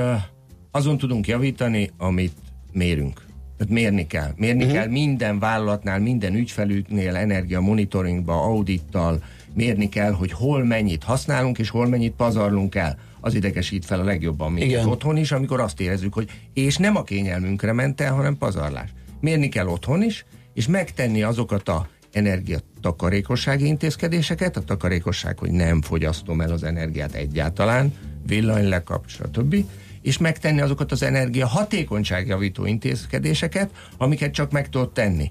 azon 0.74 0.98
tudunk 0.98 1.26
javítani, 1.26 1.90
amit 1.98 2.32
mérünk. 2.72 3.22
Tehát 3.56 3.72
mérni 3.72 4.06
kell. 4.06 4.32
Mérni 4.36 4.62
uh-huh. 4.62 4.78
kell 4.78 4.88
minden 4.88 5.38
vállalatnál, 5.38 5.98
minden 5.98 6.34
ügyfelüknél, 6.34 7.16
energia 7.16 7.60
monitoringba, 7.60 8.42
audittal, 8.42 9.22
mérni 9.52 9.88
kell, 9.88 10.12
hogy 10.12 10.32
hol 10.32 10.64
mennyit 10.64 11.02
használunk, 11.02 11.58
és 11.58 11.70
hol 11.70 11.86
mennyit 11.86 12.12
pazarlunk 12.12 12.74
el. 12.74 12.98
Az 13.20 13.34
idegesít 13.34 13.84
fel 13.84 14.00
a 14.00 14.04
legjobban 14.04 14.52
minket 14.52 14.70
Igen. 14.70 14.88
otthon 14.88 15.16
is, 15.16 15.32
amikor 15.32 15.60
azt 15.60 15.80
érezzük, 15.80 16.14
hogy 16.14 16.30
és 16.52 16.76
nem 16.76 16.96
a 16.96 17.02
kényelmünkre 17.02 17.72
ment 17.72 18.00
el, 18.00 18.14
hanem 18.14 18.36
pazarlás. 18.36 18.88
Mérni 19.20 19.48
kell 19.48 19.66
otthon 19.66 20.02
is, 20.02 20.24
és 20.54 20.66
megtenni 20.66 21.22
azokat 21.22 21.68
a 21.68 21.88
energiatakarékossági 22.12 23.66
intézkedéseket, 23.66 24.56
a 24.56 24.60
takarékosság, 24.60 25.38
hogy 25.38 25.50
nem 25.50 25.82
fogyasztom 25.82 26.40
el 26.40 26.52
az 26.52 26.62
energiát 26.62 27.14
egyáltalán, 27.14 27.92
villany 28.26 28.68
lekap, 28.68 29.04
stb., 29.06 29.64
és 30.04 30.18
megtenni 30.18 30.60
azokat 30.60 30.92
az 30.92 31.02
energia 31.02 31.46
hatékonyságjavító 31.46 32.66
intézkedéseket, 32.66 33.70
amiket 33.96 34.32
csak 34.32 34.50
meg 34.50 34.68
tudod 34.68 34.92
tenni. 34.92 35.30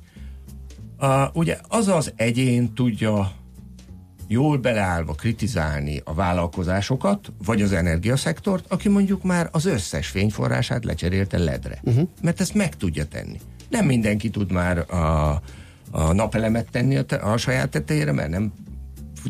Uh, 0.99 1.35
ugye 1.35 1.57
az 1.67 1.87
az 1.87 2.13
egyén 2.15 2.73
tudja 2.73 3.31
jól 4.27 4.57
beleállva 4.57 5.13
kritizálni 5.13 6.01
a 6.03 6.13
vállalkozásokat, 6.13 7.31
vagy 7.45 7.61
az 7.61 7.71
energiaszektort, 7.71 8.65
aki 8.67 8.89
mondjuk 8.89 9.23
már 9.23 9.49
az 9.51 9.65
összes 9.65 10.07
fényforrását 10.07 10.85
lecserélte 10.85 11.37
ledre. 11.37 11.79
Uh-huh. 11.83 12.07
Mert 12.21 12.39
ezt 12.39 12.53
meg 12.53 12.75
tudja 12.75 13.05
tenni. 13.05 13.39
Nem 13.69 13.85
mindenki 13.85 14.29
tud 14.29 14.51
már 14.51 14.93
a, 14.93 15.31
a 15.91 16.13
napelemet 16.13 16.71
tenni 16.71 16.97
a, 16.97 17.03
te, 17.03 17.15
a 17.15 17.37
saját 17.37 17.69
tetejére, 17.69 18.11
mert 18.11 18.29
nem 18.29 18.53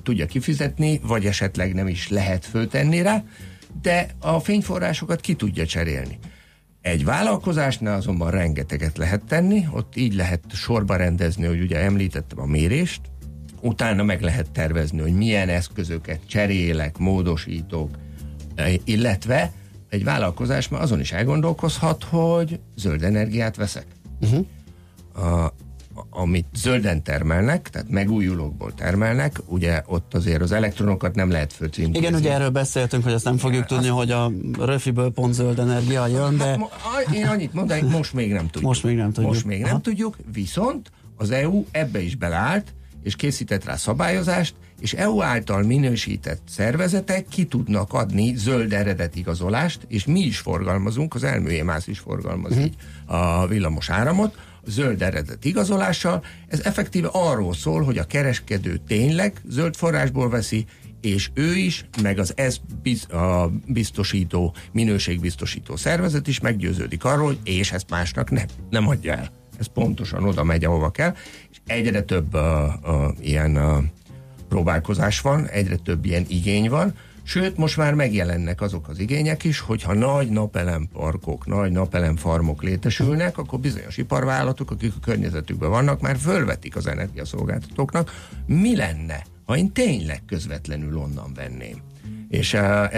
tudja 0.04 0.26
kifizetni, 0.26 1.00
vagy 1.04 1.26
esetleg 1.26 1.74
nem 1.74 1.88
is 1.88 2.10
lehet 2.10 2.46
föltenni 2.46 3.02
rá, 3.02 3.24
de 3.82 4.08
a 4.20 4.40
fényforrásokat 4.40 5.22
ki 5.22 5.34
tudja 5.34 5.66
cserélni. 5.66 6.20
Egy 6.82 7.06
vállalkozásnál 7.06 7.96
azonban 7.96 8.32
rengeteget 8.32 8.98
lehet 8.98 9.24
tenni, 9.26 9.68
ott 9.72 9.96
így 9.96 10.14
lehet 10.14 10.44
sorba 10.54 10.96
rendezni, 10.96 11.46
hogy 11.46 11.62
ugye 11.62 11.80
említettem 11.80 12.40
a 12.40 12.46
mérést, 12.46 13.02
utána 13.62 14.04
meg 14.04 14.22
lehet 14.22 14.52
tervezni, 14.52 15.00
hogy 15.00 15.14
milyen 15.14 15.50
eszközöket 15.50 16.20
cserélek, 16.28 16.98
módosítok, 16.98 17.90
eh, 18.56 18.74
illetve 18.84 19.52
egy 19.90 20.04
vállalkozás 20.04 20.68
már 20.68 20.82
azon 20.82 21.00
is 21.00 21.12
elgondolkozhat, 21.12 22.04
hogy 22.04 22.60
zöld 22.76 23.04
energiát 23.04 23.56
veszek. 23.56 23.86
Uh-huh. 24.22 24.46
A, 25.16 25.54
amit 26.10 26.46
zölden 26.56 27.04
termelnek, 27.04 27.70
tehát 27.70 27.90
megújulókból 27.90 28.74
termelnek, 28.74 29.40
ugye 29.46 29.82
ott 29.86 30.14
azért 30.14 30.42
az 30.42 30.52
elektronokat 30.52 31.16
nem 31.16 31.30
lehet 31.32 31.54
fölcímkézni. 31.54 32.08
Igen, 32.08 32.20
ugye 32.20 32.34
erről 32.34 32.50
beszéltünk, 32.50 33.04
hogy 33.04 33.14
azt 33.14 33.24
nem 33.24 33.38
fogjuk 33.38 33.66
tudni, 33.66 33.88
hogy 33.88 34.12
a 34.12 34.32
röfiből 34.60 35.12
pont 35.12 35.34
zöld 35.34 35.60
energia 35.60 36.08
jön, 36.08 36.38
de... 36.38 36.46
Hát, 36.46 37.16
én 37.16 37.26
annyit 37.26 37.54
mondanék, 37.54 37.84
most 37.90 38.14
még 38.14 38.32
nem 38.32 38.46
tudjuk. 38.46 38.64
Most 38.64 38.84
még 38.84 38.96
nem 38.98 39.12
tudjuk. 39.12 39.34
Most 39.34 39.46
még 39.46 39.62
nem 39.62 39.70
Aha. 39.70 39.80
tudjuk, 39.82 40.18
viszont 40.34 40.92
az 41.18 41.32
EU 41.32 41.66
ebbe 41.72 42.02
is 42.02 42.16
beleállt, 42.16 42.74
és 43.04 43.16
készített 43.16 43.66
rá 43.66 43.76
szabályozást, 43.76 44.56
és 44.80 44.94
EU 44.94 45.22
által 45.22 45.62
minősített 45.64 46.42
szervezetek 46.50 47.26
ki 47.30 47.46
tudnak 47.46 47.94
adni 47.94 48.36
zöld 48.36 48.74
eredet 48.74 49.16
igazolást, 49.16 49.80
és 49.88 50.06
mi 50.06 50.20
is 50.20 50.38
forgalmazunk, 50.40 51.16
az 51.16 51.24
elműjémász 51.24 51.88
is 51.88 52.00
forgalmaz 52.00 52.52
Mhm. 52.52 52.62
így 52.62 52.76
a 53.06 53.48
villamos 53.48 53.90
áramot, 53.90 54.38
zöld 54.66 55.02
eredet 55.02 55.46
igazolással. 55.46 56.24
Ez 56.48 56.60
effektíve 56.60 57.10
arról 57.12 57.54
szól, 57.54 57.84
hogy 57.84 57.98
a 57.98 58.04
kereskedő 58.04 58.80
tényleg 58.88 59.42
zöld 59.48 59.76
forrásból 59.76 60.30
veszi, 60.30 60.66
és 61.02 61.30
ő 61.34 61.56
is, 61.56 61.86
meg 62.02 62.20
az 62.20 62.34
ez 62.36 62.58
biz, 62.82 63.12
a 63.12 63.52
biztosító, 63.68 64.56
minőségbiztosító 64.72 65.76
szervezet 65.76 66.28
is 66.28 66.40
meggyőződik 66.40 67.04
arról, 67.04 67.38
és 67.44 67.72
ezt 67.72 67.90
másnak 67.90 68.32
nem, 68.32 68.46
nem 68.70 68.88
adja 68.88 69.14
el. 69.14 69.32
Ez 69.60 69.66
pontosan 69.66 70.24
oda 70.24 70.44
megy, 70.44 70.66
ahova 70.66 70.90
kell, 70.90 71.16
és 71.52 71.58
egyre 71.66 72.02
több 72.02 72.34
uh, 72.34 72.42
uh, 72.84 73.12
ilyen 73.22 73.58
uh, 73.58 73.84
próbálkozás 74.50 75.22
van, 75.22 75.48
egyre 75.48 75.76
több 75.76 76.06
ilyen 76.06 76.26
igény 76.28 76.70
van, 76.70 76.94
sőt, 77.24 77.58
most 77.58 77.78
már 77.78 77.94
megjelennek 77.94 78.62
azok 78.62 78.88
az 78.88 79.00
igények 79.00 79.44
is, 79.44 79.60
hogyha 79.60 79.94
nagy 79.94 80.30
napelemparkok, 80.30 81.46
nagy 81.46 81.72
napelemfarmok 81.72 82.64
létesülnek, 82.64 83.38
akkor 83.38 83.60
bizonyos 83.60 83.98
iparvállalatok, 83.98 84.72
akik 84.72 84.94
a 84.96 85.00
környezetükben 85.00 85.70
vannak, 85.70 86.02
már 86.02 86.18
fölvetik 86.18 86.76
az 86.76 86.88
energiaszolgáltatóknak, 86.88 88.12
mi 88.46 88.76
lenne, 88.76 89.24
ha 89.46 89.58
én 89.58 89.72
tényleg 89.72 90.22
közvetlenül 90.28 90.98
onnan 90.98 91.34
venném. 91.34 91.93
És 92.34 92.54
e, 92.54 92.90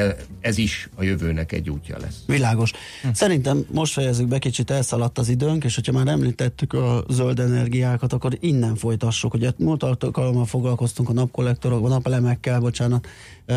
ez 0.42 0.58
is 0.58 0.90
a 0.96 1.04
jövőnek 1.04 1.52
egy 1.52 1.70
útja 1.70 1.98
lesz. 2.00 2.24
Világos. 2.26 2.72
Szerintem 3.14 3.66
most 3.72 3.94
fejezzük 3.94 4.28
be, 4.28 4.40
kicsit 4.40 4.72
elszaladt 4.72 5.18
az 5.18 5.30
időnk, 5.30 5.64
és 5.64 5.76
hogyha 5.76 5.92
már 5.92 6.08
említettük 6.08 6.74
a 6.74 7.04
zöld 7.10 7.40
energiákat, 7.40 8.14
akkor 8.14 8.38
innen 8.40 8.76
folytassuk. 8.76 9.34
Ugye 9.34 9.52
múlt 9.58 9.84
alkalommal 9.84 10.46
foglalkoztunk 10.46 11.10
a 11.10 11.14
napkollektorokban, 11.14 11.90
napelemekkel, 11.90 12.60
bocsánat, 12.60 13.08
e, 13.46 13.56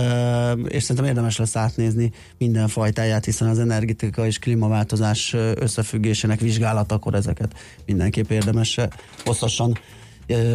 és 0.52 0.82
szerintem 0.82 1.04
érdemes 1.04 1.36
lesz 1.36 1.56
átnézni 1.56 2.12
minden 2.38 2.68
fajtáját, 2.68 3.24
hiszen 3.24 3.48
az 3.48 3.58
energetika 3.58 4.26
és 4.26 4.38
klímaváltozás 4.38 5.34
összefüggésének 5.54 6.40
vizsgálatakor 6.40 7.14
ezeket 7.14 7.54
mindenképp 7.86 8.30
érdemes 8.30 8.78
hosszasan 9.24 9.78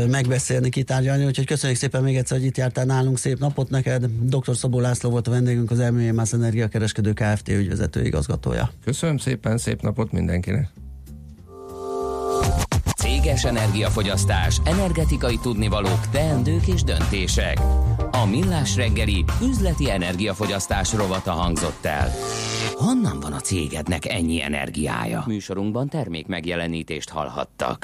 megbeszélni, 0.10 0.70
kitárgyalni, 0.70 1.26
úgyhogy 1.26 1.46
köszönjük 1.46 1.80
szépen 1.80 2.04
még 2.04 2.16
egyszer, 2.16 2.38
hogy 2.38 2.46
itt 2.46 2.58
jártál 2.58 2.86
nálunk, 2.86 3.18
szép 3.18 3.40
napot 3.40 3.70
neked. 3.70 4.06
Dr. 4.22 4.56
Szabó 4.56 4.80
László 4.80 5.10
volt 5.10 5.28
a 5.28 5.32
vendégünk, 5.32 5.72
az 5.72 5.80
Elműjémász 5.80 6.34
Energiakereskedő 6.34 7.14
Kft. 7.14 7.50
ügyvezető 7.50 8.06
igazgatója. 8.06 8.72
Köszönöm 8.86 9.18
szépen, 9.18 9.58
szép 9.58 9.82
napot 9.82 10.12
mindenkinek! 10.12 10.70
Céges 12.98 13.44
energiafogyasztás, 13.44 14.62
energetikai 14.64 15.40
tudnivalók, 15.42 16.10
teendők 16.12 16.68
és 16.68 16.84
döntések. 16.84 17.58
A 18.12 18.26
Millás 18.26 18.76
reggeli 18.76 19.26
üzleti 19.42 19.90
energiafogyasztás 19.90 20.94
rovata 20.94 21.32
hangzott 21.32 21.86
el. 21.86 22.12
Honnan 22.74 23.20
van 23.20 23.34
a 23.34 23.40
cégednek 23.40 24.06
ennyi 24.06 24.42
energiája? 24.42 25.24
Műsorunkban 25.28 25.90
termék 25.90 26.28
megjelenítést 26.28 27.10
hallhattak. 27.10 27.82